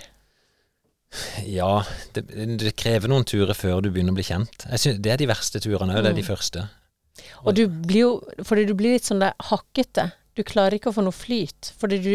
ja 1.43 1.83
det, 2.15 2.21
det 2.61 2.71
krever 2.79 3.11
noen 3.11 3.25
turer 3.27 3.51
før 3.57 3.81
du 3.83 3.89
begynner 3.91 4.13
å 4.13 4.19
bli 4.19 4.23
kjent. 4.23 4.63
Jeg 4.69 4.79
synes, 4.79 5.01
det 5.03 5.11
er 5.11 5.19
de 5.19 5.27
verste 5.27 5.59
turene 5.63 5.97
òg, 5.97 6.05
det 6.05 6.13
er 6.13 6.19
de 6.21 6.27
første. 6.27 6.63
Og 7.43 7.51
du 7.57 7.65
blir 7.67 7.99
jo 7.99 8.13
Fordi 8.47 8.63
du 8.65 8.71
blir 8.77 8.95
litt 8.95 9.05
sånn 9.05 9.19
der 9.21 9.35
hakkete. 9.49 10.07
Du 10.33 10.41
klarer 10.41 10.79
ikke 10.79 10.89
å 10.89 10.95
få 10.95 11.03
noe 11.05 11.13
flyt. 11.13 11.71
Fordi 11.79 11.99
du, 12.01 12.13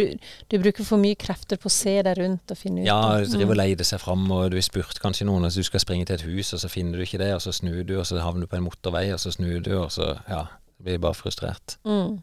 du 0.50 0.56
bruker 0.58 0.86
for 0.86 1.00
mye 1.00 1.18
krefter 1.18 1.60
på 1.60 1.70
å 1.70 1.72
se 1.72 1.94
deg 2.02 2.18
rundt 2.18 2.50
og 2.50 2.58
finne 2.58 2.82
ut 2.82 2.88
Ja, 2.88 3.18
du 3.22 3.30
driver 3.30 3.54
og 3.54 3.60
leider 3.60 3.86
seg 3.86 4.02
fram, 4.02 4.24
og 4.34 4.50
du 4.52 4.58
har 4.58 4.66
spurt 4.66 4.98
kanskje 5.02 5.28
noen, 5.28 5.46
så 5.50 5.62
du 5.62 5.68
skal 5.68 5.84
springe 5.84 6.08
til 6.08 6.18
et 6.18 6.26
hus, 6.26 6.50
og 6.56 6.62
så 6.64 6.70
finner 6.72 6.98
du 6.98 7.06
ikke 7.06 7.20
det, 7.22 7.30
og 7.36 7.44
så 7.44 7.54
snur 7.54 7.84
du, 7.86 7.94
og 8.00 8.08
så 8.08 8.18
havner 8.22 8.46
du 8.46 8.50
på 8.50 8.58
en 8.58 8.66
motorvei, 8.66 9.06
og 9.14 9.22
så 9.22 9.34
snur 9.34 9.62
du, 9.62 9.72
og 9.78 9.92
så 9.94 10.16
ja, 10.26 10.44
blir 10.82 10.98
bare 11.02 11.18
frustrert. 11.18 11.78
Mm. 11.86 12.18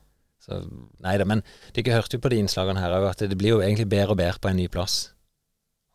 Så 0.45 0.61
nei 1.01 1.15
da, 1.17 1.25
men 1.27 1.41
dere 1.73 1.95
hørte 1.95 2.19
jo 2.19 2.23
på 2.25 2.29
de 2.33 2.43
innslagene 2.43 2.83
her 2.83 2.93
òg, 2.99 3.07
at 3.13 3.23
det 3.25 3.37
blir 3.39 3.55
jo 3.55 3.63
egentlig 3.63 3.87
bedre 3.89 4.13
og 4.13 4.19
bedre 4.19 4.41
på 4.43 4.51
en 4.51 4.59
ny 4.59 4.67
plass. 4.71 4.97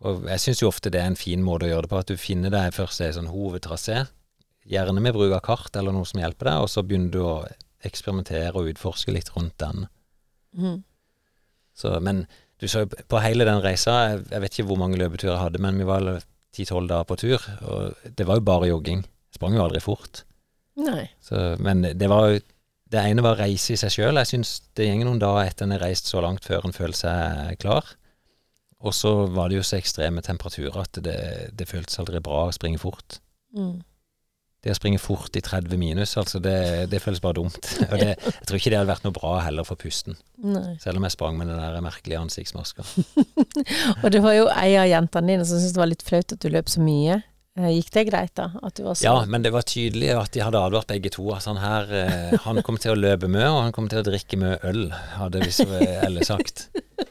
Og 0.00 0.24
jeg 0.30 0.40
syns 0.40 0.62
jo 0.62 0.70
ofte 0.70 0.90
det 0.92 1.02
er 1.02 1.10
en 1.10 1.18
fin 1.18 1.42
måte 1.44 1.68
å 1.68 1.70
gjøre 1.74 1.84
det 1.84 1.92
på, 1.92 2.00
at 2.00 2.10
du 2.10 2.16
finner 2.16 2.52
deg 2.52 2.72
først 2.74 3.04
en 3.04 3.18
sånn 3.18 3.34
hovedtrasé, 3.34 4.06
gjerne 4.70 5.02
med 5.02 5.14
bruk 5.16 5.34
av 5.36 5.42
kart 5.44 5.76
eller 5.76 5.94
noe 5.94 6.08
som 6.08 6.22
hjelper 6.22 6.48
deg, 6.48 6.64
og 6.64 6.72
så 6.72 6.84
begynner 6.86 7.12
du 7.12 7.20
å 7.20 7.34
eksperimentere 7.86 8.52
og 8.54 8.70
utforske 8.72 9.14
litt 9.14 9.32
rundt 9.36 9.56
den. 9.62 9.86
Mm. 10.56 10.80
Så, 11.76 11.94
men 12.04 12.24
du 12.60 12.68
så 12.68 12.84
jo 12.84 12.90
på 13.08 13.20
hele 13.24 13.46
den 13.48 13.62
reisa, 13.64 13.96
jeg, 14.10 14.24
jeg 14.32 14.44
vet 14.44 14.56
ikke 14.56 14.68
hvor 14.68 14.80
mange 14.82 14.98
løpeturer 15.00 15.34
jeg 15.34 15.44
hadde, 15.46 15.62
men 15.64 15.78
vi 15.80 15.88
var 15.88 16.10
ti-tolv 16.54 16.90
dager 16.90 17.06
på 17.08 17.18
tur, 17.22 17.46
og 17.64 18.10
det 18.18 18.26
var 18.28 18.40
jo 18.40 18.46
bare 18.46 18.68
jogging. 18.68 19.04
Jeg 19.30 19.38
sprang 19.38 19.56
jo 19.56 19.64
aldri 19.64 19.80
fort. 19.84 20.24
Nei. 20.80 21.06
Så, 21.24 21.54
men 21.62 21.84
det 21.84 22.08
var 22.10 22.30
jo 22.30 22.40
Det 22.90 22.98
ene 23.06 23.22
var 23.22 23.36
reise 23.38 23.76
i 23.76 23.78
seg 23.78 23.92
sjøl. 23.94 24.18
Jeg 24.18 24.26
syns 24.26 24.48
det 24.74 24.88
går 24.88 25.06
noen 25.06 25.20
dager 25.22 25.46
etter 25.46 25.62
en 25.62 25.76
har 25.76 25.84
reist 25.84 26.08
så 26.10 26.18
langt 26.24 26.42
før 26.42 26.64
en 26.66 26.74
føler 26.74 26.96
seg 26.98 27.60
klar. 27.62 27.86
Og 28.82 28.96
så 28.96 29.12
var 29.30 29.46
det 29.46 29.60
jo 29.60 29.66
så 29.68 29.76
ekstreme 29.78 30.24
temperaturer 30.26 30.80
at 30.82 30.98
det, 31.04 31.20
det 31.54 31.68
føltes 31.70 32.00
aldri 32.02 32.18
bra 32.24 32.48
å 32.48 32.56
springe 32.56 32.80
fort. 32.82 33.20
Mm. 33.54 33.76
Det 34.60 34.74
å 34.74 34.76
springe 34.76 35.00
fort 35.00 35.36
i 35.38 35.40
30 35.40 35.78
minus, 35.80 36.10
altså 36.20 36.36
det, 36.44 36.56
det 36.92 37.00
føles 37.00 37.22
bare 37.24 37.38
dumt. 37.38 37.56
Og 37.90 37.94
det, 37.96 38.10
jeg 38.20 38.44
tror 38.44 38.58
ikke 38.58 38.72
det 38.74 38.80
hadde 38.82 38.90
vært 38.90 39.06
noe 39.06 39.16
bra 39.16 39.30
heller 39.46 39.64
for 39.64 39.80
pusten, 39.80 40.18
Nei. 40.44 40.74
selv 40.82 41.00
om 41.00 41.06
jeg 41.08 41.14
sprang 41.16 41.38
med 41.40 41.48
den 41.48 41.62
der 41.62 41.80
merkelige 41.84 42.20
ansiktsmaska. 42.20 42.84
Og 44.04 44.08
det 44.12 44.20
var 44.24 44.36
jo 44.36 44.50
ei 44.52 44.74
av 44.76 44.90
jentene 44.90 45.32
dine 45.32 45.46
som 45.48 45.56
syntes 45.56 45.78
det 45.78 45.80
var 45.80 45.92
litt 45.94 46.04
flaut 46.04 46.36
at 46.36 46.44
du 46.44 46.50
løp 46.52 46.68
så 46.68 46.84
mye. 46.84 47.22
Eh, 47.58 47.70
Gikk 47.78 47.88
det 47.96 48.04
greit, 48.10 48.34
da? 48.38 48.50
At 48.62 48.76
du 48.76 48.84
var 48.84 48.98
så 49.00 49.06
Ja, 49.08 49.14
men 49.26 49.42
det 49.42 49.50
var 49.54 49.64
tydelig 49.66 50.12
at 50.14 50.36
de 50.36 50.44
hadde 50.44 50.60
advart 50.60 50.92
begge 50.92 51.10
to. 51.16 51.24
At 51.34 51.48
han 51.48 51.58
her 51.60 51.88
eh, 51.96 52.36
Han 52.44 52.60
kom 52.66 52.78
til 52.80 52.92
å 52.92 53.00
løpe 53.00 53.32
mye, 53.32 53.48
og 53.48 53.62
han 53.64 53.74
kom 53.76 53.88
til 53.90 54.04
å 54.04 54.06
drikke 54.06 54.38
mye 54.40 54.60
øl, 54.70 54.84
hadde 55.16 55.42
de 55.42 55.50
så 55.56 55.66
ellers 56.04 56.30
sagt. 56.30 56.68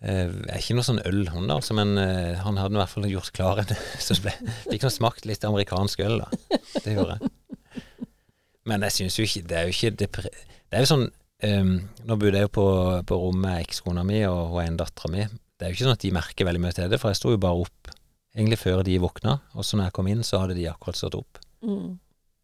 Eh, 0.00 0.28
jeg 0.30 0.52
er 0.54 0.60
ikke 0.62 0.76
noe 0.78 0.86
sånn 0.86 1.00
ølhund, 1.08 1.50
altså, 1.50 1.74
men 1.74 1.96
eh, 1.98 2.38
han 2.44 2.58
hadde 2.60 2.76
i 2.76 2.78
hvert 2.78 2.92
fall 2.92 3.08
gjort 3.10 3.32
klar 3.34 3.58
en 3.64 3.72
Så 4.06 4.14
ble, 4.22 4.30
fikk 4.68 4.84
nå 4.86 4.92
smakt 4.94 5.26
litt 5.26 5.42
amerikansk 5.48 6.04
øl, 6.06 6.20
da. 6.22 6.60
Det 6.84 6.94
gjorde 6.94 7.16
jeg. 7.18 7.32
Men 8.68 8.84
jeg 8.86 8.94
syns 8.94 9.16
jo 9.18 9.24
ikke 9.26 9.42
Det 9.48 9.56
er 9.58 9.66
jo 9.66 9.74
ikke 9.74 9.90
det, 9.96 10.08
det 10.22 10.76
er 10.76 10.84
jo 10.84 10.90
sånn 10.90 11.06
um, 11.08 11.70
Nå 12.04 12.16
bodde 12.20 12.38
jeg 12.38 12.46
jo 12.46 12.54
på, 12.58 12.66
på 13.08 13.18
rommet 13.18 13.42
med 13.46 13.62
ekskona 13.64 14.04
mi 14.06 14.20
og 14.28 14.52
hun 14.52 14.62
ene 14.66 14.78
dattera 14.82 15.10
mi. 15.14 15.24
Det 15.58 15.66
er 15.66 15.72
jo 15.72 15.78
ikke 15.78 15.86
sånn 15.88 15.96
at 15.96 16.04
de 16.04 16.12
merker 16.14 16.46
veldig 16.46 16.62
mye 16.62 16.76
til 16.76 16.90
det, 16.92 17.00
for 17.02 17.10
jeg 17.10 17.18
sto 17.18 17.32
jo 17.34 17.40
bare 17.42 17.64
opp 17.64 17.90
egentlig 18.36 18.60
før 18.60 18.84
de 18.86 18.98
våkna, 19.02 19.32
og 19.58 19.66
så 19.66 19.78
når 19.78 19.88
jeg 19.88 19.94
kom 19.96 20.10
inn, 20.12 20.20
så 20.22 20.44
hadde 20.44 20.54
de 20.54 20.68
akkurat 20.70 20.98
stått 21.00 21.16
opp. 21.18 21.40
mm. 21.66 21.96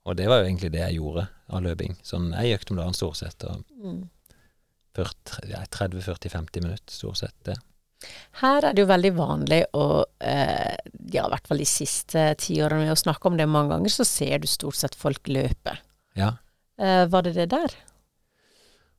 Og 0.04 0.16
det 0.18 0.26
var 0.28 0.42
jo 0.42 0.48
egentlig 0.48 0.68
det 0.74 0.82
jeg 0.82 0.96
gjorde 0.98 1.22
av 1.54 1.62
løping. 1.64 1.94
Sånn 2.04 2.26
ei 2.36 2.50
økt 2.52 2.68
om 2.74 2.76
dagen 2.80 2.96
stort 2.98 3.16
sett, 3.22 3.46
og 3.48 3.62
Mm. 3.78 4.02
40 4.94 5.48
ja, 5.50 5.62
30-40-50 5.74 6.62
minutter 6.64 6.92
stort 6.94 7.18
sett. 7.22 7.34
det. 7.48 7.56
Her 8.42 8.66
er 8.68 8.74
det 8.76 8.82
jo 8.84 8.88
veldig 8.90 9.10
vanlig 9.16 9.62
å 9.74 10.04
eh, 10.20 10.76
Ja, 11.14 11.24
i 11.24 11.30
hvert 11.32 11.46
fall 11.48 11.62
de 11.62 11.66
siste 11.68 12.26
tiårene, 12.42 12.90
å 12.92 12.98
snakke 13.00 13.30
om 13.30 13.38
det 13.38 13.46
mange 13.48 13.72
ganger, 13.74 13.88
så 13.94 14.04
ser 14.04 14.38
du 14.42 14.46
stort 14.50 14.76
sett 14.76 14.94
folk 14.98 15.26
løpe. 15.32 15.76
Ja. 16.18 16.34
Eh, 16.78 17.06
var 17.08 17.22
det 17.24 17.32
det 17.38 17.48
der? 17.54 17.74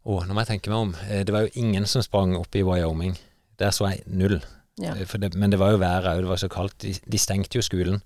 Å, 0.06 0.20
nå 0.26 0.34
må 0.36 0.42
jeg 0.44 0.52
tenke 0.56 0.70
meg 0.74 0.84
om. 0.88 0.92
Eh, 1.10 1.24
Det 1.26 1.34
var 1.34 1.46
jo 1.48 1.54
ingen 1.62 1.86
som 1.90 2.04
sprang 2.06 2.36
opp 2.38 2.56
i 2.56 2.64
Wyoming. 2.66 3.16
Der 3.60 3.72
så 3.74 3.88
jeg 3.92 4.04
null. 4.08 4.40
Ja. 4.82 4.94
Eh, 4.96 5.06
det, 5.22 5.34
men 5.36 5.54
det 5.54 5.60
var 5.62 5.72
jo 5.74 5.80
været 5.82 6.10
òg, 6.12 6.24
det 6.26 6.32
var 6.34 6.42
så 6.42 6.50
kaldt. 6.52 6.78
De, 6.84 6.94
de 7.06 7.22
stengte 7.22 7.58
jo 7.60 7.66
skolen, 7.66 8.02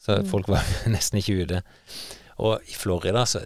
så 0.00 0.18
Mm. 0.20 0.28
folk 0.30 0.48
var 0.48 0.62
nesten 0.94 1.18
ikke 1.20 1.42
ute. 1.44 1.62
Og 2.40 2.60
i 2.66 2.74
Florida, 2.74 3.24
så 3.28 3.42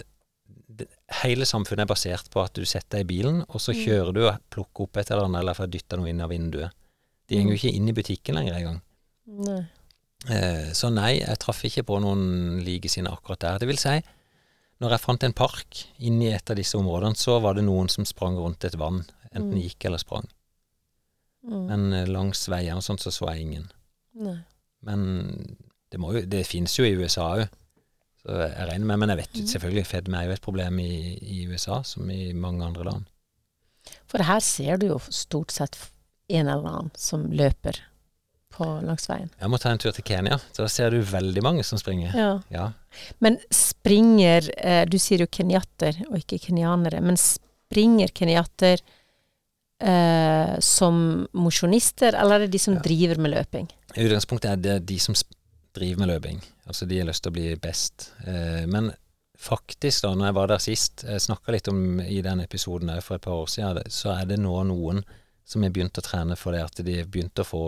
Hele 1.23 1.45
samfunnet 1.47 1.85
er 1.85 1.91
basert 1.95 2.31
på 2.33 2.43
at 2.43 2.55
du 2.57 2.65
setter 2.65 2.99
deg 2.99 3.05
i 3.07 3.11
bilen, 3.13 3.43
og 3.49 3.61
så 3.61 3.73
Mm. 3.75 3.81
kjører 3.85 4.13
du 4.15 4.21
og 4.29 4.39
plukker 4.51 4.83
opp 4.89 4.97
et 4.97 5.11
eller 5.11 5.25
annet, 5.29 5.41
eller 5.41 5.55
får 5.55 5.71
dytta 5.71 5.97
noe 5.97 6.09
inn 6.11 6.21
av 6.21 6.31
vinduet. 6.31 6.71
De 7.29 7.37
går 7.37 7.51
jo 7.55 7.57
ikke 7.59 7.75
inn 7.77 7.89
i 7.89 7.93
butikken 7.93 8.35
lenger 8.35 8.55
engang. 8.59 8.81
Nei. 9.27 9.67
Eh, 10.29 10.73
så 10.73 10.91
nei, 10.93 11.19
jeg 11.21 11.39
traff 11.39 11.63
ikke 11.65 11.85
på 11.85 12.01
noen 12.01 12.63
likesinnede 12.65 13.13
akkurat 13.17 13.39
der. 13.41 13.59
Det 13.59 13.69
vil 13.69 13.77
si, 13.79 14.03
når 14.81 14.91
jeg 14.91 15.01
fant 15.01 15.23
en 15.25 15.33
park 15.33 15.85
inni 16.01 16.33
et 16.33 16.51
av 16.51 16.57
disse 16.57 16.75
områdene, 16.77 17.17
så 17.17 17.41
var 17.41 17.55
det 17.55 17.65
noen 17.65 17.89
som 17.91 18.05
sprang 18.05 18.37
rundt 18.37 18.65
et 18.65 18.75
vann. 18.77 19.05
Enten 19.35 19.53
Mm. 19.55 19.63
gikk 19.63 19.85
eller 19.87 19.99
sprang. 19.99 20.27
Mm. 21.47 21.67
Men 21.69 21.93
eh, 21.93 22.07
langs 22.07 22.47
veiene 22.49 22.77
og 22.77 22.83
sånt 22.83 23.01
så 23.01 23.11
så 23.13 23.29
jeg 23.35 23.43
ingen. 23.47 23.71
Nei. 24.15 24.39
Men 24.83 25.57
det, 25.91 25.99
må 26.01 26.13
jo, 26.15 26.23
det 26.27 26.47
finnes 26.47 26.75
jo 26.77 26.85
i 26.85 26.95
USA 26.97 27.37
òg. 27.37 27.49
Så 28.25 28.37
jeg 28.41 28.69
regner 28.71 28.87
med, 28.89 28.99
men 29.03 29.09
jeg 29.13 29.19
vet 29.19 29.35
Mhm. 29.37 29.47
selvfølgelig 29.53 29.87
fedme 29.87 30.17
er 30.21 30.25
jo 30.27 30.33
et 30.33 30.41
problem 30.41 30.79
i, 30.81 31.19
i 31.21 31.47
USA, 31.47 31.83
som 31.83 32.11
i 32.11 32.33
mange 32.33 32.65
andre 32.65 32.85
land. 32.85 33.05
For 34.09 34.23
her 34.25 34.41
ser 34.41 34.79
du 34.81 34.87
jo 34.87 34.99
stort 35.11 35.53
sett 35.53 35.77
en 36.31 36.49
eller 36.49 36.65
annen 36.71 36.91
som 36.97 37.27
løper 37.31 37.83
på 38.55 38.65
langs 38.87 39.09
veien. 39.11 39.29
Jeg 39.41 39.51
må 39.51 39.59
ta 39.61 39.71
en 39.75 39.79
tur 39.83 39.91
til 39.93 40.05
Kenya. 40.05 40.39
Da 40.57 40.67
ser 40.69 40.91
du 40.91 41.03
veldig 41.03 41.43
mange 41.43 41.65
som 41.65 41.77
springer. 41.79 42.15
Ja. 42.17 42.41
Ja. 42.51 42.71
Men 43.21 43.37
springer 43.53 44.49
eh, 44.57 44.85
Du 44.87 44.97
sier 44.99 45.19
jo 45.19 45.27
kenyatter 45.27 45.99
og 46.09 46.17
ikke 46.21 46.39
kenyanere. 46.47 47.03
Men 47.03 47.17
springer 47.21 48.09
kenyatter 48.15 48.79
eh, 49.83 50.55
som 50.61 51.27
mosjonister, 51.35 52.15
eller 52.15 52.37
er 52.37 52.39
det 52.47 52.53
de 52.53 52.59
som 52.63 52.75
Ja. 52.75 52.81
driver 52.81 53.19
med 53.21 53.35
løping? 53.35 53.69
I 53.97 54.07
utgangspunktet 54.07 54.51
er 54.53 54.57
det 54.57 54.87
de 54.87 54.99
som 54.99 55.15
sp- 55.15 55.35
driver 55.75 56.03
med 56.05 56.09
løping. 56.13 56.43
Altså 56.67 56.87
de 56.87 56.99
har 57.01 57.09
lyst 57.09 57.25
til 57.25 57.33
å 57.33 57.37
bli 57.39 57.49
best. 57.61 58.13
Eh, 58.27 58.65
men 58.71 58.93
faktisk, 59.39 60.05
da, 60.05 60.13
når 60.15 60.31
jeg 60.31 60.37
var 60.39 60.51
der 60.53 60.63
sist, 60.63 61.05
jeg 61.09 61.21
snakka 61.25 61.53
litt 61.53 61.69
om 61.73 62.01
i 62.01 62.21
den 62.25 62.41
episoden 62.45 62.93
òg 62.95 63.03
for 63.03 63.19
et 63.19 63.25
par 63.27 63.41
år 63.43 63.51
siden, 63.51 63.91
så 63.91 64.15
er 64.15 64.29
det 64.31 64.39
nå 64.41 64.55
noen 64.71 65.03
som 65.45 65.63
har 65.67 65.75
begynt 65.75 65.99
å 66.01 66.05
trene 66.07 66.37
fordi 66.41 66.63
at 66.65 66.79
de 66.87 67.01
har 67.01 67.11
begynt 67.11 67.43
å 67.43 67.45
få 67.45 67.65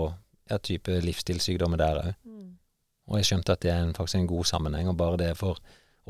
ja, 0.50 0.58
type 0.58 1.00
livsstilssykdommer 1.04 1.82
der 1.82 1.98
òg. 2.04 2.14
Og 3.06 3.18
jeg 3.20 3.28
skjønte 3.28 3.52
at 3.54 3.60
det 3.62 3.70
er 3.70 3.82
en, 3.84 3.92
faktisk 3.94 4.18
en 4.18 4.30
god 4.30 4.48
sammenheng, 4.48 4.88
og 4.90 4.96
bare 4.98 5.18
det 5.20 5.32
for 5.38 5.58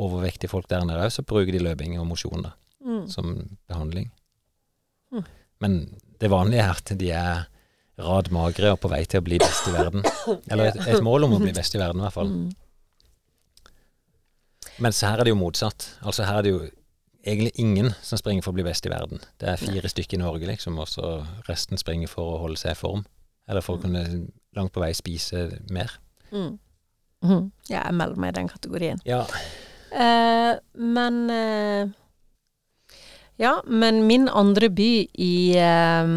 overvektige 0.00 0.48
folk 0.52 0.68
der 0.70 0.84
nede 0.84 1.02
òg, 1.04 1.10
så 1.12 1.24
bruker 1.26 1.52
de 1.52 1.64
løping 1.64 1.98
og 2.00 2.06
mosjon 2.12 2.46
da, 2.46 2.54
Mm. 2.86 3.08
som 3.10 3.58
behandling. 3.66 4.10
Mm. 5.12 5.24
Men 5.60 5.72
det 6.20 6.30
vanlige 6.30 6.62
er 6.62 6.70
at 6.70 6.92
de 7.00 7.08
er 7.10 7.46
rad 7.98 8.30
magre 8.34 8.74
og 8.74 8.80
på 8.82 8.90
vei 8.92 9.02
til 9.08 9.22
å 9.22 9.26
bli 9.26 9.38
best 9.40 9.68
i 9.70 9.74
verden. 9.74 10.04
Eller 10.52 10.72
et, 10.72 10.80
et 10.94 11.04
mål 11.04 11.26
om 11.26 11.36
å 11.36 11.42
bli 11.42 11.54
best 11.56 11.76
i 11.76 11.80
verden, 11.80 12.02
i 12.02 12.06
hvert 12.06 12.16
fall. 12.16 12.32
Mens 14.84 15.00
her 15.06 15.16
er 15.16 15.24
det 15.24 15.32
jo 15.32 15.40
motsatt. 15.40 15.88
Altså 16.04 16.26
her 16.28 16.40
er 16.40 16.44
det 16.44 16.52
jo 16.52 16.62
egentlig 17.26 17.54
ingen 17.62 17.90
som 18.04 18.20
springer 18.20 18.44
for 18.44 18.52
å 18.52 18.58
bli 18.58 18.66
best 18.66 18.86
i 18.86 18.92
verden. 18.92 19.22
Det 19.40 19.48
er 19.50 19.60
fire 19.62 19.88
stykker 19.90 20.18
i 20.18 20.22
Norge, 20.22 20.48
liksom, 20.50 20.76
og 20.82 20.90
så 20.92 21.18
resten 21.48 21.80
springer 21.80 22.12
for 22.12 22.36
å 22.36 22.42
holde 22.44 22.60
seg 22.60 22.76
i 22.76 22.80
form. 22.80 23.06
Eller 23.48 23.64
for 23.64 23.78
å 23.78 23.82
kunne 23.82 24.04
langt 24.56 24.74
på 24.74 24.82
vei 24.82 24.92
spise 24.96 25.48
mer. 25.72 25.96
Mm. 26.30 26.58
Mm. 27.24 27.46
Ja, 27.70 27.80
jeg 27.80 27.96
melder 27.96 28.20
meg 28.20 28.34
i 28.34 28.38
den 28.42 28.52
kategorien. 28.52 29.00
Ja, 29.08 29.24
Uh, 29.96 30.58
men 30.74 31.30
eh, 31.30 31.88
Ja, 33.40 33.58
men 33.66 34.06
min 34.08 34.28
andre 34.32 34.70
by 34.72 34.90
i 35.12 35.34
eh, 35.60 36.08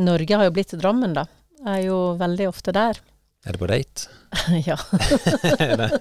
Norge 0.00 0.38
har 0.40 0.48
jo 0.48 0.54
blitt 0.56 0.72
Drammen, 0.80 1.12
da. 1.16 1.26
Jeg 1.60 1.82
er 1.82 1.84
jo 1.90 1.98
veldig 2.20 2.48
ofte 2.48 2.72
der. 2.76 2.98
Er 3.46 3.54
det 3.54 3.60
på 3.60 3.68
date? 3.70 4.08
ja. 4.68 4.76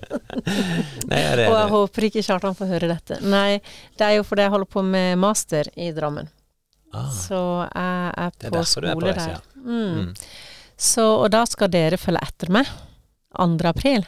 Nei, 1.09 1.19
er 1.19 1.37
det, 1.37 1.45
Og 1.49 1.57
jeg 1.59 1.69
håper 1.73 2.07
ikke 2.09 2.23
Kjartan 2.25 2.55
får 2.57 2.71
høre 2.71 2.89
dette. 2.89 3.19
Nei, 3.27 3.59
det 3.99 4.07
er 4.07 4.15
jo 4.17 4.25
fordi 4.25 4.45
jeg 4.47 4.53
holder 4.55 4.71
på 4.77 4.83
med 4.85 5.19
master 5.21 5.69
i 5.75 5.91
Drammen. 5.95 6.29
ah, 6.95 7.11
Så 7.13 7.39
jeg 7.67 8.15
er 8.25 8.33
på 8.39 8.47
er 8.47 8.51
du 8.51 8.57
er 8.57 8.61
på 8.61 8.65
skole 8.71 9.11
reise, 9.11 9.27
der. 9.27 9.31
ja. 9.35 9.61
Mm. 9.65 9.99
Mm. 9.99 10.09
Så, 10.75 11.05
og 11.23 11.29
da 11.31 11.43
skal 11.47 11.71
dere 11.71 11.97
følge 11.99 12.23
etter 12.25 12.51
meg. 12.51 12.71
2. 13.35 13.67
april. 13.69 14.05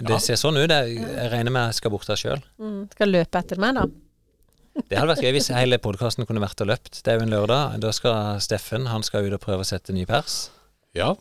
Det 0.00 0.20
ser 0.22 0.38
sånn 0.40 0.56
ut. 0.60 0.70
Jeg 0.70 1.02
regner 1.32 1.52
med 1.52 1.70
jeg 1.70 1.80
skal 1.80 1.92
bort 1.92 2.06
der 2.08 2.20
sjøl. 2.20 2.40
Mm. 2.60 2.84
Skal 2.94 3.12
løpe 3.12 3.40
etter 3.42 3.60
meg, 3.60 3.76
da. 3.76 3.88
Det 4.88 4.96
hadde 4.98 5.10
vært 5.12 5.24
gøy 5.26 5.34
hvis 5.36 5.50
hele 5.54 5.80
podkasten 5.82 6.26
kunne 6.28 6.42
vært 6.42 6.62
og 6.64 6.70
løpt. 6.70 7.02
Det 7.04 7.12
er 7.12 7.20
jo 7.20 7.26
en 7.26 7.34
lørdag. 7.34 7.76
Da 7.82 7.92
skal 7.96 8.40
Steffen 8.44 8.88
han 8.90 9.04
skal 9.06 9.28
ut 9.28 9.36
og 9.36 9.42
prøve 9.44 9.66
å 9.66 9.68
sette 9.68 9.94
ny 9.96 10.06
pers. 10.08 10.48
Ja. 10.96 11.12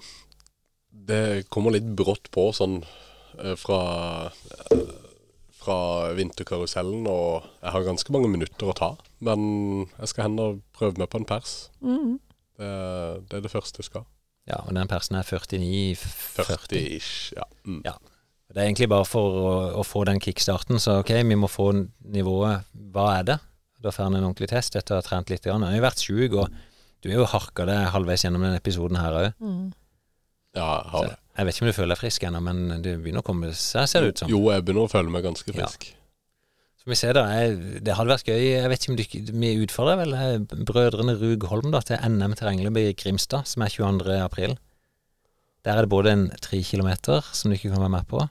Det 0.89 1.49
kommer 1.53 1.75
litt 1.75 1.87
brått 1.97 2.31
på 2.33 2.49
sånn 2.55 2.81
eh, 3.41 3.55
fra 3.59 3.81
eh, 4.73 4.89
fra 5.59 5.79
vinterkarusellen, 6.15 7.07
og 7.09 7.47
jeg 7.59 7.73
har 7.75 7.87
ganske 7.87 8.13
mange 8.15 8.29
minutter 8.31 8.71
å 8.71 8.75
ta. 8.77 8.93
Men 9.25 9.41
jeg 9.99 10.11
skal 10.11 10.29
hen 10.29 10.39
og 10.41 10.61
prøve 10.75 11.01
meg 11.01 11.09
på 11.11 11.19
en 11.19 11.27
pers. 11.27 11.57
Mm. 11.83 12.15
Det, 12.59 12.69
det 13.27 13.39
er 13.39 13.43
det 13.45 13.51
første 13.51 13.83
jeg 13.83 13.89
skal. 13.89 14.07
Ja, 14.49 14.63
og 14.63 14.73
den 14.73 14.89
persen 14.89 15.19
er 15.19 15.27
49 15.27 15.99
40. 15.99 16.47
40 16.47 16.95
ish. 16.95 17.11
Ja. 17.37 17.45
Mm. 17.67 17.83
Ja. 17.85 17.97
Det 18.49 18.63
er 18.63 18.65
egentlig 18.65 18.89
bare 18.89 19.05
for 19.05 19.35
å, 19.37 19.51
å 19.77 19.83
få 19.85 20.05
den 20.09 20.21
kickstarten. 20.23 20.79
Så 20.81 21.01
ok, 21.03 21.11
vi 21.21 21.37
må 21.37 21.51
få 21.51 21.69
nivået. 22.09 22.65
Hva 22.95 23.11
er 23.19 23.27
det? 23.27 23.37
Da 23.83 23.91
får 23.95 24.09
han 24.09 24.17
en 24.19 24.25
ordentlig 24.27 24.49
test 24.51 24.75
etter 24.75 24.97
å 24.97 24.99
ha 24.99 25.05
trent 25.05 25.29
litt. 25.31 25.45
Han 25.47 25.63
har 25.63 25.75
jo 25.77 25.83
vært 25.85 26.01
sjuk, 26.03 26.33
og 26.35 26.49
du 27.03 27.09
er 27.11 27.15
jo 27.21 27.27
harka 27.31 27.63
det 27.69 27.77
halvveis 27.93 28.25
gjennom 28.25 28.43
denne 28.43 28.59
episoden 28.59 28.99
her 28.99 29.15
òg. 29.21 29.29
Mm. 29.39 29.69
ja, 30.57 30.65
jeg 30.83 30.91
har 30.95 31.07
det. 31.07 31.15
Jeg 31.39 31.47
vet 31.47 31.55
ikke 31.55 31.63
om 31.63 31.69
du 31.69 31.77
føler 31.77 31.93
deg 31.95 32.01
frisk 32.01 32.23
ennå, 32.27 32.39
men 32.43 32.81
det 32.83 32.97
begynner 32.99 33.23
å 33.23 33.27
komme 33.29 33.53
seg, 33.55 33.85
ser 33.87 34.03
det 34.03 34.09
ut 34.11 34.23
som. 34.25 34.31
Jo, 34.33 34.41
jeg 34.51 34.65
begynner 34.67 34.89
å 34.89 34.91
føle 34.91 35.13
meg 35.13 35.23
ganske 35.23 35.53
Ja. 35.53 35.61
frisk. 35.61 35.93
Så 36.79 36.87
vi 36.91 36.95
ser 36.95 37.13
da, 37.13 37.25
jeg, 37.35 37.83
Det 37.83 37.91
hadde 37.95 38.07
vært 38.13 38.29
gøy 38.31 38.39
Jeg 38.39 38.69
vet 38.71 38.83
ikke 38.85 38.91
om 38.93 38.95
du, 38.95 39.31
Vi 39.43 39.49
utfordrer 39.65 39.97
vel 39.99 40.13
eh, 40.15 40.37
brødrene 40.63 41.15
Rug 41.19 41.43
Holm 41.51 41.73
da, 41.73 41.81
til 41.83 41.99
NM 42.07 42.35
terrengløp 42.39 42.77
i 42.79 42.93
Grimstad, 42.95 43.47
som 43.51 43.63
er 43.65 43.73
22. 43.73 44.15
april. 44.23 44.55
Der 45.67 45.75
er 45.75 45.83
det 45.83 45.91
både 45.91 46.11
en 46.15 46.29
tre 46.39 46.61
kilometer 46.63 47.19
som 47.35 47.51
du 47.51 47.57
ikke 47.57 47.73
kan 47.73 47.83
være 47.83 47.95
med 47.97 48.07
på, 48.07 48.21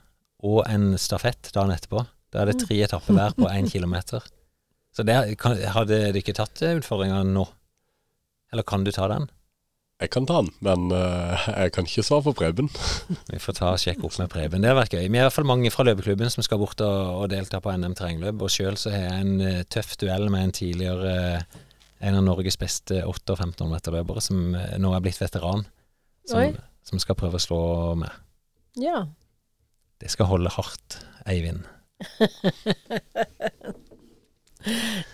og 0.49 0.63
en 0.69 0.97
stafett 0.97 1.51
dagen 1.53 1.69
etterpå. 1.75 2.01
Da 2.33 2.41
er 2.41 2.49
det 2.51 2.59
tre 2.65 2.81
etapper 2.85 3.13
hver 3.17 3.37
på 3.37 3.49
én 3.53 3.69
kilometer. 3.69 4.21
Så 4.95 5.05
det, 5.05 5.15
kan, 5.41 5.57
hadde 5.75 5.99
du 6.13 6.19
ikke 6.21 6.35
tatt 6.37 6.61
eh, 6.65 6.77
utfordringa 6.79 7.21
nå? 7.27 7.45
Eller 8.53 8.65
kan 8.65 8.85
du 8.85 8.91
ta 8.93 9.07
den? 9.11 9.29
Jeg 9.99 10.13
kan 10.13 10.23
ta 10.23 10.37
den, 10.39 10.53
men 10.63 10.93
uh, 10.95 11.47
jeg 11.51 11.73
kan 11.75 11.87
ikke 11.87 12.05
svare 12.07 12.23
for 12.23 12.37
Preben. 12.39 12.69
Vi 13.33 13.39
får 13.43 13.57
ta 13.57 13.73
og 13.73 13.81
sjekke 13.81 14.05
opp 14.07 14.15
med 14.21 14.29
Preben. 14.31 14.63
Det 14.63 14.71
har 14.71 14.77
vært 14.77 14.95
gøy. 14.95 15.03
Vi 15.03 15.19
er 15.19 15.25
i 15.25 15.25
hvert 15.27 15.35
fall 15.35 15.49
mange 15.49 15.71
fra 15.75 15.83
løpeklubben 15.83 16.31
som 16.31 16.45
skal 16.45 16.61
bort 16.61 16.79
og, 16.85 16.99
og 17.19 17.25
delta 17.33 17.59
på 17.59 17.73
NM 17.75 17.97
terrengløp. 17.99 18.45
Og 18.45 18.53
sjøl 18.53 18.79
så 18.79 18.93
har 18.93 19.03
jeg 19.03 19.25
en 19.25 19.43
eh, 19.43 19.65
tøff 19.67 19.97
duell 19.99 20.29
med 20.31 20.47
en 20.47 20.55
tidligere 20.55 21.17
en 21.99 22.15
av 22.15 22.23
Norges 22.23 22.55
beste 22.55 23.01
8- 23.03 23.35
og 23.35 23.43
1500-meterløpere 23.43 24.23
som 24.23 24.55
nå 24.55 24.93
er 24.95 25.03
blitt 25.03 25.19
veteran. 25.19 25.65
Som, 26.31 26.55
som 26.87 27.03
skal 27.03 27.19
prøve 27.19 27.35
å 27.35 27.43
slå 27.43 27.61
meg. 27.99 28.15
Ja. 28.79 29.03
Det 29.99 30.07
skal 30.13 30.31
holde 30.31 30.55
hardt, 30.55 31.01
Eivind. 31.27 31.67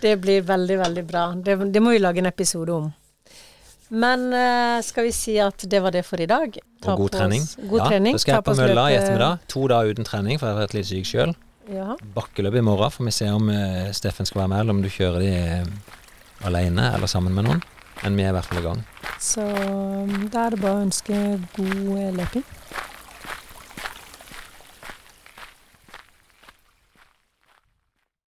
Det 0.02 0.16
blir 0.22 0.42
veldig, 0.42 0.78
veldig 0.80 1.04
bra. 1.08 1.26
Det, 1.38 1.58
det 1.74 1.82
må 1.84 1.92
vi 1.94 2.00
lage 2.02 2.22
en 2.24 2.26
episode 2.30 2.74
om. 2.74 2.88
Men 3.94 4.24
uh, 4.34 4.82
skal 4.82 5.06
vi 5.06 5.12
si 5.14 5.36
at 5.40 5.62
det 5.70 5.80
var 5.84 5.94
det 5.94 6.02
for 6.08 6.22
i 6.22 6.26
dag? 6.26 6.56
Ta 6.82 6.96
Og 6.96 7.04
god 7.06 7.12
trening. 7.20 7.44
oss- 7.46 7.58
God 7.70 7.80
ja, 7.84 7.90
trening. 7.92 8.16
Da 8.18 8.24
skal 8.24 8.40
jeg 8.40 8.46
på 8.48 8.56
mølla 8.58 8.86
i 8.90 8.96
ettermiddag. 8.98 9.44
To 9.54 9.68
dager 9.70 9.94
uten 9.94 10.08
trening, 10.08 10.40
for 10.42 10.50
jeg 10.50 10.58
har 10.58 10.64
vært 10.66 10.74
litt 10.80 10.90
syk 10.90 11.06
sjøl. 11.12 11.36
Ja. 11.70 11.94
Bakkeløp 12.18 12.58
i 12.58 12.66
morgen. 12.66 12.92
Får 12.94 13.06
vi 13.06 13.14
se 13.14 13.30
om 13.34 13.50
uh, 13.54 13.92
Steffen 13.94 14.26
skal 14.26 14.42
være 14.44 14.54
med, 14.56 14.60
eller 14.66 14.78
om 14.80 14.82
du 14.82 14.90
kjører 14.90 15.22
de 15.22 15.32
eh, 15.38 15.96
alene 16.50 16.90
eller 16.96 17.10
sammen 17.10 17.34
med 17.38 17.46
noen. 17.48 17.62
Men 18.04 18.18
vi 18.18 18.26
er 18.26 18.34
i 18.34 18.36
hvert 18.36 18.50
fall 18.50 18.60
i 18.60 18.66
gang. 18.66 18.82
Så 19.24 19.46
da 20.34 20.48
er 20.48 20.54
det 20.54 20.60
bare 20.62 20.76
å 20.82 20.84
ønske 20.84 21.22
god 21.56 22.18
løping. 22.18 22.44